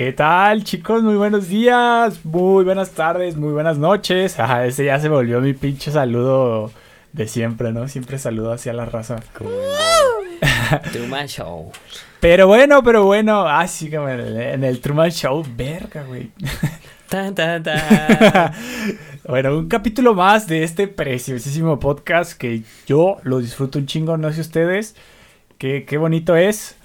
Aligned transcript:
¿Qué 0.00 0.14
tal, 0.14 0.64
chicos? 0.64 1.02
Muy 1.02 1.16
buenos 1.16 1.48
días, 1.48 2.24
muy 2.24 2.64
buenas 2.64 2.92
tardes, 2.92 3.36
muy 3.36 3.52
buenas 3.52 3.76
noches. 3.76 4.40
Ajá, 4.40 4.64
ese 4.64 4.86
ya 4.86 4.98
se 4.98 5.10
volvió 5.10 5.42
mi 5.42 5.52
pinche 5.52 5.92
saludo 5.92 6.72
de 7.12 7.28
siempre, 7.28 7.70
¿no? 7.70 7.86
Siempre 7.86 8.18
saludo 8.18 8.50
hacia 8.50 8.72
la 8.72 8.86
raza. 8.86 9.16
Truman 10.92 11.26
Show. 11.28 11.70
Pero 12.18 12.46
bueno, 12.46 12.82
pero 12.82 13.04
bueno. 13.04 13.46
Ah, 13.46 13.68
sí, 13.68 13.90
como 13.90 14.08
en 14.08 14.20
el, 14.20 14.40
en 14.40 14.64
el 14.64 14.80
Truman 14.80 15.10
Show, 15.10 15.44
verga, 15.54 16.02
güey. 16.04 16.30
Tan, 17.10 17.34
tan, 17.34 17.62
tan. 17.62 18.54
Bueno, 19.28 19.58
un 19.58 19.68
capítulo 19.68 20.14
más 20.14 20.46
de 20.46 20.62
este 20.62 20.88
preciosísimo 20.88 21.78
podcast 21.78 22.38
que 22.38 22.62
yo 22.86 23.18
lo 23.22 23.38
disfruto 23.40 23.78
un 23.78 23.84
chingo, 23.84 24.16
no 24.16 24.32
sé 24.32 24.40
ustedes. 24.40 24.96
Qué, 25.58 25.84
qué 25.86 25.98
bonito 25.98 26.36
es. 26.36 26.76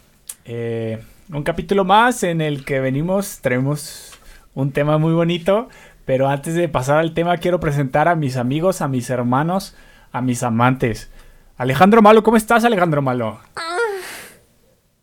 Eh, 0.43 0.99
un 1.31 1.43
capítulo 1.43 1.85
más 1.85 2.23
en 2.23 2.41
el 2.41 2.65
que 2.65 2.79
venimos, 2.79 3.39
traemos 3.41 4.17
un 4.53 4.71
tema 4.71 4.97
muy 4.97 5.13
bonito. 5.13 5.69
Pero 6.05 6.29
antes 6.29 6.53
de 6.53 6.69
pasar 6.69 6.99
al 6.99 7.13
tema, 7.13 7.37
quiero 7.37 7.59
presentar 7.59 8.07
a 8.07 8.15
mis 8.15 8.37
amigos, 8.37 8.81
a 8.81 8.87
mis 8.87 9.09
hermanos, 9.09 9.75
a 10.11 10.21
mis 10.21 10.43
amantes. 10.43 11.09
Alejandro 11.57 12.01
Malo, 12.01 12.21
¿cómo 12.23 12.37
estás, 12.37 12.63
Alejandro 12.63 13.01
Malo? 13.01 13.39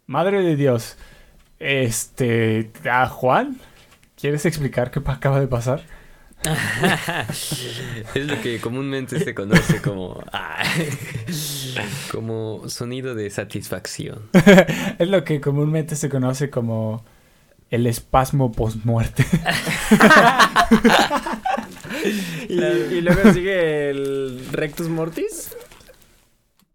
Madre 0.06 0.42
de 0.42 0.54
Dios. 0.54 0.96
Este. 1.58 2.70
¿A 2.88 3.08
Juan? 3.08 3.58
¿Quieres 4.16 4.46
explicar 4.46 4.92
qué 4.92 5.00
acaba 5.04 5.40
de 5.40 5.48
pasar? 5.48 5.82
es 8.14 8.26
lo 8.26 8.40
que 8.40 8.60
comúnmente 8.60 9.18
se 9.18 9.34
conoce 9.34 9.82
como. 9.82 10.22
como 12.12 12.68
sonido 12.68 13.14
de 13.14 13.30
satisfacción. 13.30 14.28
es 14.98 15.08
lo 15.08 15.24
que 15.24 15.40
comúnmente 15.40 15.96
se 15.96 16.08
conoce 16.08 16.50
como 16.50 17.04
el 17.70 17.86
espasmo 17.86 18.52
postmuerte. 18.52 19.24
Y, 22.48 22.54
y 22.54 23.00
luego 23.00 23.32
sigue 23.32 23.90
el 23.90 24.46
Rectus 24.50 24.88
Mortis. 24.88 25.54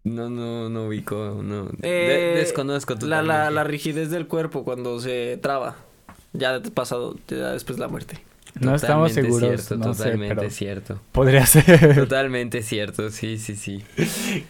No, 0.04 0.30
no, 0.30 0.68
no 0.70 0.86
ubico, 0.86 1.40
no. 1.42 1.64
de- 1.66 1.78
Eh, 1.82 2.34
desconozco 2.38 2.94
La, 3.02 3.22
la, 3.22 3.50
la 3.50 3.64
rigidez 3.64 4.10
del 4.10 4.26
cuerpo 4.26 4.64
cuando 4.64 5.00
se 5.00 5.38
traba. 5.42 5.76
Ya 6.32 6.60
pasado, 6.74 7.16
ya 7.28 7.52
después 7.52 7.76
de 7.76 7.82
la 7.82 7.88
muerte. 7.88 8.18
No 8.60 8.74
estamos 8.74 9.12
seguros, 9.12 9.64
Cierto, 9.64 9.76
no 9.76 9.94
sé, 9.94 10.04
totalmente 10.04 10.34
pero 10.34 10.50
cierto. 10.50 11.00
podría 11.12 11.46
ser. 11.46 11.94
Totalmente 11.94 12.62
cierto, 12.62 13.10
sí, 13.10 13.38
sí, 13.38 13.56
sí. 13.56 13.82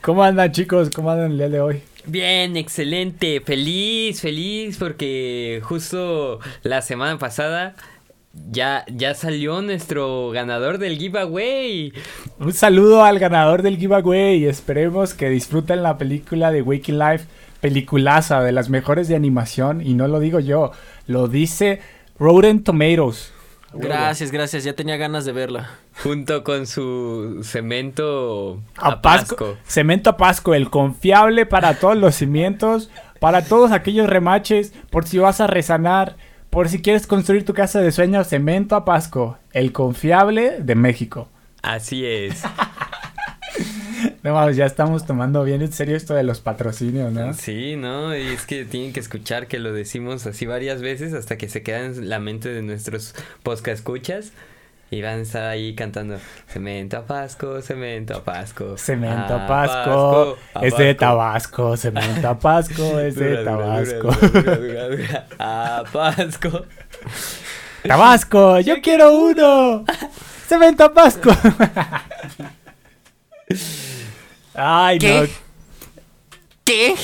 ¿Cómo 0.00 0.22
andan, 0.24 0.52
chicos? 0.52 0.90
¿Cómo 0.94 1.10
andan 1.10 1.32
el 1.32 1.38
día 1.38 1.48
de 1.48 1.60
hoy? 1.60 1.82
Bien, 2.06 2.56
excelente, 2.56 3.40
feliz, 3.40 4.20
feliz 4.20 4.78
porque 4.78 5.60
justo 5.62 6.40
la 6.62 6.80
semana 6.80 7.18
pasada 7.18 7.74
ya, 8.50 8.84
ya 8.88 9.14
salió 9.14 9.60
nuestro 9.62 10.30
ganador 10.30 10.78
del 10.78 10.96
giveaway. 10.98 11.92
Un 12.38 12.52
saludo 12.52 13.04
al 13.04 13.18
ganador 13.18 13.62
del 13.62 13.76
giveaway 13.76 14.44
esperemos 14.46 15.14
que 15.14 15.28
disfruten 15.28 15.82
la 15.82 15.98
película 15.98 16.50
de 16.50 16.62
Waking 16.62 16.98
Life, 16.98 17.26
peliculaza 17.60 18.42
de 18.42 18.52
las 18.52 18.70
mejores 18.70 19.08
de 19.08 19.16
animación 19.16 19.80
y 19.86 19.94
no 19.94 20.08
lo 20.08 20.20
digo 20.20 20.40
yo, 20.40 20.72
lo 21.06 21.28
dice 21.28 21.80
Rotten 22.18 22.62
Tomatoes. 22.64 23.32
Gracias, 23.72 24.30
gracias. 24.30 24.64
Ya 24.64 24.72
tenía 24.74 24.96
ganas 24.96 25.24
de 25.24 25.32
verla. 25.32 25.70
Junto 26.02 26.42
con 26.42 26.66
su 26.66 27.40
cemento 27.42 28.62
A 28.76 29.02
Pasco. 29.02 29.56
Cemento 29.66 30.10
a 30.10 30.16
Pasco, 30.16 30.54
el 30.54 30.70
confiable 30.70 31.46
para 31.46 31.74
todos 31.74 31.96
los 31.96 32.14
cimientos, 32.14 32.90
para 33.20 33.44
todos 33.44 33.72
aquellos 33.72 34.08
remaches, 34.08 34.72
por 34.90 35.06
si 35.06 35.18
vas 35.18 35.40
a 35.40 35.46
resanar, 35.46 36.16
por 36.50 36.68
si 36.68 36.80
quieres 36.80 37.06
construir 37.06 37.44
tu 37.44 37.52
casa 37.52 37.80
de 37.80 37.92
sueños, 37.92 38.28
Cemento 38.28 38.74
a 38.74 38.84
Pasco, 38.84 39.38
el 39.52 39.72
confiable 39.72 40.58
de 40.60 40.74
México. 40.74 41.28
Así 41.62 42.06
es. 42.06 42.42
No, 44.22 44.50
ya 44.50 44.66
estamos 44.66 45.06
tomando 45.06 45.44
bien 45.44 45.62
en 45.62 45.72
serio 45.72 45.96
esto 45.96 46.14
de 46.14 46.22
los 46.22 46.40
patrocinios, 46.40 47.12
¿no? 47.12 47.32
Sí, 47.34 47.76
¿no? 47.76 48.16
Y 48.16 48.26
es 48.26 48.46
que 48.46 48.64
tienen 48.64 48.92
que 48.92 49.00
escuchar 49.00 49.46
que 49.46 49.58
lo 49.58 49.72
decimos 49.72 50.26
así 50.26 50.46
varias 50.46 50.82
veces 50.82 51.14
hasta 51.14 51.38
que 51.38 51.48
se 51.48 51.62
queda 51.62 51.84
en 51.84 52.08
la 52.08 52.18
mente 52.18 52.48
de 52.48 52.62
nuestros 52.62 53.14
podcast 53.42 53.78
escuchas. 53.78 54.32
Y 54.90 55.02
van 55.02 55.18
a 55.18 55.22
estar 55.22 55.44
ahí 55.44 55.74
cantando 55.74 56.18
Cemento 56.46 56.96
a 56.96 57.04
Pasco, 57.04 57.60
Cemento 57.60 58.16
a 58.16 58.24
Pasco. 58.24 58.78
Cemento 58.78 59.34
a 59.34 59.46
Pasco, 59.46 60.38
es 60.62 60.76
de 60.78 60.94
Pasco. 60.94 60.98
Tabasco, 60.98 61.76
Cemento 61.76 62.28
a 62.28 62.38
Pasco, 62.38 62.98
es 62.98 63.14
de 63.16 63.44
Tabasco. 63.44 64.10
dura, 64.10 64.40
dura, 64.40 64.56
dura, 64.56 64.88
dura. 64.88 65.26
A 65.38 65.84
Pasco. 65.92 66.64
Tabasco, 67.82 68.60
yo 68.64 68.80
quiero 68.80 69.12
uno. 69.12 69.84
Cemento 70.48 70.84
a 70.84 70.94
Pasco. 70.94 71.30
Ay, 74.58 74.98
¿Qué? 74.98 75.20
no. 75.20 75.26
¿Qué? 76.64 76.94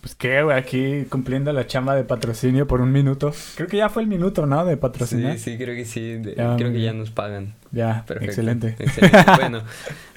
Pues 0.00 0.14
qué, 0.14 0.42
güey, 0.42 0.56
aquí 0.56 1.04
cumpliendo 1.08 1.52
la 1.52 1.66
chamba 1.66 1.94
de 1.94 2.04
patrocinio 2.04 2.66
por 2.66 2.80
un 2.80 2.92
minuto. 2.92 3.32
Creo 3.56 3.68
que 3.68 3.76
ya 3.76 3.88
fue 3.88 4.02
el 4.02 4.08
minuto, 4.08 4.46
¿no? 4.46 4.64
De 4.64 4.76
patrocinar. 4.76 5.38
Sí, 5.38 5.52
sí, 5.52 5.58
creo 5.58 5.74
que 5.74 5.84
sí. 5.84 6.14
de- 6.16 6.34
creo 6.34 6.72
que 6.72 6.80
ya 6.80 6.92
nos 6.92 7.10
pagan. 7.10 7.54
Ya, 7.72 8.04
Perfecto. 8.06 8.24
excelente. 8.30 8.76
Excelente. 8.78 9.18
Bueno, 9.38 9.62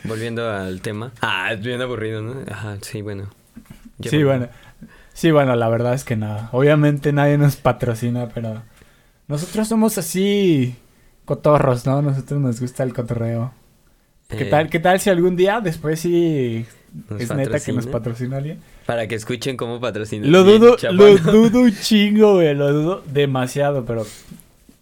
volviendo 0.04 0.50
al 0.50 0.82
tema. 0.82 1.12
Ah, 1.22 1.52
es 1.54 1.62
bien 1.62 1.82
aburrido, 1.82 2.22
¿no? 2.22 2.36
Ajá, 2.52 2.78
sí, 2.82 3.02
bueno. 3.02 3.30
Sí, 4.04 4.24
bueno. 4.24 4.48
Sí, 5.14 5.32
bueno, 5.32 5.56
la 5.56 5.68
verdad 5.70 5.94
es 5.94 6.04
que 6.04 6.16
nada. 6.16 6.50
Obviamente 6.54 7.12
nadie 7.12 7.38
nos 7.38 7.56
patrocina, 7.58 8.30
pero 8.34 8.62
nosotros 9.28 9.68
somos 9.68 9.98
así 9.98 10.76
cotorros, 11.26 11.86
¿no? 11.86 12.02
Nosotros 12.02 12.40
nos 12.40 12.60
gusta 12.62 12.84
el 12.84 12.94
cotorreo. 12.94 13.54
¿Qué 14.32 14.44
Eh, 14.44 14.50
tal? 14.50 14.70
¿Qué 14.70 14.80
tal 14.80 15.00
si 15.00 15.10
algún 15.10 15.36
día 15.36 15.60
después 15.62 16.00
sí 16.00 16.66
nos 17.10 17.22
es 17.22 17.30
neta 17.34 17.60
que 17.60 17.74
nos 17.74 17.86
patrocina? 17.86 17.92
patrocina 17.92 18.38
alguien? 18.38 18.60
Para 18.86 19.08
que 19.08 19.16
escuchen 19.16 19.58
cómo 19.58 19.80
patrocinan. 19.80 20.32
Lo 20.32 20.44
dudo, 20.44 20.76
lo 20.92 21.18
dudo 21.18 21.60
un 21.62 21.76
chingo, 21.76 22.36
güey, 22.36 22.54
lo 22.56 22.72
dudo 22.74 23.04
demasiado, 23.12 23.86
pero 23.86 24.06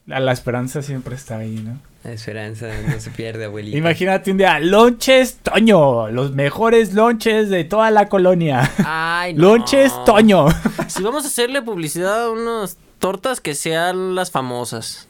la, 0.06 0.20
la 0.20 0.32
esperanza 0.32 0.82
siempre 0.82 1.16
está 1.16 1.38
ahí, 1.40 1.62
¿no? 1.64 1.78
La 2.04 2.14
esperanza 2.14 2.68
no 2.88 2.98
se 3.02 3.10
pierde, 3.12 3.44
abuelita. 3.46 3.78
Imagínate 3.78 4.32
un 4.32 4.38
día, 4.38 4.58
lonches 4.62 5.36
Toño, 5.44 6.10
los 6.10 6.32
mejores 6.32 6.94
lonches 6.94 7.50
de 7.50 7.66
toda 7.66 7.92
la 7.92 8.08
colonia. 8.08 8.72
Ay, 8.86 9.34
no. 9.34 9.42
Lonches 9.44 9.92
Toño. 10.06 10.46
Si 10.88 11.04
vamos 11.04 11.26
a 11.26 11.28
hacerle 11.28 11.62
publicidad 11.62 12.24
a 12.24 12.30
unas 12.30 12.78
tortas 13.00 13.42
que 13.42 13.54
sean 13.54 14.16
las 14.16 14.32
famosas. 14.32 15.09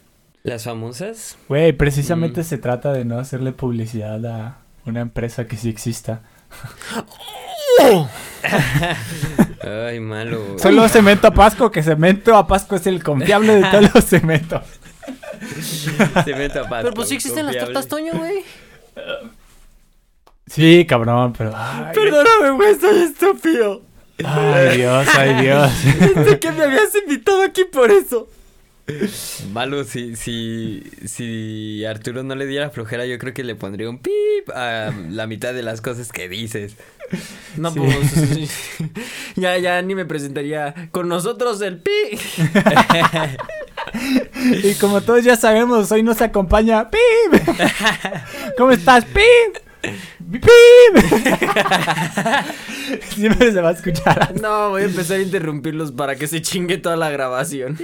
¿Las 0.50 0.64
famosas? 0.64 1.38
Güey, 1.48 1.72
precisamente 1.74 2.42
Mm. 2.42 2.44
se 2.44 2.58
trata 2.58 2.92
de 2.92 3.06
no 3.06 3.20
hacerle 3.20 3.52
publicidad 3.52 4.26
a 4.26 4.58
una 4.86 5.02
empresa 5.02 5.48
que 5.48 5.56
sí 5.58 5.70
exista. 5.70 6.22
Ay, 9.62 10.00
malo. 10.00 10.58
Solo 10.58 10.88
Cemento 10.90 11.28
a 11.28 11.32
Pasco, 11.34 11.72
que 11.72 11.84
Cemento 11.84 12.36
a 12.36 12.48
Pasco 12.48 12.76
es 12.76 12.88
el 12.88 13.04
confiable 13.04 13.56
de 13.56 13.64
todos 13.70 13.94
los 13.94 14.04
cementos. 14.06 14.62
Cemento 16.26 16.60
a 16.62 16.64
Pasco, 16.70 16.84
Pero 16.84 16.94
pues 16.94 17.10
sí 17.10 17.16
existen 17.16 17.46
las 17.46 17.58
tortas 17.58 17.88
Toño, 17.88 18.14
güey. 18.14 18.44
Sí, 20.48 20.86
cabrón, 20.88 21.34
pero... 21.38 21.52
Ay, 21.56 21.94
Perdóname, 21.94 22.52
güey, 22.56 22.72
estoy 22.72 23.04
estúpido. 23.04 23.82
ay, 24.26 24.78
Dios, 24.78 25.08
ay, 25.18 25.42
Dios. 25.44 25.72
Pensé 26.16 26.40
que 26.40 26.52
me 26.52 26.64
habías 26.64 26.94
invitado 26.96 27.44
aquí 27.44 27.66
por 27.66 27.92
eso. 27.92 28.28
Malo, 29.52 29.84
si, 29.84 30.16
si, 30.16 30.84
si 31.06 31.86
Arturo 31.86 32.24
no 32.24 32.36
le 32.36 32.46
diera 32.46 32.70
flojera, 32.70 33.06
yo 33.06 33.18
creo 33.20 33.34
que 33.34 33.44
le 33.44 33.56
pondría 33.56 33.90
un 33.90 34.00
pip 34.00 34.50
a 34.54 34.92
la 35.10 35.28
mitad 35.28 35.54
de 35.54 35.64
las 35.64 35.82
cosas 35.82 36.12
que 36.12 36.28
dices. 36.30 36.76
No, 37.58 37.72
Sí. 37.72 37.80
pues. 37.80 38.52
ya, 39.36 39.58
ya 39.58 39.82
ni 39.82 39.96
me 39.96 40.06
presentaría. 40.06 40.90
Con 40.92 41.08
nosotros 41.08 41.62
el 41.62 41.78
pi. 41.80 41.92
Y 44.64 44.76
como 44.76 45.02
todos 45.02 45.24
ya 45.24 45.36
sabemos, 45.36 45.92
hoy 45.92 46.04
nos 46.04 46.22
acompaña 46.22 46.90
¡Pim! 46.92 47.40
¿Cómo 48.58 48.72
estás? 48.72 49.06
¡Pim! 49.06 49.24
Siempre 53.16 53.52
se 53.52 53.62
va 53.62 53.70
a 53.70 53.72
escuchar. 53.74 54.34
No, 54.40 54.70
voy 54.72 54.84
a 54.84 54.86
empezar 54.86 55.18
a 55.18 55.22
interrumpirlos 55.22 55.92
para 55.92 56.16
que 56.16 56.28
se 56.28 56.42
chingue 56.42 56.78
toda 56.78 56.98
la 56.98 57.10
grabación. 57.10 57.78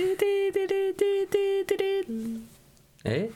¿Eh? 1.65 1.77
Ti, 1.77 1.77
ti, 1.77 2.54
¿Eh? 3.07 3.29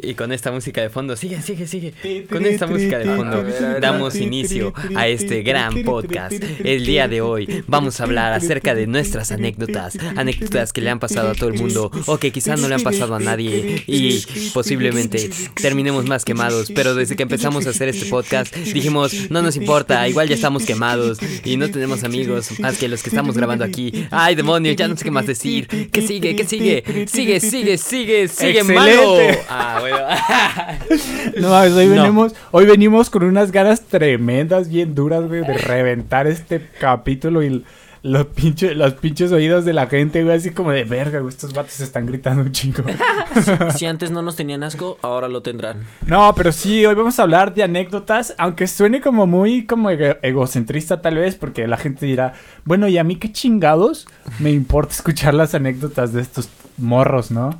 Y 0.00 0.14
con 0.14 0.32
esta 0.32 0.52
música 0.52 0.80
de 0.82 0.88
fondo, 0.88 1.16
sigue, 1.16 1.42
sigue, 1.42 1.66
sigue. 1.66 2.26
Con 2.30 2.46
esta 2.46 2.68
música 2.68 2.98
de 2.98 3.06
fondo 3.06 3.44
damos 3.80 4.14
inicio 4.14 4.72
a 4.94 5.08
este 5.08 5.42
gran 5.42 5.82
podcast. 5.82 6.34
El 6.62 6.86
día 6.86 7.08
de 7.08 7.22
hoy 7.22 7.64
vamos 7.66 8.00
a 8.00 8.04
hablar 8.04 8.32
acerca 8.32 8.76
de 8.76 8.86
nuestras 8.86 9.32
anécdotas, 9.32 9.98
anécdotas 10.16 10.72
que 10.72 10.80
le 10.80 10.90
han 10.90 11.00
pasado 11.00 11.30
a 11.30 11.34
todo 11.34 11.48
el 11.48 11.58
mundo 11.58 11.90
o 12.06 12.18
que 12.18 12.30
quizás 12.30 12.60
no 12.60 12.68
le 12.68 12.76
han 12.76 12.82
pasado 12.82 13.16
a 13.16 13.18
nadie 13.18 13.82
y 13.88 14.22
posiblemente 14.54 15.28
terminemos 15.60 16.06
más 16.06 16.24
quemados. 16.24 16.70
Pero 16.72 16.94
desde 16.94 17.16
que 17.16 17.24
empezamos 17.24 17.66
a 17.66 17.70
hacer 17.70 17.88
este 17.88 18.06
podcast 18.06 18.54
dijimos, 18.54 19.28
no 19.30 19.42
nos 19.42 19.56
importa, 19.56 20.08
igual 20.08 20.28
ya 20.28 20.36
estamos 20.36 20.64
quemados 20.64 21.18
y 21.44 21.56
no 21.56 21.68
tenemos 21.68 22.04
amigos 22.04 22.60
más 22.60 22.78
que 22.78 22.86
los 22.86 23.02
que 23.02 23.08
estamos 23.08 23.36
grabando 23.36 23.64
aquí. 23.64 24.06
Ay, 24.12 24.36
demonio, 24.36 24.72
ya 24.74 24.86
no 24.86 24.96
sé 24.96 25.02
qué 25.02 25.10
más 25.10 25.31
decir. 25.32 25.66
¿Qué 25.90 26.02
sigue? 26.02 26.36
¿Qué 26.36 26.44
sigue? 26.44 27.06
Sigue, 27.06 27.40
sigue, 27.40 27.78
sigue, 27.78 28.28
sigue 28.28 28.64
malo. 28.64 29.18
Ah, 29.48 29.78
bueno. 29.80 29.98
No, 31.40 31.52
hoy 31.58 31.88
venimos, 31.88 32.34
hoy 32.50 32.66
venimos 32.66 33.10
con 33.10 33.24
unas 33.24 33.52
ganas 33.52 33.82
tremendas, 33.82 34.68
bien 34.68 34.94
duras, 34.94 35.26
güey, 35.26 35.42
de 35.42 35.54
reventar 35.58 36.26
este 36.26 36.66
capítulo 36.78 37.42
y 37.42 37.64
los 38.02 38.26
pinches, 38.26 38.76
los 38.76 38.94
pinches 38.94 39.30
oídos 39.30 39.64
de 39.64 39.72
la 39.72 39.86
gente, 39.86 40.24
güey, 40.24 40.36
así 40.36 40.50
como 40.50 40.72
de 40.72 40.82
verga, 40.84 41.20
güey, 41.20 41.28
estos 41.30 41.52
vatos 41.54 41.78
están 41.80 42.06
gritando 42.06 42.42
un 42.42 42.50
chingo. 42.52 42.82
Si 43.76 43.86
antes 43.86 44.10
no 44.10 44.20
nos 44.22 44.36
tenían 44.36 44.62
asco, 44.62 44.98
ahora 45.02 45.28
lo 45.28 45.40
tendrán. 45.42 45.84
No, 46.06 46.34
pero 46.34 46.52
sí, 46.52 46.84
hoy 46.84 46.94
vamos 46.94 47.18
a 47.18 47.22
hablar 47.22 47.54
de 47.54 47.62
anécdotas, 47.62 48.34
aunque 48.38 48.66
suene 48.66 49.00
como 49.00 49.26
muy 49.26 49.64
como 49.66 49.88
ego- 49.90 50.18
egocentrista 50.22 51.00
tal 51.00 51.16
vez, 51.16 51.36
porque 51.36 51.66
la 51.66 51.76
gente 51.78 52.04
dirá, 52.04 52.34
bueno, 52.64 52.88
¿y 52.88 52.98
a 52.98 53.04
mí 53.04 53.16
qué 53.16 53.32
chingados 53.32 54.06
me 54.38 54.50
importa 54.50 54.92
escuchar 54.94 55.32
las 55.34 55.54
anécdotas 55.54 56.12
de 56.12 56.20
estos 56.22 56.48
morros, 56.78 57.30
no? 57.30 57.58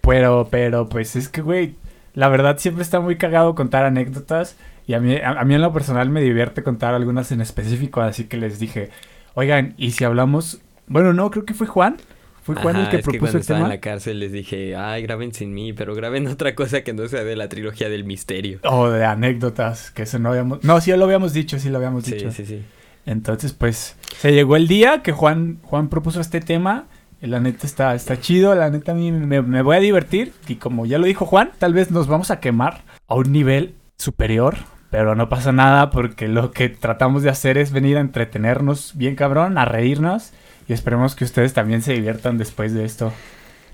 Pero, 0.00 0.48
pero, 0.50 0.88
pues 0.88 1.14
es 1.16 1.28
que, 1.28 1.42
güey, 1.42 1.74
la 2.14 2.28
verdad 2.28 2.58
siempre 2.58 2.82
está 2.82 3.00
muy 3.00 3.16
cagado 3.18 3.54
contar 3.54 3.84
anécdotas 3.84 4.56
y 4.86 4.94
a 4.94 5.00
mí, 5.00 5.16
a, 5.16 5.30
a 5.40 5.44
mí 5.44 5.54
en 5.54 5.60
lo 5.62 5.72
personal 5.72 6.08
me 6.08 6.22
divierte 6.22 6.62
contar 6.62 6.94
algunas 6.94 7.30
en 7.32 7.40
específico, 7.42 8.00
así 8.00 8.24
que 8.24 8.38
les 8.38 8.58
dije, 8.58 8.90
oigan, 9.38 9.74
¿y 9.78 9.92
si 9.92 10.02
hablamos? 10.04 10.58
Bueno, 10.88 11.12
no, 11.12 11.30
creo 11.30 11.44
que 11.44 11.54
fue 11.54 11.66
Juan. 11.66 11.96
Fue 12.42 12.56
Juan 12.56 12.76
el 12.76 12.88
que 12.88 12.96
es 12.96 13.02
propuso 13.04 13.20
cuando 13.32 13.38
el 13.38 13.46
tema. 13.46 13.60
en 13.60 13.68
la 13.68 13.78
cárcel 13.80 14.18
les 14.20 14.32
dije, 14.32 14.74
ay, 14.74 15.02
graben 15.02 15.32
sin 15.34 15.52
mí, 15.54 15.72
pero 15.74 15.94
graben 15.94 16.26
otra 16.28 16.54
cosa 16.54 16.80
que 16.82 16.92
no 16.92 17.06
sea 17.06 17.22
de 17.22 17.36
la 17.36 17.48
trilogía 17.48 17.88
del 17.88 18.04
misterio. 18.04 18.58
O 18.64 18.88
de 18.88 19.04
anécdotas, 19.04 19.90
que 19.92 20.02
eso 20.02 20.18
no 20.18 20.30
habíamos... 20.30 20.64
No, 20.64 20.80
sí 20.80 20.90
lo 20.96 21.04
habíamos 21.04 21.32
dicho, 21.34 21.58
sí 21.58 21.68
lo 21.68 21.76
habíamos 21.76 22.04
Sí, 22.04 22.14
dicho. 22.14 22.32
sí, 22.32 22.44
sí. 22.46 22.62
Entonces, 23.06 23.52
pues, 23.52 23.96
se 24.18 24.32
llegó 24.32 24.56
el 24.56 24.66
día 24.66 25.02
que 25.02 25.12
Juan, 25.12 25.58
Juan 25.62 25.88
propuso 25.88 26.20
este 26.20 26.40
tema. 26.40 26.86
La 27.20 27.38
neta 27.40 27.66
está, 27.66 27.94
está 27.94 28.20
chido, 28.20 28.54
la 28.54 28.70
neta 28.70 28.92
a 28.92 28.94
mí 28.94 29.12
me, 29.12 29.40
me 29.42 29.62
voy 29.62 29.76
a 29.76 29.80
divertir. 29.80 30.32
Y 30.48 30.56
como 30.56 30.84
ya 30.86 30.98
lo 30.98 31.06
dijo 31.06 31.26
Juan, 31.26 31.50
tal 31.58 31.74
vez 31.74 31.90
nos 31.90 32.06
vamos 32.06 32.30
a 32.30 32.40
quemar 32.40 32.82
a 33.08 33.14
un 33.14 33.30
nivel 33.32 33.74
superior. 33.98 34.56
Pero 34.90 35.14
no 35.14 35.28
pasa 35.28 35.52
nada 35.52 35.90
porque 35.90 36.28
lo 36.28 36.50
que 36.50 36.68
tratamos 36.68 37.22
de 37.22 37.30
hacer 37.30 37.58
es 37.58 37.72
venir 37.72 37.98
a 37.98 38.00
entretenernos 38.00 38.92
bien 38.96 39.16
cabrón, 39.16 39.58
a 39.58 39.64
reírnos. 39.64 40.32
Y 40.66 40.72
esperemos 40.72 41.14
que 41.14 41.24
ustedes 41.24 41.52
también 41.52 41.82
se 41.82 41.92
diviertan 41.92 42.38
después 42.38 42.72
de 42.74 42.84
esto. 42.84 43.12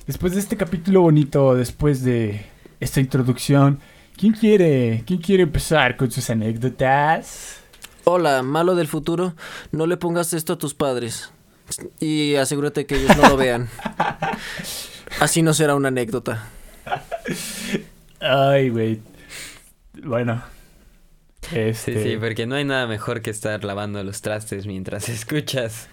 Después 0.06 0.34
de 0.34 0.40
este 0.40 0.56
capítulo 0.56 1.02
bonito, 1.02 1.54
después 1.54 2.02
de 2.02 2.44
esta 2.80 3.00
introducción, 3.00 3.80
¿quién 4.16 4.32
quiere, 4.32 5.02
quién 5.06 5.20
quiere 5.20 5.44
empezar 5.44 5.96
con 5.96 6.10
sus 6.10 6.28
anécdotas? 6.30 7.60
Hola, 8.04 8.42
malo 8.42 8.74
del 8.74 8.86
futuro, 8.86 9.34
no 9.72 9.86
le 9.86 9.96
pongas 9.96 10.34
esto 10.34 10.52
a 10.52 10.58
tus 10.58 10.74
padres. 10.74 11.32
Y 12.00 12.34
asegúrate 12.34 12.86
que 12.86 12.96
ellos 12.96 13.16
no 13.16 13.28
lo 13.28 13.36
vean. 13.36 13.68
Así 15.20 15.42
no 15.42 15.54
será 15.54 15.74
una 15.74 15.88
anécdota. 15.88 16.44
Ay, 18.20 18.68
güey. 18.68 19.00
Bueno. 20.02 20.53
Este... 21.52 21.94
Sí, 21.94 22.10
sí, 22.10 22.16
porque 22.18 22.46
no 22.46 22.54
hay 22.54 22.64
nada 22.64 22.86
mejor 22.86 23.20
que 23.22 23.30
estar 23.30 23.64
lavando 23.64 24.02
los 24.02 24.22
trastes 24.22 24.66
mientras 24.66 25.08
escuchas 25.08 25.88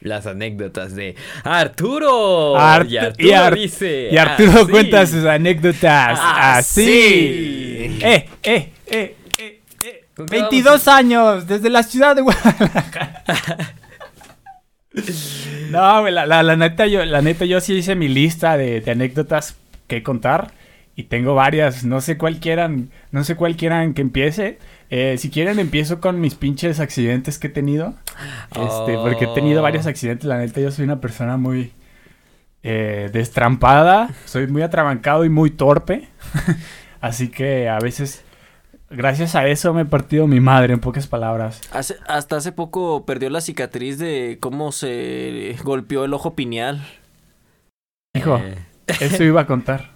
las 0.00 0.26
anécdotas 0.26 0.94
de 0.94 1.14
Arturo. 1.44 2.56
Art- 2.58 2.88
y 2.90 2.96
Arturo 2.96 3.28
y 3.28 3.32
Ar- 3.32 3.54
dice. 3.54 4.08
Y 4.10 4.16
Arturo 4.16 4.62
así. 4.62 4.70
cuenta 4.70 5.06
sus 5.06 5.24
anécdotas 5.26 6.18
así. 6.20 6.82
Así. 6.82 7.98
Eh, 8.02 8.28
eh, 8.42 8.72
eh, 8.86 9.14
eh, 9.38 9.60
eh. 9.84 10.04
¿Con 10.16 10.26
qué 10.26 10.36
22 10.40 10.88
años 10.88 11.46
desde 11.46 11.68
la 11.70 11.82
ciudad 11.82 12.16
de 12.16 12.22
Guadalajara. 12.22 13.22
no, 15.70 16.08
la, 16.10 16.26
la, 16.26 16.42
la 16.42 16.56
neta 16.56 16.86
yo, 16.86 17.04
la 17.04 17.22
neta 17.22 17.44
yo 17.44 17.60
sí 17.60 17.74
hice 17.74 17.94
mi 17.94 18.08
lista 18.08 18.56
de, 18.56 18.80
de 18.80 18.90
anécdotas 18.90 19.56
que 19.86 20.02
contar 20.02 20.52
y 20.96 21.04
tengo 21.04 21.34
varias, 21.34 21.84
no 21.84 22.00
sé 22.00 22.18
cuál 22.18 22.40
quieran, 22.40 22.90
no 23.12 23.22
sé 23.24 23.36
cuál 23.36 23.56
quieran 23.56 23.94
que 23.94 24.02
empiece. 24.02 24.58
Eh, 24.90 25.16
si 25.18 25.30
quieren 25.30 25.58
empiezo 25.60 26.00
con 26.00 26.20
mis 26.20 26.34
pinches 26.34 26.80
accidentes 26.80 27.38
que 27.38 27.46
he 27.46 27.50
tenido. 27.50 27.94
Este, 28.50 28.96
porque 28.98 29.24
he 29.26 29.34
tenido 29.34 29.60
Oh. 29.60 29.62
varios 29.62 29.86
accidentes, 29.86 30.26
la 30.26 30.38
neta 30.38 30.60
yo 30.60 30.70
soy 30.70 30.84
una 30.84 31.00
persona 31.00 31.36
muy 31.36 31.72
eh, 32.62 33.08
destrampada, 33.12 34.10
soy 34.26 34.46
muy 34.48 34.62
atrabancado 34.62 35.24
y 35.24 35.28
muy 35.30 35.50
torpe. 35.50 36.08
Así 37.00 37.28
que 37.28 37.68
a 37.68 37.78
veces, 37.78 38.22
gracias 38.90 39.34
a 39.36 39.46
eso 39.46 39.72
me 39.72 39.82
he 39.82 39.84
partido 39.86 40.26
mi 40.26 40.40
madre, 40.40 40.74
en 40.74 40.80
pocas 40.80 41.06
palabras. 41.06 41.60
Hace- 41.72 41.96
hasta 42.06 42.36
hace 42.36 42.52
poco 42.52 43.06
perdió 43.06 43.30
la 43.30 43.40
cicatriz 43.40 43.98
de 43.98 44.36
cómo 44.40 44.72
se 44.72 45.56
golpeó 45.62 46.04
el 46.04 46.12
ojo 46.12 46.34
pineal. 46.34 46.84
Hijo, 48.14 48.38
Eh, 48.38 48.58
eso 49.00 49.22
iba 49.24 49.42
a 49.42 49.46
contar. 49.46 49.92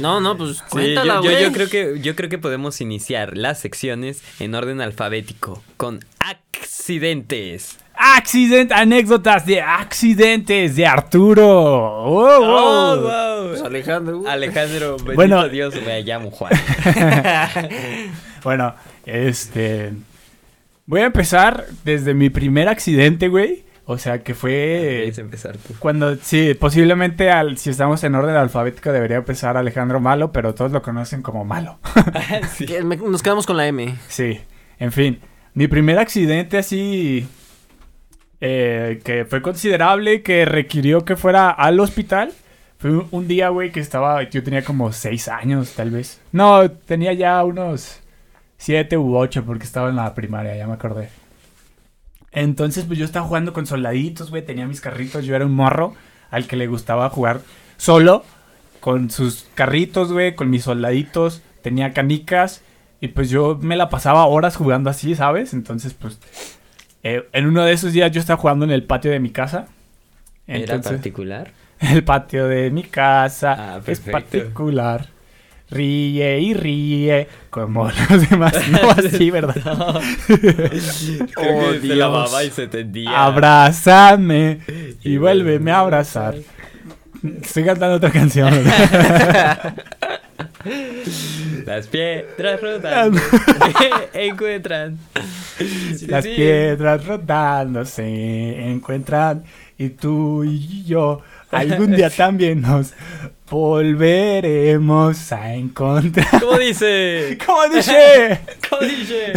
No, 0.00 0.20
no, 0.20 0.36
pues 0.36 0.56
sí, 0.58 0.62
cuéntala, 0.70 1.16
yo, 1.16 1.22
yo- 1.24 1.30
güey. 1.30 1.42
yo 1.44 1.52
creo 1.52 1.68
que 1.68 2.00
yo 2.00 2.16
creo 2.16 2.28
que 2.28 2.38
podemos 2.38 2.80
iniciar 2.80 3.36
las 3.36 3.60
secciones 3.60 4.22
en 4.40 4.54
orden 4.54 4.80
alfabético 4.80 5.62
con 5.76 6.00
accidentes. 6.18 7.78
Accident, 7.94 8.72
anécdotas 8.72 9.46
de 9.46 9.60
accidentes 9.60 10.74
de 10.76 10.86
Arturo. 10.86 11.46
Oh, 11.46 12.26
Oh, 12.40 12.96
wow. 12.96 13.02
wow. 13.02 13.48
Pues 13.50 13.62
Alejandro. 13.62 14.22
Alejandro, 14.26 14.92
bendito 14.96 15.14
Bueno. 15.14 15.48
Dios, 15.48 15.74
me 15.86 16.02
llamo 16.02 16.30
Juan. 16.30 16.52
Bueno, 18.42 18.74
este. 19.06 19.92
Voy 20.86 21.00
a 21.00 21.04
empezar 21.06 21.66
desde 21.84 22.12
mi 22.12 22.28
primer 22.28 22.68
accidente, 22.68 23.28
güey. 23.28 23.62
O 23.92 23.98
sea, 23.98 24.22
que 24.22 24.34
fue. 24.34 25.12
Empezar 25.16 25.56
tú. 25.56 25.74
Cuando, 25.78 26.16
sí, 26.16 26.54
posiblemente 26.54 27.30
al, 27.30 27.56
si 27.58 27.70
estamos 27.70 28.02
en 28.04 28.14
orden 28.14 28.34
alfabético 28.36 28.90
debería 28.92 29.18
empezar 29.18 29.56
Alejandro 29.56 30.00
Malo, 30.00 30.32
pero 30.32 30.54
todos 30.54 30.72
lo 30.72 30.82
conocen 30.82 31.22
como 31.22 31.44
Malo. 31.44 31.78
Sí. 32.54 32.66
Que 32.66 32.82
me- 32.82 32.96
Nos 32.96 33.22
quedamos 33.22 33.46
con 33.46 33.56
la 33.56 33.66
M. 33.66 33.94
Sí, 34.08 34.40
en 34.78 34.92
fin, 34.92 35.20
mi 35.54 35.68
primer 35.68 35.98
accidente 35.98 36.58
así 36.58 37.26
eh, 38.40 39.00
que 39.04 39.24
fue 39.24 39.40
considerable, 39.42 40.22
que 40.22 40.44
requirió 40.44 41.04
que 41.04 41.16
fuera 41.16 41.50
al 41.50 41.78
hospital, 41.80 42.32
fue 42.78 42.90
un, 42.90 43.06
un 43.10 43.28
día, 43.28 43.50
güey, 43.50 43.70
que 43.70 43.80
estaba, 43.80 44.22
yo 44.28 44.42
tenía 44.42 44.64
como 44.64 44.92
seis 44.92 45.28
años, 45.28 45.72
tal 45.74 45.90
vez. 45.90 46.20
No, 46.32 46.68
tenía 46.70 47.12
ya 47.12 47.42
unos 47.44 48.00
siete 48.56 48.96
u 48.96 49.16
ocho 49.16 49.44
porque 49.44 49.64
estaba 49.64 49.88
en 49.90 49.96
la 49.96 50.14
primaria, 50.14 50.56
ya 50.56 50.66
me 50.66 50.74
acordé. 50.74 51.08
Entonces, 52.32 52.84
pues 52.84 52.98
yo 52.98 53.04
estaba 53.04 53.26
jugando 53.26 53.52
con 53.52 53.66
soldaditos, 53.66 54.30
güey, 54.30 54.44
tenía 54.44 54.66
mis 54.66 54.80
carritos, 54.80 55.24
yo 55.24 55.36
era 55.36 55.46
un 55.46 55.54
morro 55.54 55.94
al 56.30 56.46
que 56.46 56.56
le 56.56 56.66
gustaba 56.66 57.10
jugar 57.10 57.40
solo, 57.76 58.24
con 58.80 59.10
sus 59.10 59.46
carritos, 59.54 60.12
güey, 60.12 60.34
con 60.34 60.48
mis 60.50 60.64
soldaditos, 60.64 61.42
tenía 61.62 61.92
canicas, 61.92 62.62
y 63.00 63.08
pues 63.08 63.30
yo 63.30 63.58
me 63.60 63.76
la 63.76 63.90
pasaba 63.90 64.26
horas 64.26 64.56
jugando 64.56 64.88
así, 64.88 65.14
¿sabes? 65.14 65.52
Entonces, 65.52 65.92
pues, 65.92 66.18
eh, 67.02 67.28
en 67.32 67.46
uno 67.46 67.64
de 67.64 67.72
esos 67.72 67.92
días 67.92 68.10
yo 68.12 68.20
estaba 68.20 68.40
jugando 68.40 68.64
en 68.64 68.70
el 68.70 68.84
patio 68.84 69.10
de 69.10 69.20
mi 69.20 69.30
casa. 69.30 69.66
¿Era 70.46 70.80
particular? 70.80 71.50
el 71.80 72.04
patio 72.04 72.46
de 72.46 72.70
mi 72.70 72.84
casa 72.84 73.74
Ah, 73.76 73.80
es 73.86 74.00
particular. 74.00 75.08
Ríe 75.72 76.38
y 76.40 76.54
ríe 76.54 77.28
como 77.50 77.90
los 78.10 78.28
demás. 78.30 78.52
No 78.70 78.90
así, 78.96 79.30
¿verdad? 79.30 79.54
Creo 80.26 80.38
Oh, 81.36 81.70
que 81.72 81.74
se 81.74 81.80
Dios. 81.80 81.96
lavaba 81.98 82.44
y 82.44 82.50
se 82.50 82.66
tendía. 82.68 83.24
Abrázame 83.24 84.58
y 85.02 85.16
vuélveme 85.16 85.70
a 85.72 85.78
abrazar. 85.80 86.34
Estoy 87.42 87.64
cantando 87.64 87.96
otra 87.96 88.10
canción. 88.10 88.52
Las 91.66 91.86
piedras 91.86 92.60
rodando 92.60 93.20
encuentran. 94.12 94.98
Sí, 95.96 96.06
Las 96.08 96.24
sí. 96.24 96.32
piedras 96.34 97.06
rodando 97.06 97.84
se 97.84 98.70
encuentran 98.70 99.44
y 99.78 99.90
tú 99.90 100.44
y 100.44 100.84
yo 100.84 101.20
algún 101.50 101.94
día 101.94 102.10
también 102.10 102.60
nos 102.62 102.92
volveremos 103.52 105.30
a 105.30 105.54
encontrar. 105.54 106.40
¿Cómo 106.40 106.56
dice? 106.58 107.36
¿Cómo 107.46 107.68
dice? 107.68 108.40
¿Cómo 108.70 108.80
dice? 108.80 109.32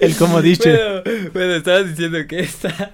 El 0.00 0.14
como 0.16 0.42
dicho. 0.42 0.68
Bueno, 0.68 1.30
bueno, 1.32 1.54
estabas 1.54 1.88
diciendo 1.88 2.18
que, 2.28 2.40
está, 2.40 2.92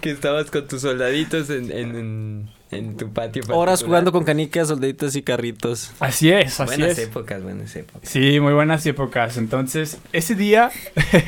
que 0.00 0.12
estabas 0.12 0.50
con 0.50 0.66
tus 0.66 0.80
soldaditos 0.80 1.50
en, 1.50 1.70
en, 1.70 1.94
en, 1.94 2.50
en 2.70 2.96
tu 2.96 3.12
patio. 3.12 3.42
Horas 3.50 3.84
jugando 3.84 4.12
con 4.12 4.24
canicas, 4.24 4.68
soldaditos 4.68 5.14
y 5.14 5.20
carritos. 5.20 5.92
Así 6.00 6.30
es, 6.30 6.58
así 6.58 6.76
Buenas 6.78 6.98
es. 6.98 7.06
épocas, 7.06 7.42
buenas 7.42 7.76
épocas. 7.76 8.08
Sí, 8.08 8.40
muy 8.40 8.54
buenas 8.54 8.86
épocas. 8.86 9.36
Entonces, 9.36 9.98
ese 10.14 10.36
día, 10.36 10.70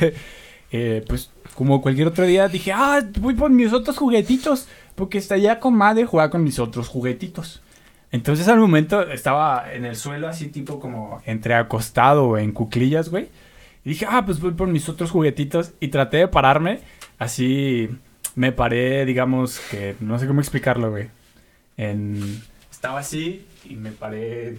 eh, 0.71 1.05
pues 1.07 1.29
como 1.53 1.83
cualquier 1.83 2.07
otro 2.07 2.25
día, 2.25 2.47
dije, 2.47 2.71
ah, 2.73 3.03
voy 3.19 3.35
por 3.35 3.51
mis 3.51 3.71
otros 3.73 3.95
juguetitos, 3.95 4.65
porque 4.95 5.19
estaría 5.19 5.59
con 5.59 5.75
madre 5.75 6.05
jugar 6.05 6.31
con 6.31 6.43
mis 6.43 6.57
otros 6.57 6.87
juguetitos. 6.87 7.61
Entonces 8.11 8.47
al 8.47 8.59
momento 8.59 9.01
estaba 9.09 9.73
en 9.73 9.85
el 9.85 9.95
suelo 9.95 10.27
así 10.27 10.47
tipo 10.47 10.79
como 10.79 11.21
entre 11.25 11.53
acostado 11.53 12.25
o 12.25 12.37
en 12.37 12.51
cuclillas, 12.51 13.09
güey. 13.09 13.29
Y 13.85 13.89
dije, 13.89 14.05
ah, 14.09 14.25
pues 14.25 14.39
voy 14.39 14.51
por 14.51 14.67
mis 14.67 14.89
otros 14.89 15.11
juguetitos 15.11 15.71
y 15.79 15.87
traté 15.87 16.17
de 16.17 16.27
pararme. 16.27 16.81
Así 17.17 17.89
me 18.35 18.51
paré, 18.51 19.05
digamos 19.05 19.59
que, 19.71 19.95
no 19.99 20.19
sé 20.19 20.27
cómo 20.27 20.41
explicarlo, 20.41 20.91
güey. 20.91 21.09
Estaba 22.71 22.99
así 22.99 23.45
y 23.65 23.75
me 23.75 23.91
paré... 23.91 24.57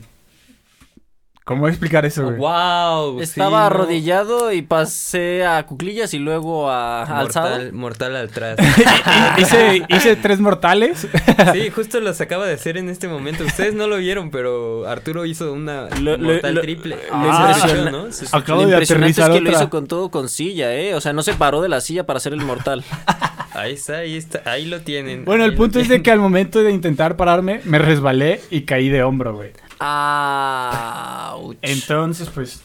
¿Cómo 1.45 1.67
explicar 1.67 2.05
eso, 2.07 2.23
güey? 2.25 2.37
wow. 2.37 3.21
Estaba 3.21 3.49
sí, 3.49 3.53
¿no? 3.55 3.57
arrodillado 3.59 4.53
y 4.53 4.63
pasé 4.63 5.45
a 5.45 5.67
cuclillas 5.67 6.15
y 6.15 6.19
luego 6.21 6.71
a 6.71 7.03
alzado. 7.03 7.51
Mortal, 7.51 7.73
mortal 7.73 8.17
atrás. 8.17 8.59
hice, 9.39 9.83
hice 9.89 10.15
tres 10.17 10.39
mortales. 10.39 11.09
Sí, 11.53 11.71
justo 11.71 11.99
los 12.01 12.21
acaba 12.21 12.47
de 12.47 12.55
hacer 12.55 12.77
en 12.77 12.89
este 12.89 13.09
momento. 13.09 13.45
Ustedes 13.45 13.75
no 13.75 13.89
lo 13.89 13.97
vieron, 13.97 14.31
pero 14.31 14.87
Arturo 14.87 15.27
hizo 15.27 15.53
una 15.53 15.89
Lo- 16.01 16.17
mortal 16.17 16.55
lo- 16.55 16.61
triple. 16.61 16.97
lo 16.97 17.03
Ah, 17.13 17.57
¿no? 17.91 18.07
Acabo 18.33 18.63
lo 18.63 18.67
de 18.69 18.73
impresionante 18.75 19.21
es 19.21 19.29
que 19.29 19.41
lo 19.41 19.51
hizo 19.51 19.69
con 19.71 19.87
todo 19.89 20.11
con 20.13 20.29
silla, 20.29 20.73
¿eh? 20.75 20.95
O 20.95 21.01
sea, 21.01 21.13
no 21.13 21.23
se 21.25 21.35
paró 21.35 21.61
de 21.61 21.69
la 21.69 21.81
silla 21.81 22.07
para 22.07 22.19
hacer 22.19 22.33
el 22.35 22.41
mortal. 22.43 22.85
Ahí 23.55 23.75
está, 23.75 23.99
ahí 23.99 24.17
está, 24.17 24.41
ahí 24.51 24.65
lo 24.65 24.81
tienen. 24.81 25.27
Bueno, 25.27 25.45
el 25.45 25.55
punto 25.55 25.79
es 25.79 25.87
de 25.87 26.03
que 26.03 26.11
al 26.11 26.19
momento 26.19 26.63
de 26.63 26.71
intentar 26.73 27.19
pararme, 27.19 27.61
me 27.65 27.79
resbalé 27.79 28.41
y 28.51 28.63
caí 28.63 28.89
de 28.89 29.03
hombro, 29.03 29.35
güey. 29.35 29.51
Ouch. 29.83 31.57
Entonces, 31.62 32.31
pues, 32.31 32.65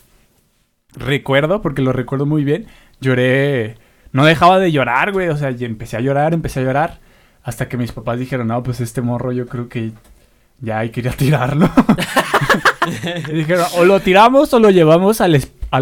recuerdo, 0.95 1.61
porque 1.61 1.81
lo 1.81 1.93
recuerdo 1.93 2.25
muy 2.25 2.43
bien, 2.43 2.67
lloré, 2.99 3.75
no 4.11 4.25
dejaba 4.25 4.59
de 4.59 4.71
llorar, 4.71 5.11
güey, 5.11 5.29
o 5.29 5.37
sea, 5.37 5.51
y 5.51 5.65
empecé 5.65 5.97
a 5.97 6.01
llorar, 6.01 6.33
empecé 6.33 6.59
a 6.59 6.63
llorar, 6.63 6.99
hasta 7.43 7.67
que 7.67 7.77
mis 7.77 7.91
papás 7.91 8.19
dijeron, 8.19 8.47
no, 8.47 8.61
pues 8.63 8.79
este 8.81 9.01
morro 9.01 9.31
yo 9.31 9.47
creo 9.47 9.69
que 9.69 9.91
ya 10.59 10.79
hay 10.79 10.89
que 10.89 11.01
ir 11.01 11.09
a 11.09 11.13
tirarlo. 11.13 11.69
y 13.29 13.31
dijeron, 13.33 13.65
o 13.77 13.85
lo 13.85 13.99
tiramos 13.99 14.53
o 14.53 14.59
lo 14.59 14.69
llevamos 14.69 15.21
al, 15.21 15.35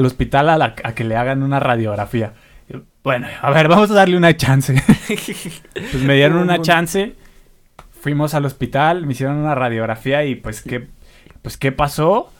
hospital 0.06 0.50
a, 0.50 0.58
la- 0.58 0.76
a 0.84 0.94
que 0.94 1.04
le 1.04 1.16
hagan 1.16 1.44
una 1.44 1.60
radiografía. 1.60 2.34
Y, 2.70 2.76
Bueno, 3.04 3.28
a 3.42 3.52
ver, 3.52 3.68
vamos 3.68 3.90
a 3.92 3.94
darle 3.94 4.18
una 4.18 4.36
chance. 4.36 4.74
pues 5.08 6.04
me 6.04 6.16
dieron 6.16 6.38
una 6.38 6.62
chance, 6.62 7.16
fuimos 8.02 8.34
al 8.34 8.46
hospital, 8.46 9.06
me 9.06 9.14
hicieron 9.14 9.38
una 9.38 9.56
radiografía 9.56 10.26
y 10.26 10.36
pues 10.36 10.62
qué, 10.62 10.88
pues 11.46 11.58
qué 11.58 11.72
pasó, 11.72 12.32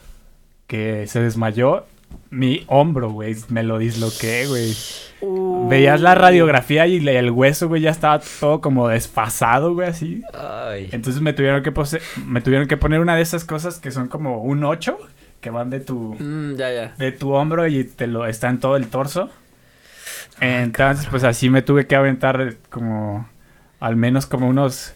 que 0.66 1.06
se 1.06 1.20
desmayó 1.20 1.86
mi 2.30 2.64
hombro, 2.66 3.10
güey, 3.10 3.36
me 3.50 3.62
lo 3.62 3.78
disloqué, 3.78 4.46
güey. 4.48 4.74
Uh. 5.20 5.68
Veías 5.68 6.00
la 6.00 6.16
radiografía 6.16 6.88
y 6.88 7.06
el 7.08 7.30
hueso, 7.30 7.68
güey, 7.68 7.82
ya 7.82 7.90
estaba 7.90 8.18
todo 8.40 8.60
como 8.60 8.88
desfasado, 8.88 9.74
güey, 9.74 9.88
así. 9.88 10.22
Ay. 10.34 10.88
Entonces 10.90 11.22
me 11.22 11.32
tuvieron 11.32 11.62
que 11.62 11.70
pose- 11.70 12.00
me 12.26 12.40
tuvieron 12.40 12.66
que 12.66 12.76
poner 12.76 12.98
una 12.98 13.14
de 13.14 13.22
esas 13.22 13.44
cosas 13.44 13.78
que 13.78 13.92
son 13.92 14.08
como 14.08 14.42
un 14.42 14.64
8 14.64 14.98
que 15.40 15.50
van 15.50 15.70
de 15.70 15.78
tu 15.78 16.16
Mm, 16.18 16.56
ya, 16.56 16.72
ya. 16.72 16.94
de 16.98 17.12
tu 17.12 17.30
hombro 17.32 17.68
y 17.68 17.84
te 17.84 18.08
lo 18.08 18.26
está 18.26 18.48
en 18.48 18.58
todo 18.58 18.76
el 18.76 18.88
torso. 18.88 19.30
Entonces, 20.40 21.06
pues 21.10 21.22
así 21.24 21.48
me 21.48 21.62
tuve 21.62 21.86
que 21.86 21.94
aventar 21.96 22.54
como 22.70 23.28
al 23.80 23.94
menos 23.96 24.26
como 24.26 24.48
unos 24.48 24.94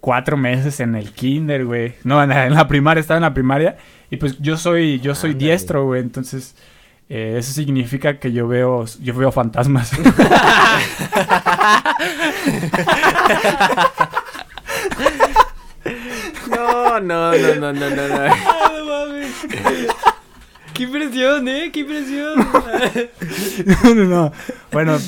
cuatro 0.00 0.36
meses 0.36 0.80
en 0.80 0.94
el 0.94 1.12
kinder, 1.12 1.64
güey. 1.64 1.94
No, 2.04 2.22
en 2.22 2.30
la, 2.30 2.46
en 2.46 2.54
la 2.54 2.68
primaria, 2.68 3.00
estaba 3.00 3.18
en 3.18 3.22
la 3.22 3.34
primaria. 3.34 3.76
Y 4.10 4.16
pues 4.16 4.38
yo 4.38 4.56
soy, 4.56 5.00
yo 5.00 5.14
soy 5.14 5.34
diestro, 5.34 5.84
güey. 5.84 6.00
Entonces, 6.00 6.54
eh, 7.08 7.36
eso 7.38 7.52
significa 7.52 8.18
que 8.18 8.32
yo 8.32 8.48
veo, 8.48 8.84
yo 9.00 9.14
veo 9.14 9.32
fantasmas. 9.32 9.92
No, 16.50 17.00
no, 17.00 17.32
no, 17.32 17.54
no, 17.54 17.72
no, 17.72 17.90
no, 17.90 18.08
no. 18.08 18.34
Qué 20.74 20.82
impresión, 20.84 21.48
eh, 21.48 21.70
qué 21.72 21.80
impresión. 21.80 22.38
no, 23.66 23.94
no, 23.94 24.04
no. 24.04 24.32
Bueno, 24.70 24.98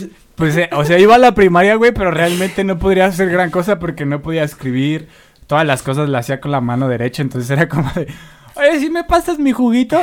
pues, 0.41 0.57
eh, 0.57 0.71
o 0.73 0.85
sea, 0.85 0.99
iba 0.99 1.15
a 1.15 1.19
la 1.19 1.35
primaria, 1.35 1.77
güey, 1.77 1.93
pero 1.93 2.11
realmente 2.11 2.65
no 2.65 2.79
podría 2.79 3.05
hacer 3.05 3.29
gran 3.29 3.51
cosa 3.51 3.79
porque 3.79 4.07
no 4.07 4.23
podía 4.23 4.43
escribir. 4.43 5.09
Todas 5.47 5.67
las 5.67 5.83
cosas 5.83 6.09
las 6.09 6.25
hacía 6.25 6.41
con 6.41 6.51
la 6.51 6.63
mano 6.63 6.89
derecha, 6.89 7.21
entonces 7.23 7.51
era 7.51 7.69
como 7.69 7.91
de, 7.93 8.07
oye, 8.55 8.81
¿sí 8.81 8.89
me 8.89 9.05
pasas 9.05 9.39
mi 9.39 9.53
juguito? 9.53 10.01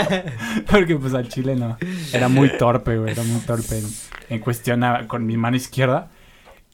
porque 0.70 0.94
pues 0.94 1.12
al 1.12 1.28
chile 1.28 1.56
no. 1.56 1.76
Era 2.12 2.28
muy 2.28 2.56
torpe, 2.56 2.98
güey, 2.98 3.12
era 3.12 3.24
muy 3.24 3.40
torpe 3.40 3.78
en, 3.78 3.86
en 4.30 4.38
cuestión 4.38 4.84
con 5.08 5.26
mi 5.26 5.36
mano 5.36 5.56
izquierda. 5.56 6.08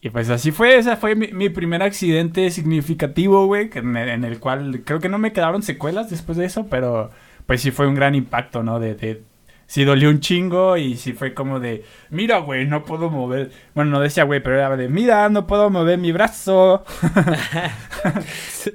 Y 0.02 0.10
pues 0.10 0.28
así 0.28 0.50
fue, 0.50 0.76
ese 0.76 0.96
fue 0.96 1.14
mi, 1.14 1.28
mi 1.28 1.48
primer 1.48 1.82
accidente 1.82 2.50
significativo, 2.50 3.46
güey, 3.46 3.70
en, 3.72 3.96
en 3.96 4.24
el 4.24 4.40
cual 4.40 4.82
creo 4.84 5.00
que 5.00 5.08
no 5.08 5.18
me 5.18 5.32
quedaron 5.32 5.62
secuelas 5.62 6.10
después 6.10 6.36
de 6.36 6.44
eso, 6.44 6.66
pero 6.68 7.10
pues 7.46 7.62
sí 7.62 7.70
fue 7.70 7.86
un 7.86 7.94
gran 7.94 8.14
impacto, 8.14 8.62
¿no? 8.62 8.78
De, 8.78 8.94
de 8.94 9.22
sí 9.70 9.84
dolió 9.84 10.10
un 10.10 10.18
chingo 10.18 10.76
y 10.76 10.96
sí 10.96 11.12
fue 11.12 11.32
como 11.32 11.60
de, 11.60 11.84
mira, 12.10 12.38
güey, 12.38 12.66
no 12.66 12.84
puedo 12.84 13.08
mover. 13.08 13.52
Bueno, 13.72 13.92
no 13.92 14.00
decía, 14.00 14.24
güey, 14.24 14.42
pero 14.42 14.56
era 14.56 14.76
de, 14.76 14.88
mira, 14.88 15.28
no 15.28 15.46
puedo 15.46 15.70
mover 15.70 15.96
mi 15.96 16.10
brazo. 16.10 16.84
Sí, 18.60 18.72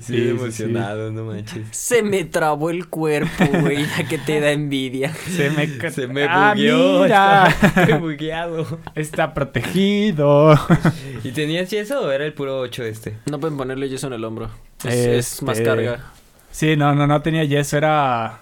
sí, 0.00 0.28
emocionado, 0.30 1.10
no 1.12 1.24
manches. 1.24 1.66
Se 1.70 2.02
me 2.02 2.24
trabó 2.24 2.70
el 2.70 2.88
cuerpo, 2.88 3.44
güey, 3.60 3.84
la 3.84 4.04
que 4.08 4.16
te 4.16 4.40
da 4.40 4.52
envidia. 4.52 5.12
Se 5.12 5.50
me, 5.50 5.66
Se 5.90 6.06
me 6.06 6.24
ah, 6.24 6.52
bugueó. 6.54 7.02
mira, 7.02 7.48
Está, 7.48 7.98
bugueado. 8.00 8.78
está 8.94 9.34
protegido. 9.34 10.58
¿Y 11.24 11.32
tenías 11.32 11.68
yeso 11.70 12.00
o 12.02 12.10
era 12.10 12.24
el 12.24 12.32
puro 12.32 12.60
8 12.60 12.84
este? 12.84 13.18
No 13.30 13.38
pueden 13.38 13.58
ponerle 13.58 13.88
yeso 13.90 14.06
en 14.06 14.14
el 14.14 14.24
hombro. 14.24 14.48
Es, 14.84 14.94
es 14.94 15.42
más 15.42 15.58
Este, 15.58 15.68
carga. 15.68 16.00
Sí, 16.50 16.76
no, 16.76 16.94
no, 16.94 17.06
no 17.06 17.20
tenía 17.20 17.44
yeso, 17.44 17.76
era 17.76 18.41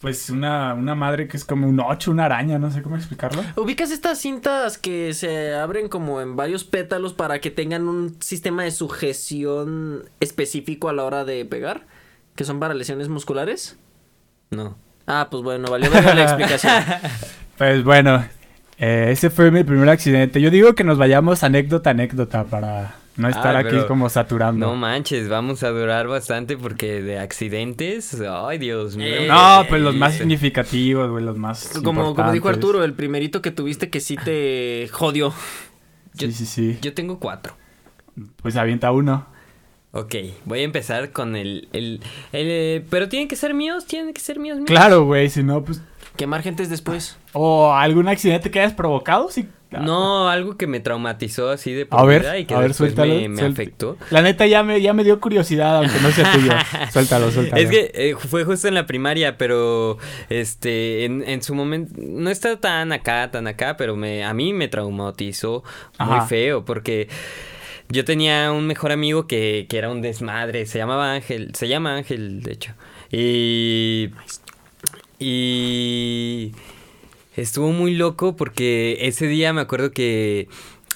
pues 0.00 0.30
una, 0.30 0.74
una 0.74 0.94
madre 0.94 1.26
que 1.26 1.36
es 1.36 1.44
como 1.44 1.68
un 1.68 1.80
ocho, 1.80 2.10
una 2.10 2.26
araña, 2.26 2.58
no 2.58 2.70
sé 2.70 2.82
cómo 2.82 2.96
explicarlo. 2.96 3.42
¿Ubicas 3.56 3.90
estas 3.90 4.20
cintas 4.20 4.78
que 4.78 5.12
se 5.12 5.54
abren 5.54 5.88
como 5.88 6.20
en 6.20 6.36
varios 6.36 6.64
pétalos 6.64 7.14
para 7.14 7.40
que 7.40 7.50
tengan 7.50 7.88
un 7.88 8.16
sistema 8.20 8.62
de 8.62 8.70
sujeción 8.70 10.08
específico 10.20 10.88
a 10.88 10.92
la 10.92 11.04
hora 11.04 11.24
de 11.24 11.44
pegar? 11.44 11.86
Que 12.36 12.44
son 12.44 12.60
para 12.60 12.74
lesiones 12.74 13.08
musculares. 13.08 13.76
No. 14.50 14.76
Ah, 15.06 15.28
pues 15.30 15.42
bueno, 15.42 15.68
valió 15.70 15.90
la 15.90 16.22
explicación. 16.22 16.72
Pues 17.58 17.82
bueno, 17.82 18.24
eh, 18.78 19.08
ese 19.10 19.30
fue 19.30 19.50
mi 19.50 19.64
primer 19.64 19.88
accidente. 19.88 20.40
Yo 20.40 20.48
digo 20.48 20.76
que 20.76 20.84
nos 20.84 20.96
vayamos 20.96 21.42
anécdota 21.42 21.90
a 21.90 21.92
anécdota 21.92 22.44
para 22.44 22.94
no 23.18 23.28
estar 23.28 23.54
Ah, 23.54 23.58
aquí 23.60 23.68
pero 23.70 23.86
como 23.86 24.08
saturando. 24.08 24.66
No 24.66 24.74
manches, 24.76 25.28
vamos 25.28 25.62
a 25.62 25.68
durar 25.70 26.06
bastante 26.08 26.56
porque 26.56 27.02
de 27.02 27.18
accidentes, 27.18 28.18
ay 28.20 28.58
Dios 28.58 28.96
mío. 28.96 29.06
Eh, 29.06 29.26
No, 29.28 29.64
pues 29.68 29.82
los 29.82 29.94
más 29.94 30.14
significativos, 30.14 31.10
güey, 31.10 31.22
los 31.24 31.36
más 31.36 31.72
Como, 31.84 32.14
como 32.14 32.32
dijo. 32.32 32.48
Arturo, 32.48 32.82
el 32.84 32.94
primerito 32.94 33.42
que 33.42 33.50
tuviste 33.50 33.90
que 33.90 34.00
sí 34.00 34.16
te 34.16 34.88
jodió. 34.92 35.34
Sí, 36.14 36.32
sí, 36.32 36.46
sí. 36.46 36.78
Yo 36.80 36.94
tengo 36.94 37.18
cuatro. 37.18 37.54
Pues 38.42 38.56
avienta 38.56 38.90
uno. 38.90 39.26
Ok, 39.92 40.14
voy 40.44 40.60
a 40.60 40.62
empezar 40.62 41.12
con 41.12 41.34
el, 41.34 41.68
el, 41.72 42.00
el, 42.32 42.46
eh, 42.50 42.84
pero 42.90 43.08
tienen 43.08 43.26
que 43.28 43.36
ser 43.36 43.54
míos, 43.54 43.86
tienen 43.86 44.12
que 44.12 44.20
ser 44.20 44.38
míos. 44.38 44.56
míos. 44.58 44.66
Claro, 44.68 45.04
güey, 45.04 45.30
si 45.30 45.42
no, 45.42 45.64
pues... 45.64 45.80
Quemar 46.18 46.42
gentes 46.42 46.68
después. 46.68 47.16
O 47.32 47.72
algún 47.72 48.08
accidente 48.08 48.50
que 48.50 48.58
hayas 48.58 48.74
provocado, 48.74 49.30
sí. 49.30 49.48
No, 49.70 50.28
algo 50.28 50.56
que 50.56 50.66
me 50.66 50.80
traumatizó 50.80 51.50
así 51.50 51.72
de 51.72 51.86
por 51.86 52.00
A 52.00 52.04
ver, 52.04 52.22
vida 52.22 52.38
y 52.38 52.44
que 52.44 52.54
a 52.54 52.58
ver, 52.58 52.68
después 52.68 52.94
suéltalo, 52.94 53.28
me, 53.28 53.42
afectó. 53.42 53.96
La 54.10 54.20
neta 54.20 54.46
ya 54.46 54.64
me, 54.64 54.80
ya 54.80 54.94
me 54.94 55.04
dio 55.04 55.20
curiosidad, 55.20 55.76
aunque 55.76 56.00
no 56.00 56.10
sea 56.10 56.32
tuyo. 56.32 56.50
suéltalo, 56.92 57.30
suéltalo. 57.30 57.62
Es 57.62 57.70
que 57.70 57.92
eh, 57.94 58.16
fue 58.16 58.44
justo 58.44 58.66
en 58.66 58.74
la 58.74 58.86
primaria, 58.86 59.38
pero 59.38 59.98
este 60.28 61.04
en, 61.04 61.22
en 61.22 61.40
su 61.42 61.54
momento 61.54 61.94
no 61.98 62.30
está 62.30 62.58
tan 62.58 62.90
acá, 62.90 63.30
tan 63.30 63.46
acá, 63.46 63.76
pero 63.76 63.94
me 63.94 64.24
a 64.24 64.34
mí 64.34 64.52
me 64.52 64.66
traumatizó 64.66 65.62
muy 66.00 66.16
Ajá. 66.16 66.26
feo 66.26 66.64
porque 66.64 67.08
yo 67.90 68.04
tenía 68.04 68.50
un 68.50 68.66
mejor 68.66 68.90
amigo 68.90 69.28
que, 69.28 69.66
que 69.68 69.78
era 69.78 69.88
un 69.90 70.02
desmadre, 70.02 70.66
se 70.66 70.78
llamaba 70.78 71.12
Ángel, 71.12 71.54
se 71.54 71.68
llama 71.68 71.94
Ángel, 71.94 72.42
de 72.42 72.52
hecho. 72.52 72.74
Y 73.10 74.10
y 75.18 76.52
estuvo 77.36 77.72
muy 77.72 77.94
loco 77.94 78.36
porque 78.36 78.98
ese 79.02 79.26
día 79.26 79.52
me 79.52 79.60
acuerdo 79.60 79.90
que 79.90 80.48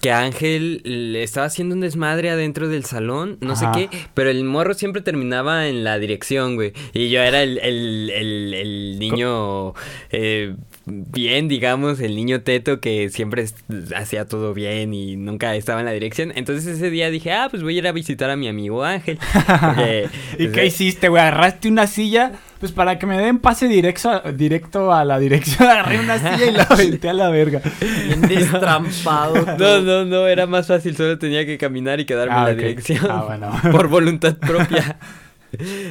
que 0.02 0.10
Ángel 0.10 0.82
estaba 1.14 1.46
haciendo 1.46 1.76
un 1.76 1.80
desmadre 1.80 2.28
adentro 2.28 2.68
del 2.68 2.84
salón, 2.84 3.38
no 3.40 3.52
Ajá. 3.52 3.72
sé 3.72 3.88
qué, 3.88 3.98
pero 4.14 4.30
el 4.30 4.42
morro 4.42 4.74
siempre 4.74 5.00
terminaba 5.00 5.68
en 5.68 5.84
la 5.84 5.96
dirección, 6.00 6.56
güey. 6.56 6.72
Y 6.92 7.08
yo 7.08 7.22
era 7.22 7.40
el, 7.44 7.58
el, 7.58 8.10
el, 8.10 8.52
el 8.52 8.98
niño 8.98 9.74
eh, 10.10 10.56
bien, 10.86 11.46
digamos, 11.46 12.00
el 12.00 12.16
niño 12.16 12.42
teto 12.42 12.80
que 12.80 13.10
siempre 13.10 13.46
hacía 13.94 14.26
todo 14.26 14.54
bien 14.54 14.92
y 14.92 15.14
nunca 15.14 15.54
estaba 15.54 15.78
en 15.78 15.86
la 15.86 15.92
dirección. 15.92 16.32
Entonces 16.34 16.66
ese 16.66 16.90
día 16.90 17.08
dije, 17.10 17.32
ah, 17.32 17.46
pues 17.48 17.62
voy 17.62 17.76
a 17.76 17.78
ir 17.78 17.86
a 17.86 17.92
visitar 17.92 18.28
a 18.30 18.36
mi 18.36 18.48
amigo 18.48 18.82
Ángel. 18.82 19.20
Porque, 19.60 20.08
¿Y 20.32 20.46
pues, 20.46 20.50
qué 20.52 20.66
hiciste, 20.66 21.08
güey? 21.08 21.22
Agarraste 21.22 21.68
una 21.68 21.86
silla, 21.86 22.32
pues 22.62 22.70
para 22.70 22.96
que 22.96 23.06
me 23.06 23.18
den 23.18 23.40
pase 23.40 23.66
directo 23.66 24.08
a, 24.08 24.30
directo 24.30 24.92
a 24.92 25.04
la 25.04 25.18
dirección. 25.18 25.68
Agarré 25.68 25.98
una 25.98 26.16
silla 26.16 26.46
y 26.48 26.52
la 26.52 26.62
aventé 26.70 27.08
a 27.08 27.12
la 27.12 27.28
verga. 27.28 27.60
Bien 28.06 28.20
destrampado. 28.20 29.34
No, 29.58 29.80
no, 29.80 30.04
no, 30.04 30.28
era 30.28 30.46
más 30.46 30.68
fácil, 30.68 30.96
solo 30.96 31.18
tenía 31.18 31.44
que 31.44 31.58
caminar 31.58 31.98
y 31.98 32.04
quedarme 32.04 32.34
Ah, 32.36 32.38
en 32.38 32.44
la 32.44 32.52
ok. 32.52 32.58
dirección. 32.68 33.06
Ah, 33.10 33.24
bueno. 33.26 33.50
Por 33.72 33.88
voluntad 33.88 34.36
propia. 34.36 34.96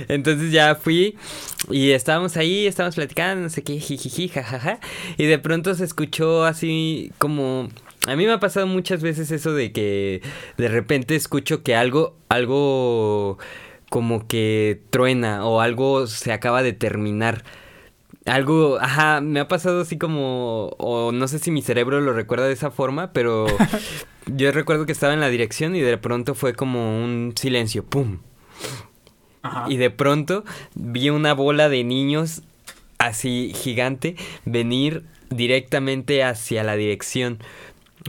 Entonces 0.08 0.54
ya 0.54 0.76
fui 0.76 1.18
y 1.70 1.92
estábamos 1.92 2.38
ahí, 2.38 2.66
estábamos 2.68 2.96
platicando, 2.96 3.44
no 3.44 3.50
sé 3.50 3.64
qué, 3.64 3.78
jijiji, 3.78 4.30
jajaja. 4.30 4.80
Y 5.18 5.26
de 5.26 5.40
pronto 5.40 5.76
se 5.76 5.84
escuchó 5.84 6.46
así 6.46 7.12
como... 7.18 7.68
A 8.08 8.16
mí 8.16 8.26
me 8.26 8.32
ha 8.32 8.40
pasado 8.40 8.66
muchas 8.66 9.02
veces 9.02 9.30
eso 9.30 9.54
de 9.54 9.74
que 9.74 10.22
de 10.58 10.68
repente 10.70 11.18
escucho 11.18 11.64
que 11.64 11.76
algo, 11.76 12.16
algo 12.30 13.38
como 13.92 14.26
que 14.26 14.84
truena 14.90 15.46
o 15.46 15.60
algo 15.60 16.08
se 16.08 16.32
acaba 16.32 16.64
de 16.64 16.72
terminar. 16.72 17.44
Algo, 18.26 18.80
ajá, 18.80 19.20
me 19.20 19.42
ha 19.42 19.50
pasado 19.50 19.82
así 19.82 19.98
como, 19.98 20.68
o 20.78 21.12
no 21.12 21.28
sé 21.28 21.40
si 21.40 21.52
mi 21.52 21.62
cerebro 21.62 22.00
lo 22.00 22.14
recuerda 22.14 22.48
de 22.48 22.54
esa 22.54 22.72
forma, 22.72 23.12
pero 23.12 23.48
yo 24.28 24.54
recuerdo 24.54 24.86
que 24.86 24.94
estaba 24.94 25.14
en 25.14 25.20
la 25.20 25.28
dirección 25.28 25.76
y 25.76 25.82
de 25.82 25.98
pronto 25.98 26.36
fue 26.36 26.54
como 26.54 27.04
un 27.04 27.34
silencio, 27.36 27.84
¡pum! 27.84 28.20
Ajá. 29.42 29.66
Y 29.68 29.76
de 29.76 29.90
pronto 29.90 30.46
vi 30.74 31.10
una 31.10 31.34
bola 31.34 31.68
de 31.68 31.84
niños 31.84 32.44
así 32.98 33.52
gigante 33.54 34.16
venir 34.46 35.04
directamente 35.30 36.24
hacia 36.24 36.64
la 36.64 36.78
dirección. 36.78 37.40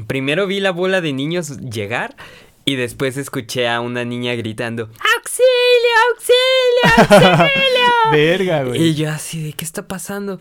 Primero 0.07 0.47
vi 0.47 0.61
la 0.61 0.71
bola 0.71 1.01
de 1.01 1.13
niños 1.13 1.59
llegar 1.59 2.15
y 2.65 2.77
después 2.77 3.17
escuché 3.17 3.69
a 3.69 3.81
una 3.81 4.05
niña 4.05 4.35
gritando 4.35 4.85
¡Auxilio, 5.17 5.95
auxilio, 6.11 7.21
auxilio! 7.21 7.83
Verga, 8.13 8.65
güey. 8.65 8.83
Y 8.83 8.95
yo 8.95 9.11
así 9.11 9.43
de, 9.43 9.53
¿qué 9.53 9.65
está 9.65 9.89
pasando? 9.89 10.41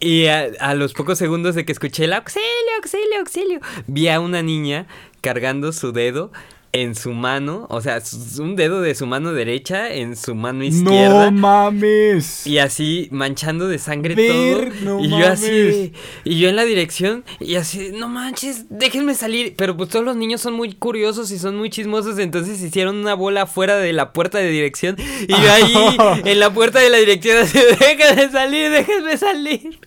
Y 0.00 0.26
a, 0.26 0.48
a 0.60 0.74
los 0.74 0.94
pocos 0.94 1.18
segundos 1.18 1.54
de 1.54 1.64
que 1.64 1.72
escuché 1.72 2.04
el 2.04 2.12
auxilio, 2.12 2.44
auxilio, 2.76 3.18
auxilio, 3.20 3.60
vi 3.86 4.08
a 4.08 4.20
una 4.20 4.42
niña 4.42 4.86
cargando 5.20 5.72
su 5.72 5.92
dedo 5.92 6.32
en 6.72 6.94
su 6.94 7.12
mano, 7.12 7.66
o 7.70 7.80
sea, 7.80 8.02
un 8.38 8.54
dedo 8.54 8.80
de 8.82 8.94
su 8.94 9.06
mano 9.06 9.32
derecha 9.32 9.92
en 9.92 10.16
su 10.16 10.34
mano 10.34 10.64
izquierda. 10.64 11.30
No 11.30 11.38
mames. 11.38 12.46
Y 12.46 12.58
así 12.58 13.08
manchando 13.10 13.68
de 13.68 13.78
sangre 13.78 14.14
Ver, 14.14 14.72
todo. 14.78 14.98
no 14.98 15.04
y 15.04 15.08
yo 15.08 15.26
así 15.26 15.92
Y 16.24 16.38
yo 16.38 16.48
en 16.48 16.56
la 16.56 16.64
dirección. 16.64 17.24
Y 17.40 17.54
así, 17.54 17.90
no 17.94 18.08
manches, 18.08 18.66
déjenme 18.68 19.14
salir. 19.14 19.54
Pero 19.56 19.76
pues 19.76 19.88
todos 19.88 20.04
los 20.04 20.16
niños 20.16 20.40
son 20.40 20.54
muy 20.54 20.74
curiosos 20.74 21.30
y 21.30 21.38
son 21.38 21.56
muy 21.56 21.70
chismosos. 21.70 22.18
Entonces 22.18 22.60
hicieron 22.60 22.96
una 22.96 23.14
bola 23.14 23.46
fuera 23.46 23.76
de 23.76 23.92
la 23.92 24.12
puerta 24.12 24.38
de 24.38 24.50
dirección. 24.50 24.96
Y 25.22 25.28
yo 25.32 25.52
ahí 25.52 26.22
en 26.24 26.38
la 26.38 26.52
puerta 26.52 26.80
de 26.80 26.90
la 26.90 26.98
dirección 26.98 27.38
así, 27.38 27.58
déjenme 27.80 28.30
salir, 28.30 28.70
déjenme 28.70 29.16
salir. 29.16 29.78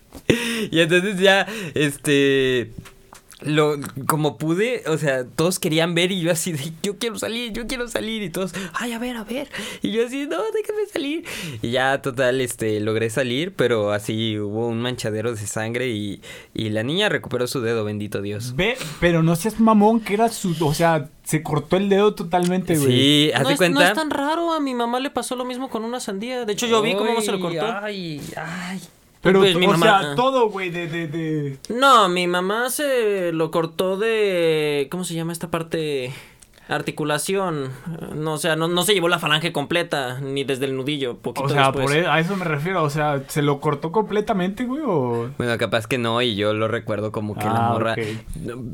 Y 0.70 0.80
entonces 0.80 1.18
ya, 1.18 1.46
este. 1.74 2.70
Lo, 3.44 3.76
como 4.06 4.38
pude, 4.38 4.82
o 4.86 4.98
sea, 4.98 5.24
todos 5.24 5.58
querían 5.58 5.94
ver 5.94 6.12
y 6.12 6.20
yo 6.20 6.30
así 6.30 6.52
de, 6.52 6.72
yo 6.82 6.98
quiero 6.98 7.18
salir, 7.18 7.52
yo 7.52 7.66
quiero 7.66 7.88
salir 7.88 8.22
y 8.22 8.30
todos, 8.30 8.52
ay, 8.74 8.92
a 8.92 8.98
ver, 8.98 9.16
a 9.16 9.24
ver. 9.24 9.48
Y 9.82 9.92
yo 9.92 10.06
así, 10.06 10.26
no, 10.26 10.38
déjame 10.52 10.86
salir. 10.92 11.24
Y 11.62 11.70
ya, 11.70 12.00
total, 12.02 12.40
este, 12.40 12.80
logré 12.80 13.10
salir, 13.10 13.52
pero 13.54 13.92
así 13.92 14.38
hubo 14.38 14.68
un 14.68 14.80
manchadero 14.80 15.34
de 15.34 15.46
sangre 15.46 15.88
y, 15.90 16.20
y 16.54 16.70
la 16.70 16.82
niña 16.82 17.08
recuperó 17.08 17.46
su 17.46 17.60
dedo, 17.60 17.84
bendito 17.84 18.22
Dios. 18.22 18.54
Ve, 18.56 18.76
pero 19.00 19.22
no 19.22 19.36
seas 19.36 19.60
mamón, 19.60 20.00
que 20.00 20.14
era 20.14 20.28
su. 20.28 20.54
O 20.64 20.74
sea, 20.74 21.08
se 21.24 21.42
cortó 21.42 21.76
el 21.76 21.88
dedo 21.88 22.14
totalmente, 22.14 22.76
güey. 22.76 22.90
Sí, 22.92 23.30
haz 23.34 23.42
No 23.42 23.48
de 23.48 23.54
es, 23.54 23.60
no 23.60 23.66
cuenta. 23.66 23.88
es 23.88 23.94
tan 23.94 24.10
raro, 24.10 24.52
a 24.52 24.60
mi 24.60 24.74
mamá 24.74 25.00
le 25.00 25.10
pasó 25.10 25.36
lo 25.36 25.44
mismo 25.44 25.68
con 25.70 25.84
una 25.84 26.00
sandía. 26.00 26.44
De 26.44 26.52
hecho, 26.52 26.66
yo 26.66 26.82
vi 26.82 26.94
cómo 26.94 27.20
se 27.20 27.32
lo 27.32 27.40
cortó. 27.40 27.66
Ay, 27.82 28.20
ay. 28.36 28.80
Pero, 29.22 29.38
Pues, 29.38 29.54
mi 29.56 29.66
o 29.66 29.70
mamá- 29.70 30.00
sea, 30.02 30.14
todo, 30.16 30.48
güey, 30.50 30.70
de, 30.70 30.88
de, 30.88 31.06
de. 31.06 31.58
No, 31.68 32.08
mi 32.08 32.26
mamá 32.26 32.70
se 32.70 33.32
lo 33.32 33.50
cortó 33.52 33.96
de. 33.96 34.88
¿Cómo 34.90 35.04
se 35.04 35.14
llama 35.14 35.32
esta 35.32 35.48
parte? 35.50 36.12
Articulación. 36.68 37.70
No, 38.14 38.34
o 38.34 38.38
sea, 38.38 38.56
no, 38.56 38.68
no 38.68 38.82
se 38.82 38.94
llevó 38.94 39.08
la 39.08 39.18
falange 39.18 39.52
completa, 39.52 40.20
ni 40.20 40.44
desde 40.44 40.66
el 40.66 40.76
nudillo, 40.76 41.16
poquito 41.18 41.46
O 41.46 41.48
sea, 41.48 41.64
después. 41.66 41.86
por 41.86 41.96
e- 41.96 42.06
a 42.06 42.18
eso 42.20 42.36
me 42.36 42.44
refiero. 42.44 42.82
O 42.82 42.90
sea, 42.90 43.22
¿se 43.28 43.42
lo 43.42 43.60
cortó 43.60 43.92
completamente, 43.92 44.64
güey? 44.64 44.82
O. 44.86 45.30
Bueno, 45.38 45.58
capaz 45.58 45.86
que 45.86 45.98
no, 45.98 46.22
y 46.22 46.34
yo 46.36 46.54
lo 46.54 46.68
recuerdo 46.68 47.12
como 47.12 47.34
que 47.34 47.44
la 47.44 47.68
Ah, 47.68 47.72
morra. 47.72 47.94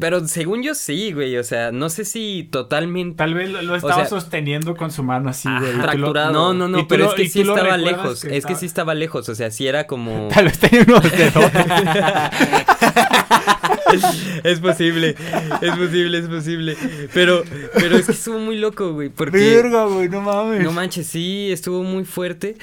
Pero 0.01 0.27
según 0.29 0.63
yo 0.63 0.75
sí, 0.75 1.13
güey. 1.13 1.37
O 1.39 1.45
sea, 1.45 1.73
no 1.73 1.89
sé 1.89 2.05
si 2.05 2.49
totalmente. 2.51 3.17
Tal 3.17 3.35
vez 3.35 3.51
lo, 3.51 3.63
lo 3.63 3.75
estaba 3.77 3.95
sea- 3.97 4.07
sosteniendo 4.07 4.77
con 4.77 4.91
su 4.91 5.03
mano 5.03 5.31
así, 5.31 5.49
güey. 5.59 5.73
lo- 5.75 5.83
Fracturado. 5.83 6.33
No, 6.33 6.55
no, 6.55 6.69
¿Y 6.69 6.83
no, 6.83 6.89
pero 6.89 7.05
lo- 7.05 7.11
es 7.11 7.17
que 7.17 7.29
sí 7.29 7.41
estaba 7.41 7.77
lejos. 7.77 8.23
que 8.23 8.37
Es 8.37 8.47
que 8.47 8.55
sí 8.55 8.67
estaba 8.67 8.95
lejos. 8.95 9.29
O 9.29 9.35
sea, 9.35 9.51
sí 9.51 9.67
era 9.67 9.87
como. 9.87 10.29
Tal 10.35 10.45
vez 10.45 10.59
tenía 10.59 10.85
unos 10.87 11.11
dedos. 11.11 11.51
es 14.45 14.61
posible, 14.61 15.15
es 15.63 15.77
posible, 15.77 16.19
es 16.19 16.29
posible. 16.29 16.77
Pero, 17.15 17.43
pero 17.75 17.97
es 17.97 18.07
que 18.07 18.13
estuvo 18.13 18.39
muy 18.39 18.59
loco, 18.59 18.93
güey. 18.93 19.09
Porque. 19.09 19.39
Verga, 19.39 19.85
güey, 19.87 20.09
no 20.09 20.21
mames. 20.21 20.63
No 20.63 20.73
manches, 20.73 21.07
sí, 21.07 21.51
estuvo 21.53 21.83
muy 21.83 22.05
fuerte. 22.05 22.57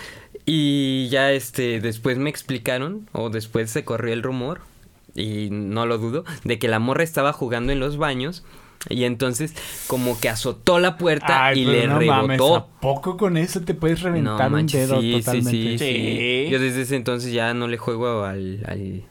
Y 0.46 1.08
ya 1.10 1.32
este, 1.32 1.80
después 1.82 2.18
me 2.18 2.30
explicaron, 2.30 3.10
o 3.14 3.30
después 3.30 3.72
se 3.72 3.84
corrió 3.84 4.14
el 4.14 4.22
rumor, 4.22 4.62
y 5.16 5.50
no 5.52 5.86
lo 5.88 5.98
dudo, 5.98 6.24
de 6.44 6.60
que 6.60 6.68
la 6.68 6.78
morra 6.80 7.04
estaba 7.04 7.34
jugando 7.34 7.72
en 7.74 7.80
los 7.80 7.98
baños. 7.98 8.44
Y 8.88 9.06
entonces, 9.06 9.56
como 9.88 10.20
que 10.20 10.30
azotó 10.30 10.78
la 10.80 10.98
puerta 10.98 11.46
Ay, 11.48 11.62
y 11.62 11.66
le 11.66 11.88
no 11.88 12.00
mames, 12.00 12.38
rebotó. 12.38 12.56
¿a 12.58 12.68
poco 12.82 13.18
con 13.18 13.36
eso 13.38 13.62
te 13.62 13.74
puedes 13.74 14.00
No 14.04 14.10
reventar 14.10 14.48
un 14.48 14.52
manches, 14.54 14.88
dedo 14.88 15.02
sí, 15.02 15.14
sí, 15.14 15.20
totalmente? 15.20 15.52
sí, 15.52 15.78
sí. 15.80 16.46
Sí. 16.46 16.48
Yo 16.52 16.60
desde 16.60 16.82
ese 16.84 16.96
entonces 16.96 17.34
ya 17.34 17.56
no 17.56 17.68
le 17.68 17.78
juego 17.78 18.26
al, 18.26 18.64
al, 18.68 19.04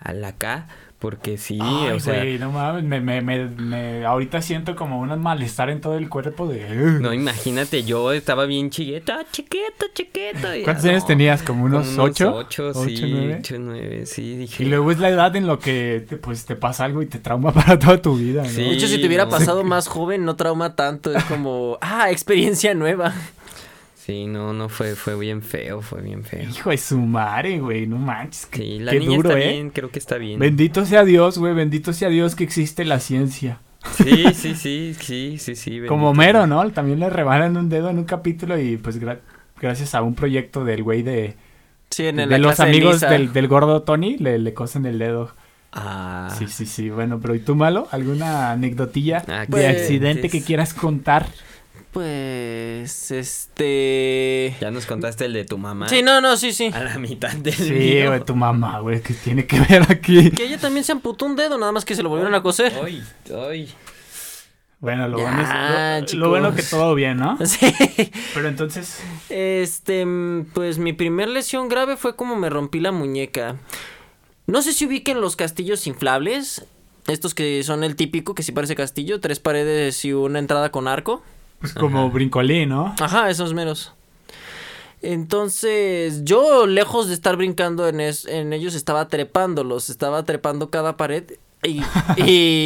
al 0.00 0.24
acá, 0.26 0.68
porque 1.04 1.36
sí, 1.36 1.58
Ay, 1.60 1.90
o 1.90 2.00
sea, 2.00 2.20
güey, 2.20 2.38
no 2.38 2.50
mames, 2.50 2.82
me, 2.82 2.98
me, 2.98 3.20
me, 3.20 3.44
me- 3.44 4.06
ahorita 4.06 4.40
siento 4.40 4.74
como 4.74 5.00
un 5.00 5.20
malestar 5.20 5.68
en 5.68 5.82
todo 5.82 5.98
el 5.98 6.08
cuerpo 6.08 6.48
de... 6.48 6.66
no 6.98 7.12
imagínate, 7.12 7.84
yo 7.84 8.10
estaba 8.14 8.46
bien 8.46 8.70
chiquita, 8.70 9.18
chiquita. 9.30 10.56
y- 10.56 10.62
¿Cuántos 10.62 10.86
ah, 10.86 10.88
años 10.88 11.02
no, 11.02 11.06
tenías? 11.08 11.42
¿Como 11.42 11.66
unos 11.66 11.88
como 11.88 12.04
ocho? 12.04 12.34
Ocho, 12.34 12.68
¿Ocho, 12.68 12.84
sí, 12.86 13.04
nueve? 13.06 13.36
ocho, 13.38 13.56
nueve, 13.58 14.06
sí, 14.06 14.34
dije. 14.34 14.62
Y 14.62 14.66
luego 14.66 14.90
es 14.92 14.98
la 14.98 15.10
edad 15.10 15.36
en 15.36 15.46
lo 15.46 15.58
que 15.58 16.06
te, 16.08 16.16
pues, 16.16 16.46
te 16.46 16.56
pasa 16.56 16.86
algo 16.86 17.02
y 17.02 17.06
te 17.06 17.18
trauma 17.18 17.52
para 17.52 17.78
toda 17.78 18.00
tu 18.00 18.16
vida, 18.16 18.42
¿no? 18.42 18.48
Sí. 18.48 18.62
De 18.62 18.70
hecho, 18.70 18.86
si 18.86 18.98
te 18.98 19.06
hubiera 19.06 19.26
no. 19.26 19.30
pasado 19.30 19.62
más 19.62 19.88
joven, 19.88 20.24
no 20.24 20.36
trauma 20.36 20.74
tanto. 20.74 21.14
Es 21.14 21.22
como, 21.24 21.76
ah, 21.82 22.10
experiencia 22.10 22.72
nueva. 22.72 23.12
Sí, 24.04 24.26
no, 24.26 24.52
no 24.52 24.68
fue, 24.68 24.94
fue 24.96 25.18
bien 25.18 25.40
feo, 25.40 25.80
fue 25.80 26.02
bien 26.02 26.24
feo. 26.24 26.42
Hijo 26.48 26.70
de 26.70 26.76
su 26.78 26.98
madre, 26.98 27.58
güey, 27.58 27.86
no 27.86 27.96
manches. 27.96 28.46
Qué, 28.46 28.58
Sí, 28.58 28.78
la 28.80 28.92
qué 28.92 28.98
niña 29.00 29.16
duro, 29.16 29.30
está 29.30 29.40
¿eh? 29.40 29.52
bien, 29.52 29.70
creo 29.70 29.90
que 29.90 29.98
está 29.98 30.18
bien. 30.18 30.38
Bendito 30.38 30.84
sea 30.84 31.04
Dios, 31.04 31.38
güey, 31.38 31.54
bendito 31.54 31.92
sea 31.94 32.10
Dios 32.10 32.34
que 32.34 32.44
existe 32.44 32.84
la 32.84 33.00
ciencia. 33.00 33.60
Sí, 33.96 34.24
sí, 34.34 34.54
sí, 34.54 34.94
sí, 34.98 35.38
sí, 35.38 35.54
sí. 35.56 35.80
Como 35.88 36.10
Homero. 36.10 36.46
¿no? 36.46 36.70
También 36.70 37.00
le 37.00 37.08
rebanan 37.08 37.56
un 37.56 37.68
dedo 37.70 37.88
en 37.88 37.98
un 37.98 38.04
capítulo 38.04 38.58
y 38.58 38.76
pues 38.76 39.00
gra- 39.00 39.20
gracias 39.60 39.94
a 39.94 40.02
un 40.02 40.14
proyecto 40.14 40.64
del 40.64 40.82
güey 40.82 41.02
de, 41.02 41.36
Sí, 41.90 42.06
en 42.06 42.16
de 42.16 42.26
la 42.26 42.36
los 42.38 42.58
de 42.58 42.62
amigos 42.64 43.00
del, 43.00 43.32
del 43.32 43.48
gordo 43.48 43.82
Tony, 43.82 44.18
le, 44.18 44.38
le 44.38 44.52
cosen 44.52 44.84
el 44.84 44.98
dedo. 44.98 45.30
Ah, 45.72 46.28
Sí, 46.38 46.46
sí, 46.48 46.66
sí. 46.66 46.90
Bueno, 46.90 47.20
pero 47.20 47.34
¿y 47.34 47.38
tú, 47.40 47.54
Malo? 47.54 47.88
¿Alguna 47.90 48.50
anecdotilla 48.52 49.24
Ah, 49.28 49.40
de 49.40 49.46
pues, 49.48 49.64
accidente 49.66 50.28
que 50.28 50.42
quieras 50.42 50.74
contar? 50.74 51.26
Pues, 51.94 53.10
este... 53.12 54.54
Ya 54.60 54.70
nos 54.70 54.84
contaste 54.84 55.24
el 55.24 55.32
de 55.32 55.44
tu 55.44 55.56
mamá. 55.58 55.88
Sí, 55.88 56.02
no, 56.02 56.20
no, 56.20 56.36
sí, 56.36 56.52
sí. 56.52 56.70
A 56.74 56.80
la 56.84 56.98
mitad 56.98 57.32
del 57.32 57.54
Sí, 57.54 57.70
video. 57.72 58.10
güey, 58.10 58.24
tu 58.24 58.34
mamá, 58.36 58.80
güey, 58.80 59.00
que 59.00 59.14
tiene 59.14 59.46
que 59.46 59.58
ver 59.60 59.82
aquí. 59.90 60.30
Que 60.32 60.44
ella 60.44 60.58
también 60.58 60.84
se 60.84 60.92
amputó 60.92 61.24
un 61.24 61.36
dedo, 61.36 61.56
nada 61.56 61.72
más 61.72 61.84
que 61.84 61.94
se 61.94 62.02
lo 62.02 62.08
volvieron 62.10 62.34
a 62.34 62.42
coser. 62.42 62.72
Ay, 62.84 63.02
ay. 63.48 63.72
Bueno, 64.80 65.08
lo, 65.08 65.18
Ya, 65.18 65.24
bueno, 65.24 66.04
es, 66.06 66.14
lo- 66.14 66.28
bueno 66.28 66.54
que 66.54 66.62
todo 66.62 66.94
bien, 66.94 67.16
¿no? 67.16 67.38
Sí. 67.46 67.72
Pero 68.34 68.48
entonces, 68.48 69.00
Este, 69.30 70.04
pues 70.52 70.76
mi 70.78 70.92
primer 70.92 71.28
lesión 71.28 71.68
grave 71.68 71.96
fue 71.96 72.16
como 72.16 72.36
me 72.36 72.50
rompí 72.50 72.80
la 72.80 72.92
muñeca. 72.92 73.56
No 74.46 74.60
sé 74.60 74.74
si 74.74 74.84
ubiquen 74.86 75.20
los 75.22 75.36
castillos 75.36 75.86
inflables. 75.86 76.66
Estos 77.06 77.34
que 77.34 77.62
son 77.62 77.82
el 77.84 77.96
típico, 77.96 78.34
que 78.34 78.42
sí 78.42 78.52
parece 78.52 78.74
castillo, 78.76 79.20
tres 79.20 79.38
paredes 79.40 80.04
y 80.04 80.12
una 80.12 80.38
entrada 80.38 80.70
con 80.70 80.86
arco. 80.88 81.22
Pues 81.72 81.74
como 81.74 82.10
brincolín, 82.10 82.68
¿no? 82.68 82.94
Ajá, 83.00 83.30
esos 83.30 83.54
meros. 83.54 83.92
Entonces, 85.00 86.24
yo 86.24 86.66
lejos 86.66 87.08
de 87.08 87.14
estar 87.14 87.36
brincando 87.36 87.88
en, 87.88 88.00
es- 88.00 88.26
en 88.26 88.52
ellos, 88.52 88.74
estaba 88.74 89.08
trepándolos, 89.08 89.90
estaba 89.90 90.22
trepando 90.24 90.70
cada 90.70 90.96
pared. 90.96 91.24
Y, 91.62 91.80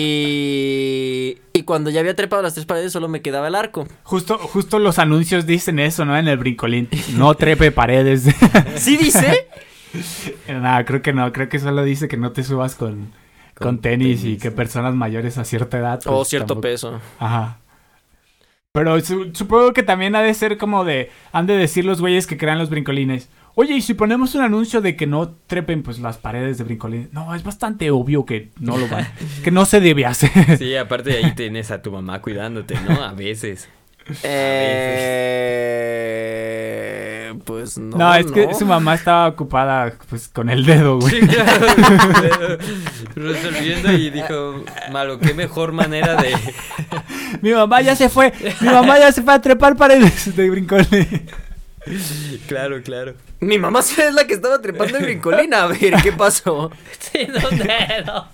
y, 0.09 1.39
y 1.53 1.63
cuando 1.63 1.91
ya 1.91 2.01
había 2.01 2.17
trepado 2.17 2.43
las 2.43 2.55
tres 2.55 2.67
paredes, 2.67 2.93
solo 2.93 3.09
me 3.09 3.23
quedaba 3.23 3.49
el 3.49 3.55
arco. 3.55 3.87
Justo, 4.05 4.39
justo 4.39 4.79
los 4.79 4.99
anuncios 4.99 5.47
dicen 5.47 5.79
eso, 5.79 6.05
¿no? 6.05 6.17
En 6.17 6.29
el 6.29 6.39
brincolín. 6.39 6.89
No 7.15 7.35
trepe 7.37 7.71
paredes. 7.73 8.25
¿Sí 8.77 8.97
dice? 8.97 9.47
Nada, 10.49 10.85
creo 10.85 11.03
que 11.03 11.13
no. 11.13 11.33
Creo 11.33 11.49
que 11.49 11.59
solo 11.59 11.83
dice 11.85 12.09
que 12.09 12.17
no 12.17 12.33
te 12.33 12.45
subas 12.45 12.75
con, 12.75 13.13
con, 13.55 13.67
Con 13.67 13.79
tenis, 13.81 14.25
y 14.25 14.37
que 14.39 14.51
personas 14.51 14.95
mayores 14.95 15.39
a 15.39 15.45
cierta 15.45 15.79
edad. 15.79 16.01
O 16.07 16.19
pues, 16.19 16.29
cierto 16.29 16.55
tampoco- 16.55 16.63
peso. 16.63 17.01
Ajá. 17.19 17.59
Pero 18.73 19.01
su- 19.01 19.31
supongo 19.35 19.73
que 19.73 19.83
también 19.83 20.15
ha 20.15 20.23
de 20.23 20.35
ser 20.35 20.59
como 20.59 20.85
de. 20.85 21.11
Han 21.33 21.47
de 21.47 21.57
decir 21.57 21.85
los 21.85 22.01
güeyes 22.01 22.27
que 22.27 22.37
crean 22.37 22.59
los 22.59 22.71
brincolines. 22.71 23.29
Oye, 23.55 23.75
y 23.75 23.81
si 23.81 23.95
ponemos 23.95 24.35
un 24.37 24.43
anuncio 24.43 24.81
de 24.81 24.95
que 24.95 25.07
no 25.09 25.31
trepen 25.49 25.83
pues 25.83 25.99
las 25.99 26.17
paredes 26.19 26.59
de 26.59 26.65
brincolines. 26.65 27.13
No, 27.13 27.35
es 27.35 27.43
bastante 27.43 27.91
obvio 27.91 28.25
que 28.25 28.51
no 28.61 28.77
lo 28.77 28.87
van. 28.89 29.09
que 29.43 29.51
no 29.51 29.65
se 29.65 29.81
debe 29.81 30.07
hacer. 30.07 30.59
Sí, 30.59 30.77
aparte 30.77 31.11
de 31.11 31.17
ahí 31.25 31.35
tienes 31.35 31.71
a 31.73 31.83
tu 31.83 31.91
mamá 31.91 32.21
cuidándote, 32.23 32.77
¿no? 32.87 33.03
A 33.03 33.13
veces. 33.13 33.69
Eh, 34.23 35.49
pues 37.35 37.79
no. 37.79 37.97
No, 37.97 38.15
es 38.15 38.31
que 38.31 38.55
su 38.55 38.67
mamá 38.67 38.95
estaba 38.95 39.29
ocupada 39.29 39.95
pues 40.09 40.29
con 40.29 40.49
el 40.51 40.65
dedo, 40.65 40.99
güey. 40.99 41.21
Sí, 41.21 41.27
claro. 41.27 41.67
Resolviendo 43.15 43.93
y 43.93 44.11
dijo, 44.11 44.65
malo, 44.93 45.19
qué 45.19 45.35
mejor 45.35 45.73
manera 45.73 46.17
de... 46.17 46.35
Mi 47.43 47.53
mamá 47.53 47.81
ya 47.83 47.95
se 47.97 48.09
fue. 48.09 48.33
Mi 48.61 48.69
mamá 48.69 48.99
ya 48.99 49.13
se 49.13 49.23
fue 49.23 49.35
a 49.35 49.41
trepar 49.41 49.77
paredes 49.77 50.35
de 50.35 50.51
brincolines. 50.51 51.23
Claro, 52.47 52.83
claro. 52.83 53.15
Mi 53.41 53.59
mamá 53.59 53.83
sí 53.83 54.01
es 54.01 54.13
la 54.13 54.27
que 54.27 54.35
estaba 54.35 54.61
trepando 54.61 54.99
en 54.99 55.05
brincolina. 55.05 55.65
A 55.65 55.67
ver, 55.69 55.95
¿qué 56.03 56.13
pasó? 56.13 56.71
Sí, 56.99 57.27
no 57.29 57.49
dedo. 57.51 58.29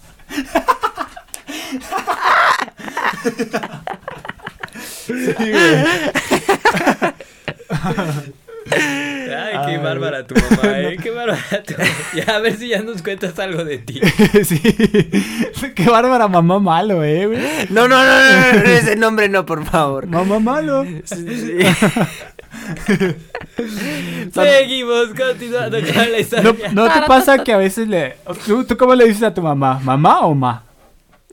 Ay, 8.71 9.59
qué 9.67 9.79
bárbara 9.79 10.27
tu 10.27 10.35
mamá, 10.35 10.79
eh. 10.81 10.97
Qué 11.03 11.11
bárbara 11.11 11.63
tu 11.67 11.73
mamá. 11.75 11.85
Ya, 12.15 12.37
a 12.37 12.39
ver 12.41 12.57
si 12.57 12.69
ya 12.69 12.83
nos 12.83 13.03
cuentas 13.03 13.39
algo 13.39 13.65
de 13.65 13.79
ti. 13.79 14.01
sí. 14.45 14.61
Qué 15.75 15.85
bárbara 15.89 16.29
mamá 16.29 16.59
malo, 16.59 17.03
eh. 17.05 17.67
No, 17.71 17.89
no, 17.89 17.97
no, 17.97 18.05
no, 18.05 18.53
no, 18.53 18.59
no, 18.63 18.71
ese 18.71 18.97
nombre 18.97 19.29
no, 19.29 19.45
por 19.45 19.65
favor. 19.65 20.07
Mamá 20.07 20.39
malo. 20.39 20.85
Sí, 20.85 21.03
sí. 21.05 21.59
Seguimos 24.33 25.09
continuando 25.17 25.79
con 25.81 25.97
la 25.97 26.07
¿No, 26.07 26.19
historia. 26.19 26.73
¿No 26.73 26.85
te 26.93 27.03
pasa 27.07 27.43
que 27.45 27.53
a 27.53 27.57
veces 27.57 27.89
le... 27.89 28.17
¿Tú, 28.47 28.65
¿Tú 28.65 28.77
cómo 28.77 28.95
le 28.95 29.07
dices 29.07 29.23
a 29.23 29.35
tu 29.35 29.43
mamá? 29.43 29.81
¿Mamá 29.83 30.21
o 30.21 30.35
ma? 30.35 30.63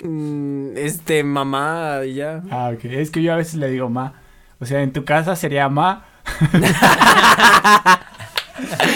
Mm, 0.04 0.76
Este, 0.78 1.24
mamá, 1.24 2.04
ya. 2.06 2.42
Ah, 2.50 2.72
ok. 2.74 2.86
Es 2.86 3.12
que 3.12 3.22
yo 3.22 3.34
a 3.34 3.38
veces 3.38 3.56
le 3.56 3.70
digo 3.70 3.90
ma. 3.90 4.14
O 4.60 4.66
sea, 4.66 4.82
en 4.82 4.92
tu 4.94 5.06
casa 5.06 5.36
sería 5.36 5.70
ma. 5.70 6.06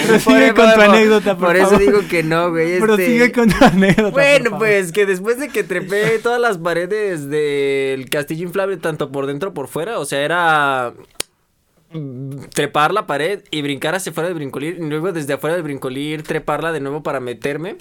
Pero 0.08 0.20
sigue 0.20 0.54
Por- 0.54 0.56
con 0.66 0.74
tu 0.74 0.82
anécdota, 0.82 1.38
por, 1.38 1.48
Por 1.48 1.58
eso 1.58 1.78
digo 1.78 2.00
que 2.08 2.24
no, 2.24 2.52
güey. 2.52 2.80
Pero 2.80 2.94
este- 2.94 3.06
sigue 3.08 3.32
con 3.32 3.50
tu 3.50 3.64
anécdota. 3.66 4.10
Bueno, 4.12 4.58
pues 4.58 4.92
que 4.92 5.06
después 5.06 5.40
de 5.40 5.50
que 5.50 5.64
trepé 5.64 6.20
todas 6.20 6.40
las 6.40 6.58
paredes 6.58 7.30
del 7.30 8.10
castillo 8.10 8.44
inflable, 8.44 8.78
tanto 8.78 9.12
por 9.12 9.26
dentro 9.26 9.50
como 9.50 9.56
por 9.56 9.68
fuera, 9.68 9.98
o 10.00 10.06
sea, 10.06 10.22
era 10.22 10.94
mm, 11.92 12.46
trepar 12.54 12.94
la 12.94 13.08
pared 13.08 13.42
y 13.50 13.62
brincar 13.64 13.96
hacia 13.96 14.12
afuera 14.12 14.28
del 14.28 14.36
brincolir, 14.36 14.78
y 14.80 14.84
luego 14.88 15.12
desde 15.12 15.34
afuera 15.34 15.56
del 15.56 15.64
brincolir 15.64 16.22
treparla 16.24 16.72
de 16.72 16.80
nuevo 16.82 17.02
para 17.02 17.20
meterme. 17.20 17.78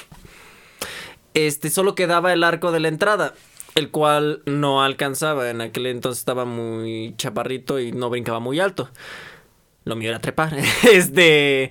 Este, 1.35 1.69
solo 1.69 1.95
quedaba 1.95 2.33
el 2.33 2.45
arco 2.45 2.71
de 2.73 2.81
la 2.81 2.89
entrada, 2.89 3.35
el 3.75 3.91
cual 3.91 4.43
no 4.47 4.83
alcanzaba. 4.85 5.51
En 5.51 5.61
aquel 5.61 5.87
entonces 5.87 6.21
estaba 6.21 6.45
muy 6.45 7.15
chaparrito 7.19 7.81
y 7.81 7.93
no 7.93 8.09
brincaba 8.09 8.39
muy 8.41 8.61
alto. 8.61 8.89
Lo 9.85 9.97
mío 9.97 10.11
era 10.11 10.19
trepar. 10.21 10.57
este. 10.93 11.71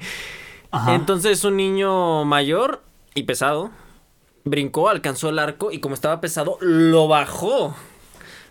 Ajá. 0.71 0.95
Entonces 0.95 1.43
un 1.43 1.58
niño 1.58 2.26
mayor 2.26 2.82
y 3.15 3.23
pesado 3.23 3.71
brincó, 4.43 4.89
alcanzó 4.89 5.30
el 5.30 5.39
arco 5.39 5.71
y 5.71 5.80
como 5.80 5.95
estaba 5.95 6.19
pesado, 6.21 6.58
lo 6.62 7.08
bajó. 7.08 7.76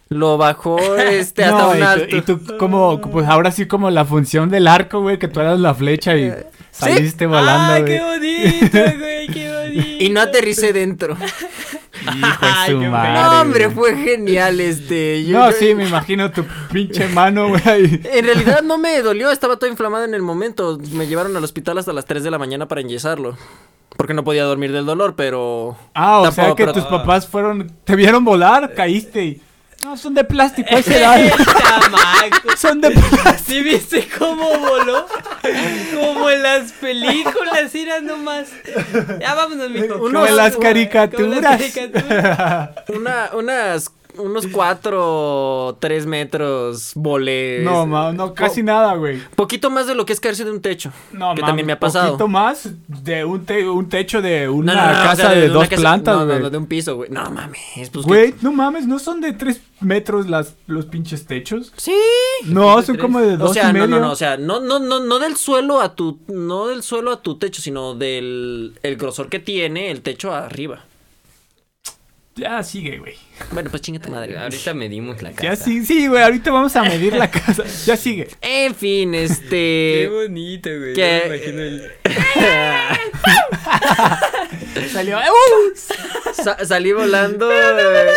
Lo 0.09 0.37
bajó 0.37 0.79
este 0.97 1.45
hasta 1.45 1.59
No, 1.63 1.71
un 1.71 1.77
y 1.77 1.81
tú- 1.81 1.87
alto. 1.87 2.17
Y 2.17 2.23
tú, 2.23 2.57
como, 2.59 3.01
pues 3.01 3.27
ahora 3.27 3.51
sí 3.51 3.67
como 3.67 3.91
la 3.91 4.05
función 4.05 4.51
del 4.51 4.67
arco, 4.69 5.01
güey, 5.01 5.19
que 5.19 5.29
tú 5.29 5.41
eras 5.41 5.59
la 5.59 5.75
flecha 5.75 6.17
y 6.17 6.33
saliste 6.71 7.27
volando, 7.27 7.73
¡Ah, 7.75 7.79
güey. 7.81 7.93
qué 7.93 8.01
bonito, 8.01 8.99
güey! 8.99 9.27
¡Qué 9.29 9.53
bonito! 9.75 10.05
Y 10.05 10.09
no 10.11 10.21
aterricé 10.21 10.73
dentro. 10.73 11.17
Hijo 12.03 12.47
de 12.47 12.73
su 12.73 12.79
madre, 12.91 13.13
no, 13.23 13.41
hombre, 13.41 13.71
fue 13.71 13.97
genial 13.97 14.61
este. 14.61 15.25
yo- 15.25 15.39
No, 15.39 15.51
yo- 15.51 15.57
sí, 15.57 15.75
me 15.75 15.87
imagino 15.89 16.31
tu 16.31 16.45
pinche 16.73 17.09
mano, 17.09 17.49
güey. 17.49 18.01
En 18.05 18.25
realidad 18.25 18.63
no 18.63 18.79
me 18.79 19.01
dolió, 19.03 19.31
estaba 19.31 19.57
todo 19.59 19.71
inflamado 19.71 20.05
en 20.05 20.15
el 20.15 20.23
momento. 20.23 20.79
Me 20.93 21.07
llevaron 21.07 21.37
al 21.37 21.45
hospital 21.45 21.79
hasta 21.79 21.93
las 21.93 22.05
3 22.07 22.23
de 22.25 22.31
la 22.31 22.39
mañana 22.39 22.67
para 22.69 22.81
enyesarlo. 22.81 23.37
Porque 23.97 24.15
no 24.15 24.25
podía 24.25 24.45
dormir 24.45 24.73
del 24.73 24.87
dolor, 24.87 25.15
pero. 25.17 25.77
Ah, 25.95 26.21
o 26.21 26.33
sea 26.33 26.49
que 26.55 26.65
pero- 26.65 26.73
tus 26.73 26.85
papás 26.85 27.27
fueron, 27.29 27.71
te 27.85 27.95
vieron 27.95 28.25
volar, 28.25 28.73
caíste 28.75 29.25
y... 29.25 29.43
No, 29.85 29.97
son 29.97 30.15
de 30.15 30.23
plástico, 30.25 30.69
ese 30.71 30.99
edad. 30.99 31.19
¡El 31.21 31.31
chamaco! 31.33 32.57
Son 32.57 32.81
de 32.81 32.91
plástico. 32.93 33.35
¿Sí 33.47 33.63
viste 33.63 34.09
cómo 34.19 34.49
voló? 34.59 35.07
Como 36.01 36.31
en 36.31 36.43
las 36.43 36.73
películas, 36.73 37.75
era 37.75 38.01
nomás. 38.01 38.49
Ya 39.21 39.35
vámonos, 39.35 39.71
mijo. 39.71 39.97
Uno- 39.97 40.21
Como 40.21 40.27
en 40.27 40.37
las 40.37 40.53
Como 40.53 40.63
caricaturas. 40.63 41.21
Como 41.21 41.35
en 41.35 41.43
las 41.43 41.73
caricaturas. 41.73 42.71
Una, 42.89 43.31
unas, 43.35 43.91
unos 44.19 44.47
4 44.47 45.77
3 45.81 46.07
metros 46.07 46.93
volé. 46.95 47.61
No, 47.63 47.87
ma, 47.87 48.13
no, 48.13 48.35
casi 48.35 48.63
nada, 48.63 48.95
güey. 48.95 49.19
Poquito 49.37 49.71
más 49.71 49.87
de 49.87 49.95
lo 49.95 50.05
que 50.05 50.13
es 50.13 50.21
caerse 50.21 50.45
de 50.45 50.51
un 50.51 50.61
techo. 50.61 50.93
No, 51.13 51.35
que 51.35 51.41
ma, 51.41 51.47
también 51.49 51.67
me 51.67 51.73
ha 51.73 51.81
pasado. 51.81 52.09
poquito 52.13 52.29
más 52.29 52.69
de 52.87 53.25
un, 53.25 53.45
te- 53.45 53.69
un 53.69 53.89
techo 53.89 54.23
de 54.23 54.49
una 54.49 54.75
No, 54.75 54.81
no, 54.81 54.87
no, 54.93 55.01
o 55.01 55.03
casa 55.05 55.17
sea, 55.17 55.31
de 55.31 55.45
una 55.47 55.55
dos 55.55 55.69
casa- 55.69 55.81
plantas, 55.83 56.17
no, 56.19 56.25
güey. 56.27 56.37
no, 56.39 56.43
no, 56.45 56.51
de 56.51 56.59
un 56.59 56.67
piso, 56.67 56.97
güey. 56.97 57.11
No 57.11 57.31
mames. 57.31 57.91
Pues, 57.93 58.05
Güey, 58.07 58.35
no 58.43 58.53
mames, 58.53 58.87
¿no 58.87 58.99
son 58.99 59.21
de 59.21 59.33
tres 59.33 59.61
metros 59.81 60.29
las, 60.29 60.55
los 60.67 60.87
pinches 60.87 61.27
techos? 61.27 61.73
Sí. 61.77 61.95
No, 62.45 62.77
de 62.79 62.83
son 62.87 62.97
tres. 62.97 63.03
como 63.05 63.21
de 63.21 63.37
dos 63.37 63.51
O 63.51 63.55
sea, 63.55 63.65
y 63.65 63.67
no, 63.69 63.73
medio. 63.73 63.87
no, 63.89 64.01
no, 64.01 64.13
o 64.13 64.17
sea, 64.17 64.37
no, 64.37 64.61
no, 64.61 64.79
no, 64.79 65.01
no 65.01 65.19
del 65.19 65.37
suelo 65.37 65.81
a 65.81 65.95
tu, 65.95 66.19
no 66.29 66.69
del 66.69 66.83
suelo 66.83 67.13
a 67.13 67.23
tu 67.23 67.39
techo, 67.39 67.63
sino 67.63 67.95
del 67.95 68.79
el 68.83 68.97
grosor 68.97 69.29
que 69.29 69.39
tiene 69.39 69.91
el 69.91 70.03
techo 70.03 70.33
arriba. 70.33 70.85
Ya 72.35 72.63
sigue, 72.63 72.97
güey. 72.99 73.15
Bueno, 73.51 73.69
pues 73.71 73.83
chinga 73.83 74.01
tu 74.01 74.11
madre. 74.11 74.39
Ahorita 74.39 74.73
medimos 74.73 75.21
la 75.21 75.33
casa. 75.33 75.43
Ya 75.43 75.57
sigue, 75.57 75.85
sí, 75.85 76.07
güey, 76.07 76.23
ahorita 76.23 76.51
vamos 76.51 76.75
a 76.77 76.83
medir 76.83 77.15
la 77.15 77.31
casa. 77.31 77.63
Ya 77.85 77.95
sigue. 77.97 78.29
En 78.41 78.75
fin, 78.75 79.13
Qué 79.13 79.25
este. 79.25 80.09
bonito, 80.11 80.71
güey. 80.71 80.95
¿Qué? 80.95 81.21
No 81.25 81.31
me 81.31 81.37
imagino 81.37 81.63
el- 81.63 81.93
Salió. 84.93 85.19
¡Uh! 85.19 86.43
sa- 86.43 86.65
salí 86.65 86.93
volando. 86.93 87.51
eh, 87.53 88.15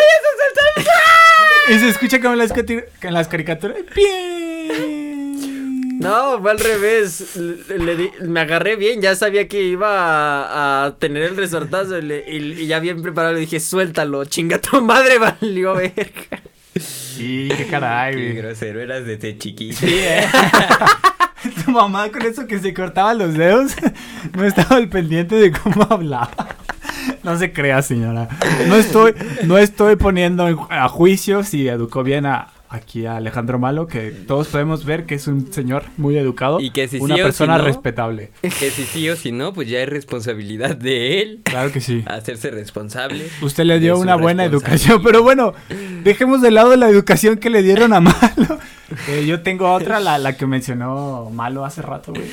Y 1.69 1.79
se 1.79 1.89
escucha 1.89 2.19
como 2.21 2.33
en 2.33 2.39
las, 2.39 2.51
en 2.51 3.13
las 3.13 3.27
caricaturas. 3.27 3.77
Bien. 3.95 4.44
No, 6.05 6.39
fue 6.41 6.51
al 6.51 6.59
revés. 6.59 7.35
Le- 7.35 7.77
le 7.79 7.95
di- 7.95 8.11
me 8.21 8.39
agarré 8.41 8.75
bien, 8.75 9.01
ya 9.01 9.15
sabía 9.15 9.47
que 9.47 9.61
iba 9.63 9.87
a, 9.89 10.85
a 10.85 10.95
tener 10.97 11.23
el 11.23 11.35
resortazo 11.35 11.97
y, 11.97 12.01
le- 12.01 12.25
y- 12.31 12.61
y 12.63 12.67
ya 12.67 12.79
bien 12.79 13.01
preparado 13.01 13.33
le 13.33 13.41
dije, 13.41 13.59
suéltalo, 13.59 14.25
chinga 14.25 14.59
tu 14.59 14.81
madre, 14.81 15.17
valió 15.41 15.73
verga. 15.75 16.41
Sí, 16.79 17.47
qué 17.55 17.67
caray, 17.67 18.13
Qué 18.15 18.21
güey. 18.21 18.35
grosero 18.35 18.81
eras 18.81 19.05
desde 19.05 19.37
chiquito. 19.37 19.77
Sí, 19.79 19.95
eh. 19.99 20.25
Tu 21.63 21.69
mamá 21.71 22.09
con 22.11 22.23
eso 22.23 22.47
que 22.47 22.57
se 22.57 22.73
cortaba 22.73 23.13
los 23.13 23.35
dedos 23.35 23.73
no 24.35 24.43
estaba 24.45 24.77
al 24.77 24.89
pendiente 24.89 25.35
de 25.35 25.51
cómo 25.51 25.83
hablaba. 25.89 26.31
No 27.21 27.37
se 27.37 27.53
crea, 27.53 27.83
señora. 27.83 28.27
No 28.67 28.75
estoy, 28.75 29.13
no 29.43 29.57
estoy 29.59 29.95
poniendo 29.95 30.47
en- 30.47 30.57
a 30.71 30.89
juicio 30.89 31.43
si 31.43 31.67
educó 31.67 32.03
bien 32.03 32.25
a 32.25 32.47
aquí 32.75 33.05
a 33.05 33.17
Alejandro 33.17 33.57
Malo, 33.59 33.87
que 33.87 34.11
todos 34.11 34.47
podemos 34.49 34.85
ver 34.85 35.05
que 35.05 35.15
es 35.15 35.27
un 35.27 35.51
señor 35.51 35.83
muy 35.97 36.17
educado, 36.17 36.59
Y 36.59 36.69
que 36.71 36.87
si 36.87 36.97
una 36.99 37.15
sí 37.15 37.21
persona 37.21 37.55
si 37.55 37.61
no. 37.61 37.65
respetable. 37.67 38.31
Que 38.41 38.49
si 38.71 38.83
sí 38.83 39.09
o 39.09 39.15
si 39.15 39.31
no, 39.31 39.53
pues 39.53 39.67
ya 39.67 39.79
es 39.81 39.89
responsabilidad 39.89 40.75
de 40.75 41.21
él 41.21 41.39
Claro 41.43 41.71
que 41.71 41.81
sí. 41.81 42.03
hacerse 42.07 42.51
responsable. 42.51 43.25
Usted 43.41 43.63
le 43.65 43.79
dio 43.79 43.97
una 43.97 44.15
buena 44.15 44.43
educación, 44.45 45.01
pero 45.03 45.23
bueno, 45.23 45.53
dejemos 46.03 46.41
de 46.41 46.51
lado 46.51 46.75
la 46.75 46.89
educación 46.89 47.37
que 47.37 47.49
le 47.49 47.61
dieron 47.63 47.93
a 47.93 47.99
Malo. 48.01 48.15
Eh, 49.09 49.25
yo 49.25 49.41
tengo 49.41 49.71
otra, 49.73 49.99
la, 49.99 50.19
la 50.19 50.37
que 50.37 50.45
mencionó 50.45 51.31
Malo 51.33 51.65
hace 51.65 51.81
rato, 51.81 52.13
güey. 52.13 52.27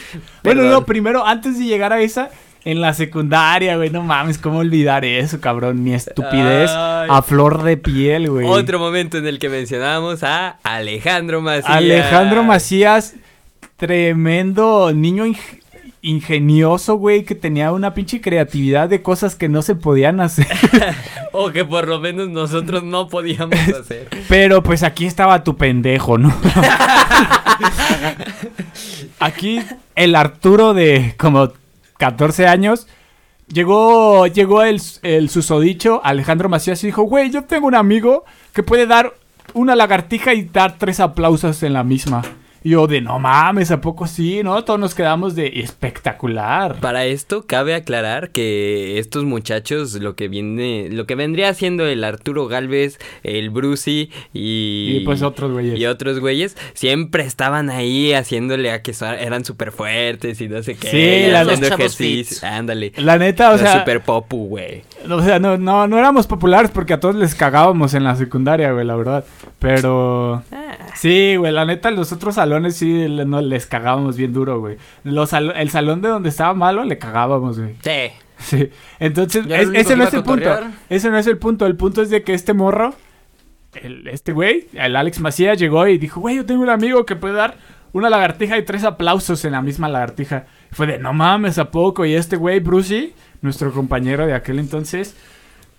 Bueno, 0.44 0.62
no, 0.64 0.84
primero, 0.84 1.26
antes 1.26 1.58
de 1.58 1.64
llegar 1.64 1.94
a 1.94 2.02
esa, 2.02 2.28
en 2.64 2.80
la 2.80 2.94
secundaria, 2.94 3.76
güey, 3.76 3.90
no 3.90 4.02
mames, 4.02 4.38
¿cómo 4.38 4.58
olvidar 4.58 5.04
eso, 5.04 5.40
cabrón? 5.40 5.82
Mi 5.82 5.94
estupidez 5.94 6.70
Ay. 6.70 7.08
a 7.10 7.22
flor 7.22 7.62
de 7.64 7.76
piel, 7.76 8.30
güey. 8.30 8.46
Otro 8.46 8.78
momento 8.78 9.18
en 9.18 9.26
el 9.26 9.38
que 9.38 9.48
mencionamos 9.48 10.22
a 10.22 10.58
Alejandro 10.62 11.40
Macías. 11.40 11.68
Alejandro 11.68 12.44
Macías, 12.44 13.14
tremendo 13.76 14.92
niño 14.94 15.26
ing- 15.26 15.38
ingenioso, 16.02 16.94
güey, 16.96 17.24
que 17.24 17.34
tenía 17.34 17.72
una 17.72 17.94
pinche 17.94 18.20
creatividad 18.20 18.88
de 18.88 19.02
cosas 19.02 19.34
que 19.36 19.48
no 19.48 19.62
se 19.62 19.74
podían 19.74 20.20
hacer. 20.20 20.46
O 21.34 21.50
que 21.50 21.64
por 21.64 21.88
lo 21.88 21.98
menos 21.98 22.28
nosotros 22.28 22.82
no 22.82 23.08
podíamos 23.08 23.56
hacer. 23.58 24.06
Pero 24.28 24.62
pues 24.62 24.82
aquí 24.82 25.06
estaba 25.06 25.42
tu 25.42 25.56
pendejo, 25.56 26.18
¿no? 26.18 26.30
aquí 29.18 29.60
el 29.94 30.14
Arturo 30.14 30.74
de 30.74 31.14
como 31.18 31.50
14 32.02 32.48
años. 32.48 32.88
Llegó, 33.46 34.26
llegó 34.26 34.64
el, 34.64 34.80
susodicho 35.30 36.00
Alejandro 36.02 36.48
Macías 36.48 36.82
y 36.82 36.88
dijo, 36.88 37.02
güey, 37.02 37.30
yo 37.30 37.44
tengo 37.44 37.68
un 37.68 37.76
amigo 37.76 38.24
que 38.52 38.64
puede 38.64 38.88
dar 38.88 39.14
una 39.54 39.76
lagartija 39.76 40.34
y 40.34 40.42
dar 40.42 40.78
tres 40.78 40.98
aplausos 40.98 41.62
en 41.62 41.74
la 41.74 41.84
misma. 41.84 42.22
Y 42.64 42.70
yo 42.70 42.86
de, 42.86 43.00
no 43.00 43.18
mames, 43.18 43.70
¿a 43.70 43.80
poco 43.80 44.06
sí? 44.06 44.42
¿No? 44.44 44.62
Todos 44.64 44.78
nos 44.78 44.94
quedamos 44.94 45.34
de 45.34 45.60
espectacular. 45.60 46.76
Para 46.76 47.04
esto 47.06 47.44
cabe 47.46 47.74
aclarar 47.74 48.30
que 48.30 48.98
estos 48.98 49.24
muchachos, 49.24 49.94
lo 49.94 50.14
que 50.14 50.28
viene, 50.28 50.88
lo 50.90 51.06
que 51.06 51.14
vendría 51.14 51.52
siendo 51.54 51.86
el 51.86 52.04
Arturo 52.04 52.46
Galvez, 52.48 52.98
el 53.22 53.50
Brucey 53.50 54.10
y, 54.32 54.98
Y 54.98 55.00
pues 55.04 55.22
otros 55.22 55.52
güeyes. 55.52 55.78
y 55.78 55.86
otros 55.86 56.20
güeyes, 56.20 56.56
siempre 56.74 57.24
estaban 57.24 57.70
ahí 57.70 58.12
haciéndole 58.12 58.70
a 58.70 58.82
que 58.82 58.92
eran 59.20 59.44
súper 59.44 59.72
fuertes 59.72 60.40
y 60.40 60.48
no 60.48 60.62
sé 60.62 60.76
qué. 60.76 60.88
Sí, 61.26 61.30
la- 61.30 61.40
haciendo 61.40 61.66
ejercicio. 61.66 62.06
fits. 62.36 62.44
Ándale. 62.44 62.92
La 62.96 63.18
neta, 63.18 63.50
o 63.52 63.58
sea, 63.58 63.78
super 63.80 64.02
popu, 64.02 64.46
güey. 64.48 64.82
o 65.10 65.20
sea 65.22 65.38
no, 65.38 65.56
no, 65.58 65.86
no 65.88 65.98
éramos 65.98 66.26
populares 66.26 66.70
porque 66.72 66.92
a 66.94 67.00
todos 67.00 67.14
les 67.16 67.34
cagábamos 67.34 67.94
en 67.94 68.04
la 68.04 68.14
secundaria, 68.16 68.72
güey, 68.72 68.86
la 68.86 68.96
verdad. 68.96 69.24
Pero... 69.58 70.42
Sí, 70.94 71.36
güey, 71.36 71.52
la 71.52 71.64
neta, 71.64 71.90
los 71.90 72.12
otros 72.12 72.36
salones 72.52 72.76
sí 72.76 73.06
no, 73.08 73.40
les 73.40 73.66
cagábamos 73.66 74.16
bien 74.16 74.32
duro, 74.32 74.60
güey. 74.60 74.76
Los 75.04 75.32
el 75.32 75.70
salón 75.70 76.00
de 76.02 76.08
donde 76.08 76.28
estaba 76.28 76.54
malo 76.54 76.84
le 76.84 76.98
cagábamos, 76.98 77.58
güey. 77.58 77.74
Sí. 77.82 78.12
Sí. 78.38 78.70
Entonces, 78.98 79.46
es- 79.48 79.68
ese 79.72 79.96
no 79.96 80.04
es 80.04 80.14
el 80.14 80.22
punto. 80.24 80.50
Ese 80.88 81.10
no 81.10 81.18
es 81.18 81.26
el 81.26 81.38
punto. 81.38 81.66
El 81.66 81.76
punto 81.76 82.02
es 82.02 82.10
de 82.10 82.22
que 82.24 82.34
este 82.34 82.52
morro, 82.54 82.94
el- 83.74 84.08
este 84.08 84.32
güey, 84.32 84.66
el 84.74 84.96
Alex 84.96 85.20
Macías, 85.20 85.58
llegó 85.58 85.86
y 85.86 85.96
dijo, 85.98 86.20
güey, 86.20 86.36
yo 86.36 86.44
tengo 86.46 86.62
un 86.62 86.68
amigo 86.70 87.06
que 87.06 87.16
puede 87.16 87.34
dar 87.34 87.56
una 87.92 88.10
lagartija 88.10 88.58
y 88.58 88.64
tres 88.64 88.84
aplausos 88.84 89.44
en 89.44 89.52
la 89.52 89.62
misma 89.62 89.88
lagartija. 89.88 90.46
Y 90.70 90.74
fue 90.74 90.86
de, 90.86 90.98
no 90.98 91.12
mames, 91.12 91.58
¿a 91.58 91.70
poco? 91.70 92.04
Y 92.04 92.14
este 92.14 92.36
güey, 92.36 92.60
Brucey, 92.60 93.14
nuestro 93.42 93.72
compañero 93.72 94.26
de 94.26 94.34
aquel 94.34 94.58
entonces, 94.58 95.16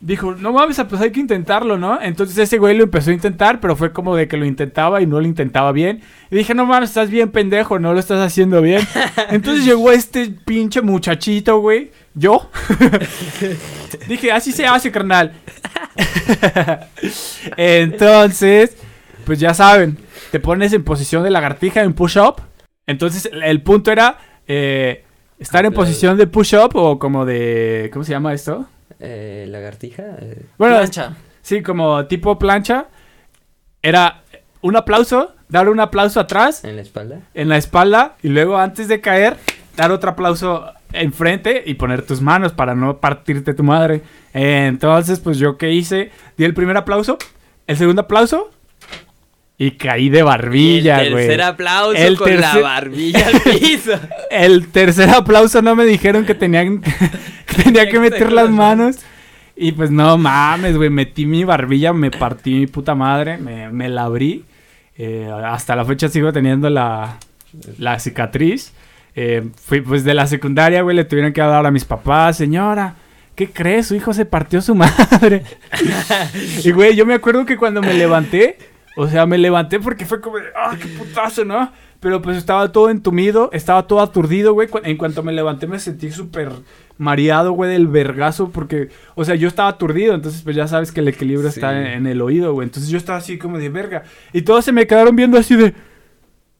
dijo, 0.05 0.35
no 0.35 0.51
mames, 0.51 0.81
pues 0.89 1.01
hay 1.01 1.11
que 1.11 1.21
intentarlo, 1.21 1.77
¿no? 1.77 1.99
Entonces 2.01 2.37
ese 2.37 2.57
güey 2.57 2.75
lo 2.75 2.83
empezó 2.83 3.09
a 3.09 3.13
intentar, 3.13 3.61
pero 3.61 3.77
fue 3.77 3.93
como 3.93 4.15
de 4.17 4.27
que 4.27 4.35
lo 4.35 4.45
intentaba 4.45 5.01
y 5.01 5.05
no 5.05 5.21
lo 5.21 5.25
intentaba 5.25 5.71
bien. 5.71 6.01
Y 6.29 6.35
dije, 6.35 6.53
no 6.53 6.65
mames, 6.65 6.89
estás 6.89 7.09
bien 7.09 7.31
pendejo, 7.31 7.79
no 7.79 7.93
lo 7.93 7.99
estás 7.99 8.19
haciendo 8.19 8.61
bien. 8.61 8.85
Entonces 9.29 9.63
llegó 9.63 9.91
este 9.91 10.29
pinche 10.29 10.81
muchachito, 10.81 11.59
güey, 11.59 11.91
yo. 12.15 12.49
dije, 14.09 14.31
así 14.33 14.51
se 14.51 14.67
hace, 14.67 14.91
carnal. 14.91 15.31
Entonces, 17.57 18.75
pues 19.25 19.39
ya 19.39 19.53
saben, 19.53 19.97
te 20.31 20.41
pones 20.41 20.73
en 20.73 20.83
posición 20.83 21.23
de 21.23 21.31
lagartija 21.31 21.81
en 21.81 21.93
push-up. 21.93 22.41
Entonces, 22.87 23.29
el- 23.31 23.61
punto 23.61 23.89
era 23.89 24.17
eh, 24.47 25.05
estar 25.39 25.65
en 25.65 25.71
posición 25.71 26.17
de 26.17 26.27
push-up 26.27 26.71
o 26.75 26.99
como 26.99 27.25
de... 27.25 27.89
¿Cómo 27.93 28.03
se 28.03 28.11
llama 28.11 28.33
esto? 28.33 28.67
Eh, 29.05 29.45
¿Lagartija? 29.49 30.03
Eh, 30.21 30.45
Bueno, 30.57 30.77
Plancha. 30.77 31.15
sí, 31.41 31.61
como 31.61 32.05
tipo 32.07 32.39
plancha. 32.39 32.85
Era 33.81 34.23
un 34.61 34.75
aplauso, 34.77 35.33
dar 35.49 35.67
un 35.67 35.79
aplauso 35.81 36.19
atrás, 36.21 36.63
¿En 36.63 36.77
la 36.77 36.81
espalda? 36.81 37.19
en 37.33 37.49
la 37.49 37.57
espalda, 37.57 38.15
y 38.23 38.29
luego 38.29 38.57
antes 38.57 38.87
de 38.87 39.01
caer, 39.01 39.35
dar 39.75 39.91
otro 39.91 40.11
aplauso 40.11 40.71
enfrente 40.93 41.63
y 41.65 41.73
poner 41.73 42.03
tus 42.05 42.21
manos 42.21 42.53
para 42.53 42.75
no 42.75 42.99
partirte 42.99 43.53
tu 43.53 43.63
madre. 43.63 44.03
Entonces, 44.33 45.19
pues 45.19 45.37
yo 45.37 45.57
qué 45.57 45.71
hice, 45.73 46.11
di 46.37 46.45
el 46.45 46.53
primer 46.53 46.77
aplauso, 46.77 47.17
el 47.67 47.75
segundo 47.77 48.03
aplauso, 48.03 48.51
y 49.57 49.71
caí 49.71 50.09
de 50.09 50.23
barbilla, 50.23 51.03
el 51.03 51.11
güey. 51.13 51.27
tercer 51.27 51.41
aplauso 51.43 51.97
El 51.97 52.17
con 52.17 52.39
la 52.39 52.57
barbilla 52.57 53.27
al 53.27 53.41
piso. 53.41 53.91
El 54.31 54.67
tercer 54.67 55.09
aplauso 55.09 55.61
no 55.61 55.75
me 55.75 55.85
dijeron 55.85 56.25
que 56.25 56.33
tenían 56.35 56.81
que 57.45 57.63
tenía 57.63 57.87
que 57.87 57.99
meter 57.99 58.31
las 58.31 58.49
manos. 58.49 58.97
Y 59.55 59.71
pues 59.73 59.91
no 59.91 60.17
mames, 60.17 60.75
güey, 60.75 60.89
metí 60.89 61.27
mi 61.27 61.43
barbilla, 61.43 61.93
me 61.93 62.09
partí 62.09 62.55
mi 62.55 62.67
puta 62.67 62.95
madre, 62.95 63.37
me, 63.37 63.69
me 63.69 63.87
la 63.87 64.03
abrí. 64.05 64.43
Eh, 64.97 65.29
hasta 65.45 65.75
la 65.75 65.85
fecha 65.85 66.09
sigo 66.09 66.33
teniendo 66.33 66.69
la, 66.71 67.17
la 67.77 67.99
cicatriz. 67.99 68.73
Eh, 69.15 69.43
fui 69.63 69.81
pues 69.81 70.03
de 70.03 70.15
la 70.15 70.25
secundaria, 70.25 70.81
güey, 70.81 70.95
le 70.95 71.05
tuvieron 71.05 71.31
que 71.33 71.41
hablar 71.41 71.67
a 71.67 71.71
mis 71.71 71.85
papás, 71.85 72.37
señora. 72.37 72.95
¿Qué 73.35 73.51
crees? 73.51 73.87
Su 73.87 73.95
hijo 73.95 74.11
se 74.13 74.25
partió 74.25 74.59
su 74.61 74.73
madre. 74.75 75.43
y 76.63 76.71
güey, 76.71 76.95
yo 76.95 77.05
me 77.05 77.13
acuerdo 77.13 77.45
que 77.45 77.57
cuando 77.57 77.81
me 77.81 77.93
levanté, 77.93 78.57
o 78.95 79.07
sea, 79.07 79.25
me 79.25 79.37
levanté 79.37 79.79
porque 79.79 80.05
fue 80.05 80.21
como, 80.21 80.37
de, 80.37 80.43
ah, 80.55 80.75
qué 80.79 80.87
putazo, 80.87 81.45
¿no? 81.45 81.71
Pero 81.99 82.21
pues 82.21 82.35
estaba 82.37 82.71
todo 82.71 82.89
entumido, 82.89 83.49
estaba 83.53 83.87
todo 83.87 84.01
aturdido, 84.01 84.53
güey. 84.53 84.67
En 84.83 84.97
cuanto 84.97 85.23
me 85.23 85.31
levanté 85.31 85.67
me 85.67 85.79
sentí 85.79 86.11
súper 86.11 86.49
mareado, 86.97 87.53
güey, 87.53 87.71
del 87.71 87.87
vergazo, 87.87 88.49
porque, 88.49 88.89
o 89.15 89.23
sea, 89.23 89.35
yo 89.35 89.47
estaba 89.47 89.69
aturdido, 89.69 90.13
entonces 90.13 90.41
pues 90.41 90.55
ya 90.55 90.67
sabes 90.67 90.91
que 90.91 90.99
el 90.99 91.07
equilibrio 91.07 91.47
está 91.49 91.79
en, 91.79 91.87
en 91.87 92.07
el 92.07 92.21
oído, 92.21 92.53
güey. 92.53 92.67
Entonces 92.67 92.91
yo 92.91 92.97
estaba 92.97 93.17
así 93.19 93.37
como 93.37 93.57
de 93.57 93.69
verga. 93.69 94.03
Y 94.33 94.41
todos 94.41 94.65
se 94.65 94.71
me 94.73 94.85
quedaron 94.85 95.15
viendo 95.15 95.37
así 95.37 95.55
de, 95.55 95.73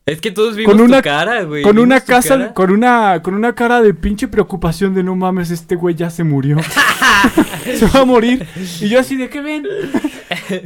Es 0.06 0.22
que 0.22 0.32
todos 0.32 0.56
vimos 0.56 0.74
Con 0.74 0.82
una- 0.82 0.98
tu 0.98 1.04
cara, 1.04 1.44
güey. 1.44 1.62
con 1.62 1.78
una 1.78 2.00
casa, 2.02 2.38
cara. 2.38 2.54
con 2.54 2.72
una, 2.72 3.22
con 3.22 3.34
una 3.36 3.54
cara 3.54 3.82
de 3.82 3.94
pinche 3.94 4.28
preocupación 4.30 4.94
de 4.94 5.04
no 5.04 5.16
mames, 5.16 5.52
este 5.52 5.76
güey 5.76 5.94
ya 5.96 6.10
se 6.10 6.24
murió. 6.24 6.58
se 7.76 7.86
va 7.88 8.02
a 8.02 8.06
morir. 8.06 8.46
Y 8.82 8.90
yo 8.90 9.00
así 9.00 9.16
de 9.16 9.30
que 9.30 9.42
ven. 9.42 9.66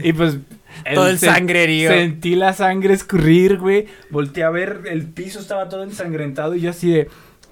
y 0.04 0.14
pues. 0.14 0.38
Todo 0.94 1.10
el 1.10 1.18
sangrerío. 1.18 1.90
Sentí 1.90 2.36
la 2.36 2.54
sangre 2.54 2.94
escurrir, 2.94 3.58
güey. 3.58 3.88
Volteé 4.10 4.44
a 4.44 4.50
ver, 4.50 4.84
el 4.90 5.06
piso 5.08 5.40
estaba 5.40 5.68
todo 5.68 5.84
ensangrentado 5.84 6.56
y 6.56 6.62
yo 6.62 6.70
así 6.70 6.92
de. 6.92 7.10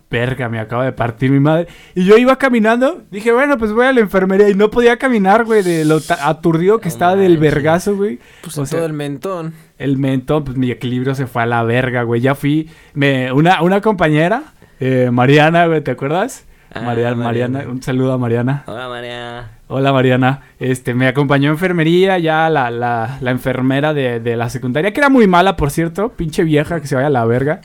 Verga, 0.10 0.48
me 0.48 0.60
acaba 0.60 0.86
de 0.86 0.94
partir 0.94 1.32
mi 1.32 1.40
madre. 1.40 1.68
Y 1.96 2.06
yo 2.06 2.16
iba 2.18 2.38
caminando, 2.38 3.04
dije, 3.10 3.34
bueno, 3.34 3.58
pues 3.58 3.74
voy 3.74 3.88
a 3.88 3.92
la 3.92 4.00
enfermería. 4.00 4.48
Y 4.48 4.54
no 4.54 4.70
podía 4.70 4.98
caminar, 4.98 5.44
güey, 5.44 5.64
de 5.64 5.84
lo 5.84 6.00
aturdido 6.22 6.80
que 6.80 6.88
estaba 6.88 7.16
del 7.16 7.38
vergazo, 7.38 7.96
güey. 7.98 8.20
Pues 8.42 8.58
O 8.58 8.66
sea, 8.66 8.78
todo 8.78 8.86
el 8.86 8.94
mentón. 8.94 9.54
el 9.80 9.98
mentón, 9.98 10.46
pues 10.46 10.56
mi 10.56 10.70
equilibrio 10.72 11.16
se 11.16 11.26
fue 11.26 11.42
a 11.42 11.46
la 11.48 11.64
verga, 11.64 12.04
güey. 12.04 12.22
Ya 12.22 12.36
fui, 12.36 12.70
me, 12.94 13.32
una, 13.34 13.62
una 13.64 13.82
compañera, 13.82 14.54
eh, 14.80 15.10
Mariana, 15.12 15.66
güey, 15.66 15.82
¿te 15.82 15.92
acuerdas? 15.92 16.46
Ah, 16.74 16.82
Mariana, 16.82 17.16
Mariana, 17.16 17.54
Mariana. 17.60 17.72
un 17.72 17.82
saludo 17.82 18.14
a 18.14 18.18
Mariana. 18.18 18.64
Hola, 18.68 18.90
María. 18.90 19.50
Hola 19.68 19.92
Mariana, 19.92 20.42
este, 20.60 20.94
me 20.94 21.08
acompañó 21.08 21.50
a 21.50 21.54
enfermería, 21.54 22.20
ya 22.20 22.50
la, 22.52 22.70
la, 22.70 23.18
la 23.20 23.32
enfermera 23.32 23.96
de, 23.96 24.20
de 24.20 24.36
la 24.36 24.50
secundaria, 24.50 24.94
que 24.94 25.00
era 25.00 25.10
muy 25.10 25.26
mala, 25.26 25.56
por 25.58 25.72
cierto, 25.72 26.10
pinche 26.10 26.44
vieja 26.44 26.80
que 26.80 26.86
se 26.88 26.94
vaya 26.96 27.08
a 27.08 27.10
la 27.10 27.26
verga. 27.26 27.62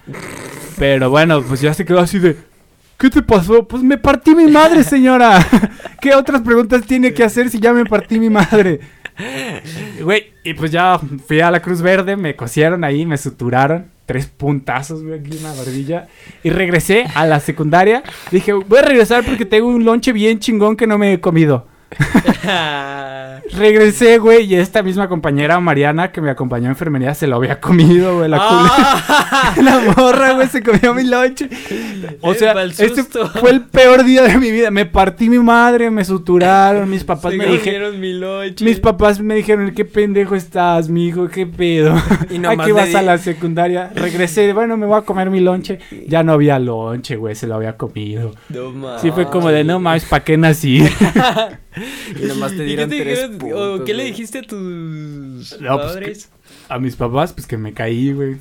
Pero 0.79 1.11
bueno, 1.11 1.43
pues 1.43 1.61
ya 1.61 1.75
se 1.75 1.85
quedó 1.85 2.01
así 2.01 2.19
de, 2.19 2.39
¿qué 2.97 3.11
te 3.11 3.21
pasó? 3.23 3.69
Pues 3.69 3.83
me 3.83 3.99
partí 3.99 4.35
mi 4.35 4.47
madre, 4.47 4.83
señora. 4.83 5.47
¿Qué 6.01 6.15
otras 6.15 6.41
preguntas 6.41 6.87
tiene 6.87 7.13
que 7.13 7.23
hacer 7.23 7.51
si 7.51 7.61
ya 7.61 7.75
me 7.75 7.85
partí 7.85 8.19
mi 8.19 8.31
madre? 8.31 8.81
Güey, 10.03 10.33
y 10.43 10.55
pues 10.55 10.71
ya 10.71 10.99
fui 11.27 11.41
a 11.41 11.51
la 11.51 11.61
Cruz 11.61 11.83
Verde, 11.83 12.17
me 12.17 12.35
cosieron 12.35 12.83
ahí, 12.85 13.05
me 13.05 13.19
suturaron. 13.19 13.87
Tres 14.11 14.27
puntazos, 14.27 15.05
güey, 15.05 15.21
aquí 15.21 15.37
en 15.37 15.45
la 15.45 15.53
barbilla. 15.53 16.09
Y 16.43 16.51
regresé 16.51 17.05
a 17.15 17.27
la 17.27 17.39
secundaria. 17.39 18.03
Dije, 18.33 18.53
voy 18.53 18.81
a 18.81 18.83
regresar 18.83 19.25
porque 19.25 19.45
tengo 19.45 19.69
un 19.69 19.85
lonche 19.85 20.13
bien 20.13 20.41
chingón 20.41 20.75
que 20.77 20.89
no 20.89 20.99
me 20.99 21.13
he 21.13 21.21
comido. 21.21 21.69
Regresé, 23.53 24.19
güey, 24.19 24.45
y 24.45 24.55
esta 24.55 24.83
misma 24.83 25.09
compañera, 25.09 25.59
Mariana, 25.61 26.13
que 26.13 26.21
me 26.21 26.31
acompañó 26.31 26.67
a 26.67 26.71
enfermería, 26.71 27.15
se 27.15 27.27
lo 27.27 27.37
había 27.37 27.61
comido, 27.61 28.17
güey, 28.19 28.29
la 28.29 28.39
Ah. 28.41 29.55
La 29.63 29.81
morra, 29.97 30.33
güey, 30.33 30.49
se 30.49 30.63
comió 30.63 30.95
mi 30.95 31.05
lonche. 31.05 31.49
O 32.21 32.35
sea, 32.35 32.55
este 32.63 33.03
fue 33.05 33.51
el 33.51 33.63
peor 33.63 34.05
día 34.05 34.23
de 34.23 34.39
mi 34.39 34.51
vida. 34.51 34.71
Me 34.71 34.87
partí 34.87 35.29
mi 35.29 35.39
madre, 35.39 35.91
me 35.91 36.05
suturaron, 36.05 36.89
mis 36.89 37.05
papás 37.05 37.33
Se 37.33 37.39
me 37.39 37.47
dijeron... 37.47 37.99
mi 38.01 38.13
lonche. 38.13 38.65
Mis 38.65 38.81
papás 38.81 39.21
me 39.21 39.35
dijeron, 39.35 39.73
¿qué 39.73 39.85
pendejo 39.85 40.35
estás, 40.35 40.89
mijo? 40.89 41.29
¿Qué 41.29 41.47
pedo? 41.47 41.95
Y 42.31 42.37
¿A 42.37 42.41
nomás 42.41 42.67
qué 42.67 42.73
le 42.73 42.81
vas 42.81 42.95
a 42.95 43.03
la 43.03 43.19
secundaria? 43.19 43.91
Regresé, 43.95 44.53
bueno, 44.53 44.77
me 44.77 44.87
voy 44.87 44.99
a 44.99 45.03
comer 45.03 45.31
mi 45.31 45.41
lonche. 45.41 45.81
Ya 46.07 46.23
no 46.23 46.33
había 46.33 46.59
lonche, 46.59 47.17
güey, 47.17 47.35
se 47.35 47.47
lo 47.47 47.57
había 47.57 47.77
comido. 47.77 48.33
No 48.49 48.71
mames. 48.71 49.03
Sí 49.03 49.11
fue 49.11 49.27
como 49.27 49.49
de, 49.51 49.65
no 49.65 49.81
mames, 49.81 50.05
¿para 50.05 50.25
qué 50.25 50.37
nací? 50.37 50.85
Y 52.21 52.25
nomás 52.27 52.51
te 52.53 52.57
¿Y 52.57 52.59
qué, 52.59 52.65
dieron 52.65 52.91
te 52.91 53.01
tres 53.01 53.15
dijeron? 53.19 53.39
puntos. 53.39 53.81
¿O 53.81 53.85
qué 53.85 53.95
le 53.95 54.03
güey. 54.03 54.11
dijiste 54.13 54.39
a 54.39 54.43
tus 54.43 55.61
No, 55.61 55.77
pues, 55.77 55.87
padres? 55.93 56.29
A 56.69 56.79
mis 56.79 56.97
papás, 56.97 57.33
pues 57.33 57.47
que 57.47 57.57
me 57.57 57.73
caí, 57.73 58.13
güey. 58.13 58.37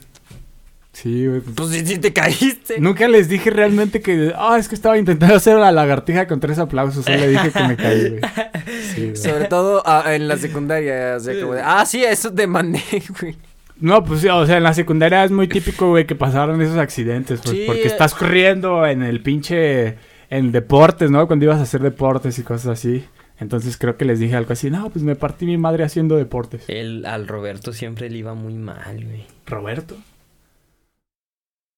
Sí, 0.93 1.27
güey. 1.27 1.39
pues, 1.41 1.55
Pues 1.55 1.69
sí, 1.69 1.85
sí 1.85 1.97
te 1.99 2.11
caíste. 2.11 2.79
Nunca 2.79 3.07
les 3.07 3.29
dije 3.29 3.49
realmente 3.51 4.01
que, 4.01 4.33
ah, 4.35 4.57
es 4.59 4.67
que 4.67 4.75
estaba 4.75 4.97
intentando 4.97 5.35
hacer 5.35 5.55
la 5.57 5.71
lagartija 5.71 6.27
con 6.27 6.39
tres 6.39 6.59
aplausos. 6.59 7.05
Solo 7.05 7.17
le 7.17 7.27
dije 7.29 7.51
que 7.51 7.63
me 7.63 7.75
caí, 7.77 8.09
güey. 8.09 8.21
Sí, 8.95 9.01
güey. 9.03 9.15
Sobre 9.15 9.45
todo 9.45 9.81
ah, 9.85 10.13
en 10.13 10.27
la 10.27 10.37
secundaria. 10.37 11.15
O 11.15 11.19
sea, 11.19 11.39
como 11.39 11.53
de, 11.53 11.61
ah, 11.63 11.85
sí, 11.85 12.03
eso 12.03 12.31
te 12.33 12.47
mandé, 12.47 12.81
güey. 13.21 13.35
No, 13.79 14.03
pues, 14.03 14.25
o 14.25 14.45
sea, 14.45 14.57
en 14.57 14.63
la 14.63 14.73
secundaria 14.73 15.23
es 15.23 15.31
muy 15.31 15.47
típico, 15.47 15.87
güey, 15.89 16.05
que 16.05 16.15
pasaron 16.15 16.61
esos 16.61 16.77
accidentes. 16.77 17.39
Pues, 17.41 17.55
Sí. 17.55 17.63
Porque 17.65 17.87
estás 17.87 18.13
corriendo 18.13 18.85
en 18.85 19.03
el 19.03 19.21
pinche, 19.21 19.95
en 20.29 20.51
deportes, 20.51 21.09
¿no? 21.11 21.27
Cuando 21.27 21.45
ibas 21.45 21.59
a 21.59 21.63
hacer 21.63 21.81
deportes 21.81 22.37
y 22.39 22.43
cosas 22.43 22.67
así. 22.77 23.05
Entonces 23.39 23.77
creo 23.77 23.95
que 23.95 24.05
les 24.05 24.19
dije 24.19 24.35
algo 24.35 24.51
así, 24.51 24.69
no, 24.69 24.89
pues 24.89 25.03
me 25.03 25.15
partí 25.15 25.45
mi 25.45 25.57
madre 25.57 25.83
haciendo 25.83 26.17
deportes. 26.17 26.63
Él, 26.67 27.05
al 27.05 27.27
Roberto 27.27 27.71
siempre 27.71 28.09
le 28.09 28.17
iba 28.17 28.33
muy 28.33 28.55
mal, 28.55 29.05
güey. 29.05 29.25
¿Roberto? 29.45 29.95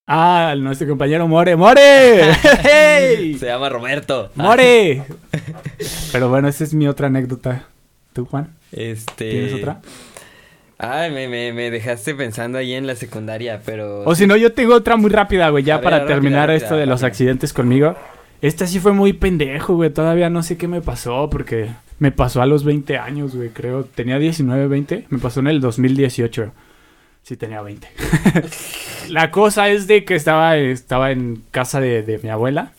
Ah, 0.08 0.54
nuestro 0.58 0.88
compañero 0.88 1.28
More. 1.28 1.54
¡More! 1.54 1.80
¡Hey! 2.62 3.36
Se 3.38 3.46
llama 3.46 3.68
Roberto. 3.68 4.30
¡More! 4.34 5.04
Pero 6.12 6.28
bueno, 6.28 6.48
esa 6.48 6.64
es 6.64 6.74
mi 6.74 6.88
otra 6.88 7.06
anécdota. 7.06 7.66
¿Tú, 8.12 8.26
Juan? 8.26 8.48
Este. 8.72 9.30
¿Tienes 9.30 9.54
otra? 9.54 9.80
Ay, 10.78 11.12
me, 11.12 11.28
me, 11.28 11.52
me 11.52 11.70
dejaste 11.70 12.14
pensando 12.14 12.58
ahí 12.58 12.72
en 12.74 12.88
la 12.88 12.96
secundaria, 12.96 13.60
pero. 13.64 14.02
O 14.02 14.16
si 14.16 14.26
no, 14.26 14.36
yo 14.36 14.52
tengo 14.52 14.74
otra 14.74 14.96
muy 14.96 15.10
rápida, 15.10 15.48
güey, 15.50 15.62
ya 15.62 15.76
ver, 15.76 15.84
para 15.84 15.98
rápida, 16.00 16.14
terminar 16.14 16.48
rápida, 16.48 16.56
esto 16.56 16.74
de 16.74 16.86
los 16.86 17.04
accidentes 17.04 17.52
conmigo. 17.52 17.94
Esta 18.42 18.66
sí 18.66 18.80
fue 18.80 18.92
muy 18.92 19.12
pendejo, 19.12 19.76
güey. 19.76 19.90
Todavía 19.90 20.28
no 20.28 20.42
sé 20.42 20.56
qué 20.56 20.66
me 20.66 20.80
pasó 20.80 21.30
porque 21.30 21.70
me 22.00 22.10
pasó 22.10 22.42
a 22.42 22.46
los 22.46 22.64
20 22.64 22.98
años, 22.98 23.36
güey, 23.36 23.50
creo. 23.50 23.84
Tenía 23.84 24.18
19, 24.18 24.66
20. 24.66 25.06
Me 25.10 25.18
pasó 25.18 25.38
en 25.38 25.46
el 25.46 25.60
2018. 25.60 26.52
Sí, 27.22 27.36
tenía 27.36 27.62
20. 27.62 27.88
La 29.10 29.30
cosa 29.30 29.68
es 29.68 29.86
de 29.86 30.04
que 30.04 30.16
estaba, 30.16 30.56
estaba 30.56 31.12
en 31.12 31.44
casa 31.52 31.80
de, 31.80 32.18
mi 32.20 32.30
abuela. 32.30 32.72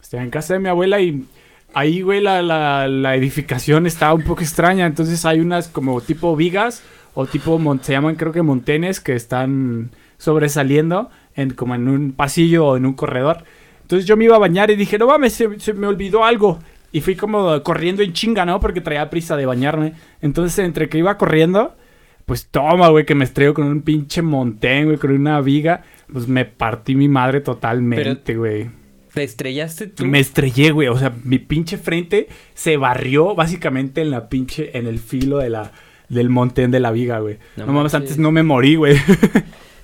Estaba 0.00 0.22
en 0.22 0.30
casa 0.30 0.54
de 0.54 0.60
mi 0.60 0.70
abuela 0.70 0.98
y 1.02 1.26
ahí, 1.74 2.00
güey, 2.00 2.22
la, 2.22 2.40
la, 2.40 2.88
la 2.88 3.14
edificación 3.14 3.86
estaba 3.86 4.14
un 4.14 4.22
poco 4.22 4.40
extraña. 4.40 4.86
Entonces 4.86 5.26
hay 5.26 5.40
unas 5.40 5.68
como 5.68 6.00
tipo 6.00 6.34
vigas 6.36 6.82
o 7.12 7.26
tipo, 7.26 7.60
se 7.82 7.92
llaman 7.92 8.14
creo 8.14 8.32
que 8.32 8.40
montenes 8.40 9.00
que 9.00 9.14
están 9.14 9.90
sobresaliendo 10.16 11.10
en, 11.34 11.50
como 11.50 11.74
en 11.74 11.88
un 11.88 12.12
pasillo 12.12 12.68
o 12.68 12.76
en 12.78 12.86
un 12.86 12.94
corredor. 12.94 13.44
Entonces 13.92 14.08
yo 14.08 14.16
me 14.16 14.24
iba 14.24 14.36
a 14.36 14.38
bañar 14.38 14.70
y 14.70 14.76
dije, 14.76 14.96
no 14.96 15.06
mames, 15.06 15.34
se, 15.34 15.60
se 15.60 15.74
me 15.74 15.86
olvidó 15.86 16.24
algo. 16.24 16.58
Y 16.92 17.02
fui 17.02 17.14
como 17.14 17.62
corriendo 17.62 18.02
en 18.02 18.14
chinga, 18.14 18.46
¿no? 18.46 18.58
Porque 18.58 18.80
traía 18.80 19.10
prisa 19.10 19.36
de 19.36 19.44
bañarme. 19.44 19.92
Entonces 20.22 20.58
entre 20.60 20.88
que 20.88 20.96
iba 20.96 21.18
corriendo, 21.18 21.76
pues 22.24 22.46
toma, 22.46 22.88
güey, 22.88 23.04
que 23.04 23.14
me 23.14 23.24
estrello 23.24 23.52
con 23.52 23.66
un 23.66 23.82
pinche 23.82 24.22
montén, 24.22 24.86
güey, 24.86 24.96
con 24.96 25.10
una 25.10 25.42
viga. 25.42 25.82
Pues 26.10 26.26
me 26.26 26.46
partí 26.46 26.94
mi 26.94 27.06
madre 27.06 27.42
totalmente, 27.42 28.34
güey. 28.34 28.70
¿Te 29.12 29.24
estrellaste 29.24 29.88
tú? 29.88 30.06
Me 30.06 30.20
estrellé, 30.20 30.70
güey. 30.70 30.88
O 30.88 30.96
sea, 30.96 31.12
mi 31.22 31.38
pinche 31.38 31.76
frente 31.76 32.28
se 32.54 32.78
barrió 32.78 33.34
básicamente 33.34 34.00
en 34.00 34.10
la 34.10 34.30
pinche, 34.30 34.70
en 34.78 34.86
el 34.86 35.00
filo 35.00 35.36
de 35.36 35.50
la, 35.50 35.70
del 36.08 36.30
montén 36.30 36.70
de 36.70 36.80
la 36.80 36.92
viga, 36.92 37.18
güey. 37.18 37.36
No 37.58 37.66
No, 37.66 37.74
mames, 37.74 37.92
antes 37.92 38.16
no 38.16 38.32
me 38.32 38.42
morí, 38.42 38.76
güey. 38.76 38.96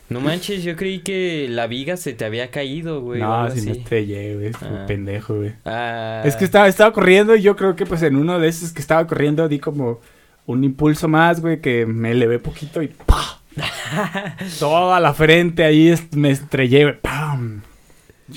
No 0.09 0.21
manches, 0.21 0.63
yo 0.65 0.75
creí 0.75 1.01
que 1.01 1.47
la 1.51 1.67
viga 1.67 1.97
se 1.99 2.15
te 2.15 2.25
había 2.25 2.51
caído, 2.51 3.03
güey. 3.03 3.21
no, 3.21 3.51
sí 3.51 3.61
me 3.63 3.73
estrellé, 3.73 4.35
güey. 4.37 4.53
Ah. 4.63 4.85
Pendejo, 4.87 5.37
güey. 5.37 5.53
Ah, 5.67 6.23
Es 6.25 6.35
que 6.37 6.45
estaba, 6.45 6.67
estaba 6.67 6.93
corriendo 6.93 7.37
y 7.37 7.43
yo 7.43 7.57
creo 7.57 7.77
que 7.77 7.85
pues 7.85 8.03
en 8.03 8.17
uno 8.17 8.39
de 8.39 8.49
esos 8.49 8.73
que 8.73 8.81
estaba 8.81 9.07
corriendo 9.07 9.49
di 9.49 9.59
como 9.59 10.01
un 10.47 10.65
impulso 10.65 11.09
más, 11.09 11.41
güey, 11.43 11.61
que 11.61 11.85
me 11.85 12.13
elevé 12.13 12.39
poquito 12.39 12.83
y 12.83 12.89
¡pah! 12.89 13.39
Toda 14.59 15.01
la 15.01 15.13
frente 15.15 15.65
ahí 15.65 15.95
me 16.13 16.31
estrellé, 16.31 16.85
güey. 16.85 17.01
¡Pam! 17.01 17.63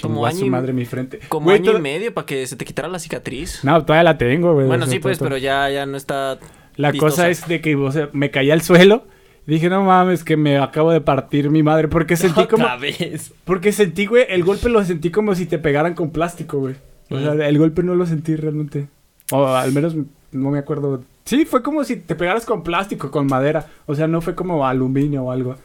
Como 0.02 0.26
año 0.26 0.38
su 0.40 0.48
madre 0.48 0.72
mi 0.74 0.86
frente. 0.86 1.20
Como 1.28 1.46
Güey, 1.46 1.58
año 1.58 1.66
toda- 1.68 1.80
y 1.80 1.82
medio 1.82 2.14
para 2.14 2.26
que 2.26 2.48
se 2.48 2.56
te 2.56 2.64
quitara 2.64 2.88
la 2.88 2.98
cicatriz. 3.00 3.60
No, 3.64 3.84
todavía 3.84 4.04
la 4.04 4.18
tengo, 4.18 4.54
güey. 4.54 4.66
bueno, 4.68 4.88
sí, 4.88 5.00
pues, 5.00 5.18
todo- 5.18 5.28
pero 5.28 5.38
ya, 5.38 5.70
ya 5.70 5.86
no 5.86 5.98
está. 5.98 6.40
La 6.78 6.92
vistosa. 6.92 7.12
cosa 7.24 7.30
es 7.30 7.46
de 7.48 7.60
que, 7.60 7.76
o 7.76 7.92
sea, 7.92 8.10
me 8.14 8.32
caí 8.32 8.52
al 8.52 8.62
suelo. 8.62 9.06
Dije, 9.48 9.70
no 9.70 9.84
mames, 9.84 10.24
que 10.24 10.38
me 10.38 10.58
acabo 10.58 10.92
de 10.92 11.02
partir 11.02 11.50
mi 11.50 11.64
madre. 11.64 11.88
Porque 11.88 12.16
sentí 12.18 12.46
como. 12.48 12.64
Otra 12.64 12.78
vez. 12.78 13.34
Porque 13.44 13.72
sentí, 13.72 14.06
güey, 14.06 14.26
el 14.30 14.44
golpe 14.44 14.70
lo 14.70 14.84
sentí 14.84 15.10
como 15.12 15.36
si 15.36 15.46
te 15.46 15.58
pegaran 15.60 15.94
con 15.94 16.12
plástico, 16.12 16.60
güey. 16.60 16.76
O 17.10 17.20
sea, 17.20 17.34
el 17.34 17.58
golpe 17.58 17.84
no 17.84 17.96
lo 17.96 18.06
sentí 18.06 18.36
realmente. 18.36 18.88
O 19.32 19.46
al 19.48 19.72
menos 19.74 19.96
no 20.32 20.50
me 20.52 20.60
acuerdo. 20.60 21.04
Sí, 21.26 21.46
fue 21.46 21.62
como 21.62 21.84
si 21.84 21.98
te 21.98 22.16
pegaras 22.16 22.46
con 22.46 22.64
plástico, 22.64 23.12
con 23.12 23.28
madera. 23.28 23.68
O 23.86 23.96
sea, 23.96 24.08
no 24.08 24.22
fue 24.22 24.34
como 24.36 24.66
aluminio 24.66 25.24
o 25.24 25.32
algo. 25.32 25.56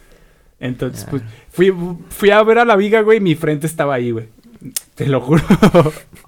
Entonces, 0.59 1.05
Ah. 1.05 1.09
pues, 1.11 1.23
fui, 1.51 1.73
fui 2.09 2.31
a 2.31 2.43
ver 2.43 2.59
a 2.59 2.65
la 2.65 2.77
viga, 2.77 3.03
güey, 3.03 3.19
y 3.19 3.21
mi 3.21 3.35
frente 3.35 3.67
estaba 3.67 3.95
ahí, 3.95 4.11
güey. 4.11 4.29
Te 4.95 5.07
lo 5.07 5.21
juro. 5.21 5.43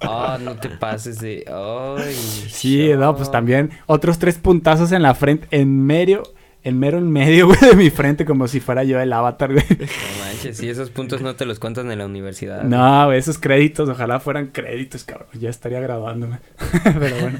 Ah, 0.01 0.37
no 0.41 0.55
te 0.55 0.69
pases 0.69 1.19
de. 1.19 1.43
Ay. 1.51 2.13
sí, 2.13 2.89
no, 2.97 3.15
pues 3.15 3.29
también 3.31 3.71
otros 3.87 4.19
tres 4.19 4.37
puntazos 4.37 4.91
en 4.91 5.01
la 5.01 5.15
frente, 5.15 5.47
en 5.51 5.85
medio, 5.85 6.23
en 6.63 6.79
mero 6.79 6.97
en 6.97 7.09
medio, 7.11 7.47
güey, 7.47 7.59
de 7.59 7.75
mi 7.75 7.89
frente, 7.89 8.25
como 8.25 8.47
si 8.47 8.59
fuera 8.59 8.83
yo 8.83 8.99
el 8.99 9.11
avatar, 9.13 9.53
güey. 9.53 9.65
No 9.69 10.23
manches, 10.25 10.57
si 10.57 10.69
esos 10.69 10.89
puntos 10.89 11.21
no 11.21 11.35
te 11.35 11.45
los 11.45 11.59
cuentan 11.59 11.91
en 11.91 11.99
la 11.99 12.05
universidad. 12.05 12.63
No, 12.63 13.05
güey, 13.05 13.19
esos 13.19 13.37
créditos, 13.37 13.87
ojalá 13.89 14.19
fueran 14.19 14.47
créditos, 14.47 15.03
cabrón. 15.03 15.29
Ya 15.33 15.49
estaría 15.49 15.79
graduándome. 15.79 16.39
Pero 16.83 17.19
bueno. 17.19 17.39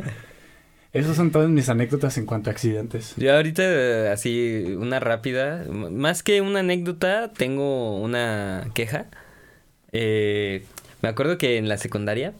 Esas 0.91 1.15
son 1.15 1.31
todas 1.31 1.49
mis 1.49 1.69
anécdotas 1.69 2.17
en 2.17 2.25
cuanto 2.25 2.49
a 2.49 2.53
accidentes. 2.53 3.13
Yo 3.17 3.35
ahorita, 3.35 4.11
así, 4.11 4.75
una 4.75 4.99
rápida, 4.99 5.65
más 5.69 6.23
que 6.23 6.41
una 6.41 6.61
anécdota, 6.61 7.31
tengo 7.31 7.99
una 7.99 8.71
queja. 8.73 9.05
Eh, 9.91 10.65
me 11.03 11.09
acuerdo 11.09 11.37
que 11.37 11.57
en 11.57 11.69
la 11.69 11.77
secundaria, 11.77 12.33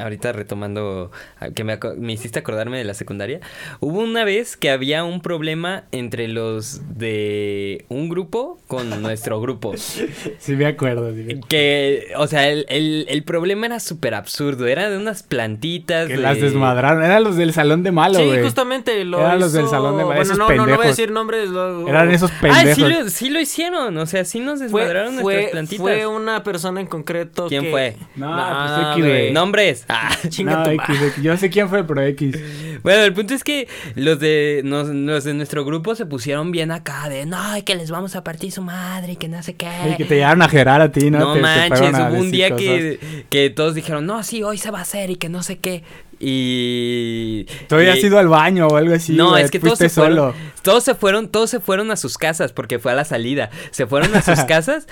ahorita 0.00 0.32
retomando, 0.32 1.10
ah, 1.40 1.50
que 1.50 1.64
me, 1.64 1.78
hiciste 2.12 2.38
acordarme 2.38 2.78
de 2.78 2.84
la 2.84 2.94
secundaria, 2.94 3.40
hubo 3.80 4.00
una 4.00 4.24
vez 4.24 4.56
que 4.56 4.70
había 4.70 5.04
un 5.04 5.20
problema 5.20 5.84
entre 5.92 6.28
los 6.28 6.80
de 6.98 7.84
un 7.88 8.08
grupo 8.08 8.58
con 8.68 8.88
nuestro 9.02 9.40
grupo. 9.40 9.74
Sí 9.76 10.54
me 10.56 10.66
acuerdo, 10.66 11.12
sí. 11.14 11.40
Que, 11.48 12.12
o 12.16 12.26
sea, 12.26 12.48
el, 12.48 12.66
el, 12.68 13.06
el 13.08 13.22
problema 13.24 13.66
era 13.66 13.80
súper 13.80 14.14
absurdo, 14.14 14.66
era 14.66 14.90
de 14.90 14.96
unas 14.96 15.22
plantitas. 15.22 16.06
Que 16.08 16.16
de- 16.16 16.22
las 16.22 16.40
desmadraron. 16.40 17.02
Eran 17.02 17.24
los 17.24 17.36
del 17.36 17.52
salón 17.52 17.82
de 17.82 17.92
malo, 17.92 18.18
sí, 18.18 18.30
justamente 18.42 19.04
lo 19.04 19.20
Eran 19.20 19.40
los 19.40 19.52
del 19.52 19.62
hizo- 19.62 19.70
salón 19.70 19.98
de- 19.98 20.04
Bueno, 20.04 20.22
esos 20.22 20.38
no, 20.38 20.48
no, 20.48 20.66
no 20.66 20.76
voy 20.76 20.84
a 20.86 20.88
decir 20.88 21.10
nombres. 21.10 21.48
lo- 21.48 21.88
Eran 21.88 22.10
esos 22.10 22.30
Ah, 22.30 22.38
pendejos. 22.40 22.74
sí 22.74 22.80
lo, 22.82 23.10
sí 23.10 23.30
lo 23.30 23.40
hicieron, 23.40 23.96
o 23.96 24.06
sea, 24.06 24.24
sí 24.24 24.40
nos 24.40 24.60
desmadraron 24.60 25.14
fue, 25.20 25.34
nuestras 25.34 25.50
plantitas. 25.52 25.80
fue 25.82 26.06
una 26.06 26.42
persona 26.42 26.80
en 26.80 26.86
concreto 26.86 27.46
¿Quién 27.48 27.62
que- 27.64 27.70
fue? 27.70 27.96
No, 28.16 28.34
Nah, 28.34 28.66
pues 28.76 28.86
X, 28.96 29.04
güey. 29.04 29.20
güey. 29.22 29.32
Nombres. 29.62 29.84
Ah. 29.88 30.16
Chinga 30.28 30.56
No, 30.56 30.62
tu 30.64 30.70
X. 30.70 31.22
Yo 31.22 31.36
sé 31.36 31.50
quién 31.50 31.68
fue, 31.68 31.84
pero 31.84 32.02
X. 32.02 32.36
Bueno, 32.82 33.02
el 33.02 33.12
punto 33.12 33.34
es 33.34 33.44
que 33.44 33.68
los 33.94 34.18
de 34.18 34.62
nos- 34.64 34.88
los 34.88 35.24
de 35.24 35.34
nuestro 35.34 35.64
grupo 35.64 35.94
se 35.94 36.04
pusieron 36.06 36.50
bien 36.50 36.70
acá 36.70 37.08
de 37.08 37.26
no, 37.26 37.56
y 37.56 37.62
que 37.62 37.74
les 37.76 37.90
vamos 37.90 38.16
a 38.16 38.24
partir 38.24 38.50
su 38.52 38.62
madre 38.62 39.12
y 39.12 39.16
que 39.16 39.28
no 39.28 39.42
sé 39.42 39.54
qué. 39.54 39.68
Y 39.92 39.96
que 39.96 40.04
te 40.04 40.16
llegaron 40.16 40.42
a 40.42 40.48
gerar 40.48 40.80
a 40.80 40.90
ti, 40.90 41.10
¿no? 41.10 41.18
No 41.20 41.34
Te- 41.34 41.40
manches, 41.40 41.80
hubo 41.94 42.18
un 42.20 42.30
día 42.30 42.54
que, 42.56 43.24
que 43.30 43.50
todos 43.50 43.74
dijeron, 43.74 44.04
no, 44.06 44.22
sí, 44.22 44.42
hoy 44.42 44.58
se 44.58 44.70
va 44.70 44.80
a 44.80 44.82
hacer 44.82 45.10
y 45.10 45.16
que 45.16 45.28
no 45.28 45.42
sé 45.42 45.58
qué. 45.58 45.82
Y... 46.24 47.46
Tú 47.68 47.74
habías 47.76 47.98
y- 47.98 48.06
ido 48.06 48.18
al 48.18 48.28
baño 48.28 48.66
o 48.68 48.76
algo 48.76 48.94
así. 48.94 49.12
no, 49.12 49.36
es 49.36 49.50
que 49.50 49.58
todos 49.58 49.78
se 49.78 49.88
fueron, 49.88 50.16
solo. 50.16 50.34
todos 50.62 50.84
se 50.84 50.94
fueron, 50.94 51.28
todos 51.28 51.50
se 51.50 51.60
fueron 51.60 51.90
a 51.90 51.96
sus 51.96 52.16
casas 52.18 52.52
porque 52.52 52.78
fue 52.78 52.92
a 52.92 52.94
la 52.94 53.04
salida. 53.04 53.50
Se 53.70 53.86
fueron 53.86 54.14
a 54.14 54.22
sus 54.22 54.40
casas 54.44 54.86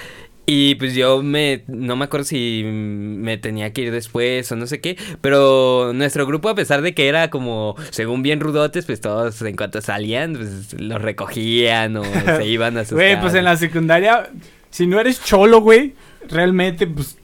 y 0.46 0.74
pues 0.76 0.94
yo 0.94 1.22
me, 1.22 1.62
no 1.68 1.96
me 1.96 2.06
acuerdo 2.06 2.24
si 2.24 2.62
me 2.64 3.38
tenía 3.38 3.72
que 3.72 3.82
ir 3.82 3.92
después 3.92 4.50
o 4.50 4.56
no 4.56 4.66
sé 4.66 4.80
qué, 4.80 4.96
pero 5.20 5.92
nuestro 5.94 6.26
grupo 6.26 6.48
a 6.48 6.54
pesar 6.54 6.82
de 6.82 6.94
que 6.94 7.08
era 7.08 7.30
como, 7.30 7.76
según 7.90 8.22
bien 8.22 8.40
rudotes, 8.40 8.84
pues 8.84 9.00
todos 9.00 9.40
en 9.42 9.56
cuanto 9.56 9.80
salían, 9.80 10.34
pues 10.34 10.72
los 10.80 11.00
recogían 11.00 11.96
o 11.96 12.04
se 12.04 12.46
iban 12.48 12.76
a 12.78 12.84
sus 12.84 12.94
Güey, 12.94 13.20
pues 13.20 13.34
en 13.34 13.44
la 13.44 13.56
secundaria, 13.56 14.30
si 14.70 14.86
no 14.86 14.98
eres 14.98 15.22
cholo, 15.22 15.60
güey, 15.60 15.94
realmente, 16.28 16.86
pues, 16.86 17.16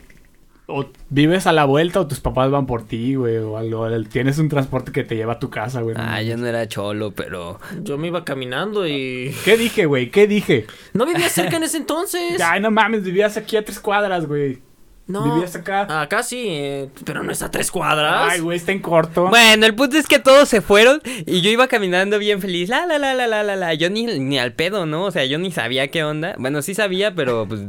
o 0.68 0.84
vives 1.10 1.46
a 1.46 1.52
la 1.52 1.64
vuelta 1.64 2.00
o 2.00 2.06
tus 2.06 2.20
papás 2.20 2.50
van 2.50 2.66
por 2.66 2.86
ti, 2.86 3.14
güey, 3.14 3.36
o 3.38 3.56
algo. 3.56 3.86
Tienes 4.04 4.38
un 4.38 4.48
transporte 4.48 4.90
que 4.90 5.04
te 5.04 5.14
lleva 5.14 5.34
a 5.34 5.38
tu 5.38 5.48
casa, 5.48 5.80
güey. 5.80 5.94
Ah, 5.98 6.20
yo 6.22 6.36
no 6.36 6.46
era 6.46 6.66
cholo, 6.66 7.12
pero... 7.12 7.60
Yo 7.82 7.98
me 7.98 8.08
iba 8.08 8.24
caminando 8.24 8.86
y. 8.86 9.34
¿Qué 9.44 9.56
dije, 9.56 9.86
güey? 9.86 10.10
¿Qué 10.10 10.26
dije? 10.26 10.66
No 10.92 11.06
vivía 11.06 11.28
cerca 11.28 11.56
en 11.56 11.62
ese 11.62 11.78
entonces. 11.78 12.40
Ay, 12.44 12.60
no 12.60 12.70
mames, 12.70 13.04
vivías 13.04 13.36
aquí 13.36 13.56
a 13.56 13.64
tres 13.64 13.78
cuadras, 13.78 14.26
güey. 14.26 14.58
No. 15.08 15.22
Vivías 15.34 15.54
acá. 15.54 16.02
Acá 16.02 16.24
sí, 16.24 16.46
eh, 16.48 16.88
pero 17.04 17.22
no 17.22 17.30
está 17.30 17.46
a 17.46 17.50
tres 17.50 17.70
cuadras. 17.70 18.32
Ay, 18.32 18.40
güey, 18.40 18.56
está 18.56 18.72
en 18.72 18.80
corto. 18.80 19.28
Bueno, 19.28 19.64
el 19.64 19.74
punto 19.74 19.96
es 19.96 20.06
que 20.08 20.18
todos 20.18 20.48
se 20.48 20.60
fueron 20.60 21.00
y 21.26 21.42
yo 21.42 21.50
iba 21.50 21.68
caminando 21.68 22.18
bien 22.18 22.40
feliz. 22.40 22.68
La, 22.68 22.86
la, 22.86 22.98
la, 22.98 23.14
la, 23.14 23.28
la, 23.28 23.44
la, 23.44 23.54
la. 23.54 23.74
Yo 23.74 23.88
ni, 23.88 24.06
ni 24.06 24.38
al 24.38 24.52
pedo, 24.52 24.84
¿no? 24.84 25.04
O 25.04 25.10
sea, 25.12 25.24
yo 25.24 25.38
ni 25.38 25.52
sabía 25.52 25.88
qué 25.88 26.02
onda. 26.02 26.34
Bueno, 26.38 26.60
sí 26.60 26.74
sabía, 26.74 27.14
pero 27.14 27.46
pues 27.46 27.60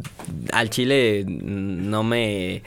al 0.51 0.71
chile 0.71 1.25
no 1.27 2.03
me... 2.03 2.63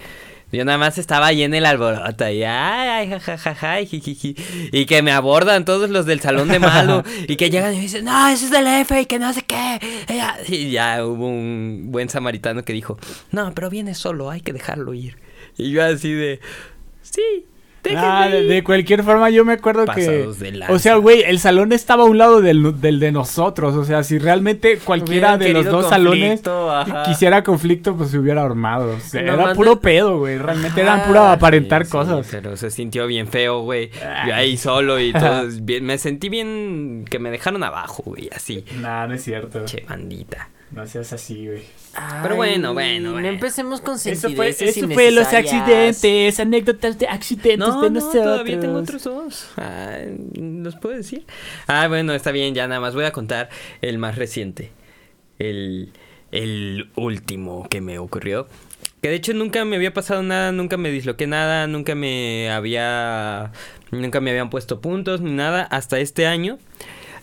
Yo 0.53 0.65
nada 0.65 0.79
más 0.79 0.99
estaba 0.99 1.27
ahí 1.27 1.43
en 1.43 1.55
el 1.55 1.65
alboroto 1.65 2.29
y 2.29 2.43
ay, 2.43 3.09
ay, 3.09 3.09
jajajaja, 3.09 3.81
y 3.83 4.87
que 4.87 5.03
me 5.03 5.13
abordan 5.13 5.65
todos 5.65 5.91
los 5.91 6.07
del 6.07 6.21
salón 6.21 6.49
de 6.49 6.59
malo 6.59 7.05
y 7.29 7.37
que 7.37 7.51
llegan 7.51 7.73
y 7.73 7.77
me 7.77 7.83
dicen, 7.83 8.05
no, 8.05 8.29
ese 8.29 8.47
es 8.47 8.51
del 8.51 8.67
F 8.67 9.01
y 9.01 9.07
que 9.07 9.19
no 9.19 9.33
sé 9.33 9.43
qué. 9.43 9.79
Y 10.49 10.71
ya 10.71 11.05
hubo 11.07 11.29
un 11.29 11.87
buen 11.91 12.09
samaritano 12.09 12.65
que 12.65 12.73
dijo, 12.73 12.99
no, 13.31 13.55
pero 13.55 13.71
viene 13.71 13.95
solo, 13.95 14.31
hay 14.31 14.41
que 14.41 14.53
dejarlo 14.53 14.93
ir. 14.93 15.17
Y 15.57 15.71
yo 15.71 15.85
así 15.85 16.13
de, 16.13 16.41
sí, 17.03 17.47
Ah, 17.97 18.29
de, 18.31 18.45
de 18.45 18.63
cualquier 18.63 19.03
forma, 19.03 19.31
yo 19.31 19.45
me 19.45 19.55
acuerdo 19.55 19.87
Pasados 19.87 20.37
que. 20.37 20.51
de. 20.53 20.65
O 20.69 20.79
sea, 20.79 20.97
güey, 20.97 21.23
el 21.23 21.39
salón 21.39 21.73
estaba 21.73 22.03
a 22.03 22.07
un 22.07 22.19
lado 22.19 22.41
del, 22.43 22.81
del 22.81 23.01
de 23.01 23.11
nosotros. 23.11 23.75
O 23.75 23.85
sea, 23.85 24.03
si 24.03 24.19
realmente 24.19 24.79
cualquiera 24.79 25.37
Hubieran 25.37 25.41
de 25.41 25.53
los 25.53 25.65
dos 25.67 25.89
salones 25.89 26.43
ajá. 26.47 27.05
quisiera 27.05 27.43
conflicto, 27.43 27.97
pues 27.97 28.11
se 28.11 28.19
hubiera 28.19 28.43
armado. 28.43 28.97
O 28.97 29.01
sea, 29.01 29.23
No 29.23 29.33
era 29.35 29.55
puro 29.55 29.81
pedo, 29.81 30.19
güey. 30.19 30.37
Realmente 30.39 30.81
eran 30.81 30.99
Ajá, 31.01 31.07
puro 31.09 31.21
aparentar 31.25 31.87
Sí, 31.87 31.93
cosas. 31.93 32.29
pero 32.31 32.57
se 32.57 32.71
sintió 32.71 33.07
bien 33.07 33.27
feo, 33.29 33.61
güey. 33.63 33.91
Ay. 34.07 34.29
Yo 34.29 34.35
ahí 34.35 34.57
solo 34.57 35.01
y 35.01 35.13
todo. 35.13 35.45
me 35.81 35.97
sentí 35.99 36.29
bien 36.29 37.05
que 37.09 37.19
me 37.19 37.31
dejaron 37.31 37.63
abajo, 37.65 38.03
güey, 38.05 38.29
así. 38.35 38.65
Nah, 38.81 39.07
no 39.07 39.15
es 39.15 39.25
cierto. 39.25 39.65
Che, 39.65 39.85
bandita. 39.89 40.49
No 40.73 40.87
seas 40.87 41.13
así, 41.13 41.47
güey. 41.49 41.63
Pero 42.23 42.37
bueno, 42.37 42.73
bueno, 42.75 43.07
No 43.09 43.13
bueno. 43.15 43.29
empecemos 43.29 43.81
con 43.81 43.97
Eso 43.97 44.31
fue, 44.31 44.53
sentideces 44.53 44.77
eso 44.77 44.89
fue 44.89 45.11
los 45.11 45.33
innecesarias. 45.33 45.53
accidentes, 45.97 46.41
anécdotas 46.41 46.99
de 46.99 47.09
accidentes 47.09 47.59
No, 47.59 47.83
de 47.83 47.91
no, 47.91 47.95
nosotros. 47.97 48.23
todavía 48.23 48.61
tengo 48.61 48.79
otros 48.79 49.03
dos. 49.03 49.49
Ah, 49.57 49.99
¿Los 50.35 50.77
puedo 50.77 50.97
decir? 50.97 51.27
Ah, 51.67 51.89
bueno, 51.89 52.13
está 52.15 52.31
bien, 52.31 52.55
ya 52.55 52.69
nada 52.69 52.81
más 52.81 52.95
voy 52.95 53.05
a 53.05 53.11
contar 53.11 53.49
el 53.83 53.99
más 53.99 54.15
reciente. 54.17 54.71
El, 55.41 55.93
el 56.31 56.89
último 56.95 57.67
que 57.69 57.81
me 57.81 57.99
ocurrió. 57.99 58.47
Que 59.03 59.09
de 59.09 59.17
hecho 59.17 59.33
nunca 59.35 59.65
me 59.65 59.75
había 59.77 59.93
pasado 59.93 60.23
nada, 60.23 60.53
nunca 60.53 60.77
me 60.77 60.91
disloqué 60.93 61.27
nada, 61.27 61.67
nunca 61.67 61.95
me 61.97 62.51
había... 62.51 63.51
Nunca 63.91 64.21
me 64.21 64.31
habían 64.31 64.51
puesto 64.51 64.81
puntos 64.81 65.21
ni 65.21 65.33
nada 65.33 65.63
hasta 65.63 65.99
este 65.99 66.27
año. 66.29 66.59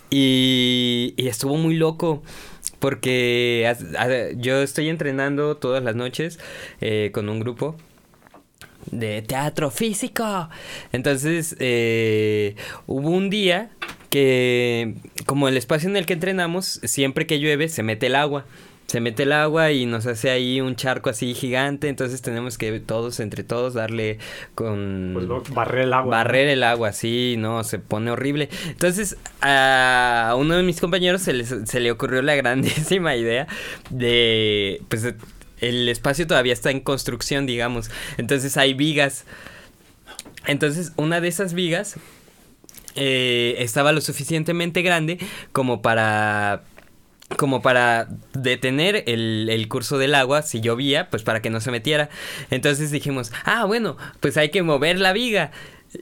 Y, 0.09 1.13
y 1.17 1.27
estuvo 1.27 1.55
muy 1.55 1.75
loco. 1.75 2.23
Porque 2.80 3.71
yo 4.38 4.61
estoy 4.61 4.89
entrenando 4.89 5.57
todas 5.57 5.84
las 5.84 5.95
noches 5.95 6.39
eh, 6.82 7.11
con 7.13 7.30
un 7.30 7.39
grupo 7.39 7.75
de 8.91 9.21
teatro 9.21 9.71
físico. 9.71 10.49
Entonces, 10.91 11.55
eh, 11.59 12.55
hubo 12.86 13.09
un 13.09 13.30
día 13.30 13.69
que, 14.09 14.95
como 15.25 15.47
el 15.47 15.57
espacio 15.57 15.89
en 15.89 15.97
el 15.97 16.05
que 16.05 16.13
entrenamos, 16.13 16.80
siempre 16.84 17.28
que 17.28 17.39
llueve 17.39 17.69
se 17.69 17.84
mete 17.84 18.07
el 18.07 18.15
agua. 18.15 18.45
Se 18.88 19.01
mete 19.01 19.23
el 19.23 19.33
agua 19.33 19.71
y 19.73 19.85
nos 19.85 20.05
hace 20.05 20.29
ahí 20.29 20.61
un 20.61 20.77
charco 20.77 21.09
así 21.09 21.33
gigante. 21.33 21.89
Entonces 21.89 22.21
tenemos 22.21 22.57
que 22.57 22.79
todos, 22.79 23.19
entre 23.19 23.43
todos, 23.43 23.73
darle 23.73 24.17
con... 24.55 25.11
Pues 25.13 25.53
barrer 25.53 25.81
el 25.83 25.93
agua. 25.93 26.17
Barrer 26.17 26.47
el 26.47 26.63
agua, 26.63 26.93
sí, 26.93 27.35
no, 27.38 27.65
se 27.65 27.79
pone 27.79 28.11
horrible. 28.11 28.47
Entonces, 28.69 29.17
a 29.41 30.35
uno 30.38 30.55
de 30.55 30.63
mis 30.63 30.79
compañeros 30.79 31.21
se, 31.21 31.33
les- 31.33 31.53
se 31.65 31.79
le 31.81 31.91
ocurrió 31.91 32.21
la 32.21 32.35
grandísima 32.38 33.15
idea 33.17 33.45
de, 33.89 34.81
pues, 34.88 35.13
el 35.59 35.89
espacio 35.89 36.25
todavía 36.25 36.53
está 36.53 36.71
en 36.71 36.79
construcción, 36.79 37.45
digamos. 37.45 37.91
Entonces 38.17 38.55
hay 38.55 38.73
vigas. 38.73 39.25
Entonces, 40.45 40.93
una 40.95 41.19
de 41.19 41.27
esas 41.27 41.53
vigas 41.53 41.95
eh, 42.95 43.55
estaba 43.59 43.91
lo 43.91 43.99
suficientemente 44.01 44.81
grande 44.81 45.17
como 45.51 45.81
para 45.81 46.63
como 47.36 47.61
para 47.61 48.07
detener 48.34 49.03
el, 49.07 49.49
el 49.49 49.67
curso 49.67 49.97
del 49.97 50.15
agua 50.15 50.41
si 50.43 50.61
llovía, 50.61 51.09
pues 51.09 51.23
para 51.23 51.41
que 51.41 51.49
no 51.49 51.59
se 51.59 51.71
metiera. 51.71 52.09
Entonces 52.49 52.91
dijimos, 52.91 53.32
ah, 53.43 53.65
bueno, 53.65 53.97
pues 54.19 54.38
hay 54.38 54.49
que 54.49 54.63
mover 54.63 54.99
la 54.99 55.13
viga. 55.13 55.51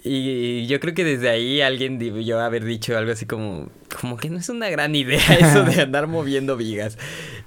Y 0.03 0.65
yo 0.65 0.79
creo 0.79 0.93
que 0.93 1.03
desde 1.03 1.29
ahí 1.29 1.61
alguien 1.61 1.99
debió 1.99 2.39
haber 2.39 2.65
dicho 2.65 2.97
algo 2.97 3.11
así 3.11 3.25
como, 3.25 3.69
como 4.01 4.17
que 4.17 4.29
no 4.29 4.39
es 4.39 4.49
una 4.49 4.69
gran 4.69 4.95
idea 4.95 5.21
eso 5.39 5.63
de 5.63 5.81
andar 5.81 6.07
moviendo 6.07 6.57
vigas. 6.57 6.97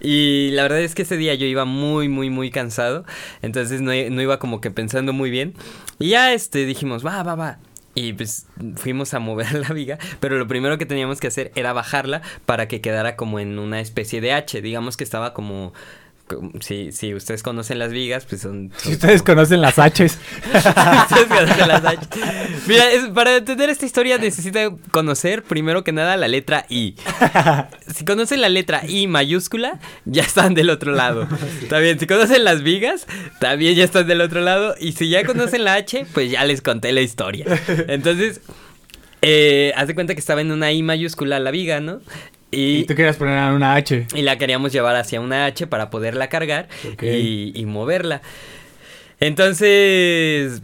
Y 0.01 0.51
la 0.53 0.63
verdad 0.63 0.81
es 0.81 0.95
que 0.95 1.03
ese 1.03 1.17
día 1.17 1.35
yo 1.35 1.47
iba 1.47 1.65
muy, 1.65 2.09
muy, 2.09 2.31
muy 2.31 2.51
cansado. 2.51 3.05
Entonces 3.43 3.81
no, 3.81 3.91
no 3.93 4.23
iba 4.23 4.39
como 4.39 4.61
que 4.61 4.71
pensando 4.71 5.13
muy 5.13 5.31
bien. 5.31 5.55
Y 5.99 6.11
ya 6.11 6.33
este 6.33 6.65
dijimos, 6.65 7.05
va, 7.05 7.23
va, 7.23 7.35
va. 7.35 7.59
Y 7.99 8.13
pues 8.13 8.47
fuimos 8.77 9.13
a 9.13 9.19
mover 9.19 9.53
la 9.69 9.75
viga, 9.75 9.99
pero 10.21 10.39
lo 10.39 10.47
primero 10.47 10.79
que 10.79 10.87
teníamos 10.87 11.19
que 11.19 11.27
hacer 11.27 11.51
era 11.57 11.73
bajarla 11.73 12.23
para 12.47 12.69
que 12.69 12.81
quedara 12.81 13.17
como 13.17 13.41
en 13.41 13.59
una 13.59 13.81
especie 13.81 14.21
de 14.21 14.33
H. 14.33 14.63
Digamos 14.63 14.97
que 14.97 15.03
estaba 15.03 15.35
como... 15.35 15.73
Si, 16.61 16.93
si 16.93 17.15
ustedes 17.15 17.43
conocen 17.43 17.79
las 17.79 17.91
vigas, 17.93 18.25
pues 18.27 18.43
son... 18.43 18.73
Si 18.79 18.93
ustedes 18.93 19.23
conocen 19.23 19.61
las 19.61 19.77
H's. 19.79 20.19
Ustedes 20.55 21.27
conocen 21.29 21.69
las 21.69 21.85
H. 21.85 22.07
Mira, 22.67 22.91
es- 22.91 23.07
para 23.09 23.37
entender 23.37 23.71
esta 23.71 23.87
historia 23.87 24.19
necesita 24.19 24.71
conocer 24.91 25.43
primero 25.43 25.85
que 25.85 25.93
nada 25.93 26.17
la 26.17 26.29
letra 26.29 26.67
I. 26.69 26.95
Si 27.95 28.05
conocen 28.05 28.41
la 28.41 28.49
letra 28.49 28.83
I 28.87 29.07
mayúscula, 29.07 29.81
ya 30.05 30.23
están 30.23 30.55
del 30.55 30.71
otro 30.71 30.93
lado. 30.93 31.27
Está 31.63 31.79
bien, 31.79 31.99
si 31.99 32.07
conocen 32.07 32.45
las 32.45 32.63
vigas, 32.63 33.07
también 33.41 33.75
ya 33.75 33.85
están 33.85 34.07
del 34.07 34.21
otro 34.21 34.41
lado. 34.41 34.75
Y 34.81 34.93
si 34.93 35.09
ya 35.09 35.25
conocen 35.25 35.65
la 35.65 35.75
H, 35.75 36.07
pues 36.13 36.31
ya 36.31 36.45
les 36.45 36.61
conté 36.63 36.93
la 36.93 37.01
historia. 37.01 37.47
Entonces, 37.89 38.41
eh, 39.23 39.73
haz 39.77 39.89
de 39.89 39.95
cuenta 39.95 40.15
que 40.15 40.21
estaba 40.21 40.41
en 40.41 40.53
una 40.53 40.71
I 40.73 40.83
mayúscula 40.83 41.39
la 41.41 41.51
viga, 41.51 41.81
¿no? 41.81 42.01
Y 42.51 42.79
Y, 42.79 42.85
tú 42.85 42.95
querías 42.95 43.17
poner 43.17 43.53
una 43.53 43.75
H. 43.75 44.07
y 44.15 44.23
la 44.23 44.39
queríamos 44.39 44.73
llevar 44.73 44.97
hacia 44.97 45.21
una 45.21 45.45
H 45.45 45.67
para 45.67 45.91
poderla 45.91 46.29
cargar 46.29 46.69
y, 47.03 47.53
y 47.55 47.67
moverla. 47.67 48.23
Entonces, 49.21 50.63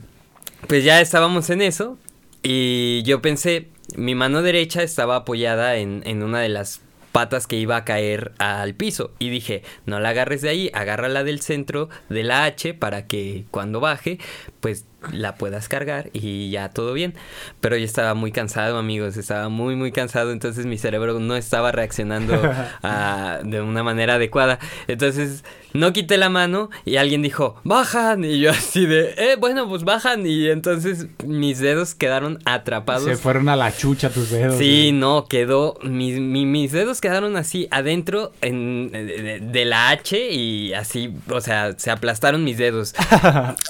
pues 0.66 0.84
ya 0.84 1.00
estábamos 1.00 1.50
en 1.50 1.60
eso 1.62 1.98
y 2.42 3.02
yo 3.04 3.20
pensé, 3.20 3.68
mi 3.96 4.14
mano 4.14 4.42
derecha 4.42 4.82
estaba 4.82 5.16
apoyada 5.16 5.76
en, 5.76 6.02
en 6.06 6.22
una 6.22 6.40
de 6.40 6.48
las 6.48 6.80
patas 7.12 7.46
que 7.46 7.56
iba 7.56 7.76
a 7.76 7.84
caer 7.84 8.32
al 8.38 8.74
piso 8.74 9.12
y 9.20 9.30
dije, 9.30 9.62
no 9.86 10.00
la 10.00 10.08
agarres 10.10 10.42
de 10.42 10.48
ahí, 10.48 10.70
agárrala 10.74 11.22
del 11.22 11.40
centro 11.40 11.88
de 12.08 12.24
la 12.24 12.44
H 12.44 12.74
para 12.74 13.06
que 13.06 13.44
cuando 13.50 13.78
baje, 13.80 14.18
pues 14.60 14.84
la 15.12 15.36
puedas 15.36 15.68
cargar 15.68 16.10
y 16.12 16.50
ya 16.50 16.70
todo 16.70 16.92
bien. 16.92 17.14
Pero 17.60 17.76
yo 17.76 17.84
estaba 17.84 18.14
muy 18.14 18.32
cansado, 18.32 18.78
amigos, 18.78 19.16
estaba 19.16 19.48
muy, 19.48 19.76
muy 19.76 19.92
cansado, 19.92 20.32
entonces 20.32 20.66
mi 20.66 20.78
cerebro 20.78 21.18
no 21.20 21.36
estaba 21.36 21.72
reaccionando 21.72 22.32
de 23.44 23.60
una 23.60 23.82
manera 23.82 24.14
adecuada. 24.14 24.58
Entonces 24.88 25.44
no 25.72 25.92
quité 25.92 26.16
la 26.16 26.28
mano 26.28 26.70
y 26.84 26.96
alguien 26.96 27.22
dijo, 27.22 27.56
bajan, 27.64 28.24
y 28.24 28.38
yo 28.38 28.50
así 28.50 28.86
de, 28.86 29.14
eh, 29.18 29.36
bueno, 29.38 29.68
pues 29.68 29.82
bajan, 29.82 30.24
y 30.26 30.48
entonces 30.48 31.08
mis 31.24 31.58
dedos 31.58 31.94
quedaron 31.94 32.38
atrapados. 32.44 33.04
Se 33.04 33.16
fueron 33.16 33.48
a 33.48 33.56
la 33.56 33.76
chucha 33.76 34.10
tus 34.10 34.30
dedos. 34.30 34.56
Sí, 34.56 34.92
no, 34.92 35.26
quedó. 35.26 35.76
Mis, 35.82 36.20
mi- 36.20 36.46
mis 36.46 36.70
dedos 36.70 37.00
quedaron 37.00 37.36
así 37.36 37.66
adentro 37.70 38.32
en, 38.40 38.92
de, 38.92 39.64
la 39.64 39.90
H 39.90 40.30
y 40.32 40.72
así, 40.74 41.12
o 41.28 41.40
sea, 41.40 41.74
se 41.76 41.90
aplastaron 41.90 42.44
mis 42.44 42.58
dedos. 42.58 42.94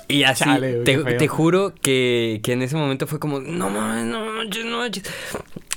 Y 0.07 0.25
así, 0.25 0.45
Chale, 0.45 0.83
te. 0.85 1.24
Te 1.25 1.29
juro 1.29 1.73
que, 1.81 2.41
que 2.43 2.53
en 2.53 2.61
ese 2.61 2.77
momento 2.77 3.07
fue 3.07 3.19
como, 3.19 3.41
no 3.41 3.71
mames, 3.71 4.05
no 4.05 4.27
manches, 4.27 4.65
no 4.67 4.77
manches. 4.77 5.05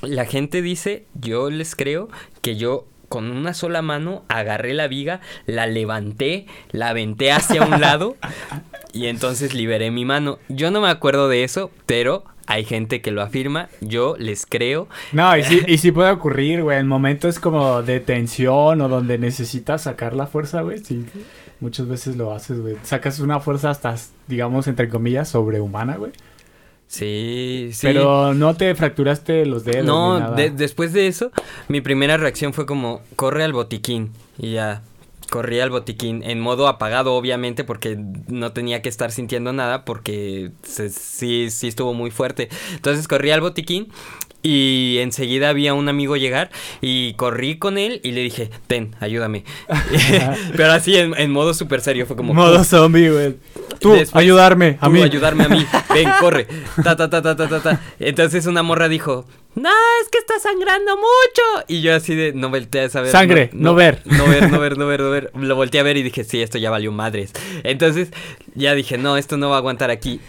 La 0.02 0.26
gente 0.26 0.60
dice, 0.60 1.06
yo 1.14 1.48
les 1.48 1.74
creo, 1.74 2.10
que 2.42 2.56
yo 2.56 2.84
con 3.08 3.30
una 3.30 3.54
sola 3.54 3.80
mano 3.80 4.24
agarré 4.28 4.74
la 4.74 4.88
viga, 4.88 5.22
la 5.46 5.66
levanté, 5.66 6.44
la 6.70 6.90
aventé 6.90 7.32
hacia 7.32 7.62
un 7.62 7.80
lado 7.80 8.16
y 8.92 9.06
entonces 9.06 9.54
liberé 9.54 9.90
mi 9.90 10.04
mano. 10.04 10.38
Yo 10.50 10.70
no 10.70 10.82
me 10.82 10.90
acuerdo 10.90 11.30
de 11.30 11.44
eso, 11.44 11.70
pero 11.86 12.24
hay 12.46 12.66
gente 12.66 13.00
que 13.00 13.10
lo 13.10 13.22
afirma, 13.22 13.70
yo 13.80 14.16
les 14.18 14.44
creo. 14.44 14.86
No, 15.12 15.34
y 15.34 15.44
sí, 15.44 15.62
y 15.66 15.78
sí 15.78 15.92
puede 15.92 16.10
ocurrir, 16.10 16.62
güey. 16.62 16.78
En 16.78 16.86
momentos 16.86 17.40
como 17.40 17.82
de 17.82 18.00
tensión 18.00 18.82
o 18.82 18.88
donde 18.90 19.16
necesitas 19.16 19.84
sacar 19.84 20.14
la 20.14 20.26
fuerza, 20.26 20.60
güey. 20.60 20.76
Sí, 20.84 21.06
muchas 21.60 21.88
veces 21.88 22.16
lo 22.16 22.32
haces, 22.32 22.60
güey. 22.60 22.76
Sacas 22.82 23.18
una 23.20 23.40
fuerza 23.40 23.70
hasta, 23.70 23.96
digamos, 24.26 24.66
entre 24.68 24.88
comillas, 24.88 25.28
sobrehumana, 25.28 25.96
güey. 25.96 26.12
Sí, 26.86 27.70
sí. 27.74 27.86
Pero 27.86 28.32
no 28.34 28.54
te 28.56 28.74
fracturaste 28.74 29.44
los 29.44 29.64
dedos. 29.64 29.82
ni 29.82 29.86
No, 29.88 30.18
nada. 30.20 30.34
de- 30.36 30.50
después 30.50 30.92
de 30.92 31.06
eso, 31.06 31.30
mi 31.68 31.80
primera 31.82 32.16
reacción 32.16 32.54
fue 32.54 32.64
como, 32.64 33.02
corre 33.16 33.44
al 33.44 33.52
botiquín. 33.52 34.10
Y 34.38 34.52
ya, 34.52 34.82
corrí 35.28 35.60
al 35.60 35.68
botiquín 35.68 36.22
en 36.22 36.40
modo 36.40 36.66
apagado, 36.66 37.12
obviamente, 37.14 37.62
porque 37.64 37.98
no 38.28 38.52
tenía 38.52 38.80
que 38.80 38.88
estar 38.88 39.12
sintiendo 39.12 39.52
nada, 39.52 39.84
porque 39.84 40.50
se- 40.62 40.88
sí, 40.88 41.50
sí 41.50 41.68
estuvo 41.68 41.92
muy 41.92 42.10
fuerte. 42.10 42.48
Entonces 42.74 43.06
corrí 43.06 43.32
al 43.32 43.42
botiquín 43.42 43.88
y 44.42 44.98
enseguida 45.00 45.48
había 45.48 45.74
un 45.74 45.88
amigo 45.88 46.16
llegar 46.16 46.50
y 46.80 47.14
corrí 47.14 47.58
con 47.58 47.76
él 47.76 48.00
y 48.04 48.12
le 48.12 48.22
dije, 48.22 48.50
ten, 48.66 48.94
ayúdame. 49.00 49.44
Pero 50.56 50.72
así 50.72 50.96
en, 50.96 51.14
en 51.18 51.30
modo 51.32 51.54
súper 51.54 51.80
serio, 51.80 52.06
fue 52.06 52.16
como... 52.16 52.34
Modo 52.34 52.62
zombie, 52.64 53.10
güey. 53.10 53.36
Tú, 53.80 53.92
Después, 53.92 54.14
ayudarme, 54.14 54.78
a 54.80 54.86
tú 54.86 54.92
mí. 54.92 55.02
ayudarme 55.02 55.44
a 55.44 55.48
mí. 55.48 55.66
Ven, 55.94 56.08
corre. 56.20 56.46
Ta, 56.82 56.96
ta, 56.96 57.08
ta, 57.10 57.22
ta, 57.22 57.36
ta, 57.36 57.60
ta. 57.60 57.80
Entonces 57.98 58.46
una 58.46 58.62
morra 58.62 58.88
dijo, 58.88 59.26
no, 59.54 59.70
es 60.02 60.08
que 60.08 60.18
está 60.18 60.38
sangrando 60.40 60.96
mucho. 60.96 61.64
Y 61.68 61.80
yo 61.82 61.94
así 61.94 62.14
de, 62.14 62.32
no 62.32 62.48
volteé 62.50 62.82
a 62.82 62.88
saber. 62.88 63.10
Sangre, 63.10 63.50
no 63.52 63.74
ver. 63.74 64.02
No 64.04 64.26
ver, 64.26 64.50
no 64.50 64.60
ver, 64.60 64.78
no 64.78 64.86
ver, 64.86 65.00
no 65.00 65.10
ver. 65.10 65.30
Lo 65.36 65.56
volteé 65.56 65.80
a 65.80 65.84
ver 65.84 65.96
y 65.96 66.02
dije, 66.02 66.24
sí, 66.24 66.40
esto 66.42 66.58
ya 66.58 66.70
valió 66.70 66.92
madres. 66.92 67.32
Entonces 67.64 68.08
ya 68.54 68.74
dije, 68.74 68.98
no, 68.98 69.16
esto 69.16 69.36
no 69.36 69.48
va 69.50 69.56
a 69.56 69.58
aguantar 69.58 69.90
aquí. 69.90 70.20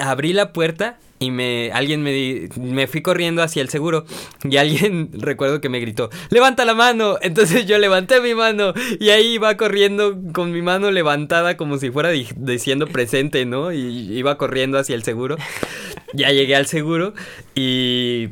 Abrí 0.00 0.32
la 0.32 0.52
puerta 0.52 0.98
y 1.20 1.30
me 1.30 1.70
alguien 1.72 2.02
me 2.02 2.12
di- 2.12 2.48
me 2.56 2.86
fui 2.86 3.00
corriendo 3.00 3.42
hacia 3.42 3.62
el 3.62 3.68
seguro 3.68 4.04
y 4.42 4.56
alguien 4.56 5.10
recuerdo 5.20 5.60
que 5.60 5.68
me 5.68 5.78
gritó 5.80 6.10
levanta 6.30 6.64
la 6.64 6.74
mano 6.74 7.18
entonces 7.22 7.66
yo 7.66 7.78
levanté 7.78 8.20
mi 8.20 8.34
mano 8.34 8.74
y 9.00 9.10
ahí 9.10 9.34
iba 9.34 9.56
corriendo 9.56 10.18
con 10.32 10.50
mi 10.52 10.60
mano 10.60 10.90
levantada 10.90 11.56
como 11.56 11.78
si 11.78 11.90
fuera 11.90 12.10
di- 12.10 12.26
diciendo 12.36 12.86
presente 12.88 13.46
no 13.46 13.72
y 13.72 13.78
iba 14.12 14.36
corriendo 14.38 14.78
hacia 14.78 14.94
el 14.94 15.02
seguro. 15.02 15.36
Ya 16.16 16.30
llegué 16.30 16.54
al 16.54 16.66
seguro 16.66 17.12
y 17.56 18.28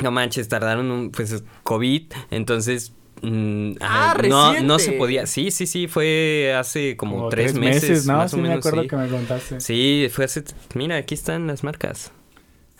no 0.00 0.12
manches 0.12 0.48
tardaron 0.48 0.90
un 0.92 1.10
pues 1.10 1.42
covid. 1.64 2.12
Entonces 2.30 2.92
mm, 3.22 3.72
Ah, 3.80 4.12
ajá, 4.12 4.22
no, 4.28 4.60
no 4.60 4.78
se 4.78 4.92
podía 4.92 5.26
sí 5.26 5.50
sí 5.50 5.66
sí 5.66 5.86
fue 5.88 6.54
hace 6.58 6.96
como, 6.96 7.16
Como 7.16 7.28
tres, 7.28 7.54
meses, 7.54 8.06
¿no? 8.06 8.16
más 8.18 8.30
sí 8.30 8.36
o 8.36 8.40
menos 8.40 8.56
me 8.56 8.58
acuerdo 8.58 8.82
sí. 8.82 8.88
que 8.88 8.96
me 8.96 9.08
contaste. 9.08 9.60
Sí, 9.60 10.08
fue 10.12 10.24
hace. 10.24 10.44
Mira, 10.74 10.96
aquí 10.96 11.14
están 11.14 11.46
las 11.46 11.62
marcas. 11.64 12.12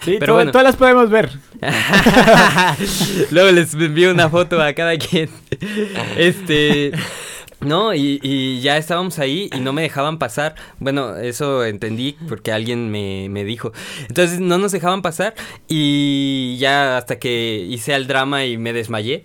Sí, 0.01 0.17
Pero 0.21 0.35
bueno. 0.35 0.53
todas 0.53 0.65
las 0.65 0.77
podemos 0.77 1.11
ver. 1.11 1.31
Luego 3.31 3.51
les 3.51 3.75
envío 3.75 4.13
una 4.13 4.29
foto 4.29 4.61
a 4.63 4.73
cada 4.73 4.97
quien. 4.97 5.29
Este. 6.17 6.93
No, 7.61 7.93
y, 7.93 8.21
y 8.23 8.61
ya 8.61 8.77
estábamos 8.77 9.19
ahí 9.19 9.51
y 9.53 9.59
no 9.59 9.73
me 9.73 9.83
dejaban 9.83 10.21
pasar. 10.21 10.55
Bueno, 10.79 11.17
eso 11.17 11.65
entendí 11.65 12.17
porque 12.29 12.53
alguien 12.53 12.93
me, 12.93 13.27
me 13.29 13.43
dijo. 13.43 13.73
Entonces 14.09 14.39
no 14.39 14.59
nos 14.59 14.71
dejaban 14.71 15.03
pasar 15.03 15.35
y 15.67 16.57
ya 16.61 16.97
hasta 16.99 17.19
que 17.19 17.67
hice 17.69 17.95
el 17.95 18.07
drama 18.07 18.45
y 18.45 18.57
me 18.59 18.73
desmayé. 18.73 19.25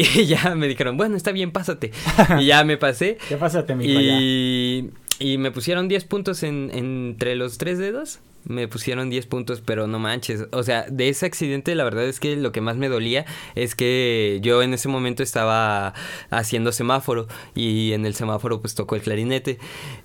Y 0.14 0.26
ya 0.26 0.54
me 0.54 0.68
dijeron, 0.68 0.96
bueno, 0.96 1.16
está 1.16 1.32
bien, 1.32 1.50
pásate. 1.50 1.92
Y 2.40 2.46
ya 2.46 2.64
me 2.64 2.76
pasé. 2.76 3.18
¿Qué 3.28 3.36
pásate, 3.36 3.74
mijo? 3.74 4.00
ya? 4.00 4.18
Y, 4.20 4.90
y 5.18 5.38
me 5.38 5.50
pusieron 5.50 5.88
10 5.88 6.04
puntos 6.04 6.42
en, 6.42 6.70
entre 6.72 7.34
los 7.36 7.58
tres 7.58 7.78
dedos. 7.78 8.20
Me 8.44 8.66
pusieron 8.68 9.10
10 9.10 9.26
puntos, 9.26 9.60
pero 9.60 9.86
no 9.86 9.98
manches. 9.98 10.46
O 10.52 10.62
sea, 10.62 10.86
de 10.90 11.10
ese 11.10 11.26
accidente, 11.26 11.74
la 11.74 11.84
verdad 11.84 12.04
es 12.04 12.20
que 12.20 12.36
lo 12.36 12.52
que 12.52 12.62
más 12.62 12.76
me 12.76 12.88
dolía 12.88 13.26
es 13.54 13.74
que 13.74 14.38
yo 14.42 14.62
en 14.62 14.72
ese 14.72 14.88
momento 14.88 15.22
estaba 15.22 15.92
haciendo 16.30 16.72
semáforo. 16.72 17.28
Y 17.54 17.92
en 17.92 18.06
el 18.06 18.14
semáforo, 18.14 18.62
pues 18.62 18.74
tocó 18.74 18.94
el 18.94 19.02
clarinete. 19.02 19.58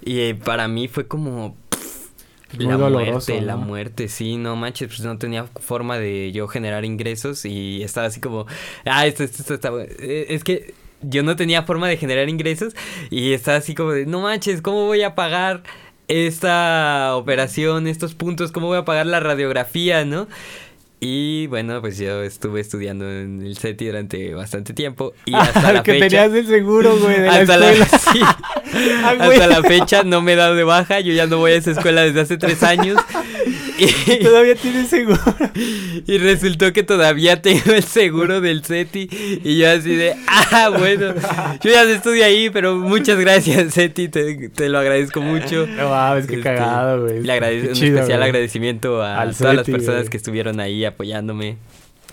Y 0.03 0.19
eh, 0.19 0.35
para 0.35 0.67
mí 0.67 0.89
fue 0.89 1.07
como. 1.07 1.55
Muy 2.57 2.67
la 2.67 2.77
doloroso, 2.77 3.33
muerte, 3.33 3.41
la 3.41 3.55
muerte, 3.57 4.07
sí, 4.07 4.37
no 4.37 4.55
manches, 4.55 4.87
pues 4.87 5.01
no 5.01 5.17
tenía 5.17 5.45
forma 5.59 5.97
de 5.97 6.31
yo 6.31 6.47
generar 6.47 6.85
ingresos 6.85 7.45
y 7.45 7.83
estaba 7.83 8.07
así 8.07 8.21
como, 8.21 8.45
ah, 8.85 9.05
esto, 9.07 9.23
esto, 9.23 9.41
esto 9.41 9.53
está 9.55 9.71
bu- 9.71 9.87
eh, 9.99 10.27
Es 10.29 10.43
que 10.43 10.73
yo 11.01 11.23
no 11.23 11.35
tenía 11.35 11.63
forma 11.63 11.87
de 11.87 11.97
generar 11.97 12.29
ingresos 12.29 12.73
y 13.09 13.33
estaba 13.33 13.57
así 13.57 13.75
como 13.75 13.91
de, 13.91 14.05
no 14.05 14.21
manches, 14.21 14.61
¿cómo 14.61 14.85
voy 14.85 15.03
a 15.03 15.15
pagar 15.15 15.63
esta 16.07 17.15
operación, 17.15 17.87
estos 17.87 18.13
puntos? 18.15 18.51
¿Cómo 18.51 18.67
voy 18.67 18.77
a 18.77 18.85
pagar 18.85 19.05
la 19.07 19.19
radiografía, 19.19 20.05
no? 20.05 20.27
Y 21.07 21.45
bueno, 21.45 21.81
pues 21.81 21.99
yo 21.99 22.23
estuve 22.23 22.61
estudiando 22.61 23.07
en 23.07 23.43
el 23.43 23.55
CETI 23.55 23.85
durante 23.85 24.33
bastante 24.33 24.73
tiempo 24.73 25.13
y 25.25 25.35
hasta 25.35 25.71
la 25.71 25.83
que 25.83 25.99
fecha... 25.99 26.23
tenías 26.23 26.33
el 26.33 26.47
seguro, 26.47 26.97
güey, 26.97 27.21
de 27.21 27.29
hasta, 27.29 27.57
la, 27.57 27.71
escuela. 27.71 27.99
sí, 28.11 28.21
Ah, 29.03 29.13
güey. 29.15 29.39
hasta 29.39 29.45
la 29.45 29.61
fecha 29.61 30.03
no 30.03 30.23
me 30.23 30.33
he 30.33 30.35
dado 30.35 30.55
de 30.55 30.63
baja, 30.63 31.01
yo 31.01 31.13
ya 31.13 31.27
no 31.27 31.37
voy 31.37 31.51
a 31.51 31.55
esa 31.57 31.71
escuela 31.71 32.01
desde 32.01 32.21
hace 32.21 32.37
tres 32.37 32.63
años 32.63 32.97
y, 34.07 34.23
Todavía 34.23 34.55
tienes 34.55 34.88
seguro. 34.88 35.19
y 36.07 36.17
resultó 36.17 36.71
que 36.73 36.84
todavía 36.84 37.41
tengo 37.41 37.73
el 37.73 37.84
seguro 37.84 38.41
del 38.41 38.63
CETI 38.63 39.09
y 39.43 39.57
yo 39.57 39.69
así 39.69 39.95
de, 39.95 40.15
ah, 40.28 40.69
bueno, 40.69 41.13
yo 41.61 41.71
ya 41.71 41.84
estudio 41.84 42.26
ahí, 42.26 42.49
pero 42.49 42.76
muchas 42.76 43.19
gracias 43.19 43.73
CETI, 43.73 44.07
te, 44.09 44.49
te 44.49 44.69
lo 44.69 44.80
agradezco 44.80 45.21
mucho. 45.21 45.67
No 45.67 45.89
mames, 45.89 46.28
qué 46.28 46.36
Este, 46.36 46.43
cagado, 46.43 47.03
güey. 47.03 47.21
Le 47.21 47.34
agradezco 47.34 47.78
un 47.78 47.84
especial 47.84 48.23
agradecimiento 48.23 49.01
a 49.01 49.21
Al 49.21 49.36
todas 49.36 49.55
las 49.55 49.65
personas 49.65 50.09
que 50.09 50.17
estuvieron 50.17 50.59
ahí 50.59 50.86
apoyándome. 50.86 51.57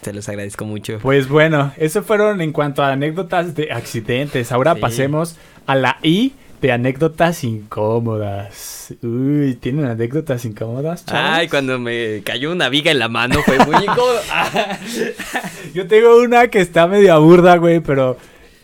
Se 0.02 0.12
los 0.12 0.28
agradezco 0.28 0.64
mucho. 0.64 0.98
Pues 1.00 1.28
bueno, 1.28 1.72
eso 1.76 2.02
fueron 2.02 2.40
en 2.40 2.50
cuanto 2.52 2.82
a 2.82 2.90
anécdotas 2.92 3.54
de 3.54 3.70
accidentes. 3.70 4.50
Ahora 4.50 4.74
Sí. 4.74 4.80
pasemos 4.80 5.36
a 5.66 5.76
la 5.76 5.98
I 6.02 6.32
de 6.62 6.72
anécdotas 6.72 7.44
incómodas. 7.44 8.94
Uy, 9.02 9.56
¿tienen 9.60 9.84
anécdotas 9.86 10.44
incómodas? 10.44 11.04
chavos? 11.04 11.22
Ay, 11.38 11.48
cuando 11.48 11.78
me 11.78 12.22
cayó 12.24 12.50
una 12.52 12.68
viga 12.70 12.90
en 12.90 12.98
la 13.00 13.08
mano 13.08 13.42
fue 13.42 13.58
muy 13.58 13.76
incómodo. 13.82 14.20
Yo 15.74 15.86
tengo 15.86 16.20
una 16.22 16.48
que 16.48 16.60
está 16.60 16.86
medio 16.86 17.12
aburda, 17.14 17.56
güey, 17.56 17.80
pero... 17.80 18.16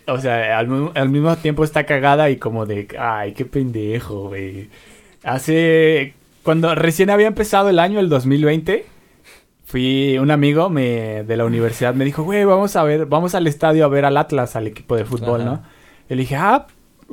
O 0.07 0.19
sea, 0.21 0.59
al, 0.59 0.69
mi- 0.69 0.91
al 0.95 1.09
mismo 1.11 1.37
tiempo 1.37 1.65
está 1.65 1.85
cagada 1.85 2.31
y 2.31 2.37
como 2.37 2.65
de... 2.65 2.89
Ay, 2.99 3.33
qué 3.35 3.45
pendejo, 3.45 4.29
güey. 4.29 4.71
Hace... 5.23 6.15
Cuando 6.43 6.75
recién 6.75 7.11
había 7.11 7.27
empezado 7.27 7.69
el 7.69 7.79
año, 7.79 8.01
el 8.01 8.09
2020, 8.09 8.87
fui... 9.67 10.17
Un 10.19 10.31
amigo 10.31 10.71
me, 10.71 11.25
de 11.25 11.37
la 11.37 11.45
universidad 11.45 11.95
me 11.95 12.05
dijo, 12.07 12.23
güey, 12.23 12.45
vamos 12.45 12.75
a 12.77 12.85
ver... 12.85 13.05
Vamos 13.07 13.35
al 13.35 13.47
estadio 13.47 13.85
a 13.85 13.89
ver 13.89 14.05
al 14.07 14.17
Atlas, 14.17 14.57
al 14.57 14.67
equipo 14.67 14.97
de 14.97 15.05
fútbol, 15.05 15.43
Ajá. 15.43 15.51
¿no? 15.51 15.63
Y 16.09 16.15
le 16.15 16.21
dije, 16.23 16.37
ah, 16.37 16.67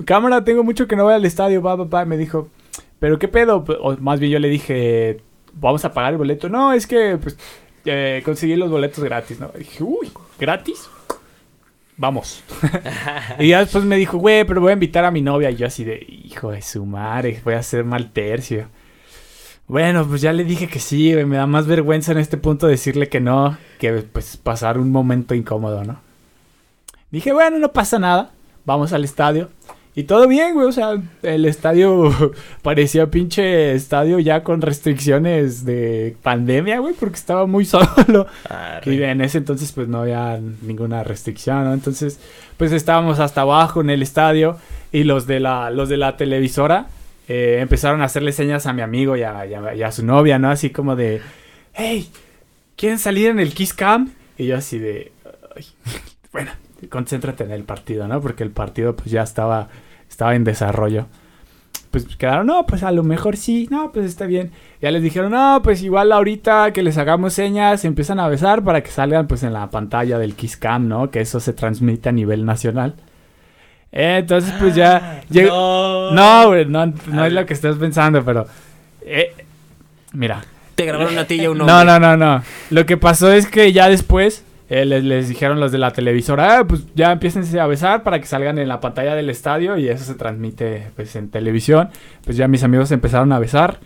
cámara, 0.04 0.44
tengo 0.44 0.64
mucho 0.64 0.88
que 0.88 0.96
no 0.96 1.04
voy 1.06 1.14
al 1.14 1.26
estadio, 1.26 1.62
va, 1.62 1.76
va, 1.76 1.86
va. 1.86 2.06
Me 2.06 2.18
dijo, 2.18 2.50
¿pero 3.00 3.20
qué 3.20 3.28
pedo? 3.28 3.64
O 3.82 3.96
más 3.98 4.20
bien 4.20 4.32
yo 4.32 4.40
le 4.40 4.50
dije, 4.50 5.22
vamos 5.54 5.86
a 5.86 5.94
pagar 5.94 6.14
el 6.14 6.18
boleto. 6.18 6.50
No, 6.50 6.74
es 6.74 6.88
que, 6.88 7.18
pues, 7.18 7.38
eh, 7.86 8.22
conseguí 8.26 8.56
los 8.56 8.70
boletos 8.70 9.04
gratis, 9.04 9.40
¿no? 9.40 9.52
Dije, 9.58 9.84
uy, 9.84 10.12
¿gratis? 10.40 10.90
Vamos. 11.98 12.44
y 13.40 13.50
ya 13.50 13.60
después 13.60 13.86
me 13.86 13.96
dijo, 13.96 14.18
güey, 14.18 14.44
pero 14.44 14.60
voy 14.60 14.72
a 14.72 14.74
invitar 14.74 15.06
a 15.06 15.12
mi 15.12 15.22
novia. 15.22 15.50
Y 15.52 15.56
yo 15.56 15.68
así 15.68 15.84
de, 15.84 16.06
hijo 16.08 16.52
de 16.52 16.62
su 16.62 16.86
madre, 16.86 17.42
voy 17.44 17.54
a 17.54 17.60
hacer 17.60 17.86
mal 17.86 18.12
tercio. 18.12 18.68
Bueno, 19.68 20.06
pues 20.08 20.22
ya 20.22 20.32
le 20.32 20.44
dije 20.44 20.68
que 20.68 20.80
sí, 20.80 21.16
me 21.26 21.38
da 21.38 21.48
más 21.48 21.66
vergüenza 21.66 22.12
en 22.12 22.20
este 22.20 22.38
punto 22.38 22.68
decirle 22.68 23.10
que 23.10 23.20
no, 23.20 23.58
que 23.80 23.94
pues 23.94 24.38
pasar 24.38 24.78
un 24.78 24.92
momento 24.92 25.34
incómodo, 25.34 25.84
¿no? 25.84 26.00
Dije, 27.10 27.34
bueno, 27.34 27.58
no 27.58 27.72
pasa 27.72 27.98
nada, 27.98 28.32
vamos 28.64 28.94
al 28.94 29.04
estadio. 29.04 29.50
Y 29.98 30.04
todo 30.04 30.28
bien, 30.28 30.54
güey, 30.56 30.68
o 30.68 30.72
sea, 30.74 31.02
el 31.24 31.46
estadio 31.46 32.12
parecía 32.62 33.10
pinche 33.10 33.74
estadio 33.74 34.20
ya 34.20 34.44
con 34.44 34.62
restricciones 34.62 35.64
de 35.64 36.18
pandemia, 36.22 36.80
güey, 36.80 36.94
porque 36.94 37.16
estaba 37.16 37.46
muy 37.48 37.64
solo. 37.66 38.28
Y 38.86 39.02
en 39.04 39.22
ese 39.22 39.38
entonces 39.38 39.72
pues 39.72 39.88
no 39.88 40.00
había 40.02 40.40
ninguna 40.62 41.04
restricción, 41.04 41.64
¿no? 41.64 41.74
Entonces 41.74 42.20
pues 42.58 42.72
estábamos 42.74 43.20
hasta 43.20 43.42
abajo 43.42 43.80
en 43.82 43.90
el 43.90 44.02
estadio 44.02 44.58
y 44.92 45.04
los 45.04 45.28
de 45.28 45.40
la, 45.40 45.70
los 45.72 45.88
de 45.90 45.98
la 45.98 46.18
televisora 46.18 46.88
eh, 47.28 47.60
empezaron 47.62 48.02
a 48.02 48.06
hacerle 48.06 48.34
señas 48.34 48.66
a 48.66 48.74
mi 48.74 48.82
amigo 48.82 49.16
y 49.16 49.24
a, 49.24 49.46
y 49.46 49.54
a- 49.54 49.76
y 49.76 49.82
a 49.84 49.92
su 49.94 50.06
novia, 50.06 50.38
¿no? 50.40 50.50
Así 50.52 50.70
como 50.72 50.96
de, 50.98 51.22
hey, 51.74 52.10
¿quieren 52.76 53.00
salir 53.00 53.30
en 53.30 53.40
el 53.40 53.54
Kiss 53.54 53.74
Cam? 53.74 54.12
Y 54.38 54.48
yo 54.48 54.58
así 54.58 54.78
de, 54.78 55.12
"Ay, 55.56 55.66
bueno, 56.34 56.52
concéntrate 56.90 57.46
en 57.46 57.52
el 57.52 57.64
partido, 57.64 58.08
¿no? 58.10 58.20
Porque 58.22 58.44
el 58.44 58.52
partido 58.52 58.96
pues 58.96 59.10
ya 59.10 59.24
estaba, 59.24 59.70
estaba 60.10 60.36
en 60.36 60.44
desarrollo. 60.44 61.08
Pues 61.92 62.06
quedaron, 62.18 62.48
no, 62.48 62.66
pues 62.66 62.84
a 62.84 62.92
lo 62.92 63.04
mejor 63.04 63.38
sí, 63.38 63.68
no, 63.72 63.92
pues 63.94 64.06
está 64.06 64.26
bien. 64.26 64.52
Ya 64.82 64.92
les 64.92 65.02
dijeron, 65.02 65.32
no, 65.32 65.62
pues 65.64 65.82
igual 65.82 66.12
ahorita 66.12 66.74
que 66.74 66.84
les 66.84 66.98
hagamos 66.98 67.34
señas, 67.34 67.82
se 67.82 67.88
empiezan 67.88 68.20
a 68.20 68.28
besar 68.28 68.64
para 68.64 68.82
que 68.84 68.92
salgan 68.92 69.28
pues 69.28 69.44
en 69.44 69.54
la 69.54 69.70
pantalla 69.70 70.18
del 70.20 70.36
Kiss 70.36 70.58
Cam, 70.58 70.90
¿no? 70.90 71.10
Que 71.10 71.22
eso 71.22 71.40
se 71.40 71.54
transmite 71.54 72.10
a 72.10 72.12
nivel 72.12 72.46
nacional. 72.46 72.96
Eh, 73.94 74.18
entonces 74.20 74.54
pues 74.60 74.76
ya... 74.76 75.22
lleg- 75.32 75.48
No. 75.48 76.12
No, 76.12 76.48
güey, 76.50 76.66
no, 76.66 76.86
no 77.08 77.26
es 77.26 77.32
lo 77.32 77.46
que 77.46 77.54
estás 77.54 77.78
pensando, 77.78 78.26
pero... 78.26 78.46
eh, 79.06 79.34
mira, 80.12 80.44
Te 80.76 80.84
grabaron 80.86 81.18
a 81.18 81.24
ti 81.26 81.36
y 81.36 81.46
a 81.46 81.52
un 81.52 81.60
no, 81.60 81.86
no, 81.86 81.98
no, 81.98 82.18
no. 82.18 82.44
Lo 82.72 82.86
que 82.86 82.98
pasó 82.98 83.32
es 83.32 83.48
que 83.48 83.72
ya 83.72 83.88
después 83.88 84.44
eh, 84.70 84.86
les, 84.86 85.04
les 85.04 85.30
dijeron 85.30 85.60
los 85.60 85.72
de 85.72 85.78
la 85.78 85.92
televisora, 85.92 86.60
ah, 86.60 86.68
pues 86.68 86.84
ya 86.96 87.12
empiecen 87.12 87.44
a 87.60 87.68
besar 87.68 88.04
para 88.04 88.20
que 88.20 88.26
salgan 88.26 88.58
en 88.58 88.68
la 88.68 88.80
pantalla 88.80 89.16
del 89.16 89.30
estadio 89.30 89.78
y 89.78 89.88
eso 89.90 90.04
se 90.06 90.16
transmite 90.16 90.88
pues 90.96 91.16
en 91.16 91.30
televisión. 91.30 91.90
Pues 92.24 92.38
ya 92.38 92.48
mis 92.48 92.64
amigos 92.64 92.92
empezaron 92.92 93.32
a 93.32 93.40
besar, 93.40 93.80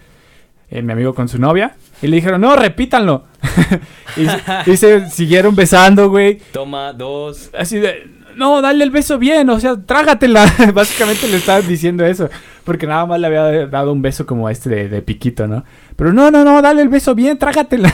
eh, 0.70 0.82
mi 0.82 0.94
amigo 0.94 1.14
con 1.14 1.28
su 1.28 1.38
novia, 1.40 1.76
y 2.02 2.08
le 2.08 2.16
dijeron, 2.18 2.40
no, 2.42 2.56
repítanlo. 2.56 3.26
y, 4.18 4.26
se- 4.26 4.72
y 4.72 4.78
se 4.78 5.10
siguieron 5.10 5.56
besando, 5.56 6.10
güey. 6.10 6.40
Toma 6.54 6.94
dos. 6.94 7.50
Así 7.58 7.78
de, 7.80 8.08
no, 8.38 8.62
dale 8.62 8.86
el 8.86 8.92
beso 8.92 9.18
bien, 9.20 9.50
o 9.50 9.60
sea, 9.60 9.76
trágatela. 9.86 10.46
Básicamente 10.74 11.28
le 11.28 11.38
estaban 11.38 11.68
diciendo 11.68 12.06
eso. 12.06 12.30
Porque 12.64 12.88
nada 12.88 13.06
más 13.06 13.20
le 13.20 13.28
había 13.28 13.68
dado 13.68 13.92
un 13.92 14.02
beso 14.02 14.26
como 14.26 14.50
este 14.50 14.70
de, 14.70 14.88
de 14.90 15.02
piquito, 15.02 15.46
¿no? 15.48 15.66
Pero 15.98 16.14
no, 16.14 16.30
no, 16.32 16.46
no, 16.46 16.62
dale 16.62 16.82
el 16.84 16.88
beso 16.90 17.16
bien, 17.16 17.38
trágatela. 17.38 17.92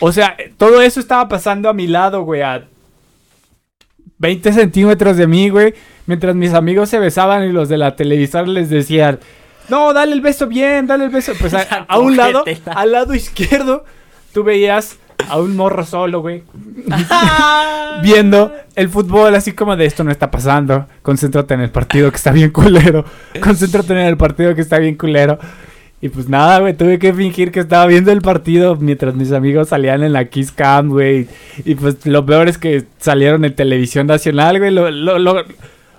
O 0.00 0.12
sea, 0.12 0.36
todo 0.56 0.80
eso 0.80 1.00
estaba 1.00 1.28
pasando 1.28 1.68
a 1.68 1.72
mi 1.72 1.86
lado, 1.86 2.22
güey, 2.22 2.42
a 2.42 2.64
20 4.18 4.52
centímetros 4.52 5.16
de 5.16 5.26
mí, 5.26 5.48
güey. 5.48 5.74
Mientras 6.06 6.34
mis 6.34 6.52
amigos 6.52 6.88
se 6.88 6.98
besaban 6.98 7.44
y 7.44 7.52
los 7.52 7.68
de 7.68 7.78
la 7.78 7.96
televisora 7.96 8.46
les 8.46 8.70
decían, 8.70 9.18
no, 9.68 9.92
dale 9.92 10.12
el 10.12 10.20
beso 10.20 10.46
bien, 10.46 10.86
dale 10.86 11.04
el 11.04 11.10
beso. 11.10 11.32
Pues 11.38 11.54
a, 11.54 11.60
a 11.88 11.98
un 11.98 12.16
lado, 12.16 12.44
al 12.66 12.92
lado 12.92 13.14
izquierdo, 13.14 13.84
tú 14.32 14.44
veías 14.44 14.98
a 15.28 15.38
un 15.40 15.56
morro 15.56 15.84
solo, 15.84 16.20
güey 16.20 16.42
viendo 18.02 18.52
el 18.74 18.88
fútbol 18.88 19.34
así 19.34 19.52
como 19.52 19.76
de 19.76 19.86
esto 19.86 20.04
no 20.04 20.10
está 20.10 20.30
pasando. 20.30 20.86
Concéntrate 21.02 21.54
en 21.54 21.60
el 21.60 21.70
partido 21.70 22.10
que 22.10 22.16
está 22.16 22.32
bien 22.32 22.50
culero. 22.50 23.04
Concéntrate 23.40 23.92
en 23.92 24.00
el 24.00 24.16
partido 24.16 24.54
que 24.54 24.60
está 24.60 24.78
bien 24.78 24.96
culero. 24.96 25.38
Y 26.04 26.10
pues 26.10 26.28
nada, 26.28 26.58
güey, 26.58 26.74
tuve 26.74 26.98
que 26.98 27.14
fingir 27.14 27.50
que 27.50 27.60
estaba 27.60 27.86
viendo 27.86 28.12
el 28.12 28.20
partido 28.20 28.76
mientras 28.76 29.14
mis 29.14 29.32
amigos 29.32 29.70
salían 29.70 30.02
en 30.02 30.12
la 30.12 30.26
Kiss 30.26 30.52
Cam, 30.52 30.90
güey. 30.90 31.28
Y 31.64 31.76
pues 31.76 32.04
lo 32.04 32.26
peor 32.26 32.46
es 32.46 32.58
que 32.58 32.84
salieron 32.98 33.42
en 33.46 33.54
televisión 33.54 34.06
nacional, 34.06 34.58
güey. 34.58 34.70
Lo, 34.70 34.90
lo, 34.90 35.18
lo, 35.18 35.42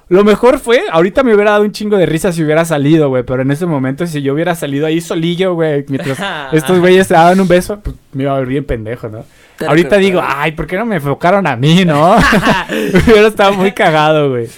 lo 0.07 0.23
mejor 0.23 0.59
fue, 0.59 0.83
ahorita 0.91 1.23
me 1.23 1.33
hubiera 1.33 1.53
dado 1.53 1.63
un 1.63 1.71
chingo 1.71 1.97
de 1.97 2.05
risa 2.05 2.31
si 2.31 2.43
hubiera 2.43 2.65
salido, 2.65 3.09
güey. 3.09 3.23
Pero 3.23 3.41
en 3.41 3.49
ese 3.49 3.65
momento, 3.65 4.05
si 4.05 4.21
yo 4.21 4.35
hubiera 4.35 4.53
salido 4.53 4.85
ahí 4.85 5.01
solillo, 5.01 5.55
güey, 5.55 5.85
mientras 5.87 6.19
estos 6.53 6.77
güeyes 6.77 7.07
se 7.07 7.15
daban 7.15 7.39
un 7.39 7.47
beso, 7.47 7.79
pues 7.79 7.95
me 8.13 8.25
iba 8.25 8.35
a 8.35 8.37
ver 8.37 8.47
bien 8.47 8.63
pendejo, 8.63 9.09
¿no? 9.09 9.25
Ahorita 9.67 9.97
digo, 9.97 10.21
ay, 10.23 10.51
¿por 10.51 10.67
qué 10.67 10.77
no 10.77 10.85
me 10.85 10.97
enfocaron 10.97 11.47
a 11.47 11.55
mí, 11.55 11.83
no? 11.83 12.15
hubiera 13.07 13.27
estado 13.27 13.53
muy 13.53 13.71
cagado, 13.71 14.29
güey. 14.29 14.49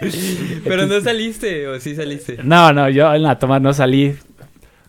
Pero 0.64 0.88
no 0.88 1.00
saliste, 1.00 1.68
o 1.68 1.78
sí 1.78 1.94
saliste. 1.94 2.38
No, 2.42 2.72
no, 2.72 2.88
yo 2.88 3.14
en 3.14 3.22
la 3.22 3.38
toma 3.38 3.60
no 3.60 3.72
salí. 3.72 4.16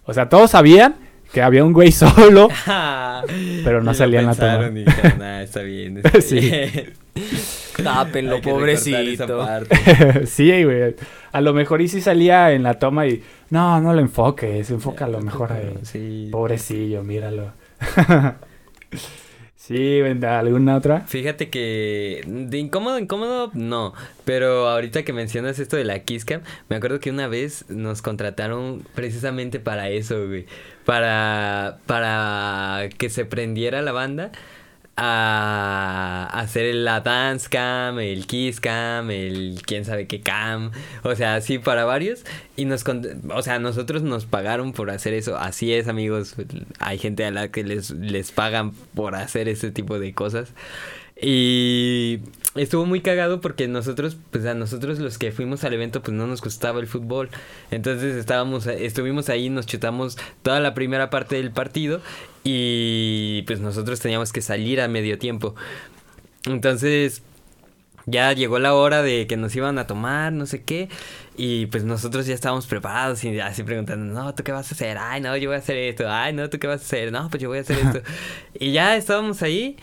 O 0.07 0.13
sea, 0.13 0.27
todos 0.29 0.49
sabían 0.51 0.95
que 1.31 1.41
había 1.43 1.63
un 1.63 1.73
güey 1.73 1.91
solo. 1.93 2.47
Pero 3.63 3.81
no 3.83 3.83
Y 3.83 3.85
lo 3.85 3.93
salía 3.93 4.21
en 4.21 4.25
la 4.25 4.33
toma. 4.35 4.47
pensaron 4.53 4.77
y 4.77 4.83
dijeron, 4.85 5.21
"Ah, 5.21 5.43
está 5.43 5.61
bien. 5.61 5.97
está 5.97 6.21
Sí. 6.21 6.39
bien". 6.39 6.93
Tápenlo, 7.83 8.41
pobrecito. 8.41 9.47
sí, 10.25 10.63
güey. 10.63 10.95
A 11.31 11.41
lo 11.41 11.53
mejor 11.53 11.81
y 11.81 11.87
sí 11.87 12.01
salía 12.01 12.51
en 12.53 12.63
la 12.63 12.75
toma 12.75 13.05
y... 13.07 13.21
No, 13.49 13.79
no 13.81 13.93
lo 13.93 13.99
enfoques, 14.01 14.69
enfoca 14.71 15.05
a 15.05 15.09
lo 15.09 15.21
mejor 15.21 15.51
ahí. 15.53 15.73
Sí. 15.83 16.29
Pobrecillo, 16.31 17.03
míralo. 17.03 17.53
Sí, 19.67 20.01
¿alguna 20.23 20.75
otra? 20.75 21.01
Fíjate 21.01 21.49
que 21.49 22.23
de 22.25 22.57
incómodo, 22.57 22.99
incómodo, 22.99 23.51
no. 23.53 23.93
Pero 24.25 24.67
ahorita 24.67 25.03
que 25.03 25.13
mencionas 25.13 25.59
esto 25.59 25.77
de 25.77 25.83
la 25.83 25.99
Kiss 25.99 26.25
Cam, 26.25 26.41
me 26.69 26.75
acuerdo 26.75 26.99
que 26.99 27.09
una 27.09 27.27
vez 27.27 27.65
nos 27.69 28.01
contrataron 28.01 28.83
precisamente 28.95 29.59
para 29.59 29.89
eso, 29.89 30.27
güey. 30.27 30.45
Para, 30.85 31.79
para 31.85 32.89
que 32.97 33.09
se 33.09 33.25
prendiera 33.25 33.81
la 33.81 33.91
banda 33.91 34.31
a 34.97 36.27
hacer 36.33 36.73
la 36.73 37.01
dance 37.01 37.47
cam, 37.49 37.99
el 37.99 38.25
kiss 38.25 38.59
cam, 38.59 39.11
el 39.11 39.61
quién 39.65 39.85
sabe 39.85 40.07
qué 40.07 40.21
cam, 40.21 40.71
o 41.03 41.15
sea, 41.15 41.35
así 41.35 41.59
para 41.59 41.85
varios. 41.85 42.25
Y 42.55 42.65
nos, 42.65 42.83
o 43.29 43.41
sea, 43.43 43.59
nosotros 43.59 44.01
nos 44.01 44.25
pagaron 44.25 44.73
por 44.73 44.89
hacer 44.89 45.13
eso, 45.13 45.37
así 45.37 45.71
es 45.73 45.87
amigos, 45.87 46.35
hay 46.79 46.97
gente 46.97 47.23
a 47.25 47.31
la 47.31 47.49
que 47.49 47.63
les, 47.63 47.91
les 47.91 48.31
pagan 48.31 48.71
por 48.95 49.15
hacer 49.15 49.47
ese 49.47 49.71
tipo 49.71 49.99
de 49.99 50.13
cosas 50.13 50.53
y 51.21 52.19
estuvo 52.55 52.85
muy 52.85 53.01
cagado 53.01 53.41
porque 53.41 53.67
nosotros, 53.67 54.17
pues 54.31 54.45
a 54.45 54.53
nosotros 54.53 54.99
los 54.99 55.17
que 55.17 55.31
fuimos 55.31 55.63
al 55.63 55.73
evento, 55.73 56.01
pues 56.01 56.15
no 56.15 56.27
nos 56.27 56.41
gustaba 56.41 56.79
el 56.79 56.87
fútbol. 56.87 57.29
Entonces 57.71 58.15
estábamos, 58.15 58.67
estuvimos 58.67 59.29
ahí, 59.29 59.49
nos 59.49 59.65
chutamos 59.65 60.17
toda 60.43 60.59
la 60.59 60.73
primera 60.73 61.09
parte 61.09 61.35
del 61.35 61.51
partido 61.51 62.01
y 62.43 63.43
pues 63.47 63.59
nosotros 63.59 63.99
teníamos 63.99 64.31
que 64.31 64.41
salir 64.41 64.81
a 64.81 64.87
medio 64.87 65.17
tiempo. 65.17 65.55
Entonces 66.45 67.23
ya 68.05 68.31
llegó 68.33 68.57
la 68.59 68.73
hora 68.73 69.01
de 69.01 69.27
que 69.27 69.37
nos 69.37 69.55
iban 69.55 69.77
a 69.77 69.87
tomar, 69.87 70.31
no 70.33 70.45
sé 70.45 70.63
qué. 70.63 70.87
Y 71.35 71.67
pues 71.67 71.83
nosotros 71.83 72.25
ya 72.25 72.33
estábamos 72.33 72.65
preparados 72.67 73.23
y 73.23 73.39
así 73.39 73.63
preguntando, 73.63 74.13
no, 74.13 74.33
¿tú 74.33 74.43
qué 74.43 74.51
vas 74.51 74.71
a 74.71 74.75
hacer? 74.75 74.97
Ay, 74.97 75.21
no, 75.21 75.35
yo 75.35 75.49
voy 75.49 75.55
a 75.55 75.59
hacer 75.59 75.77
esto. 75.77 76.05
Ay, 76.09 76.33
no, 76.33 76.49
¿tú 76.49 76.57
qué 76.57 76.67
vas 76.67 76.81
a 76.81 76.85
hacer? 76.85 77.11
No, 77.11 77.29
pues 77.29 77.41
yo 77.41 77.49
voy 77.49 77.59
a 77.59 77.61
hacer 77.61 77.77
esto. 77.77 78.01
y 78.59 78.71
ya 78.71 78.95
estábamos 78.95 79.41
ahí 79.43 79.77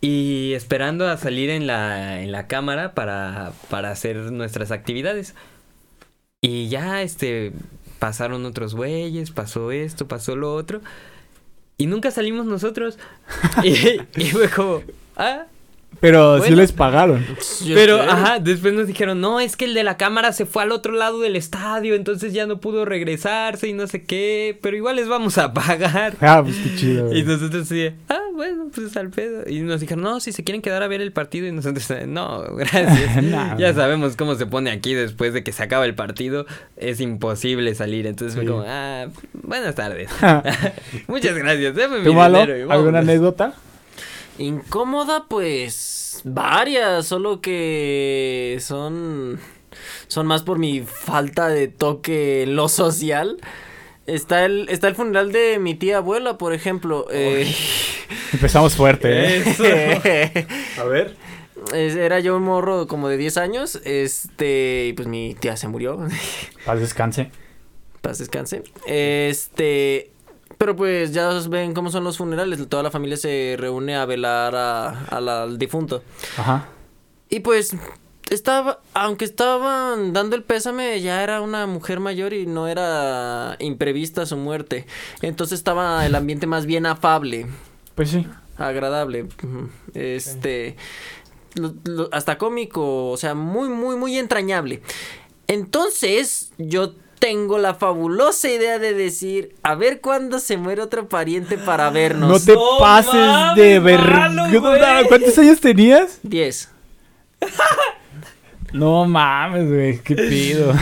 y 0.00 0.54
esperando 0.54 1.08
a 1.08 1.16
salir 1.16 1.50
en 1.50 1.66
la, 1.66 2.22
en 2.22 2.32
la 2.32 2.46
cámara 2.46 2.94
para, 2.94 3.52
para 3.68 3.90
hacer 3.90 4.16
nuestras 4.32 4.70
actividades. 4.70 5.34
Y 6.40 6.68
ya, 6.68 7.02
este, 7.02 7.52
pasaron 7.98 8.46
otros 8.46 8.74
güeyes, 8.74 9.30
pasó 9.30 9.72
esto, 9.72 10.08
pasó 10.08 10.36
lo 10.36 10.54
otro. 10.54 10.80
Y 11.76 11.86
nunca 11.86 12.10
salimos 12.10 12.46
nosotros. 12.46 12.98
y, 13.62 14.24
fue 14.30 14.48
como, 14.48 14.82
ah, 15.16 15.44
Pero 15.98 16.42
sí 16.42 16.54
les 16.54 16.72
pagaron. 16.72 17.26
Yo 17.62 17.74
pero, 17.74 17.98
creo. 17.98 18.10
ajá, 18.10 18.38
después 18.38 18.72
nos 18.72 18.86
dijeron, 18.86 19.20
no, 19.20 19.38
es 19.38 19.56
que 19.56 19.66
el 19.66 19.74
de 19.74 19.84
la 19.84 19.98
cámara 19.98 20.32
se 20.32 20.46
fue 20.46 20.62
al 20.62 20.72
otro 20.72 20.94
lado 20.94 21.20
del 21.20 21.36
estadio, 21.36 21.94
entonces 21.94 22.32
ya 22.32 22.46
no 22.46 22.58
pudo 22.58 22.86
regresarse 22.86 23.68
y 23.68 23.74
no 23.74 23.86
sé 23.86 24.04
qué, 24.04 24.58
pero 24.62 24.76
igual 24.78 24.96
les 24.96 25.08
vamos 25.08 25.36
a 25.36 25.52
pagar. 25.52 26.14
Ah, 26.22 26.40
pues 26.42 26.56
qué 26.56 26.74
chido, 26.76 27.06
güey. 27.08 27.20
Y 27.20 27.22
nosotros 27.24 27.68
de, 27.68 27.92
ah, 28.08 28.18
bueno, 28.34 28.68
pues 28.74 28.96
al 28.96 29.10
pedo. 29.10 29.42
Y 29.46 29.60
nos 29.60 29.80
dijeron, 29.80 30.02
no, 30.02 30.20
si 30.20 30.32
se 30.32 30.42
quieren 30.42 30.62
quedar 30.62 30.82
a 30.82 30.88
ver 30.88 31.02
el 31.02 31.12
partido. 31.12 31.46
Y 31.46 31.52
nosotros, 31.52 31.86
no, 32.06 32.44
gracias. 32.54 33.22
Nah, 33.30 33.58
ya 33.58 33.74
sabemos 33.74 34.16
cómo 34.16 34.36
se 34.36 34.46
pone 34.46 34.70
aquí 34.70 34.94
después 34.94 35.34
de 35.34 35.44
que 35.44 35.52
se 35.52 35.62
acaba 35.62 35.84
el 35.84 35.94
partido. 35.94 36.46
Es 36.78 37.00
imposible 37.00 37.74
salir. 37.74 38.06
Entonces 38.06 38.34
fue 38.36 38.44
Sí. 38.44 38.48
como, 38.48 38.64
ah, 38.66 39.06
buenas 39.34 39.74
tardes. 39.74 40.08
Muchas 41.08 41.34
gracias. 41.36 41.74
Dame 41.74 41.98
mi 41.98 42.04
¿Tú, 42.06 42.14
Malo? 42.14 42.38
dinero 42.40 42.54
¿Alguna 42.72 42.76
vámonos". 42.76 43.00
anécdota? 43.02 43.52
Incómoda, 44.40 45.26
pues 45.28 46.22
varias, 46.24 47.06
solo 47.06 47.40
que 47.42 48.56
son 48.60 49.38
son 50.08 50.26
más 50.26 50.42
por 50.42 50.58
mi 50.58 50.80
falta 50.80 51.48
de 51.48 51.68
toque 51.68 52.44
en 52.44 52.56
lo 52.56 52.68
social. 52.68 53.36
Está 54.06 54.46
el 54.46 54.68
está 54.70 54.88
el 54.88 54.94
funeral 54.94 55.30
de 55.30 55.58
mi 55.58 55.74
tía 55.74 55.98
abuela, 55.98 56.38
por 56.38 56.54
ejemplo. 56.54 57.06
eh, 57.12 57.54
Empezamos 58.32 58.74
fuerte, 58.74 59.36
¿eh? 59.36 59.42
Eso. 60.74 60.80
A 60.80 60.84
ver. 60.84 61.16
era 61.74 62.18
yo 62.20 62.36
un 62.38 62.44
morro 62.44 62.86
como 62.86 63.08
de 63.10 63.18
10 63.18 63.36
años, 63.36 63.78
este, 63.84 64.86
y 64.88 64.92
pues 64.94 65.06
mi 65.06 65.34
tía 65.34 65.58
se 65.58 65.68
murió. 65.68 65.98
Paz 66.64 66.80
descanse. 66.80 67.30
Paz 68.00 68.18
descanse. 68.18 68.62
Este, 68.86 70.09
pero 70.60 70.76
pues 70.76 71.12
ya 71.12 71.30
ven 71.48 71.72
cómo 71.72 71.90
son 71.90 72.04
los 72.04 72.18
funerales, 72.18 72.68
toda 72.68 72.82
la 72.82 72.90
familia 72.90 73.16
se 73.16 73.56
reúne 73.58 73.96
a 73.96 74.04
velar 74.04 74.54
a- 74.54 75.04
a 75.06 75.18
la- 75.18 75.44
al 75.44 75.56
difunto. 75.56 76.02
Ajá. 76.36 76.68
Y 77.30 77.40
pues 77.40 77.74
estaba, 78.28 78.80
aunque 78.92 79.24
estaban 79.24 80.12
dando 80.12 80.36
el 80.36 80.42
pésame, 80.42 81.00
ya 81.00 81.22
era 81.22 81.40
una 81.40 81.66
mujer 81.66 81.98
mayor 81.98 82.34
y 82.34 82.44
no 82.44 82.68
era 82.68 83.56
imprevista 83.58 84.26
su 84.26 84.36
muerte. 84.36 84.84
Entonces 85.22 85.58
estaba 85.58 86.04
el 86.04 86.14
ambiente 86.14 86.46
más 86.46 86.66
bien 86.66 86.84
afable, 86.84 87.46
Pues 87.94 88.10
sí. 88.10 88.26
agradable. 88.58 89.28
Este, 89.94 90.76
lo- 91.54 91.72
lo- 91.84 92.10
hasta 92.12 92.36
cómico, 92.36 93.08
o 93.08 93.16
sea, 93.16 93.32
muy, 93.34 93.70
muy, 93.70 93.96
muy 93.96 94.18
entrañable. 94.18 94.82
Entonces, 95.46 96.52
yo 96.58 96.92
tengo 97.20 97.58
la 97.58 97.74
fabulosa 97.74 98.48
idea 98.48 98.78
de 98.80 98.94
decir, 98.94 99.54
a 99.62 99.76
ver 99.76 100.00
cuándo 100.00 100.40
se 100.40 100.56
muere 100.56 100.82
otro 100.82 101.08
pariente 101.08 101.56
para 101.58 101.88
vernos. 101.90 102.28
No 102.28 102.40
te 102.40 102.54
No 102.54 102.78
pases 102.80 103.12
de 103.12 103.20
mames, 103.78 103.82
ver... 103.84 104.00
malo, 104.00 104.42
güey. 104.60 105.04
¿Cuántos 105.06 105.38
años 105.38 105.60
tenías? 105.60 106.18
10. 106.24 106.68
No 108.72 109.04
mames, 109.04 109.68
güey. 109.68 109.98
¿Qué 109.98 110.14
pido? 110.14 110.72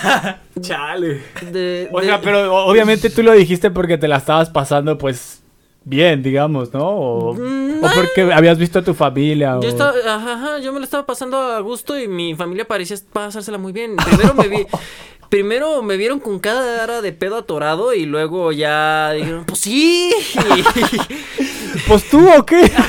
Chale. 0.60 1.22
De- 1.50 1.88
O 1.92 1.98
de- 2.00 2.06
sea, 2.06 2.20
pero 2.20 2.54
obviamente 2.66 3.10
tú 3.10 3.22
lo 3.24 3.32
dijiste 3.32 3.68
porque 3.70 3.98
te 3.98 4.06
la 4.06 4.18
estabas 4.18 4.48
pasando, 4.48 4.96
pues, 4.96 5.42
bien, 5.84 6.22
digamos, 6.22 6.72
¿no? 6.72 6.86
O, 6.88 7.34
Mm, 7.34 7.82
o 7.82 7.88
porque 7.96 8.32
habías 8.32 8.58
visto 8.58 8.78
a 8.78 8.82
tu 8.82 8.94
familia. 8.94 9.58
o- 9.58 9.60
Yo 9.62 9.70
estaba, 9.70 9.90
ajá, 10.06 10.34
ajá, 10.34 10.58
yo 10.60 10.72
me 10.72 10.78
la 10.78 10.84
estaba 10.84 11.04
pasando 11.04 11.36
a 11.36 11.58
gusto 11.60 11.98
y 11.98 12.06
mi 12.06 12.36
familia 12.36 12.64
parecía 12.64 12.96
pasársela 13.12 13.58
muy 13.58 13.72
bien. 13.72 13.96
Primero 13.96 14.34
me 14.34 14.46
vi, 14.46 14.64
primero 15.32 15.82
me 15.82 15.96
vieron 15.96 16.20
con 16.20 16.38
cara 16.40 17.00
de 17.00 17.10
pedo 17.12 17.38
atorado 17.38 17.94
y 17.94 18.04
luego 18.04 18.52
ya 18.52 19.12
dijeron, 19.12 19.46
pues 19.46 19.60
sí. 19.60 20.12
Pues 21.88 22.04
tú, 22.10 22.28
¿o 22.36 22.44
qué? 22.44 22.70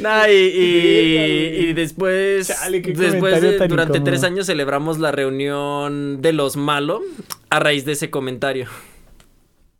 Nah, 0.00 0.28
y, 0.28 0.32
y- 0.34 1.56
y 1.68 1.72
después, 1.74 2.46
Chale, 2.48 2.80
de- 2.80 2.92
durante 3.68 3.98
incómodo. 3.98 4.04
tres 4.04 4.24
años 4.24 4.46
celebramos 4.46 4.98
la 4.98 5.12
reunión 5.12 6.20
de 6.22 6.32
los 6.32 6.56
malo 6.56 7.02
a 7.50 7.58
raíz 7.60 7.84
de 7.84 7.92
ese 7.92 8.10
comentario. 8.10 8.66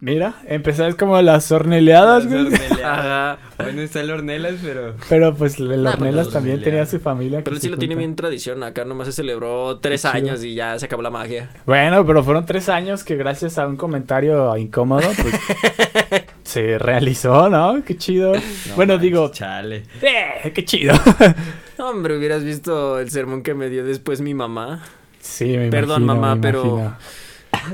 Mira, 0.03 0.35
empezás 0.47 0.95
como 0.95 1.21
las 1.21 1.53
horneleadas, 1.53 2.25
Las 2.25 2.33
güey. 2.33 2.47
horneleadas. 2.55 3.39
Bueno, 3.61 3.83
está 3.83 4.01
el 4.01 4.11
Ornelas, 4.11 4.55
pero... 4.63 4.95
Pero 5.11 5.35
pues 5.35 5.61
el 5.61 5.83
Nah, 5.83 5.91
pues, 5.99 6.31
también 6.31 6.57
horneleadas. 6.57 6.63
tenía 6.65 6.87
su 6.87 6.99
familia. 6.99 7.43
Pero 7.45 7.57
él 7.57 7.61
sí 7.61 7.69
lo 7.69 7.77
tiene 7.77 7.95
bien 7.95 8.17
tradición. 8.17 8.63
Acá 8.63 8.87
nomás 8.87 9.09
se 9.09 9.13
celebró 9.13 9.79
tres 9.81 10.01
Qué 10.01 10.09
chido. 10.09 10.31
años 10.31 10.43
y 10.45 10.55
ya 10.55 10.79
se 10.79 10.87
acabó 10.87 11.03
la 11.03 11.11
magia. 11.11 11.51
Bueno, 11.67 12.07
pero 12.07 12.25
fueron 12.25 12.47
tres 12.47 12.71
años 12.71 13.05
que 13.05 13.17
gracias 13.17 13.59
a 13.59 13.67
un 13.67 13.77
comentario 13.77 14.57
incómodo, 14.57 15.07
pues 15.21 15.35
se 16.43 16.79
realizó, 16.79 17.51
¿no? 17.51 17.85
Qué 17.85 17.99
chido. 17.99 18.33
No 18.35 18.41
bueno, 18.77 18.95
manches, 18.95 19.03
digo, 19.03 19.31
Chale. 19.31 19.83
¡eh! 20.01 20.51
¡Qué 20.55 20.65
chido! 20.65 20.95
Hombre, 21.79 22.17
hubieras 22.17 22.43
visto 22.43 22.99
el 22.99 23.11
sermón 23.11 23.43
que 23.43 23.53
me 23.53 23.69
dio 23.69 23.85
después 23.85 24.23
mi 24.23 24.33
mamá. 24.33 24.83
sí, 25.21 25.57
me 25.59 25.69
Perdón, 25.69 26.05
imagino, 26.05 26.15
mamá, 26.23 26.35
me 26.37 26.41
pero- 26.41 26.63
imagino. 26.65 26.97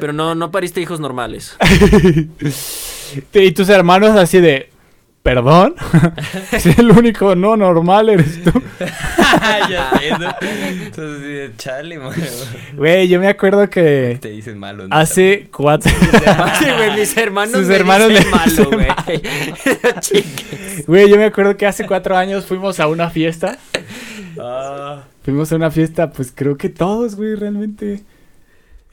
Pero 0.01 0.13
no, 0.13 0.35
no 0.35 0.51
pariste 0.51 0.81
hijos 0.81 0.99
normales. 1.01 1.57
Y 3.33 3.53
tus 3.53 3.69
hermanos 3.69 4.17
así 4.17 4.41
de... 4.41 4.69
perdón. 5.23 5.77
si 6.59 6.71
el 6.77 6.91
único 6.91 7.37
no 7.37 7.57
normal 7.57 8.09
eres 8.09 8.43
tú. 8.43 8.51
ya 9.71 9.93
sé, 9.99 10.11
¿no? 10.19 10.35
Entonces, 10.43 11.57
chale. 11.57 12.01
Güey, 12.75 13.07
yo 13.09 13.21
me 13.21 13.29
acuerdo 13.29 13.71
que 13.71 14.19
Te 14.21 14.31
dicen 14.31 14.59
malo. 14.59 14.89
¿no? 14.89 14.97
hace 14.97 15.49
cuatro... 15.53 15.93
Sí, 16.59 16.65
güey, 16.77 16.97
mis 16.97 17.17
hermanos 17.17 17.55
Sus 17.55 17.69
me 17.69 17.77
hermanos 17.77 18.09
dicen 18.09 18.25
le 18.25 18.31
malo, 18.31 18.45
dicen 18.47 18.71
güey. 18.73 18.89
Güey, 20.87 21.11
yo 21.11 21.17
me 21.17 21.25
acuerdo 21.25 21.57
que 21.57 21.67
hace 21.67 21.87
cuatro 21.87 22.17
años 22.17 22.45
fuimos 22.45 22.81
a 22.81 22.89
una 22.89 23.11
fiesta. 23.11 23.59
Ah. 24.39 25.05
Fuimos 25.23 25.53
a 25.53 25.57
una 25.57 25.71
fiesta, 25.71 26.13
pues 26.13 26.33
creo 26.35 26.57
que 26.57 26.69
todos, 26.69 27.17
güey, 27.17 27.35
realmente. 27.35 28.05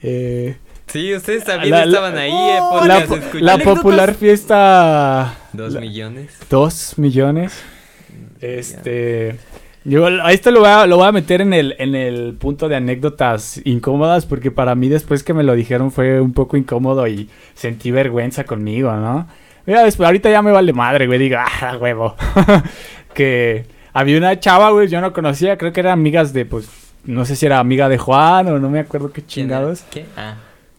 Eh, 0.00 0.56
Sí, 0.94 1.12
ustedes 1.14 1.42
también 1.44 1.72
La- 1.72 1.78
la- 1.78 1.84
estaban 1.86 2.16
ahí, 2.18 2.30
eh, 2.30 2.58
la, 2.86 3.00
podcast, 3.04 3.24
po- 3.32 3.38
la 3.38 3.58
popular 3.58 4.14
fiesta... 4.14 5.34
Dos 5.52 5.72
la- 5.74 5.80
millones. 5.80 6.30
Dos 6.48 6.94
millones. 6.98 7.52
Este. 8.40 9.36
Yo 9.84 10.06
a 10.06 10.32
esto 10.32 10.50
lo 10.52 10.60
voy 10.60 10.68
a, 10.68 10.86
lo 10.86 10.96
voy 10.98 11.06
a 11.08 11.12
meter 11.12 11.40
en 11.40 11.52
el, 11.52 11.74
en 11.78 11.94
el 11.96 12.34
punto 12.38 12.68
de 12.68 12.76
anécdotas 12.76 13.60
incómodas, 13.64 14.24
porque 14.24 14.50
para 14.50 14.74
mí 14.74 14.88
después 14.88 15.22
que 15.24 15.34
me 15.34 15.42
lo 15.42 15.54
dijeron 15.54 15.90
fue 15.90 16.20
un 16.20 16.32
poco 16.32 16.56
incómodo 16.56 17.06
y 17.08 17.28
sentí 17.54 17.90
vergüenza 17.90 18.44
conmigo, 18.44 18.92
¿no? 18.92 19.26
Mira, 19.66 19.82
después, 19.82 20.06
ahorita 20.06 20.30
ya 20.30 20.42
me 20.42 20.52
vale 20.52 20.72
madre, 20.72 21.06
güey, 21.06 21.18
digo, 21.18 21.38
ah, 21.40 21.76
huevo. 21.80 22.14
que 23.14 23.66
había 23.92 24.16
una 24.18 24.38
chava, 24.40 24.70
güey, 24.70 24.88
yo 24.88 25.00
no 25.00 25.12
conocía, 25.12 25.58
creo 25.58 25.72
que 25.72 25.80
eran 25.80 25.94
amigas 25.94 26.32
de, 26.32 26.46
pues, 26.46 26.68
no 27.04 27.24
sé 27.24 27.34
si 27.36 27.46
era 27.46 27.58
amiga 27.58 27.88
de 27.88 27.98
Juan 27.98 28.46
o 28.48 28.58
no 28.58 28.70
me 28.70 28.78
acuerdo 28.80 29.12
qué 29.12 29.26
chingados. 29.26 29.82
¿Qué? 29.90 30.06
Ah. 30.16 30.36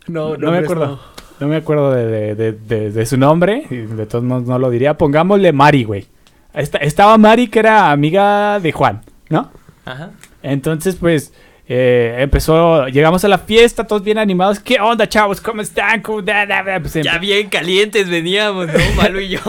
No, 0.08 0.38
no 0.38 0.52
me 0.52 0.60
acuerdo. 0.60 1.00
No 1.40 1.48
me 1.48 1.58
acuerdo 1.58 1.92
de, 1.92 2.36
de- 2.36 2.92
de- 2.92 3.06
su 3.06 3.18
nombre. 3.18 3.64
y 3.70 3.76
De 3.76 4.06
todos 4.06 4.24
modos 4.24 4.44
no 4.44 4.58
lo 4.58 4.70
diría. 4.70 4.98
Pongámosle 4.98 5.52
Mari, 5.52 5.84
güey. 5.84 6.06
Esta- 6.54 6.78
estaba 6.78 7.18
Mari, 7.18 7.48
que 7.50 7.60
era 7.60 7.92
amiga 7.92 8.60
de 8.60 8.72
Juan, 8.72 9.02
¿no? 9.30 9.52
Ajá. 9.84 10.12
Entonces, 10.42 10.96
pues, 10.96 11.34
eh, 11.68 12.16
empezó... 12.20 12.88
Llegamos 12.88 13.26
a 13.26 13.28
la 13.28 13.40
fiesta, 13.40 13.84
todos 13.86 14.04
bien 14.04 14.18
animados. 14.18 14.60
¿Qué 14.60 14.80
onda, 14.80 15.10
chavos? 15.10 15.42
¿Cómo 15.42 15.62
están? 15.62 16.02
¿Cómo 16.02 16.22
da, 16.22 16.46
da, 16.46 16.64
da? 16.64 16.80
Pues, 16.80 16.94
Ya 16.94 17.18
bien 17.18 17.50
calientes 17.50 18.10
veníamos, 18.10 18.68
¿no? 18.68 18.74
Malo 18.96 19.20
y 19.20 19.30
yo. 19.30 19.40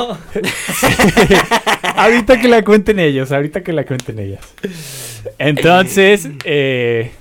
ahorita 1.96 2.40
que 2.40 2.48
la 2.48 2.62
cuenten 2.62 2.98
ellos, 2.98 3.32
ahorita 3.32 3.62
que 3.62 3.72
la 3.72 3.84
cuenten 3.84 4.18
ellas. 4.18 4.40
Entonces, 5.38 6.28
eh, 6.44 7.12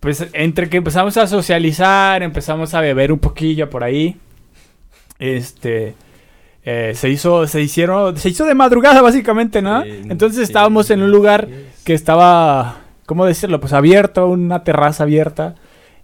pues 0.00 0.28
entre 0.32 0.68
que 0.68 0.76
empezamos 0.76 1.16
a 1.16 1.26
socializar, 1.26 2.22
empezamos 2.22 2.74
a 2.74 2.80
beber 2.80 3.12
un 3.12 3.18
poquillo 3.18 3.68
por 3.68 3.82
ahí. 3.82 4.16
Este 5.18 5.94
eh, 6.70 6.92
se 6.94 7.08
hizo, 7.08 7.46
se 7.46 7.62
hicieron, 7.62 8.16
se 8.16 8.28
hizo 8.28 8.44
de 8.44 8.54
madrugada 8.54 9.00
básicamente, 9.00 9.62
¿no? 9.62 9.82
Entonces 9.84 10.42
estábamos 10.42 10.90
en 10.90 11.02
un 11.02 11.10
lugar 11.10 11.48
que 11.82 11.94
estaba, 11.94 12.82
¿cómo 13.06 13.24
decirlo? 13.24 13.58
Pues 13.58 13.72
abierto, 13.72 14.28
una 14.28 14.64
terraza 14.64 15.04
abierta. 15.04 15.54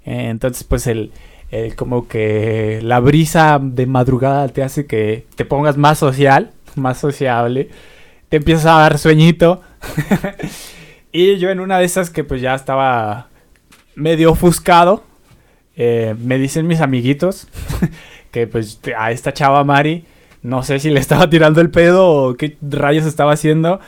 Eh, 0.07 0.29
entonces, 0.31 0.65
pues 0.65 0.87
el, 0.87 1.13
el 1.51 1.77
como 1.77 2.09
que 2.09 2.81
la 2.83 2.99
brisa 3.01 3.61
de 3.63 3.87
madrugada 3.87 4.49
te 4.49 4.63
hace 4.63 4.87
que 4.87 5.27
te 5.37 5.45
pongas 5.45 5.77
más 5.77 5.99
social, 5.99 6.53
más 6.77 6.99
sociable. 6.99 7.69
Te 8.31 8.39
empiezas 8.39 8.67
a 8.67 8.79
dar 8.79 8.99
sueñito. 8.99 9.61
y 11.13 11.37
yo 11.37 11.51
en 11.51 11.61
una 11.61 11.79
de 11.79 11.85
esas 11.85 12.11
que 12.11 12.25
pues 12.25 12.41
ya 12.41 12.55
estaba 12.55 13.29
medio 13.95 14.33
ofuscado, 14.33 15.05
eh, 15.77 16.15
me 16.19 16.39
dicen 16.39 16.67
mis 16.67 16.81
amiguitos 16.81 17.49
que 18.31 18.47
pues 18.47 18.81
a 18.97 19.11
esta 19.13 19.33
chava 19.33 19.63
Mari, 19.65 20.05
no 20.43 20.63
sé 20.63 20.79
si 20.79 20.91
le 20.91 21.01
estaba 21.01 21.29
tirando 21.31 21.61
el 21.61 21.71
pedo 21.71 22.09
o 22.11 22.35
qué 22.35 22.57
rayos 22.63 23.07
estaba 23.07 23.33
haciendo, 23.33 23.81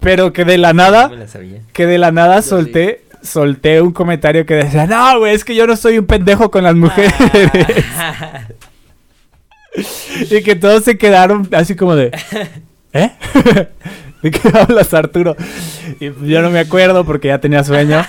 pero 0.00 0.32
que 0.32 0.44
de 0.44 0.58
la 0.58 0.72
nada 0.72 1.04
No 1.04 1.10
me 1.14 1.20
la 1.20 1.28
sabía. 1.28 1.60
que 1.72 1.86
de 1.86 1.98
la 1.98 2.12
nada 2.12 2.36
Yo 2.36 2.42
sí. 2.42 2.48
solté, 2.50 3.04
solté 3.22 3.80
un 3.80 3.92
comentario 3.92 4.44
que 4.46 4.54
decía, 4.54 4.86
no, 4.86 5.18
güey, 5.20 5.34
es 5.34 5.44
que 5.44 5.54
yo 5.54 5.66
no 5.66 5.76
soy 5.76 5.98
un 5.98 6.06
pendejo 6.06 6.50
con 6.50 6.64
las 6.64 6.74
mujeres. 6.74 7.14
y 10.30 10.42
que 10.42 10.54
todos 10.56 10.84
se 10.84 10.98
quedaron 10.98 11.48
así 11.52 11.74
como 11.74 11.96
de, 11.96 12.10
¿eh? 12.92 13.10
¿De 14.22 14.30
qué 14.30 14.40
hablas, 14.56 14.92
Arturo? 14.94 15.36
Y 16.00 16.10
yo 16.28 16.42
no 16.42 16.50
me 16.50 16.60
acuerdo 16.60 17.04
porque 17.04 17.28
ya 17.28 17.38
tenía 17.40 17.64
sueño. 17.64 18.04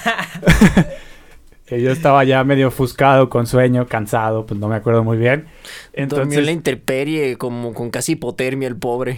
Que 1.66 1.82
yo 1.82 1.92
estaba 1.92 2.24
ya 2.24 2.44
medio 2.44 2.68
ofuscado, 2.68 3.30
con 3.30 3.48
sueño, 3.48 3.88
cansado, 3.88 4.46
pues 4.46 4.60
no 4.60 4.68
me 4.68 4.76
acuerdo 4.76 5.04
muy 5.04 5.18
bien. 5.18 5.46
Durmió 5.46 5.52
en 5.94 5.98
la 5.98 6.04
Entonces, 6.24 6.50
intemperie, 6.50 7.38
como 7.38 7.74
con 7.74 7.90
casi 7.90 8.12
hipotermia 8.14 8.68
el 8.68 8.76
pobre. 8.76 9.18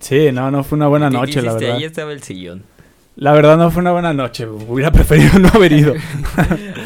sí, 0.00 0.30
no, 0.32 0.50
no 0.50 0.64
fue 0.64 0.76
una 0.76 0.88
buena 0.88 1.10
¿Qué 1.10 1.16
noche, 1.16 1.42
la 1.42 1.52
verdad. 1.54 1.76
Ahí 1.76 1.84
estaba 1.84 2.12
el 2.12 2.22
sillón. 2.22 2.64
La 3.14 3.32
verdad 3.32 3.56
no 3.56 3.70
fue 3.70 3.80
una 3.80 3.92
buena 3.92 4.12
noche, 4.12 4.46
hubiera 4.46 4.90
preferido 4.92 5.38
no 5.38 5.48
haber 5.48 5.72
ido. 5.72 5.94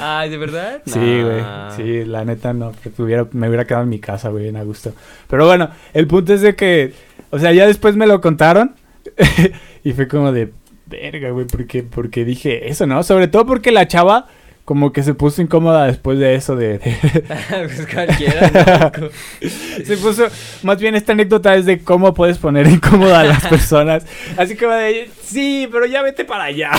Ay, 0.00 0.28
¿de 0.30 0.36
verdad? 0.36 0.82
Sí, 0.86 0.98
güey. 0.98 1.40
Nah. 1.40 1.70
Sí, 1.76 2.04
la 2.04 2.24
neta 2.24 2.52
no. 2.52 2.72
que 2.72 3.02
hubiera- 3.02 3.26
me 3.32 3.48
hubiera 3.48 3.64
quedado 3.64 3.82
en 3.84 3.88
mi 3.90 3.98
casa, 4.00 4.28
güey, 4.28 4.44
bien 4.44 4.56
a 4.56 4.62
gusto. 4.62 4.92
Pero 5.28 5.46
bueno, 5.46 5.70
el 5.94 6.06
punto 6.06 6.32
es 6.34 6.42
de 6.42 6.54
que, 6.54 6.92
o 7.30 7.38
sea, 7.38 7.52
ya 7.52 7.66
después 7.66 7.96
me 7.96 8.06
lo 8.06 8.20
contaron 8.20 8.74
y 9.82 9.92
fue 9.92 10.06
como 10.06 10.30
de, 10.30 10.52
verga, 10.86 11.30
güey, 11.30 11.46
porque, 11.46 11.82
porque 11.82 12.24
dije 12.24 12.68
eso, 12.68 12.86
¿no? 12.86 13.02
Sobre 13.02 13.26
todo 13.28 13.44
porque 13.46 13.72
la 13.72 13.88
chava 13.88 14.28
como 14.70 14.92
que 14.92 15.02
se 15.02 15.14
puso 15.14 15.42
incómoda 15.42 15.86
después 15.86 16.20
de 16.20 16.36
eso 16.36 16.54
de... 16.54 16.78
de- 16.78 16.94
pues 17.48 17.88
cualquiera, 17.92 18.92
¿no? 19.00 19.08
se 19.84 19.96
puso, 19.96 20.28
más 20.62 20.78
bien 20.78 20.94
esta 20.94 21.10
anécdota 21.10 21.56
es 21.56 21.66
de 21.66 21.80
cómo 21.80 22.14
puedes 22.14 22.38
poner 22.38 22.68
incómoda 22.68 23.18
a 23.18 23.24
las 23.24 23.44
personas. 23.48 24.06
Así 24.36 24.54
que 24.54 24.66
va 24.66 24.76
de, 24.76 25.10
sí, 25.24 25.68
pero 25.72 25.86
ya 25.86 26.02
vete 26.02 26.24
para 26.24 26.44
allá. 26.44 26.70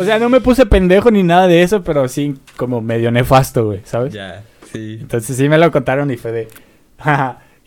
o 0.00 0.02
sea, 0.02 0.18
no 0.18 0.30
me 0.30 0.40
puse 0.40 0.64
pendejo 0.64 1.10
ni 1.10 1.22
nada 1.22 1.46
de 1.46 1.60
eso, 1.62 1.84
pero 1.84 2.08
sí 2.08 2.36
como 2.56 2.80
medio 2.80 3.10
nefasto, 3.10 3.66
güey, 3.66 3.82
¿sabes? 3.84 4.14
Ya, 4.14 4.42
sí. 4.72 4.96
Entonces 4.98 5.36
sí 5.36 5.46
me 5.46 5.58
lo 5.58 5.70
contaron 5.70 6.10
y 6.10 6.16
fue 6.16 6.32
de... 6.32 6.48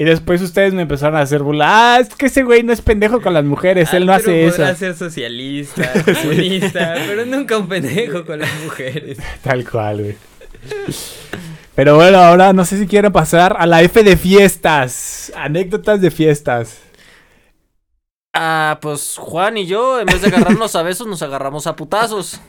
Y 0.01 0.03
después 0.03 0.41
ustedes 0.41 0.73
me 0.73 0.81
empezaron 0.81 1.15
a 1.15 1.21
hacer 1.21 1.43
burla. 1.43 1.67
Ah, 1.93 1.99
es 1.99 2.09
que 2.15 2.25
ese 2.25 2.41
güey 2.41 2.63
no 2.63 2.73
es 2.73 2.81
pendejo 2.81 3.21
con 3.21 3.35
las 3.35 3.45
mujeres. 3.45 3.93
él 3.93 4.07
no 4.07 4.13
hace 4.13 4.47
eso. 4.47 4.57
podrá 4.57 4.73
ser 4.73 4.95
socialista, 4.97 5.93
comunista, 6.23 6.95
pero 7.05 7.23
nunca 7.27 7.55
un 7.59 7.67
pendejo 7.67 8.25
con 8.25 8.39
las 8.39 8.49
mujeres. 8.63 9.19
Tal 9.43 9.63
cual, 9.69 10.01
güey. 10.01 10.17
Pero 11.75 11.97
bueno, 11.97 12.17
ahora 12.17 12.51
no 12.51 12.65
sé 12.65 12.79
si 12.79 12.87
quieren 12.87 13.11
pasar 13.11 13.55
a 13.59 13.67
la 13.67 13.83
F 13.83 14.01
de 14.01 14.17
fiestas. 14.17 15.31
Anécdotas 15.35 16.01
de 16.01 16.09
fiestas. 16.09 16.79
Ah, 18.33 18.79
pues 18.81 19.17
Juan 19.19 19.57
y 19.57 19.67
yo, 19.67 19.99
en 19.99 20.07
vez 20.07 20.21
de 20.21 20.29
agarrarnos 20.29 20.75
a 20.75 20.81
besos, 20.81 21.05
nos 21.05 21.21
agarramos 21.21 21.67
a 21.67 21.75
putazos. 21.75 22.41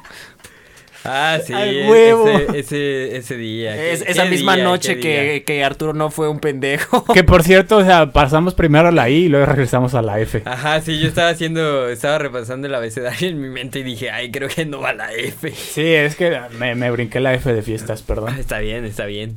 Ah, 1.05 1.38
sí, 1.44 1.53
Al 1.53 1.88
huevo. 1.88 2.28
Ese, 2.28 2.59
ese, 2.59 3.16
ese 3.16 3.36
día. 3.36 3.74
¿qué- 3.74 3.92
Es- 3.92 4.03
qué 4.05 4.12
esa 4.12 4.24
misma 4.26 4.55
día, 4.55 4.64
noche 4.64 4.94
qué 4.96 5.00
que, 5.00 5.42
que 5.44 5.64
Arturo 5.64 5.92
no 5.94 6.11
fue 6.11 6.28
un 6.28 6.38
pendejo. 6.40 7.05
Que 7.12 7.24
por 7.24 7.42
cierto, 7.44 7.78
o 7.78 7.84
sea, 7.84 8.12
pasamos 8.12 8.55
primero 8.55 8.88
a 8.88 8.92
la 8.92 9.09
I 9.11 9.24
y 9.24 9.28
luego 9.28 9.46
regresamos 9.46 9.94
a 9.94 10.03
la 10.03 10.20
F. 10.20 10.42
Ajá, 10.44 10.80
sí, 10.80 10.98
yo 11.00 11.09
estaba 11.09 11.30
haciendo, 11.30 11.88
estaba 11.88 12.18
repasando 12.18 12.66
el 12.68 12.74
abecedario 12.74 13.28
en 13.28 13.40
mi 13.40 13.48
mente 13.48 13.80
y 13.80 13.82
dije, 13.82 14.11
ay, 14.11 14.30
creo 14.30 14.48
que 14.48 14.64
no 14.64 14.80
va 14.80 14.92
la 14.92 15.12
F. 15.12 15.50
Sí, 15.50 15.82
es 15.84 16.14
que 16.16 16.38
me, 16.59 16.74
me 16.74 16.90
brinqué 16.90 17.20
la 17.20 17.34
F 17.34 17.53
de 17.53 17.62
fiestas, 17.62 18.00
Ah, 18.03 18.05
perdón. 18.07 18.38
Está 18.38 18.59
bien, 18.61 18.84
está 18.84 19.05
bien. 19.07 19.34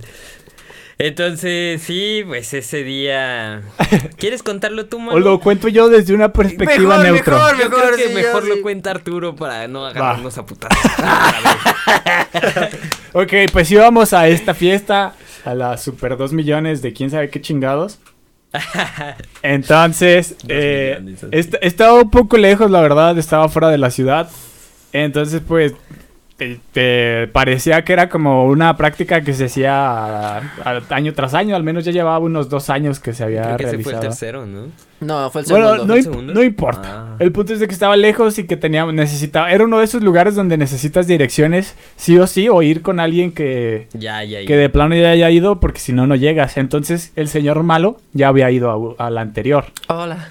Entonces, 0.98 1.82
sí, 1.82 2.24
pues 2.26 2.54
ese 2.54 2.84
día... 2.84 3.64
¿Quieres 4.18 4.44
contarlo 4.44 4.86
tú, 4.86 4.96
O 4.98 5.00
Manu? 5.02 5.20
lo 5.20 5.40
cuento 5.42 5.68
yo 5.68 5.90
desde 5.90 6.14
una 6.14 6.32
perspectiva 6.32 6.98
Mejor, 7.00 7.14
neutra. 7.14 7.36
mejor. 7.36 7.58
Yo 7.60 7.70
creo 7.70 7.96
que 7.98 8.04
sí, 8.04 8.10
yo 8.10 8.16
mejor 8.16 8.44
sí. 8.44 8.50
lo 8.50 8.62
cuenta 8.62 8.92
Arturo 8.92 9.36
para 9.36 9.68
no 9.68 9.86
agarrarnos 9.86 10.38
a 10.38 10.46
vez. 10.70 10.74
Ok, 13.14 13.32
pues 13.52 13.72
íbamos 13.72 14.14
a 14.14 14.28
esta 14.28 14.54
fiesta, 14.54 15.14
a 15.46 15.54
la 15.54 15.78
Super 15.78 16.18
2 16.18 16.34
millones 16.34 16.82
de 16.82 16.94
quién 16.94 17.10
sabe 17.10 17.30
qué 17.30 17.42
chingados. 17.42 18.00
Entonces, 19.42 20.36
eh, 20.48 21.00
est- 21.32 21.56
estaba 21.62 22.02
un 22.02 22.10
poco 22.10 22.38
lejos, 22.38 22.70
la 22.72 22.82
verdad, 22.82 23.18
estaba 23.18 23.50
fuera 23.50 23.70
de 23.70 23.78
la 23.78 23.92
ciudad. 23.92 24.30
Entonces, 24.94 25.42
pues, 25.46 25.74
te, 26.38 26.60
te 26.74 27.28
parecía 27.28 27.84
que 27.86 27.94
era 27.94 28.10
como 28.10 28.46
una 28.46 28.76
práctica 28.76 29.22
que 29.22 29.34
se 29.34 29.46
hacía 29.46 29.74
a- 29.74 30.38
a- 30.66 30.82
año 30.90 31.14
tras 31.14 31.34
año, 31.34 31.56
al 31.56 31.64
menos 31.64 31.86
ya 31.86 31.92
llevaba 31.94 32.20
unos 32.20 32.50
dos 32.50 32.70
años 32.70 33.00
que 33.00 33.14
se 33.14 33.24
había 33.24 33.44
Creo 33.56 33.58
que 33.58 33.64
ese 33.64 33.72
fue 33.84 33.94
el 33.94 34.00
realizado. 34.02 34.02
tercero, 34.10 34.46
¿no? 34.46 34.68
No, 35.02 35.30
fue 35.30 35.42
el 35.42 35.48
Bueno, 35.48 35.66
segundo. 35.74 35.86
no, 35.88 35.94
¿El 35.94 36.00
im- 36.00 36.04
segundo? 36.04 36.34
no 36.34 36.44
importa. 36.44 36.82
Ah. 37.14 37.16
El 37.20 37.32
punto 37.32 37.54
es 37.54 37.60
de 37.60 37.68
que 37.68 37.74
estaba 37.74 37.96
lejos 37.96 38.38
y 38.40 38.46
que 38.46 38.58
tenía, 38.58 38.86
necesitaba, 38.86 39.52
era 39.52 39.64
uno 39.64 39.80
de 39.80 39.86
esos 39.86 40.04
lugares 40.04 40.36
donde 40.36 40.58
necesitas 40.58 41.08
direcciones 41.08 41.76
sí 41.96 42.18
o 42.18 42.28
sí 42.28 42.50
o 42.50 42.62
ir 42.62 42.82
con 42.82 43.00
alguien 43.00 43.32
que, 43.32 43.88
Ya, 43.94 44.24
ya, 44.24 44.42
ya. 44.42 44.48
que 44.48 44.58
de 44.58 44.70
plano 44.70 44.96
ya 44.96 45.12
haya 45.12 45.30
ido 45.30 45.60
porque 45.62 45.80
si 45.80 45.94
no 45.94 46.06
no 46.08 46.16
llegas. 46.16 46.58
Entonces 46.58 47.14
el 47.16 47.28
señor 47.30 47.64
malo 47.64 47.98
ya 48.14 48.28
había 48.28 48.52
ido 48.52 48.96
a, 49.00 49.06
a 49.08 49.10
la 49.10 49.22
anterior. 49.22 49.66
Hola. 49.88 50.30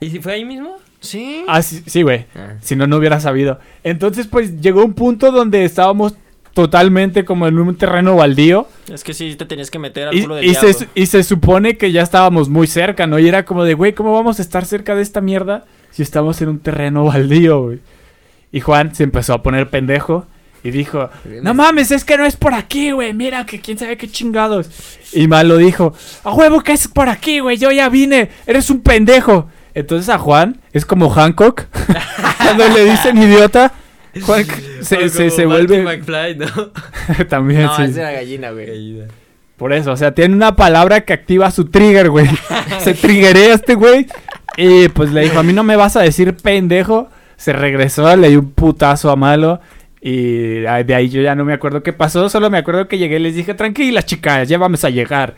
¿Y 0.00 0.10
si 0.10 0.18
fue 0.20 0.32
ahí 0.32 0.44
mismo? 0.44 0.76
Sí. 1.00 1.44
Ah, 1.48 1.62
sí, 1.62 1.82
sí, 1.86 2.02
güey. 2.02 2.26
Ah. 2.34 2.54
Si 2.60 2.76
no, 2.76 2.86
no 2.86 2.96
hubiera 2.96 3.20
sabido. 3.20 3.58
Entonces, 3.82 4.26
pues 4.26 4.60
llegó 4.60 4.84
un 4.84 4.94
punto 4.94 5.32
donde 5.32 5.64
estábamos 5.64 6.14
totalmente 6.54 7.24
como 7.24 7.46
en 7.46 7.58
un 7.58 7.76
terreno 7.76 8.16
baldío. 8.16 8.66
Es 8.92 9.04
que 9.04 9.14
sí 9.14 9.34
te 9.36 9.46
tenías 9.46 9.70
que 9.70 9.78
meter 9.78 10.08
al 10.08 10.14
Y, 10.14 10.22
culo 10.22 10.34
del 10.36 10.44
y 10.44 10.54
se, 10.54 10.88
y 10.94 11.06
se 11.06 11.22
supone 11.22 11.76
que 11.76 11.92
ya 11.92 12.02
estábamos 12.02 12.48
muy 12.48 12.66
cerca, 12.66 13.06
¿no? 13.06 13.18
Y 13.18 13.28
era 13.28 13.44
como 13.44 13.64
de, 13.64 13.74
güey, 13.74 13.94
¿cómo 13.94 14.12
vamos 14.12 14.38
a 14.38 14.42
estar 14.42 14.64
cerca 14.64 14.94
de 14.94 15.02
esta 15.02 15.20
mierda 15.20 15.64
si 15.90 16.02
estamos 16.02 16.40
en 16.42 16.48
un 16.48 16.58
terreno 16.58 17.04
baldío, 17.04 17.62
güey? 17.62 17.80
Y 18.52 18.60
Juan 18.60 18.94
se 18.94 19.04
empezó 19.04 19.34
a 19.34 19.42
poner 19.42 19.70
pendejo 19.70 20.26
y 20.62 20.70
dijo, 20.70 21.08
no 21.42 21.54
mames, 21.54 21.90
es 21.90 22.04
que 22.04 22.18
no 22.18 22.26
es 22.26 22.36
por 22.36 22.52
aquí, 22.52 22.90
güey, 22.90 23.14
mira 23.14 23.46
que 23.46 23.60
quién 23.60 23.78
sabe 23.78 23.96
qué 23.96 24.08
chingados. 24.08 24.68
Y 25.12 25.26
Malo 25.26 25.56
dijo, 25.56 25.94
a 26.24 26.34
huevo 26.34 26.60
que 26.60 26.72
es 26.72 26.88
por 26.88 27.08
aquí, 27.08 27.38
güey, 27.38 27.56
yo 27.56 27.70
ya 27.70 27.88
vine, 27.88 28.30
eres 28.46 28.68
un 28.68 28.82
pendejo. 28.82 29.48
Entonces 29.74 30.08
a 30.08 30.18
Juan 30.18 30.60
es 30.72 30.84
como 30.84 31.10
Hancock, 31.10 31.64
cuando 32.42 32.68
le 32.68 32.84
dicen 32.84 33.16
idiota, 33.18 33.72
Juan 34.22 34.44
se, 34.82 35.08
se, 35.08 35.18
como 35.18 35.30
se 35.30 35.46
Marty 35.46 35.66
vuelve... 35.66 35.82
McFly, 35.82 36.36
¿no? 36.36 37.26
También, 37.28 37.62
No, 37.62 37.76
sí. 37.76 37.82
es 37.82 37.96
la 37.96 38.12
gallina, 38.12 38.50
güey. 38.50 39.02
Por 39.56 39.72
eso, 39.74 39.92
o 39.92 39.96
sea, 39.96 40.14
tiene 40.14 40.34
una 40.34 40.56
palabra 40.56 41.02
que 41.02 41.12
activa 41.12 41.50
su 41.50 41.66
trigger, 41.66 42.08
güey. 42.08 42.26
Se 42.78 42.94
triggerea 42.94 43.54
este 43.54 43.74
güey. 43.74 44.06
Y 44.56 44.88
pues 44.88 45.12
le 45.12 45.20
dijo, 45.20 45.38
a 45.38 45.42
mí 45.42 45.52
no 45.52 45.62
me 45.62 45.76
vas 45.76 45.96
a 45.96 46.00
decir 46.00 46.34
pendejo. 46.34 47.10
Se 47.36 47.52
regresó, 47.52 48.16
le 48.16 48.30
dio 48.30 48.40
un 48.40 48.52
putazo 48.52 49.10
a 49.10 49.16
malo. 49.16 49.60
Y 50.00 50.60
de 50.60 50.94
ahí 50.94 51.10
yo 51.10 51.20
ya 51.20 51.34
no 51.34 51.44
me 51.44 51.52
acuerdo 51.52 51.82
qué 51.82 51.92
pasó. 51.92 52.30
Solo 52.30 52.48
me 52.48 52.56
acuerdo 52.56 52.88
que 52.88 52.96
llegué 52.96 53.16
y 53.16 53.22
les 53.22 53.34
dije, 53.34 53.52
tranquila, 53.52 54.02
chicas, 54.02 54.48
ya 54.48 54.56
vamos 54.56 54.82
a 54.84 54.88
llegar. 54.88 55.36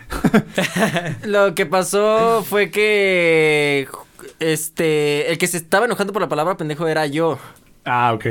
Lo 1.25 1.57
que 1.57 1.67
pasó 1.67 2.45
fue 2.49 2.71
que 2.71 3.89
este 4.43 5.31
el 5.31 5.39
que 5.39 5.47
se 5.47 5.57
estaba 5.59 5.87
enojando 5.87 6.13
por 6.13 6.23
la 6.23 6.29
palabra 6.29 6.57
pendejo 6.57 6.87
era 6.89 7.07
yo. 7.07 7.39
Ah, 7.85 8.13
ok. 8.15 8.25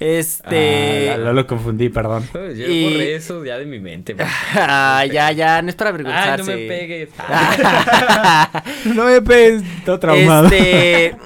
Este 0.00 1.10
Ah, 1.10 1.16
lo, 1.16 1.32
lo 1.32 1.46
confundí, 1.46 1.88
perdón. 1.88 2.28
Yo 2.34 2.66
Y- 2.66 2.84
borré 2.84 3.14
eso 3.14 3.42
ya 3.44 3.56
de 3.58 3.64
mi 3.64 3.80
mente. 3.80 4.14
Ah, 4.54 5.04
ya, 5.10 5.32
ya, 5.32 5.62
no 5.62 5.70
es 5.70 5.74
para 5.76 5.90
avergonzarse. 5.90 6.50
no 6.50 6.58
me 6.58 6.66
pegues. 6.68 7.08
no 8.84 9.04
me 9.06 9.22
pegues, 9.22 9.62
todo 9.84 9.98
traumado. 9.98 10.46
Este 10.48 11.16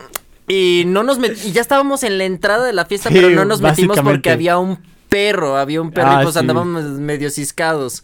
y 0.49 0.84
no 0.86 1.03
nos 1.03 1.18
met- 1.20 1.38
y 1.45 1.53
ya 1.53 1.61
estábamos 1.61 2.03
en 2.03 2.18
la 2.18 2.24
entrada 2.24 2.64
de 2.66 2.72
la 2.72 2.84
fiesta, 2.84 3.09
Sí, 3.09 3.14
pero 3.16 3.30
no 3.30 3.45
nos 3.45 3.61
metimos 3.61 3.99
porque 4.01 4.30
había 4.30 4.59
un 4.59 4.78
perro, 5.13 5.57
había 5.57 5.81
un 5.83 5.93
perro 5.93 6.09
Ah, 6.11 6.19
y 6.21 6.23
pues 6.25 6.33
sí. 6.35 6.39
andábamos 6.41 6.85
medio 6.85 7.31
ciscados. 7.31 8.03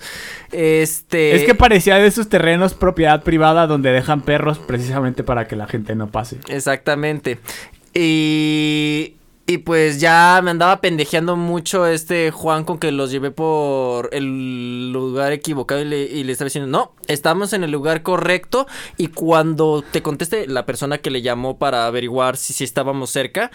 Este 0.53 1.35
Es 1.35 1.45
que 1.45 1.55
parecía 1.55 1.97
de 1.97 2.07
esos 2.07 2.29
terrenos 2.29 2.75
propiedad 2.75 3.23
privada 3.23 3.67
donde 3.67 3.91
dejan 3.91 4.21
perros 4.21 4.59
precisamente 4.59 5.25
para 5.25 5.49
que 5.49 5.57
la 5.57 5.67
gente 5.67 5.95
no 5.95 6.11
pase. 6.11 6.39
Exactamente. 6.49 7.39
Y, 7.95 9.15
y 9.47 9.59
pues 9.59 10.01
ya 10.01 10.41
me 10.45 10.51
andaba 10.51 10.81
pendejeando 10.81 11.37
mucho 11.37 11.87
este 11.87 12.31
Juan 12.31 12.65
con 12.65 12.79
que 12.79 12.93
los 12.93 13.11
llevé 13.11 13.31
por 13.31 14.11
el 14.13 14.93
lugar 14.93 15.33
equivocado 15.33 15.81
y 15.81 15.85
le, 15.87 16.03
y 16.03 16.23
le 16.25 16.33
estaba 16.33 16.47
diciendo, 16.47 16.71
no, 16.71 16.93
estamos 17.07 17.55
en 17.55 17.65
el 17.65 17.71
lugar 17.71 18.03
correcto 18.03 18.67
y 18.99 19.07
cuando 19.09 19.83
te 19.91 20.03
conteste 20.03 20.47
la 20.47 20.67
persona 20.67 20.99
que 20.99 21.11
le 21.11 21.23
llamó 21.23 21.59
para 21.59 21.87
averiguar 21.87 22.37
si, 22.37 22.53
si 22.53 22.65
estábamos 22.65 23.11
cerca, 23.11 23.51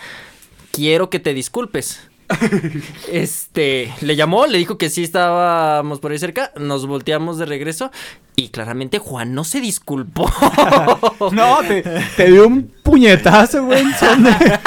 quiero 0.71 1.09
que 1.11 1.19
te 1.19 1.33
disculpes. 1.35 2.09
Este, 3.11 3.93
le 4.01 4.15
llamó, 4.15 4.45
le 4.47 4.57
dijo 4.57 4.77
que 4.77 4.89
sí 4.89 5.03
estábamos 5.03 5.99
por 5.99 6.11
ahí 6.11 6.19
cerca, 6.19 6.51
nos 6.59 6.85
volteamos 6.85 7.37
de 7.37 7.45
regreso 7.45 7.91
y 8.35 8.49
claramente 8.49 8.99
Juan 8.99 9.33
no 9.33 9.43
se 9.43 9.61
disculpó. 9.61 10.31
No, 11.31 11.59
te, 11.67 11.83
te 12.17 12.31
dio 12.31 12.47
un 12.47 12.63
puñetazo, 12.83 13.65
güey. 13.65 13.83
de, 13.83 14.59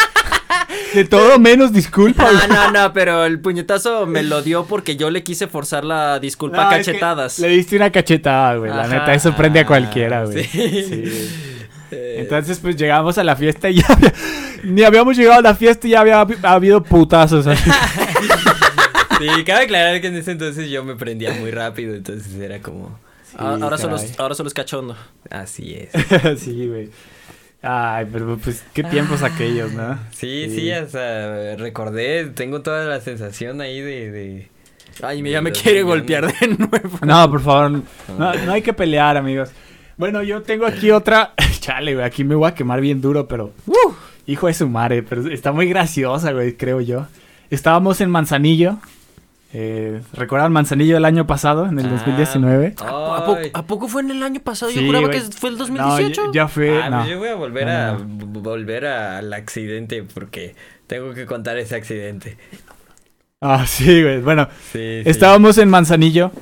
de 0.94 1.04
todo 1.04 1.38
menos 1.38 1.72
disculpa. 1.72 2.30
No, 2.32 2.46
no, 2.48 2.70
no, 2.72 2.92
pero 2.92 3.24
el 3.26 3.40
puñetazo 3.40 4.06
me 4.06 4.22
lo 4.22 4.42
dio 4.42 4.64
porque 4.64 4.96
yo 4.96 5.10
le 5.10 5.22
quise 5.22 5.46
forzar 5.46 5.84
la 5.84 6.18
disculpa 6.18 6.56
No, 6.64 6.70
a 6.70 6.76
es 6.78 6.86
que 6.86 6.92
cachetadas. 6.92 7.38
Le 7.38 7.48
diste 7.48 7.76
una 7.76 7.90
cachetada, 7.92 8.56
güey. 8.56 8.70
La 8.70 8.82
Ajá. 8.84 8.88
neta, 8.98 9.14
eso 9.14 9.34
prende 9.36 9.60
a 9.60 9.66
cualquiera, 9.66 10.24
güey. 10.24 10.44
Sí. 10.44 10.84
Sí. 10.88 11.28
Eh, 11.90 12.16
Entonces, 12.20 12.58
pues 12.58 12.76
llegamos 12.76 13.16
a 13.18 13.24
la 13.24 13.36
fiesta 13.36 13.70
y 13.70 13.76
ya 13.80 13.86
había- 13.88 14.12
ni 14.64 14.82
habíamos 14.82 15.16
llegado 15.16 15.38
a 15.38 15.42
la 15.42 15.54
fiesta 15.54 15.86
y 15.86 15.90
ya 15.90 16.00
había 16.00 16.20
habi- 16.24 16.38
habido 16.42 16.82
putazos. 16.82 17.46
así. 17.46 17.70
Sí, 19.18 19.44
cabe 19.44 19.64
aclarar 19.64 19.98
que 20.02 20.08
en 20.08 20.16
ese 20.16 20.32
entonces 20.32 20.68
yo 20.68 20.84
me 20.84 20.94
prendía 20.94 21.32
muy 21.32 21.50
rápido, 21.50 21.94
entonces 21.94 22.34
era 22.34 22.60
como, 22.60 22.98
Ah, 23.38 23.56
ahora, 23.60 23.78
solo, 23.78 23.96
caray. 23.96 24.12
ahora 24.18 24.34
solo 24.34 24.48
es 24.48 24.54
cachondo. 24.54 24.94
así 25.30 25.74
es. 25.74 26.38
sí, 26.42 26.66
güey. 26.68 26.90
Ay, 27.62 28.06
pero 28.12 28.36
pues 28.36 28.62
qué 28.74 28.84
tiempos 28.84 29.22
aquellos, 29.22 29.72
¿no? 29.72 29.98
Sí, 30.12 30.48
sí, 30.54 30.70
hasta 30.70 31.56
recordé, 31.56 32.26
tengo 32.26 32.60
toda 32.60 32.84
la 32.84 33.00
sensación 33.00 33.60
ahí 33.62 33.80
de... 33.80 34.10
de... 34.10 34.48
Ay, 35.02 35.22
de 35.22 35.30
ya 35.30 35.40
me 35.40 35.50
quiere 35.52 35.82
golpear 35.82 36.26
de 36.32 36.48
nuevo. 36.58 36.98
No, 37.02 37.30
por 37.30 37.40
favor, 37.40 37.70
no, 37.70 38.34
no 38.34 38.52
hay 38.52 38.60
que 38.62 38.74
pelear, 38.74 39.16
amigos. 39.16 39.48
Bueno, 39.96 40.22
yo 40.22 40.42
tengo 40.42 40.66
aquí 40.66 40.90
otra. 40.90 41.32
Chale, 41.60 41.94
güey, 41.94 42.04
aquí 42.06 42.24
me 42.24 42.34
voy 42.34 42.48
a 42.48 42.54
quemar 42.54 42.80
bien 42.80 43.00
duro, 43.00 43.26
pero. 43.28 43.52
Hijo 44.26 44.48
de 44.48 44.54
su 44.54 44.68
madre, 44.68 45.02
pero 45.02 45.26
está 45.30 45.52
muy 45.52 45.68
graciosa, 45.68 46.32
güey, 46.32 46.56
creo 46.56 46.80
yo. 46.80 47.06
Estábamos 47.50 48.00
en 48.00 48.10
Manzanillo. 48.10 48.78
Eh, 49.52 50.02
¿Recuerdan 50.12 50.52
Manzanillo 50.52 50.94
del 50.94 51.04
año 51.04 51.26
pasado, 51.26 51.66
en 51.66 51.78
el 51.78 51.86
Ah, 51.86 51.90
2019? 51.90 52.74
¿A, 52.78 53.24
poco, 53.24 53.36
ay. 53.40 53.50
¿A 53.54 53.62
poco 53.62 53.88
fue 53.88 54.02
en 54.02 54.10
el 54.10 54.22
año 54.22 54.40
pasado? 54.40 54.70
Sí, 54.72 54.80
Yo 54.80 54.86
juraba 54.86 55.08
que 55.10 55.20
fue 55.20 55.50
el 55.50 55.54
No, 55.56 55.60
2018. 55.60 56.24
ya, 56.26 56.42
ya 56.42 56.48
fue. 56.48 56.82
Ah, 56.82 56.90
no. 56.90 56.98
pues 56.98 57.10
yo 57.10 57.18
voy 57.18 57.28
a 57.28 57.34
volver 57.36 57.64
No, 57.66 57.72
a 57.72 57.92
no. 57.92 58.06
volver 58.40 58.86
a- 58.86 59.18
al 59.18 59.32
accidente 59.32 60.02
porque 60.02 60.56
tengo 60.88 61.14
que 61.14 61.24
contar 61.24 61.56
ese 61.58 61.76
accidente. 61.76 62.36
Ah, 63.40 63.64
sí, 63.66 64.02
güey. 64.02 64.20
Bueno, 64.20 64.48
Sí, 64.72 64.78
sí. 65.04 65.08
estábamos 65.08 65.56
en 65.58 65.68
Manzanillo. 65.70 66.32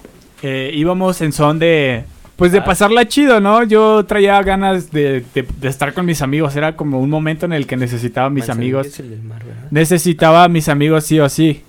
eh, 0.42 0.70
íbamos 0.74 1.20
en 1.20 1.32
son 1.32 1.59
de. 1.59 2.05
Pues 2.37 2.51
de 2.53 2.59
Ah. 2.59 2.64
pasarla 2.64 3.07
chido, 3.07 3.39
¿no? 3.41 3.62
Yo 3.62 4.05
traía 4.07 4.43
ganas 4.43 4.91
de, 4.91 5.24
de- 5.35 5.47
de 5.61 5.68
estar 5.68 5.93
con 5.95 6.05
mis 6.05 6.20
amigos. 6.22 6.57
Era 6.57 6.74
como 6.76 6.99
un 7.01 7.09
momento 7.11 7.47
en 7.47 7.53
el 7.53 7.66
que 7.66 7.76
necesitaba 7.76 8.26
a 8.26 8.30
mis 8.30 8.49
Manzanillo 8.49 8.78
amigos. 8.80 8.95
es 8.95 9.01
el 9.01 9.11
del 9.11 9.22
mar, 9.22 9.45
¿verdad? 9.45 9.68
necesitaba 9.70 10.45
a 10.45 10.49
mis 10.49 10.68
amigos 10.68 11.05
sí 11.05 11.20
o 11.20 11.28
sí. 11.28 11.62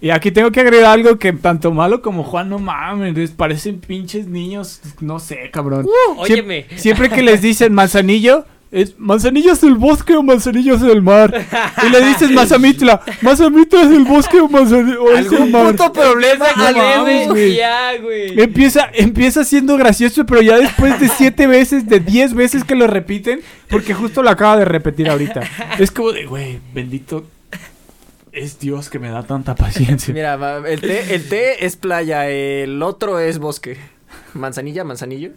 Y 0.00 0.10
aquí 0.10 0.30
tengo 0.30 0.50
que 0.52 0.60
agregar 0.60 0.92
algo 0.92 1.18
que 1.18 1.32
tanto 1.32 1.72
malo 1.72 2.02
como 2.02 2.22
Juan, 2.22 2.48
no 2.48 2.58
mames, 2.60 3.30
parecen 3.32 3.80
pinches 3.80 4.26
niños, 4.28 4.80
no 5.00 5.18
sé, 5.18 5.50
cabrón. 5.52 5.86
Uh, 5.86 6.20
óyeme. 6.20 6.66
Siempre 6.76 7.08
que 7.10 7.22
les 7.22 7.42
dicen 7.42 7.72
manzanillo, 7.74 8.44
es 8.70 8.98
manzanillo 8.98 9.52
es 9.52 9.62
el 9.62 9.74
bosque 9.76 10.14
o 10.14 10.22
manzanillo 10.22 10.74
es 10.74 10.82
el 10.82 11.00
mar. 11.02 11.32
Y 11.86 11.90
le 11.90 12.04
dices 12.06 12.30
mazamitla, 12.32 13.00
mazamitla 13.22 13.82
es 13.82 13.90
el 13.90 14.04
bosque 14.04 14.40
o 14.40 14.48
manzanillo 14.48 15.02
o 15.02 15.10
es 15.12 15.26
el 15.26 15.32
Algún 15.34 15.50
mar. 15.50 15.70
puto 15.76 15.92
problema 15.92 16.46
No 16.56 17.06
ese, 17.06 17.28
güey. 17.28 17.54
ya, 17.56 17.96
güey. 17.96 18.40
Empieza, 18.40 18.88
empieza 18.92 19.44
siendo 19.44 19.76
gracioso, 19.76 20.26
pero 20.26 20.42
ya 20.42 20.58
después 20.58 21.00
de 21.00 21.08
siete 21.08 21.46
veces, 21.46 21.88
de 21.88 22.00
diez 22.00 22.34
veces 22.34 22.64
que 22.64 22.74
lo 22.74 22.86
repiten, 22.86 23.40
porque 23.70 23.94
justo 23.94 24.22
lo 24.22 24.30
acaba 24.30 24.56
de 24.58 24.64
repetir 24.66 25.08
ahorita. 25.08 25.40
Es 25.78 25.90
como 25.90 26.12
de, 26.12 26.26
güey, 26.26 26.58
bendito 26.74 27.24
es 28.32 28.58
Dios 28.60 28.88
que 28.90 28.98
me 28.98 29.08
da 29.08 29.22
tanta 29.22 29.54
paciencia. 29.54 30.12
Mira, 30.14 30.38
el 30.66 30.80
té, 30.80 31.14
el 31.14 31.28
té 31.28 31.64
es 31.64 31.76
playa, 31.76 32.28
el 32.28 32.82
otro 32.82 33.18
es 33.18 33.38
bosque. 33.38 33.78
Manzanilla, 34.34 34.84
manzanillo. 34.84 35.30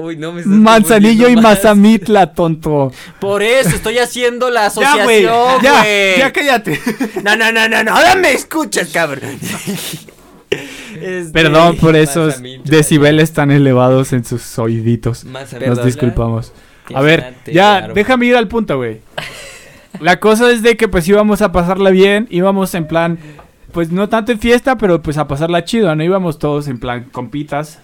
Uy, 0.00 0.16
no 0.16 0.30
me 0.32 0.42
estás 0.42 0.54
Manzanillo 0.56 1.28
y 1.28 1.34
más. 1.34 1.42
Mazamitla, 1.44 2.32
tonto. 2.32 2.92
Por 3.20 3.42
eso 3.42 3.70
estoy 3.70 3.98
haciendo 3.98 4.48
la 4.48 4.68
Ya, 4.74 5.04
güey, 5.04 5.24
asociación, 5.26 5.62
ya, 5.62 5.80
güey. 5.82 6.18
ya 6.18 6.32
cállate. 6.32 6.80
No, 7.24 7.34
no, 7.36 7.50
no, 7.50 7.68
no, 7.68 7.82
no, 7.82 7.90
ahora 7.96 8.14
me 8.14 8.32
escuchas, 8.32 8.88
cabrón. 8.90 9.22
Este, 10.50 11.30
Perdón 11.32 11.76
por 11.76 11.94
esos 11.94 12.28
Mazamitla. 12.28 12.76
decibeles 12.76 13.32
tan 13.32 13.50
elevados 13.50 14.12
en 14.14 14.24
sus 14.24 14.58
oíditos. 14.58 15.24
Mazamitla. 15.24 15.74
Nos 15.74 15.84
disculpamos. 15.84 16.52
A 16.94 17.02
ver, 17.02 17.34
ya, 17.46 17.88
déjame 17.94 18.26
ir 18.26 18.36
al 18.36 18.48
punto, 18.48 18.76
güey. 18.78 19.00
La 20.00 20.18
cosa 20.20 20.50
es 20.50 20.62
de 20.62 20.76
que 20.76 20.88
pues 20.88 21.06
íbamos 21.06 21.42
a 21.42 21.52
pasarla 21.52 21.90
bien, 21.90 22.26
íbamos 22.30 22.74
en 22.74 22.86
plan, 22.86 23.18
pues 23.72 23.90
no 23.90 24.08
tanto 24.08 24.32
en 24.32 24.40
fiesta, 24.40 24.78
pero 24.78 25.02
pues 25.02 25.18
a 25.18 25.28
pasarla 25.28 25.64
chido, 25.64 25.94
¿no? 25.94 26.02
Íbamos 26.02 26.38
todos 26.38 26.66
en 26.68 26.78
plan 26.80 27.04
compitas. 27.12 27.80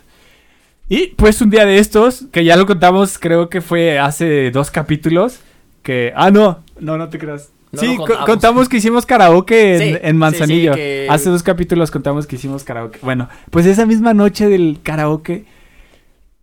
Y 0.88 1.08
pues 1.16 1.40
un 1.40 1.50
día 1.50 1.64
de 1.64 1.78
estos, 1.78 2.24
que 2.30 2.44
ya 2.44 2.56
lo 2.56 2.66
contamos, 2.66 3.18
creo 3.18 3.48
que 3.48 3.60
fue 3.60 3.98
hace 3.98 4.50
dos 4.50 4.70
capítulos, 4.70 5.40
que... 5.82 6.12
Ah, 6.14 6.30
no, 6.30 6.62
no, 6.78 6.98
no 6.98 7.08
te 7.08 7.18
creas. 7.18 7.50
No 7.72 7.80
sí, 7.80 7.96
contamos. 7.96 8.26
contamos 8.26 8.68
que 8.68 8.76
hicimos 8.76 9.04
karaoke 9.06 9.74
en, 9.74 9.80
Sí, 9.80 9.98
en 10.02 10.10
sí, 10.10 10.18
Manzanillo. 10.18 10.72
sí, 10.74 10.78
que- 10.78 11.06
Hace 11.10 11.30
dos 11.30 11.42
capítulos 11.42 11.90
contamos 11.90 12.26
que 12.26 12.36
hicimos 12.36 12.62
karaoke. 12.64 12.98
Bueno, 13.02 13.28
pues 13.50 13.66
esa 13.66 13.84
misma 13.86 14.14
noche 14.14 14.48
del 14.48 14.78
karaoke, 14.82 15.44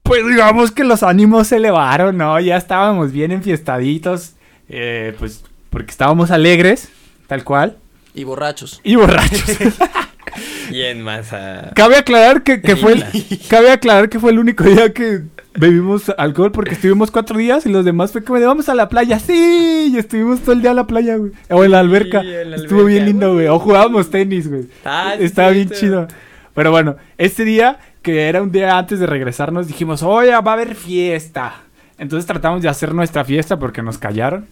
pues 0.04 0.28
digamos 0.28 0.72
que 0.72 0.84
los 0.84 1.04
ánimos 1.04 1.48
se 1.48 1.58
elevaron, 1.58 2.18
¿no? 2.18 2.38
Ya 2.40 2.58
estábamos 2.58 3.12
bien 3.14 3.32
enfiestaditos, 3.32 4.34
eh, 4.68 5.16
pues 5.20 5.44
porque 5.70 5.92
estábamos 5.92 6.32
alegres, 6.32 6.90
tal 7.28 7.44
cual, 7.46 7.78
Y 8.14 8.26
borrachos. 8.26 8.82
y 8.84 8.96
borrachos. 8.96 9.42
Y 10.72 10.82
en 10.82 11.02
masa. 11.02 11.72
cabe 11.76 11.98
aclarar 11.98 12.44
que, 12.44 12.62
que 12.62 12.76
fue 12.76 12.94
el, 12.94 13.06
cabe 13.50 13.72
aclarar 13.72 14.10
que 14.10 14.20
fue 14.20 14.32
el 14.32 14.40
único 14.40 14.64
día 14.64 14.94
que 14.94 15.22
bebimos 15.54 16.10
alcohol 16.18 16.52
porque 16.52 16.76
estuvimos 16.76 17.12
cuatro 17.12 17.38
días 17.38 17.66
y 17.66 17.70
los 17.70 17.84
demás 17.84 18.12
fue 18.12 18.24
como 18.24 18.40
de 18.40 18.46
vamos 18.46 18.70
a 18.70 18.76
la 18.76 18.90
playa. 18.90 19.20
Sí, 19.20 19.92
y 19.94 19.98
estuvimos 19.98 20.42
todo 20.42 20.54
el 20.54 20.62
día 20.62 20.72
a 20.72 20.76
la 20.76 20.88
playa, 20.88 21.18
güey. 21.18 21.32
O 21.50 21.64
en 21.64 21.72
la 21.72 21.80
alberca. 21.80 22.22
Sí, 22.22 22.34
en 22.34 22.52
la 22.52 22.58
Estuvo 22.58 22.86
bien 22.86 23.06
lindo, 23.06 23.34
güey. 23.34 23.48
O 23.48 23.60
jugábamos 23.60 24.10
tenis, 24.10 24.50
güey. 24.50 24.68
Ah, 24.86 25.16
sí, 25.18 25.24
Estaba 25.26 25.50
bien 25.50 25.70
chido. 25.70 26.08
Pero 26.54 26.72
bueno, 26.72 26.96
este 27.18 27.46
día, 27.46 27.80
que 28.02 28.28
era 28.28 28.42
un 28.42 28.52
día 28.52 28.78
antes 28.78 29.00
de 29.00 29.08
regresarnos, 29.08 29.68
dijimos, 29.68 30.04
oye, 30.04 30.32
va 30.32 30.52
a 30.52 30.54
haber 30.54 30.76
fiesta. 30.76 31.56
Entonces 31.98 32.26
tratamos 32.26 32.62
de 32.62 32.70
hacer 32.70 32.94
nuestra 32.94 33.24
fiesta 33.24 33.60
porque 33.60 33.82
nos 33.82 33.98
callaron. 33.98 34.48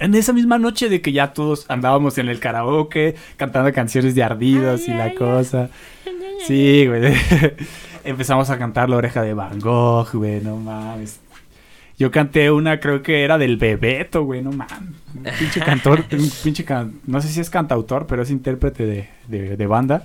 En 0.00 0.14
esa 0.14 0.32
misma 0.32 0.58
noche 0.58 0.88
de 0.88 1.00
que 1.00 1.12
ya 1.12 1.32
todos 1.32 1.66
andábamos 1.68 2.18
en 2.18 2.28
el 2.28 2.40
karaoke, 2.40 3.14
cantando 3.36 3.72
canciones 3.72 4.14
de 4.16 4.22
ardidos 4.24 4.88
y 4.88 4.92
la 4.92 5.14
cosa. 5.14 5.68
Sí, 6.46 6.86
güey. 6.86 7.12
Empezamos 8.04 8.48
a 8.48 8.58
cantar 8.58 8.88
La 8.88 8.96
oreja 8.96 9.20
de 9.22 9.34
Van 9.34 9.58
Gogh, 9.60 10.08
güey, 10.14 10.40
no 10.40 10.56
mames. 10.56 11.20
Yo 11.98 12.10
canté 12.10 12.50
una, 12.50 12.80
creo 12.80 13.02
que 13.02 13.24
era 13.24 13.36
del 13.36 13.58
Bebeto, 13.58 14.24
güey, 14.24 14.40
no 14.40 14.50
mames. 14.50 14.88
Un 15.14 15.22
pinche 15.38 15.60
cantor, 15.64 16.02
un 16.12 16.30
pinche 16.42 16.64
can- 16.64 16.94
no 17.06 17.20
sé 17.20 17.28
si 17.28 17.40
es 17.40 17.50
cantautor, 17.50 18.06
pero 18.06 18.22
es 18.22 18.30
intérprete 18.30 18.86
de, 18.86 19.08
de- 19.28 19.56
de 19.58 19.66
banda. 19.66 20.04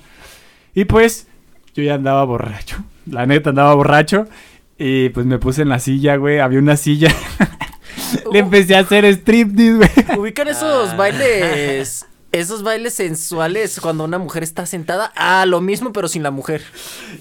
Y 0.73 0.83
pues, 0.83 1.27
yo 1.73 1.83
ya 1.83 1.93
andaba 1.95 2.25
borracho. 2.25 2.83
La 3.09 3.25
neta, 3.25 3.51
andaba 3.51 3.73
borracho. 3.73 4.27
Y 4.77 5.07
pues 5.09 5.25
me 5.25 5.39
puse 5.39 5.61
en 5.61 5.69
la 5.69 5.79
silla, 5.79 6.17
güey. 6.17 6.39
Había 6.39 6.59
una 6.59 6.75
silla. 6.75 7.13
Le 8.31 8.39
empecé 8.39 8.75
a 8.75 8.79
hacer 8.79 9.05
striptease, 9.05 9.73
güey. 9.75 10.19
Ubican 10.19 10.47
esos 10.47 10.89
Ah. 10.91 10.95
bailes. 10.95 12.05
Esos 12.31 12.63
bailes 12.63 12.93
sensuales 12.93 13.79
cuando 13.79 14.03
una 14.03 14.17
mujer 14.17 14.43
está 14.43 14.65
sentada. 14.65 15.13
Ah, 15.15 15.45
lo 15.45 15.61
mismo, 15.61 15.93
pero 15.93 16.07
sin 16.09 16.21
la 16.23 16.31
mujer. 16.31 16.61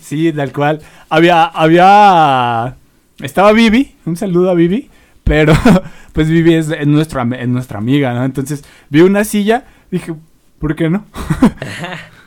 Sí, 0.02 0.32
tal 0.32 0.52
cual. 0.52 0.80
Había, 1.08 1.44
había. 1.44 2.76
Estaba 3.20 3.52
Vivi, 3.52 3.94
un 4.06 4.16
saludo 4.16 4.50
a 4.50 4.54
Vivi. 4.54 4.90
Pero, 5.22 5.54
pues 6.12 6.28
Vivi 6.28 6.54
es, 6.54 6.68
es 6.68 6.86
nuestra, 6.86 7.26
es 7.38 7.48
nuestra 7.48 7.78
amiga, 7.78 8.12
¿no? 8.12 8.24
Entonces, 8.24 8.64
vi 8.90 9.02
una 9.02 9.24
silla, 9.24 9.64
dije, 9.90 10.14
¿por 10.58 10.74
qué 10.74 10.90
no? 10.90 11.06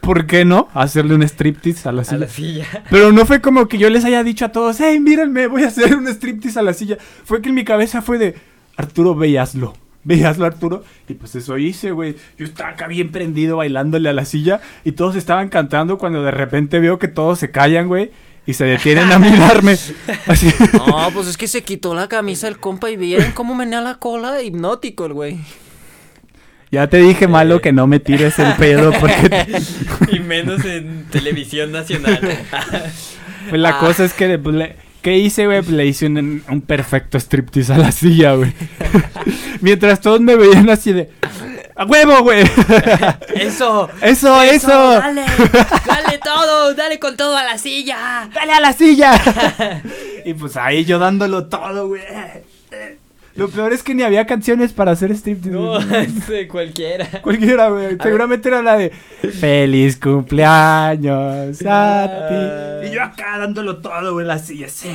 ¿Por 0.07 0.25
qué 0.25 0.45
no? 0.45 0.69
Hacerle 0.73 1.15
un 1.15 1.23
striptease 1.23 1.89
a 1.89 1.91
la 1.91 2.03
A 2.03 2.05
silla. 2.05 2.17
la 2.17 2.27
silla. 2.29 2.65
Pero 2.89 3.11
no 3.11 3.25
fue 3.25 3.41
como 3.41 3.67
que 3.67 3.77
yo 3.77 3.89
les 3.89 4.05
haya 4.05 4.23
dicho 4.23 4.45
a 4.45 4.53
todos, 4.53 4.77
hey, 4.79 5.01
mírenme, 5.01 5.47
voy 5.47 5.63
a 5.63 5.67
hacer 5.67 5.97
un 5.97 6.07
striptease 6.07 6.57
a 6.57 6.61
la 6.61 6.73
silla. 6.73 6.97
Fue 7.25 7.41
que 7.41 7.49
en 7.49 7.55
mi 7.55 7.65
cabeza 7.65 8.01
fue 8.01 8.17
de, 8.17 8.35
Arturo, 8.77 9.15
ve 9.15 9.27
y 9.27 9.35
hazlo. 9.35 9.73
Ve 10.05 10.15
y 10.15 10.23
hazlo, 10.23 10.45
Arturo. 10.45 10.85
Y 11.09 11.15
pues 11.15 11.35
eso 11.35 11.57
hice, 11.57 11.91
güey. 11.91 12.15
Yo 12.37 12.45
estaba 12.45 12.69
acá 12.69 12.87
bien 12.87 13.11
prendido 13.11 13.57
bailándole 13.57 14.07
a 14.07 14.13
la 14.13 14.23
silla 14.23 14.61
y 14.85 14.93
todos 14.93 15.17
estaban 15.17 15.49
cantando 15.49 15.97
cuando 15.97 16.23
de 16.23 16.31
repente 16.31 16.79
veo 16.79 16.99
que 16.99 17.09
todos 17.09 17.39
se 17.39 17.51
callan, 17.51 17.89
güey. 17.89 18.11
Y 18.45 18.53
se 18.53 18.63
detienen 18.63 19.11
a 19.11 19.19
mirarme. 19.19 19.73
Así. 20.27 20.53
No, 20.71 21.11
pues 21.13 21.27
es 21.27 21.35
que 21.35 21.49
se 21.49 21.63
quitó 21.63 21.93
la 21.93 22.07
camisa 22.07 22.47
el 22.47 22.59
compa 22.59 22.89
y 22.89 22.95
vieron 22.95 23.33
cómo 23.33 23.55
menea 23.55 23.81
la 23.81 23.95
cola. 23.95 24.41
Hipnótico 24.41 25.05
el 25.05 25.11
güey. 25.11 25.39
Ya 26.71 26.87
te 26.87 26.97
dije, 26.97 27.27
malo, 27.27 27.61
que 27.61 27.71
no 27.71 27.87
me 27.87 27.99
tires 27.99 28.37
el 28.39 28.53
pedo 28.55 28.91
porque 28.99 29.61
Y 30.11 30.19
menos 30.19 30.65
en 30.65 31.05
televisión 31.09 31.71
nacional. 31.71 32.19
pues, 33.49 33.61
la 33.61 33.69
Ah. 33.69 33.79
cosa 33.79 34.03
es 34.03 34.13
que 34.13 34.37
pues, 34.37 34.55
le- 34.55 34.75
¿qué 35.01 35.17
hice, 35.17 35.45
güey? 35.45 35.59
Pues, 35.61 35.71
le 35.71 35.85
hice 35.85 36.07
un, 36.07 36.43
un 36.49 36.61
perfecto 36.61 37.17
striptease 37.17 37.73
a 37.73 37.77
la 37.77 37.91
silla, 37.93 38.33
güey. 38.33 38.51
Mientras 39.61 40.01
todos 40.01 40.19
me 40.19 40.35
veían 40.35 40.69
así 40.69 40.91
de, 40.91 41.09
¡a 41.75 41.85
huevo, 41.85 42.21
güey! 42.23 42.43
Eso. 43.33 43.89
¡Eso, 44.01 44.41
eso! 44.43 44.67
Dale, 44.99 45.23
dale 45.85 46.17
todo, 46.23 46.73
dale 46.73 46.99
con 46.99 47.15
todo 47.15 47.37
a 47.37 47.43
la 47.45 47.57
silla. 47.57 48.29
¡Dale 48.33 48.51
a 48.53 48.59
la 48.59 48.73
silla! 48.73 49.13
y 50.25 50.33
pues 50.33 50.57
ahí 50.57 50.83
yo 50.83 50.99
dándolo 50.99 51.45
todo, 51.47 51.87
güey. 51.87 52.01
Lo 53.37 53.47
peor 53.49 53.71
es 53.71 53.83
que 53.83 53.93
ni 53.93 54.03
había 54.03 54.25
canciones 54.25 54.73
para 54.73 54.91
hacer 54.91 55.11
striptease. 55.11 55.55
No, 55.55 55.73
güey. 55.73 56.05
es 56.05 56.27
de 56.27 56.47
cualquiera. 56.47 57.07
Cualquiera, 57.21 57.69
güey. 57.69 57.97
Seguramente 58.01 58.49
era 58.49 58.63
la 58.63 58.77
de 58.77 58.89
Feliz 58.89 59.97
cumpleaños 59.97 61.61
a 61.65 62.79
ti. 62.81 62.87
Y 62.87 62.91
yo 62.93 63.03
acá 63.03 63.37
dándolo 63.37 63.77
todo, 63.77 64.13
güey, 64.13 64.23
en 64.23 64.27
la 64.27 64.39
silla, 64.39 64.69
sí. 64.69 64.89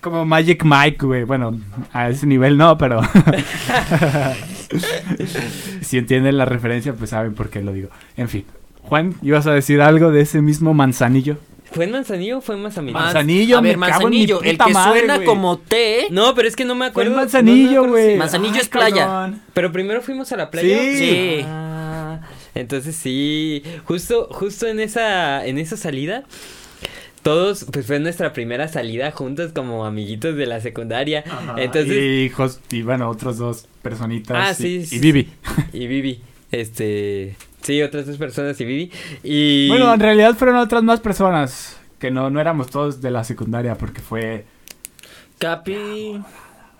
Como 0.00 0.26
Magic 0.26 0.64
Mike, 0.64 1.06
güey. 1.06 1.24
Bueno, 1.24 1.58
a 1.92 2.10
ese 2.10 2.26
nivel 2.26 2.58
no, 2.58 2.76
pero. 2.76 3.00
si 5.80 5.98
entienden 5.98 6.36
la 6.36 6.44
referencia, 6.44 6.92
pues 6.94 7.10
saben 7.10 7.34
por 7.34 7.48
qué 7.48 7.62
lo 7.62 7.72
digo. 7.72 7.88
En 8.16 8.28
fin. 8.28 8.44
Juan, 8.82 9.14
¿ibas 9.22 9.46
a 9.46 9.52
decir 9.52 9.80
algo 9.80 10.10
de 10.10 10.20
ese 10.20 10.42
mismo 10.42 10.74
manzanillo? 10.74 11.38
¿Fue 11.74 11.84
en 11.84 11.90
Manzanillo 11.90 12.38
o 12.38 12.40
fue 12.40 12.54
en? 12.54 12.62
Manzanillo. 12.62 12.94
Manzanillo, 12.98 13.58
a 13.58 13.60
ver, 13.60 13.76
me 13.76 13.86
cago 13.88 14.04
en 14.06 14.10
mi 14.10 14.16
manzanillo, 14.20 14.42
el 14.42 14.52
puta 14.52 14.64
que 14.66 14.72
madre, 14.72 14.98
suena 15.00 15.24
como 15.24 15.58
T. 15.58 16.06
No, 16.10 16.34
pero 16.34 16.46
es 16.48 16.54
que 16.56 16.64
no 16.64 16.74
me 16.74 16.90
Fue 16.92 17.02
acuerdo. 17.02 17.10
el 17.10 17.14
no 17.14 17.16
me 17.16 17.22
manzanillo, 17.24 17.84
güey. 17.88 18.12
si- 18.12 18.16
Manzanillo 18.18 18.54
Ay, 18.54 18.60
es 18.60 18.68
playa. 18.68 19.06
cabrón. 19.06 19.42
Pero 19.52 19.72
primero 19.72 20.00
fuimos 20.02 20.30
a 20.32 20.36
la 20.36 20.50
playa. 20.50 20.78
Sí. 20.78 20.96
Sí. 20.96 21.40
Ah, 21.46 22.20
entonces 22.54 22.94
sí, 22.94 23.62
justo, 23.84 24.28
justo 24.30 24.66
en 24.68 24.78
esa, 24.78 25.44
en 25.44 25.58
esa 25.58 25.76
salida, 25.76 26.22
todos, 27.22 27.66
pues 27.72 27.86
fue 27.86 27.98
nuestra 28.00 28.32
primera 28.32 28.68
salida 28.68 29.10
juntos 29.10 29.52
como 29.54 29.86
amiguitos 29.86 30.36
de 30.36 30.46
la 30.46 30.60
secundaria. 30.60 31.24
Entonces, 31.56 31.92
Y 31.96 32.24
hijos, 32.26 32.60
y 32.70 32.82
bueno, 32.82 33.08
otros 33.08 33.38
dos 33.38 33.66
personitas. 33.82 34.36
Ah, 34.38 34.52
y- 34.52 34.54
sí, 34.62 34.74
y, 34.76 34.86
sí, 34.86 34.98
Vivi. 35.00 35.28
y 35.72 35.86
Vivi, 35.86 36.20
este, 36.52 37.36
sí, 37.64 37.82
otras 37.82 38.06
dos 38.06 38.16
personas 38.16 38.60
y 38.60 38.64
Vivi. 38.64 38.92
Y 39.24 39.68
Bueno, 39.68 39.92
en 39.92 40.00
realidad 40.00 40.34
fueron 40.36 40.56
otras 40.56 40.82
más 40.82 41.00
personas. 41.00 41.76
Que 41.98 42.10
no, 42.10 42.30
no 42.30 42.40
éramos 42.40 42.70
todos 42.70 43.00
de 43.00 43.10
la 43.10 43.24
secundaria 43.24 43.76
porque 43.76 44.00
fue... 44.00 44.44
Capi. 45.38 46.22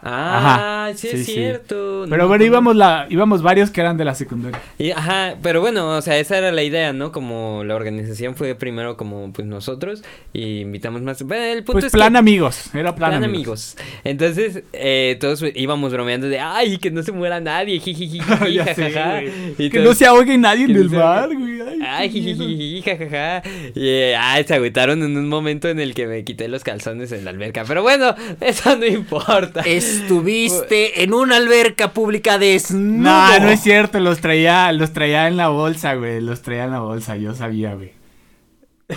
Ah, 0.06 0.84
Ajá, 0.88 0.94
sí, 0.96 1.08
es 1.08 1.24
sí. 1.24 1.32
cierto. 1.32 2.04
Pero 2.08 2.08
bueno, 2.08 2.24
acuerdo. 2.24 2.44
íbamos, 2.44 2.76
la, 2.76 3.06
íbamos 3.08 3.40
varios 3.42 3.70
que 3.70 3.80
eran 3.80 3.96
de 3.96 4.04
la 4.04 4.14
secundaria. 4.14 4.60
Y, 4.78 4.90
ajá, 4.90 5.36
pero 5.42 5.62
bueno, 5.62 5.88
o 5.88 6.02
sea, 6.02 6.18
esa 6.18 6.36
era 6.36 6.52
la 6.52 6.62
idea, 6.62 6.92
¿no? 6.92 7.10
Como 7.10 7.64
la 7.64 7.74
organización 7.74 8.34
fue 8.36 8.54
primero 8.54 8.98
como 8.98 9.32
pues 9.32 9.48
nosotros 9.48 10.02
y 10.34 10.60
invitamos 10.60 11.00
más. 11.00 11.22
Bueno, 11.22 11.44
el 11.44 11.64
punto 11.64 11.72
Pues 11.72 11.84
es 11.86 11.92
plan 11.92 12.12
que 12.12 12.18
amigos, 12.18 12.66
era 12.74 12.94
plan, 12.94 13.12
plan 13.12 13.24
amigos. 13.24 13.76
amigos. 13.78 14.00
Entonces, 14.04 14.62
eh, 14.74 15.16
todos 15.20 15.42
íbamos 15.54 15.90
bromeando 15.92 16.28
de, 16.28 16.38
ay, 16.38 16.76
que 16.76 16.90
no 16.90 17.02
se 17.02 17.12
muera 17.12 17.40
nadie, 17.40 17.80
sé, 17.84 18.18
jajaja. 18.20 19.20
Que 19.56 19.70
todos, 19.70 19.84
no 19.84 19.94
se 19.94 20.04
ahogue 20.06 20.36
nadie 20.36 20.64
en 20.66 20.76
el 20.76 20.88
ahogue. 20.90 21.34
güey. 21.34 21.73
Ay, 21.86 22.10
jijiji, 22.10 22.82
jajaja. 22.84 23.42
Y 23.74 23.88
eh, 23.88 24.16
ay, 24.16 24.44
se 24.44 24.54
agüitaron 24.54 25.02
en 25.02 25.16
un 25.16 25.28
momento 25.28 25.68
en 25.68 25.80
el 25.80 25.94
que 25.94 26.06
me 26.06 26.24
quité 26.24 26.48
los 26.48 26.64
calzones 26.64 27.12
en 27.12 27.24
la 27.24 27.30
alberca. 27.30 27.64
Pero 27.66 27.82
bueno, 27.82 28.14
eso 28.40 28.76
no 28.76 28.86
importa. 28.86 29.60
Estuviste 29.62 31.02
en 31.02 31.14
una 31.14 31.36
alberca 31.36 31.92
pública 31.92 32.38
desnudo. 32.38 33.10
No, 33.10 33.38
no 33.40 33.50
es 33.50 33.60
cierto, 33.60 34.00
los 34.00 34.20
traía, 34.20 34.72
los 34.72 34.92
traía 34.92 35.28
en 35.28 35.36
la 35.36 35.48
bolsa, 35.48 35.94
güey. 35.94 36.20
Los 36.20 36.42
traía 36.42 36.64
en 36.64 36.72
la 36.72 36.80
bolsa, 36.80 37.16
yo 37.16 37.34
sabía, 37.34 37.74
güey. 37.74 37.92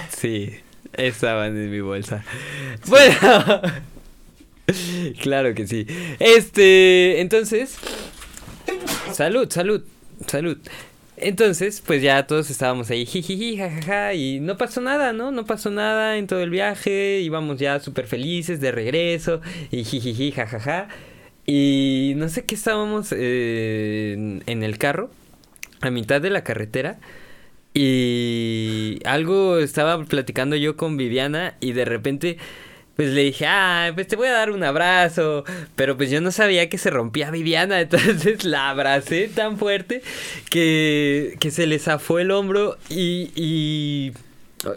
Sí, 0.10 0.52
estaban 0.94 1.58
en 1.58 1.72
mi 1.72 1.82
bolsa. 1.82 2.24
Bueno. 2.88 3.62
claro 5.22 5.54
que 5.54 5.68
sí. 5.68 5.88
Este, 6.20 7.22
entonces. 7.22 7.78
Salud, 9.14 9.50
salud, 9.50 9.84
salud. 10.28 10.58
Entonces, 11.20 11.82
pues 11.82 12.04
ya 12.04 12.28
todos 12.28 12.52
estábamos 12.52 12.92
ahí, 12.92 13.06
jijiji, 13.08 13.58
jajaja, 13.58 14.14
y 14.14 14.40
no 14.40 14.56
pasó 14.58 14.82
nada, 14.82 15.14
¿no? 15.14 15.32
No 15.32 15.46
pasó 15.46 15.72
nada 15.72 16.18
en 16.18 16.28
todo 16.28 16.42
el 16.42 16.52
viaje, 16.52 17.22
íbamos 17.22 17.58
ya 17.60 17.80
súper 17.80 18.06
felices 18.06 18.62
de 18.62 18.72
regreso, 18.72 19.42
y 19.72 19.84
jijiji, 19.84 20.32
jajaja. 20.32 20.90
Y 21.46 22.14
no 22.18 22.30
sé 22.30 22.46
qué 22.46 22.54
estábamos 22.56 23.12
eh, 23.14 24.14
en, 24.14 24.44
en 24.46 24.62
el 24.64 24.78
carro, 24.78 25.10
a 25.82 25.90
mitad 25.90 26.22
de 26.22 26.30
la 26.30 26.44
carretera, 26.44 27.00
y 27.74 29.00
algo 29.06 29.58
estaba 29.58 30.04
platicando 30.06 30.56
yo 30.56 30.78
con 30.78 30.98
Viviana, 30.98 31.56
y 31.60 31.74
de 31.74 31.86
repente 31.86 32.38
pues 32.98 33.10
le 33.10 33.22
dije, 33.22 33.46
ah, 33.48 33.92
pues 33.94 34.08
te 34.08 34.16
voy 34.16 34.28
a 34.28 34.32
dar 34.32 34.50
un 34.50 34.64
abrazo. 34.64 35.46
Pero 35.76 35.96
pues 35.96 36.10
yo 36.10 36.20
no 36.20 36.32
sabía 36.32 36.68
que 36.68 36.80
se 36.80 36.90
rompía 36.90 37.30
Viviana. 37.30 37.80
Entonces 37.82 38.44
la 38.44 38.72
abracé 38.72 39.30
tan 39.30 39.58
fuerte 39.58 40.02
que, 40.50 41.38
que 41.40 41.52
se 41.52 41.68
le 41.68 41.78
zafó 41.78 42.18
el 42.18 42.32
hombro 42.32 42.76
y, 42.90 43.32
y 43.36 44.14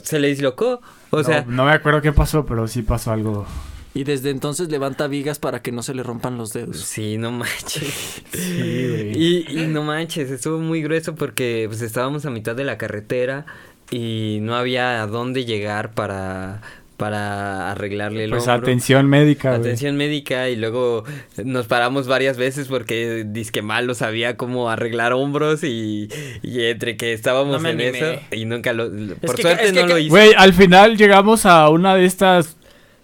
se 0.03 0.21
le 0.21 0.29
dislocó. 0.29 0.83
O 1.09 1.16
no, 1.16 1.25
sea, 1.25 1.45
no 1.49 1.64
me 1.64 1.73
acuerdo 1.73 2.03
qué 2.03 2.12
pasó, 2.12 2.45
pero 2.45 2.68
sí 2.68 2.83
pasó 2.83 3.11
algo. 3.11 3.47
Y 3.95 4.05
desde 4.05 4.31
entonces 4.31 4.68
levanta 4.68 5.09
vigas 5.09 5.39
para 5.39 5.62
que 5.62 5.73
no 5.73 5.83
se 5.83 5.95
le 5.95 6.03
rompan 6.03 6.37
los 6.37 6.53
dedos. 6.53 6.77
sí, 6.77 7.16
no 7.16 7.33
manches. 7.33 8.23
Sí, 8.33 8.87
güey. 8.89 9.12
Y, 9.16 9.62
y 9.62 9.66
no 9.66 9.83
manches, 9.83 10.31
estuvo 10.31 10.59
muy 10.59 10.83
grueso 10.83 11.14
porque 11.14 11.64
pues 11.68 11.81
estábamos 11.81 12.27
a 12.27 12.31
mitad 12.31 12.55
de 12.55 12.64
la 12.64 12.79
carretera 12.79 13.47
y 13.91 14.39
no 14.43 14.55
había 14.55 15.03
a 15.03 15.07
dónde 15.07 15.45
llegar 15.45 15.93
para, 15.93 16.62
para 17.01 17.70
arreglarle 17.72 18.24
el 18.24 18.30
Pues 18.30 18.46
hombro. 18.46 18.62
atención 18.68 19.07
médica, 19.09 19.48
güey. 19.51 19.61
Atención 19.61 19.96
médica 19.96 20.48
y 20.51 20.55
luego 20.57 21.03
nos 21.44 21.66
paramos 21.66 22.07
varias 22.07 22.36
veces 22.36 22.68
porque 22.68 23.24
disque 23.26 23.62
mal 23.62 23.86
no 23.86 23.94
sabía 23.94 24.36
cómo 24.36 24.70
arreglar 24.70 25.12
hombros 25.14 25.64
y, 25.64 26.09
y 26.42 26.64
entre 26.66 26.96
que 26.96 27.12
estábamos 27.14 27.61
No 27.62 27.68
en 27.68 27.80
animé. 27.80 27.98
eso 27.98 28.20
y 28.30 28.44
nunca 28.44 28.72
lo... 28.72 28.90
Por 28.90 29.34
que- 29.36 29.42
suerte 29.42 29.72
que- 29.72 29.80
no 29.80 29.86
lo 29.88 29.98
hice. 29.98 30.11
Güey, 30.11 30.32
al 30.36 30.53
final 30.53 30.96
llegamos 30.96 31.46
a 31.46 31.68
una 31.70 31.94
de 31.96 32.05
estas 32.05 32.57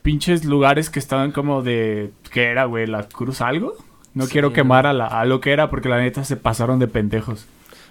pinches 0.03 0.44
lugares 0.44 0.90
que 0.90 0.99
estaban 1.01 1.32
como 1.32 1.62
de. 1.62 2.11
¿Qué 2.30 2.44
era, 2.44 2.66
güey? 2.66 2.86
¿La 2.86 3.09
Cruz 3.09 3.40
algo? 3.40 3.74
No 4.14 4.26
Sí, 4.26 4.32
quiero 4.32 4.53
quemar 4.53 4.86
a, 4.86 4.92
la- 4.92 5.07
a 5.07 5.24
lo 5.24 5.40
que 5.40 5.51
era 5.53 5.68
porque 5.70 5.88
la 5.88 5.99
neta 5.99 6.22
se 6.24 6.36
pasaron 6.36 6.78
de 6.78 6.86
pendejos. 6.86 7.47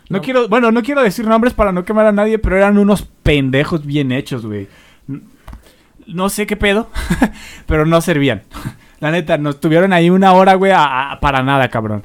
No, 0.08 0.18
No. 0.20 0.24
quiero, 0.24 0.48
bueno, 0.48 0.72
no 0.72 0.82
quiero 0.84 1.02
decir 1.04 1.26
nombres 1.28 1.54
para 1.54 1.72
no 1.72 1.84
quemar 1.84 2.06
a 2.06 2.12
nadie, 2.12 2.38
pero 2.40 2.56
eran 2.58 2.78
unos 2.78 3.02
pendejos 3.24 3.86
bien 3.86 4.12
hechos, 4.12 4.46
güey. 4.46 4.68
No 6.08 6.30
sé 6.30 6.46
qué 6.48 6.56
pedo, 6.56 6.90
pero 7.66 7.86
no 7.86 8.02
servían. 8.02 8.44
La 9.00 9.12
neta, 9.12 9.38
nos 9.38 9.60
tuvieron 9.60 9.92
ahí 9.94 10.10
una 10.10 10.34
hora, 10.34 10.54
güey, 10.56 10.72
a- 10.72 11.12
a- 11.12 11.20
para 11.20 11.44
nada, 11.44 11.70
cabrón. 11.70 12.04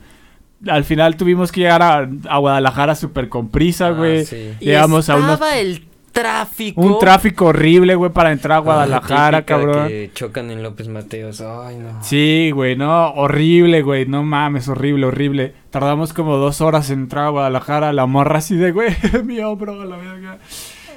Al 0.68 0.84
final 0.84 1.16
tuvimos 1.16 1.52
que 1.52 1.60
llegar 1.60 1.82
a, 1.82 2.08
a 2.28 2.38
Guadalajara 2.38 2.94
súper 2.94 3.28
con 3.28 3.48
prisa, 3.48 3.86
Ah, 3.88 3.90
güey. 3.92 4.24
sí. 4.26 4.54
Y 4.60 4.66
Llegamos 4.66 5.08
a 5.08 5.16
unos 5.16 5.40
el 5.54 5.84
tráfico. 6.12 6.80
un 6.82 6.98
tráfico 6.98 7.46
horrible, 7.46 7.94
güey, 7.94 8.10
para 8.10 8.32
entrar 8.32 8.56
a 8.56 8.56
Ah, 8.56 8.60
Guadalajara, 8.60 9.42
cabrón. 9.46 9.88
Que 9.88 10.10
chocan 10.12 10.50
en 10.50 10.62
López 10.62 10.88
Mateos. 10.88 11.40
Ay, 11.40 11.76
no. 11.78 12.02
Sí, 12.02 12.50
güey, 12.52 12.76
no, 12.76 13.10
horrible, 13.12 13.80
güey, 13.82 14.04
no 14.06 14.22
mames, 14.24 14.68
horrible, 14.68 15.06
horrible. 15.06 15.54
Tardamos 15.70 16.12
como 16.12 16.36
dos 16.36 16.60
horas 16.60 16.90
en 16.90 17.00
entrar 17.02 17.26
a 17.26 17.30
Guadalajara, 17.30 17.92
la 17.94 18.04
morra 18.06 18.38
así 18.38 18.56
de, 18.56 18.72
güey, 18.72 18.90
mi 19.24 19.38
hombro, 19.40 19.82
la 19.84 19.96
verga. 19.96 20.38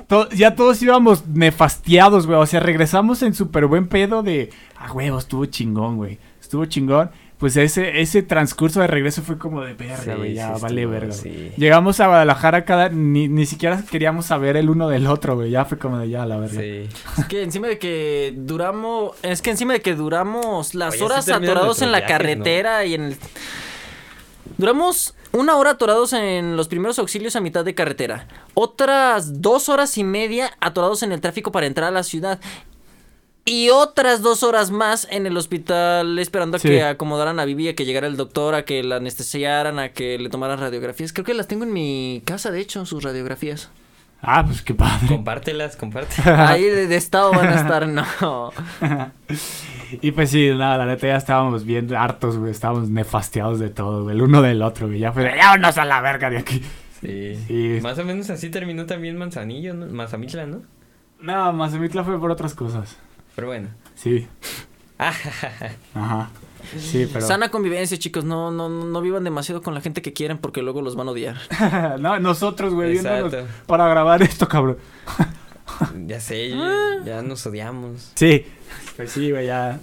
To- 0.07 0.29
ya 0.29 0.55
todos 0.55 0.81
íbamos 0.81 1.27
nefastiados, 1.27 2.27
güey, 2.27 2.37
o 2.39 2.45
sea, 2.45 2.59
regresamos 2.59 3.21
en 3.23 3.33
súper 3.33 3.65
buen 3.67 3.87
pedo 3.87 4.23
de, 4.23 4.49
ah, 4.77 4.91
huevo, 4.91 5.17
estuvo 5.19 5.45
chingón, 5.45 5.97
güey, 5.97 6.19
estuvo 6.41 6.65
chingón. 6.65 7.09
Pues 7.39 7.57
ese, 7.57 7.99
ese 7.99 8.23
transcurso 8.23 8.79
de 8.79 8.87
regreso 8.87 9.21
fue 9.21 9.37
como 9.37 9.61
de 9.63 9.73
verga, 9.73 9.97
Sí, 9.97 10.11
güey, 10.15 10.33
ya 10.33 10.55
sí 10.55 10.61
vale 10.61 10.81
estuvo, 10.83 10.93
verga. 10.93 11.11
sí. 11.13 11.51
Llegamos 11.57 11.99
a 11.99 12.07
Guadalajara 12.07 12.63
cada, 12.63 12.87
ni, 12.87 13.27
ni 13.27 13.45
siquiera 13.45 13.83
queríamos 13.89 14.27
saber 14.27 14.55
el 14.55 14.69
uno 14.69 14.87
del 14.87 15.07
otro, 15.07 15.35
güey, 15.35 15.51
ya 15.51 15.65
fue 15.65 15.77
como 15.77 15.97
de 15.97 16.09
ya, 16.09 16.25
la 16.25 16.37
verga. 16.37 16.61
Sí. 16.61 16.87
Es 17.17 17.25
que 17.25 17.43
encima 17.43 17.67
de 17.67 17.79
que 17.79 18.33
duramos. 18.37 19.11
Es 19.23 19.41
que 19.41 19.49
encima 19.49 19.73
de 19.73 19.81
que 19.81 19.93
duramos 19.93 20.73
las 20.73 20.93
Oye, 20.93 21.03
horas 21.03 21.27
atorados 21.27 21.81
en 21.81 21.91
la 21.91 22.05
carretera 22.05 22.85
y 22.85 22.93
en 22.93 23.03
el. 23.03 23.17
Duramos 24.57 25.13
una 25.33 25.57
hora 25.57 25.71
atorados 25.71 26.13
en 26.13 26.55
los 26.55 26.67
primeros 26.67 26.99
auxilios 26.99 27.35
a 27.35 27.41
mitad 27.41 27.65
de 27.65 27.75
carretera. 27.75 28.27
Otras 28.53 29.41
dos 29.41 29.67
horas 29.67 29.97
y 29.97 30.03
media 30.03 30.51
atorados 30.59 31.03
en 31.03 31.11
el 31.11 31.21
tráfico 31.21 31.51
para 31.51 31.65
entrar 31.65 31.89
a 31.89 31.91
la 31.91 32.03
ciudad. 32.03 32.39
Y 33.45 33.69
otras 33.71 34.21
dos 34.21 34.41
horas 34.43 34.71
más 34.71 35.05
en 35.11 35.25
el 35.25 35.35
hospital 35.35 36.17
esperando 36.17 36.55
a 36.55 36.59
Sí. 36.61 36.69
que 36.69 36.83
acomodaran 36.83 37.41
a 37.41 37.45
Vivi, 37.45 37.67
a 37.67 37.75
que 37.75 37.83
llegara 37.83 38.07
el 38.07 38.15
doctor, 38.15 38.55
a 38.55 38.63
que 38.63 38.83
la 38.83 38.97
anestesiaran, 38.97 39.79
a 39.79 39.89
que 39.89 40.17
le 40.17 40.29
tomaran 40.29 40.59
radiografías. 40.59 41.11
Creo 41.11 41.25
que 41.25 41.33
las 41.33 41.47
tengo 41.47 41.65
en 41.65 41.73
mi 41.73 42.21
casa, 42.23 42.51
de 42.51 42.61
hecho, 42.61 42.85
sus 42.85 43.03
radiografías. 43.03 43.69
Ah, 44.25 44.43
pues 44.45 44.61
qué 44.61 44.73
padre. 44.73 45.07
Compártelas, 45.07 45.75
compártelas. 45.75 46.49
Ahí 46.49 46.63
de, 46.63 46.87
de 46.87 46.95
estado 46.95 47.31
van 47.31 47.49
a 47.49 47.55
estar, 47.55 47.87
no. 47.87 48.51
Y 50.01 50.11
pues 50.11 50.31
sí, 50.31 50.49
nada, 50.49 50.79
la 50.79 50.85
neta 50.87 51.05
ya 51.05 51.17
estábamos 51.17 51.65
bien 51.65 51.93
hartos, 51.93 52.37
güey. 52.37 52.51
Estábamos 52.51 52.89
nefastiados 52.89 53.59
de 53.59 53.69
todo, 53.69 54.03
güey. 54.03 54.15
El 54.15 54.23
uno 54.23 54.41
del 54.41 54.63
otro, 54.63 54.87
güey. 54.87 54.97
Ya 54.97 55.11
fue 55.11 55.23
de, 55.23 55.35
ya 55.37 55.49
vámonos 55.49 55.77
a 55.77 55.85
la 55.85 56.01
verga 56.01 56.31
de 56.31 56.37
aquí. 56.37 56.63
Sí. 56.99 57.35
Sí. 57.47 57.79
Más 57.83 57.99
o 57.99 58.03
menos 58.05 58.29
así 58.31 58.49
terminó 58.49 58.85
también 58.85 59.17
Manzanillo, 59.17 59.73
¿no? 59.75 59.85
Mazamitla, 59.87 60.47
¿no? 60.47 60.61
No, 61.19 61.53
Mazamitla 61.53 62.03
fue 62.03 62.19
por 62.19 62.31
otras 62.31 62.55
cosas. 62.55 62.97
Pero 63.35 63.47
bueno. 63.47 63.69
Sí. 63.93 64.27
Ajá. 64.97 66.29
Sí, 66.77 67.07
pero. 67.13 67.25
Sana 67.25 67.49
convivencia, 67.49 67.97
chicos. 67.97 68.23
No, 68.25 68.51
no, 68.51 68.69
no 68.69 69.01
vivan 69.01 69.23
demasiado 69.23 69.61
con 69.61 69.73
la 69.73 69.81
gente 69.81 70.01
que 70.01 70.13
quieren 70.13 70.37
porque 70.37 70.61
luego 70.61 70.81
los 70.81 70.95
van 70.95 71.07
a 71.07 71.11
odiar. 71.11 71.37
no, 71.99 72.19
nosotros, 72.19 72.73
güey, 72.73 72.91
viéndonos 72.93 73.33
para 73.65 73.87
grabar 73.87 74.21
esto, 74.23 74.47
cabrón. 74.47 74.77
Ya 76.05 76.19
sé, 76.19 76.51
Ah. 76.55 76.97
ya 77.05 77.21
nos 77.21 77.45
odiamos. 77.47 78.11
Sí. 78.15 78.45
Pues 78.97 79.11
sí, 79.11 79.31
güey, 79.31 79.47
ya 79.47 79.79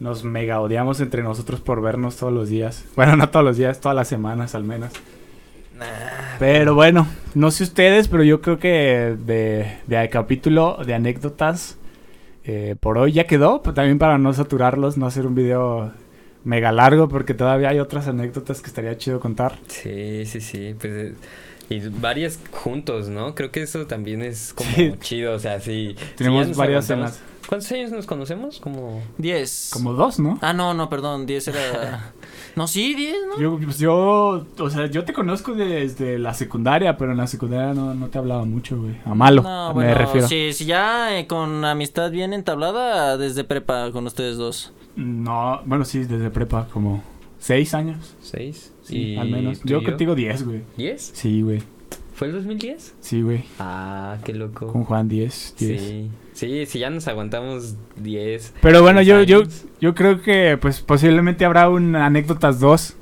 nos 0.00 0.24
mega 0.24 0.60
odiamos 0.60 0.98
entre 1.00 1.22
nosotros 1.22 1.60
por 1.60 1.82
vernos 1.82 2.16
todos 2.16 2.32
los 2.32 2.48
días. 2.48 2.84
Bueno, 2.96 3.16
no 3.16 3.28
todos 3.28 3.44
los 3.44 3.56
días, 3.58 3.80
todas 3.80 3.94
las 3.94 4.08
semanas 4.08 4.54
al 4.54 4.64
menos. 4.64 4.90
Nah, 5.78 5.86
Pero 6.38 6.74
bueno, 6.74 7.06
no 7.34 7.50
sé 7.50 7.64
ustedes, 7.64 8.08
pero 8.08 8.22
yo 8.24 8.40
creo 8.40 8.58
que 8.58 9.16
de, 9.24 9.78
de 9.86 10.08
capítulo 10.08 10.78
de 10.84 10.94
anécdotas 10.94 11.76
eh, 12.44 12.76
por 12.80 12.96
hoy 12.98 13.12
ya 13.12 13.24
quedó. 13.24 13.62
Pero 13.62 13.74
también 13.74 13.98
para 13.98 14.16
no 14.18 14.32
saturarlos, 14.32 14.96
no 14.96 15.06
hacer 15.06 15.26
un 15.26 15.34
video 15.34 15.92
mega 16.44 16.72
largo, 16.72 17.08
porque 17.08 17.34
todavía 17.34 17.68
hay 17.70 17.78
otras 17.78 18.08
anécdotas 18.08 18.60
que 18.60 18.68
estaría 18.68 18.96
chido 18.96 19.20
contar. 19.20 19.58
Sí, 19.66 20.24
sí, 20.26 20.40
sí. 20.40 20.74
Pues, 20.78 20.92
eh, 20.92 21.14
y 21.68 21.80
varias 21.88 22.40
juntos, 22.50 23.08
¿no? 23.08 23.34
Creo 23.34 23.50
que 23.50 23.62
eso 23.62 23.86
también 23.86 24.22
es 24.22 24.52
como 24.54 24.70
Sí. 24.72 24.94
chido. 25.00 25.34
O 25.34 25.38
sea, 25.38 25.60
sí. 25.60 25.94
Tenemos 26.16 26.56
varias 26.56 26.86
cenas. 26.86 27.20
¿Cuántos 27.50 27.72
años 27.72 27.90
nos 27.90 28.06
conocemos? 28.06 28.60
Como. 28.60 29.02
Diez. 29.18 29.70
Como 29.72 29.92
dos, 29.92 30.20
¿no? 30.20 30.38
Ah, 30.40 30.52
no, 30.52 30.72
no, 30.72 30.88
perdón. 30.88 31.26
Diez 31.26 31.48
era. 31.48 32.12
No, 32.56 32.66
sí, 32.66 32.94
diez, 32.94 33.16
¿no? 33.28 33.40
Yo, 33.40 33.58
pues 33.64 33.78
yo, 33.78 34.44
o 34.58 34.70
sea, 34.70 34.86
yo 34.86 35.04
te 35.04 35.12
conozco 35.12 35.54
desde 35.54 36.18
la 36.18 36.34
secundaria, 36.34 36.96
pero 36.96 37.12
en 37.12 37.18
la 37.18 37.28
secundaria 37.28 37.74
no, 37.74 37.94
no 37.94 38.08
te 38.08 38.18
hablaba 38.18 38.44
mucho, 38.44 38.76
güey. 38.76 38.96
A 39.04 39.14
malo, 39.14 39.42
No, 39.42 39.68
me 39.68 39.74
bueno, 39.74 39.94
refiero. 39.94 40.26
Sí, 40.26 40.52
sí, 40.52 40.64
ya 40.64 41.16
eh, 41.16 41.28
con 41.28 41.64
amistad 41.64 42.10
bien 42.10 42.32
entablada 42.32 43.16
desde 43.16 43.44
prepa 43.44 43.92
con 43.92 44.04
ustedes 44.06 44.36
dos. 44.36 44.72
No, 44.96 45.60
bueno, 45.64 45.84
sí, 45.84 46.00
desde 46.00 46.28
prepa, 46.30 46.66
como 46.72 47.02
seis 47.38 47.72
años. 47.72 48.16
¿Seis? 48.20 48.72
Sí, 48.82 49.12
¿Y 49.12 49.16
al 49.16 49.28
menos. 49.30 49.60
Yo 49.64 49.80
y 49.80 49.84
contigo 49.84 50.16
diez, 50.16 50.44
güey. 50.44 50.62
¿Diez? 50.76 51.12
Sí, 51.14 51.42
güey. 51.42 51.62
¿Fue 52.20 52.28
el 52.28 52.34
2010? 52.34 52.96
Sí, 53.00 53.22
güey. 53.22 53.44
Ah, 53.58 54.18
qué 54.26 54.34
loco. 54.34 54.66
Con 54.66 54.84
Juan 54.84 55.08
10, 55.08 55.54
10. 55.58 55.80
Sí. 55.80 56.10
Sí, 56.34 56.66
sí, 56.66 56.78
ya 56.78 56.90
nos 56.90 57.08
aguantamos 57.08 57.76
10. 57.96 58.56
Pero 58.60 58.82
bueno, 58.82 59.00
yo, 59.00 59.22
yo, 59.22 59.44
yo 59.80 59.94
creo 59.94 60.20
que 60.20 60.58
pues 60.60 60.82
posiblemente 60.82 61.46
habrá 61.46 61.70
un 61.70 61.96
anécdotas 61.96 62.60
2, 62.60 62.94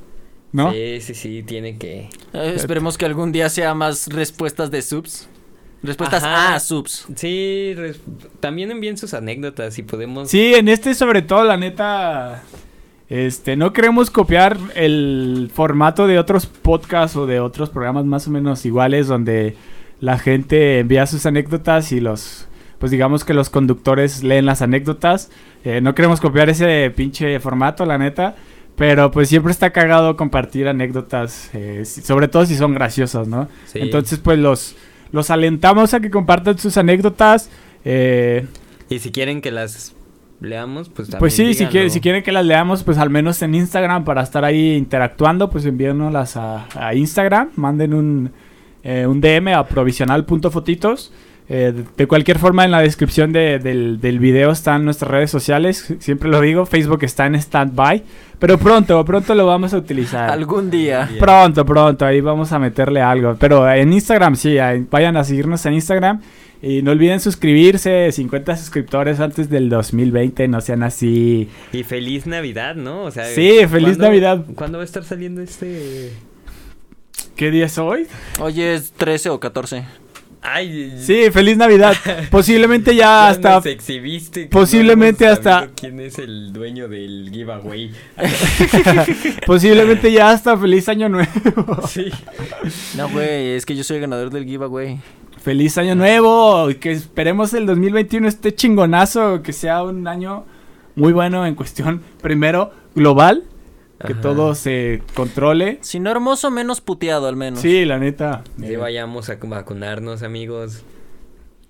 ¿no? 0.53 0.71
Sí, 0.71 1.01
sí, 1.01 1.15
sí, 1.15 1.43
tiene 1.43 1.79
que. 1.79 2.09
Eh, 2.33 2.53
esperemos 2.55 2.97
que 2.97 3.07
algún 3.07 3.33
día 3.33 3.49
sea 3.49 3.75
más 3.75 4.07
respuestas 4.07 4.71
de 4.71 4.83
subs. 4.83 5.29
Respuestas 5.83 6.23
Ajá. 6.23 6.55
a 6.55 6.61
subs. 6.61 7.07
Sí, 7.17 7.75
res- 7.77 8.01
también 8.39 8.71
envíen 8.71 8.97
sus 8.97 9.15
anécdotas 9.15 9.77
y 9.81 9.83
podemos. 9.83 10.31
Sí, 10.31 10.55
en 10.55 10.69
este 10.69 10.95
sobre 10.95 11.23
todo, 11.23 11.43
la 11.43 11.57
neta, 11.57 12.45
este, 13.09 13.57
no 13.57 13.73
queremos 13.73 14.11
copiar 14.11 14.59
el 14.75 15.51
formato 15.53 16.07
de 16.07 16.19
otros 16.19 16.47
podcasts 16.47 17.17
o 17.17 17.27
de 17.27 17.41
otros 17.41 17.71
programas 17.71 18.05
más 18.05 18.27
o 18.29 18.31
menos 18.31 18.65
iguales 18.67 19.07
donde 19.07 19.57
la 20.01 20.19
gente 20.19 20.81
envía 20.81 21.07
sus 21.07 21.25
anécdotas 21.27 21.91
y 21.93 22.01
los, 22.01 22.49
pues 22.79 22.93
digamos 22.93 23.25
que 23.25 23.35
los 23.35 23.51
conductores 23.51 24.23
leen 24.23 24.47
las 24.47 24.63
anécdotas. 24.63 25.31
Eh, 25.65 25.81
no 25.81 25.95
queremos 25.95 26.21
copiar 26.21 26.51
ese 26.51 26.93
pinche 26.95 27.41
formato, 27.41 27.85
la 27.87 27.99
neta. 27.99 28.37
Pero 28.77 29.11
pues 29.11 29.29
siempre 29.29 29.51
está 29.51 29.71
cagado 29.71 30.17
compartir 30.17 30.69
anécdotas, 30.69 31.51
eh, 31.53 31.85
sobre 31.85 32.29
todo 32.29 32.47
si 32.47 32.55
son 32.55 32.75
graciosas, 32.75 33.27
¿no? 33.27 33.49
Sí. 33.67 33.81
Entonces 33.81 34.21
pues 34.21 34.39
los, 34.39 34.77
los 35.11 35.31
alentamos 35.31 35.95
a 35.95 36.01
que 36.01 36.11
compartan 36.11 36.59
sus 36.59 36.77
anécdotas. 36.77 37.51
Eh, 37.85 38.47
Y 38.89 39.01
si 39.01 39.11
quieren 39.11 39.41
que 39.41 39.51
las 39.51 39.97
leamos, 40.41 40.89
pues 40.89 41.09
también. 41.09 41.19
pues 41.21 41.35
sí, 41.35 41.43
si, 41.47 41.49
díganlo. 41.51 41.71
quiere- 41.71 41.91
si 41.91 42.01
quieren 42.01 42.23
que 42.23 42.33
las 42.33 42.45
leamos, 42.47 42.85
pues 42.85 42.99
al 42.99 43.11
menos 43.11 43.41
en 43.43 43.55
Instagram 43.55 44.05
para 44.05 44.23
estar 44.23 44.45
ahí 44.45 44.75
interactuando, 44.77 45.51
pues 45.51 45.65
envíennoslas 45.65 46.37
a, 46.37 46.67
a 46.75 46.95
Instagram, 46.95 47.49
manden 47.57 47.95
un, 47.95 48.31
eh, 48.85 49.07
un 49.07 49.21
DM 49.21 49.55
a 49.55 49.65
provisional.fotitos. 49.67 51.13
Eh, 51.51 51.73
de, 51.75 51.83
de 51.97 52.07
cualquier 52.07 52.39
forma, 52.39 52.67
en 52.67 52.71
la 52.71 52.81
descripción 52.81 53.33
de- 53.33 53.59
del, 53.59 54.01
del 54.03 54.19
video 54.19 54.51
están 54.51 54.85
nuestras 54.85 55.11
redes 55.11 55.31
sociales, 55.31 55.95
siempre 55.99 56.29
lo 56.29 56.43
digo, 56.43 56.67
Facebook 56.67 57.03
está 57.05 57.25
en 57.25 57.37
stand-by, 57.37 58.03
pero 58.39 58.59
pronto, 58.59 59.03
pronto 59.07 59.35
lo 59.35 59.47
vamos 59.47 59.73
a 59.73 59.79
utilizar. 59.79 60.29
Algún 60.31 60.71
día. 60.71 61.09
Pronto, 61.19 61.65
pronto, 61.65 62.05
ahí 62.05 62.21
vamos 62.21 62.53
a 62.53 62.59
meterle 62.59 63.01
algo. 63.01 63.35
Pero 63.41 63.67
en 63.71 63.95
Instagram, 63.95 64.37
sí, 64.37 64.59
ahí 64.59 64.85
vayan 64.91 65.17
a 65.17 65.25
seguirnos 65.25 65.65
en 65.65 65.73
Instagram. 65.73 66.21
Y 66.61 66.83
no 66.83 66.91
olviden 66.91 67.21
suscribirse, 67.21 68.11
50 68.11 68.57
suscriptores 68.57 69.21
antes 69.21 69.49
del 69.49 69.69
2020, 69.69 70.49
no 70.49 70.61
sean 70.61 70.83
así. 70.83 71.49
Y 71.73 71.85
feliz 71.85 72.27
Navidad, 72.27 72.75
¿no? 72.75 73.05
O 73.05 73.11
sea, 73.13 73.27
Sí, 73.27 73.59
feliz 73.69 73.97
¿cuándo- 73.97 74.05
Navidad. 74.05 74.45
¿Cuándo 74.57 74.79
va 74.79 74.83
a 74.83 74.85
estar 74.85 75.05
saliendo 75.05 75.41
este.? 75.41 76.13
¿Qué 77.37 77.53
día 77.53 77.67
es 77.67 77.79
hoy? 77.79 78.07
Hoy 78.41 78.61
es 78.61 78.91
13 78.93 79.29
o 79.31 79.39
14. 79.39 79.85
Ay, 80.43 80.95
Sí, 80.99 81.31
feliz 81.33 81.57
Navidad. 81.57 81.95
Posiblemente 82.31 82.93
ya 82.95 83.03
ya 83.03 83.29
hasta... 83.29 83.55
nos 83.57 83.67
exhibiste. 83.67 84.47
posiblemente 84.47 85.27
no 85.27 85.33
hasta- 85.33 85.69
¿Quién 85.77 86.01
es 86.01 86.19
el 86.19 86.53
dueño 86.53 86.89
del 86.89 87.31
giveaway? 87.33 87.93
posiblemente 89.47 90.11
ya 90.13 90.31
hasta 90.31 90.57
feliz 90.57 90.89
año 90.89 91.09
nuevo. 91.09 91.87
Sí. 91.89 92.07
No, 92.97 93.09
güey, 93.11 93.53
es 93.53 93.67
que 93.67 93.77
yo 93.77 93.85
soy 93.85 93.97
el 93.97 94.03
ganador 94.03 94.31
del 94.31 94.45
giveaway. 94.45 95.01
Feliz 95.49 95.79
año 95.79 95.95
nuevo. 95.95 96.69
y 96.69 96.75
Que 96.75 96.93
esperemos 96.93 97.55
el 97.55 97.65
2021 97.65 98.29
esté 98.29 98.55
chingonazo. 98.55 99.43
Que 99.43 99.55
sea 99.55 99.83
un 99.83 100.07
año 100.07 100.45
muy 100.95 101.15
bueno 101.15 101.47
en 101.47 101.55
cuestión, 101.55 102.03
primero, 102.21 102.71
global. 102.95 103.45
Que 104.07 104.13
Ajá. 104.13 104.21
todo 104.21 104.55
se 104.55 105.03
controle. 105.15 105.79
Si 105.81 106.01
no 106.01 106.11
hermoso, 106.11 106.51
menos 106.51 106.83
puteado 106.83 107.29
al 107.29 107.37
menos. 107.37 107.61
Sí, 107.61 107.87
la 107.87 107.99
neta. 107.99 108.45
Que 108.61 108.77
vayamos 108.77 109.31
a 109.31 109.39
vacunarnos, 109.43 110.23
amigos. 110.23 110.83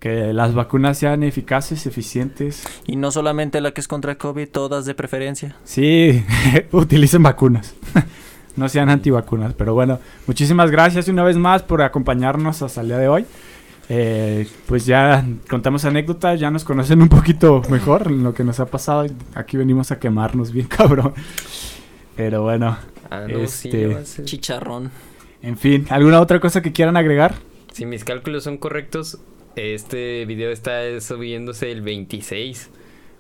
que 0.01 0.33
las 0.33 0.55
vacunas 0.55 0.99
sean 0.99 1.23
eficaces, 1.23 1.87
eficientes. 1.87 2.65
Y 2.85 2.97
no 2.97 3.13
solamente 3.13 3.61
la 3.61 3.71
que 3.71 3.81
es 3.81 3.87
contra 3.87 4.19
COVID, 4.19 4.49
todas 4.49 4.87
de 4.87 4.95
preferencia. 4.97 5.55
Sí, 5.63 6.25
utilicen 6.73 7.23
vacunas. 7.23 7.77
no 8.57 8.69
sean 8.69 8.91
antivacunas. 8.91 9.55
Pero 9.55 9.73
bueno, 9.75 10.01
muchísimas 10.27 10.73
gracias 10.73 11.07
una 11.07 11.23
vez 11.23 11.37
más 11.37 11.63
por 11.63 11.81
acompañarnos 11.83 12.61
hasta 12.63 12.81
el 12.81 12.89
día 12.89 12.99
de 12.99 13.07
hoy. 13.09 13.25
Eh, 13.91 14.47
pues 14.67 14.85
ya 14.85 15.25
contamos 15.49 15.85
anécdotas, 15.87 16.39
ya 16.39 16.51
nos 16.51 16.63
conocen 16.65 17.01
un 17.01 17.09
poquito 17.09 17.63
mejor 17.71 18.11
lo 18.11 18.35
que 18.35 18.45
nos 18.45 18.61
ha 18.61 18.67
pasado. 18.67 19.07
Aquí 19.35 19.57
venimos 19.57 19.91
a 19.91 19.99
quemarnos 19.99 20.53
bien 20.53 20.67
cabrón. 20.69 21.15
Pero 22.17 22.43
bueno, 22.43 22.77
Ah, 23.11 23.25
no, 23.27 23.39
Este-. 23.39 23.97
Chicharrón. 24.25 24.91
en 25.43 25.57
fin, 25.57 25.87
¿alguna 25.89 26.21
otra 26.21 26.41
cosa 26.41 26.61
que 26.61 26.73
quieran 26.73 26.97
agregar? 26.99 27.37
Si 27.73 27.87
mis 27.87 28.05
cálculos 28.05 28.45
son 28.45 28.59
correctos, 28.59 29.19
este 29.57 30.27
video 30.27 30.51
está 30.51 31.01
subiéndose 31.01 31.73
el 31.73 31.81
26. 31.81 32.69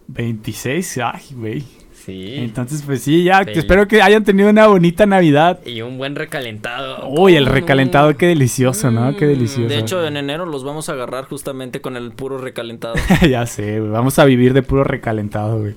26, 0.08 0.98
ay, 0.98 1.22
güey. 1.32 1.64
Sí. 2.08 2.36
Entonces, 2.38 2.82
pues 2.86 3.02
sí, 3.02 3.22
ya, 3.22 3.40
Feliz. 3.44 3.58
espero 3.58 3.86
que 3.86 4.00
hayan 4.00 4.24
tenido 4.24 4.48
una 4.48 4.66
bonita 4.66 5.04
Navidad. 5.04 5.60
Y 5.66 5.82
un 5.82 5.98
buen 5.98 6.14
recalentado. 6.16 7.06
Uy, 7.10 7.36
el 7.36 7.44
recalentado, 7.46 8.16
qué 8.16 8.26
delicioso, 8.26 8.90
¿no? 8.90 9.14
Qué 9.16 9.26
Mm, 9.26 9.28
delicioso. 9.28 9.68
De 9.68 9.78
hecho, 9.78 10.06
en 10.06 10.16
enero 10.16 10.46
los 10.46 10.64
vamos 10.64 10.88
a 10.88 10.92
agarrar 10.92 11.26
justamente 11.26 11.80
con 11.82 11.96
el 11.96 12.12
puro 12.12 12.38
recalentado. 12.38 12.94
ya 13.30 13.44
sé, 13.46 13.78
güey, 13.80 13.90
vamos 13.92 14.18
a 14.18 14.24
vivir 14.24 14.54
de 14.54 14.62
puro 14.62 14.84
recalentado, 14.84 15.58
güey. 15.60 15.74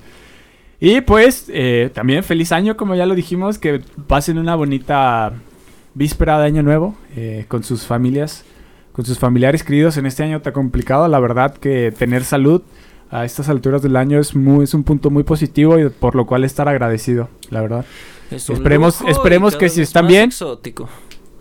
Y 0.80 1.02
pues, 1.02 1.46
eh, 1.52 1.90
también 1.92 2.24
feliz 2.24 2.50
año, 2.50 2.76
como 2.76 2.94
ya 2.94 3.04
lo 3.06 3.14
dijimos, 3.14 3.58
que 3.58 3.80
pasen 4.06 4.38
una 4.38 4.54
bonita 4.56 5.32
víspera 5.94 6.40
de 6.40 6.46
año 6.46 6.62
nuevo 6.62 6.96
eh, 7.14 7.44
con 7.48 7.62
sus 7.62 7.84
familias, 7.86 8.44
con 8.92 9.04
sus 9.04 9.18
familiares 9.18 9.62
queridos 9.62 9.96
en 9.98 10.06
este 10.06 10.22
año 10.22 10.40
tan 10.40 10.54
complicado. 10.54 11.06
La 11.08 11.20
verdad 11.20 11.54
que 11.54 11.92
tener 11.96 12.24
salud 12.24 12.62
a 13.12 13.24
estas 13.24 13.48
alturas 13.48 13.82
del 13.82 13.94
año 13.96 14.18
es, 14.18 14.34
muy, 14.34 14.64
es 14.64 14.74
un 14.74 14.82
punto 14.82 15.10
muy 15.10 15.22
positivo 15.22 15.78
y 15.78 15.88
por 15.88 16.16
lo 16.16 16.26
cual 16.26 16.42
estar 16.44 16.68
agradecido, 16.68 17.28
la 17.50 17.60
verdad. 17.60 17.84
Es 18.30 18.48
un 18.48 18.56
Esperemos- 18.56 19.06
esperemos 19.06 19.54
que 19.56 19.68
si 19.68 19.82
están 19.82 20.06
bien. 20.08 20.24
Exótico. 20.30 20.88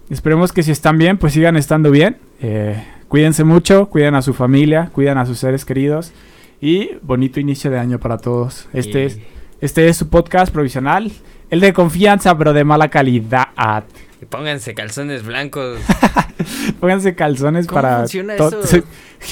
Esperemos 0.10 0.52
que 0.52 0.62
si 0.62 0.72
están 0.72 0.98
bien, 0.98 1.18
pues 1.18 1.34
sigan 1.34 1.56
estando 1.56 1.90
bien. 1.90 2.18
Eh, 2.42 2.84
cuídense 3.08 3.44
mucho, 3.46 3.88
cuiden 3.88 4.14
a 4.16 4.22
su 4.22 4.34
familia, 4.34 4.90
cuiden 4.94 5.18
a 5.18 5.26
sus 5.26 5.40
seres 5.40 5.64
queridos. 5.66 6.12
Y 6.60 6.92
bonito 7.02 7.40
inicio 7.40 7.72
de 7.72 7.80
año 7.80 7.98
para 8.00 8.18
todos. 8.18 8.68
Este, 8.74 9.06
es, 9.06 9.20
este 9.62 9.88
es 9.88 9.96
su 9.98 10.10
podcast 10.10 10.52
provisional. 10.54 11.12
El 11.50 11.62
de 11.62 11.74
confianza, 11.74 12.38
pero 12.38 12.52
de 12.54 12.64
mala 12.66 12.90
calidad. 12.90 13.86
Y 14.22 14.26
pónganse 14.26 14.74
calzones 14.74 15.24
blancos. 15.24 15.80
Pónganse 16.80 17.16
calzones 17.16 17.68
¿Cómo 17.68 17.82
para... 17.82 18.00
funciona 18.00 18.36
eso? 18.36 18.62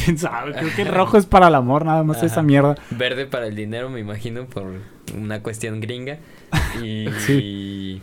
¿Quién 0.06 0.18
sabe? 0.18 0.54
Creo 0.54 0.76
que 0.76 0.82
el 0.84 0.88
rojo 0.90 1.18
es 1.18 1.26
para 1.26 1.48
el 1.48 1.56
amor, 1.56 1.86
nada 1.86 2.04
más 2.04 2.18
Ajá. 2.18 2.26
esa 2.28 2.42
mierda. 2.44 2.76
Verde 2.92 3.26
para 3.26 3.48
el 3.48 3.56
dinero, 3.56 3.90
me 3.90 4.00
imagino, 4.00 4.46
por 4.46 4.68
una 5.18 5.42
cuestión 5.42 5.80
gringa. 5.82 6.20
Y, 6.84 7.08
Sí. 7.26 8.02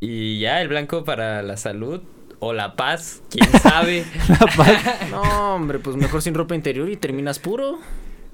y 0.00 0.38
ya, 0.40 0.60
el 0.60 0.68
blanco 0.68 1.04
para 1.04 1.42
la 1.42 1.56
salud 1.56 2.02
o 2.40 2.52
la 2.52 2.76
paz, 2.76 3.22
quién 3.30 3.48
sabe. 3.60 4.04
No, 5.10 5.54
hombre, 5.54 5.78
pues 5.78 5.96
mejor 5.96 6.20
sin 6.22 6.34
ropa 6.34 6.54
interior 6.54 6.88
y 6.90 6.96
terminas 6.96 7.38
puro. 7.38 7.78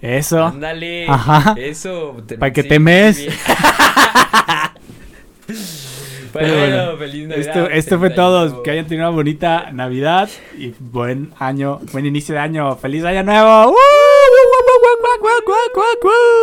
Eso. 0.00 0.44
Ándale. 0.44 1.08
Ajá. 1.08 1.54
Eso. 1.56 2.16
te- 2.26 2.36
Pa' 2.36 2.50
que 2.52 2.62
sí, 2.62 2.68
te 2.68 2.78
mees. 2.78 3.18
bien. 3.18 3.32
Pero 6.34 6.58
bueno, 6.58 6.96
feliz 6.98 7.28
Navidad. 7.28 7.48
Esto, 7.48 7.70
esto 7.70 7.98
fue 7.98 8.10
todo. 8.10 8.62
Que 8.62 8.72
hayan 8.72 8.86
tenido 8.86 9.08
una 9.08 9.16
bonita 9.16 9.70
Navidad 9.72 10.28
y 10.58 10.74
buen 10.78 11.32
año, 11.38 11.80
buen 11.92 12.06
inicio 12.06 12.34
de 12.34 12.40
año. 12.40 12.76
¡Feliz 12.76 13.04
año 13.04 13.22
nuevo! 13.22 13.70
¡Uh! 13.70 13.74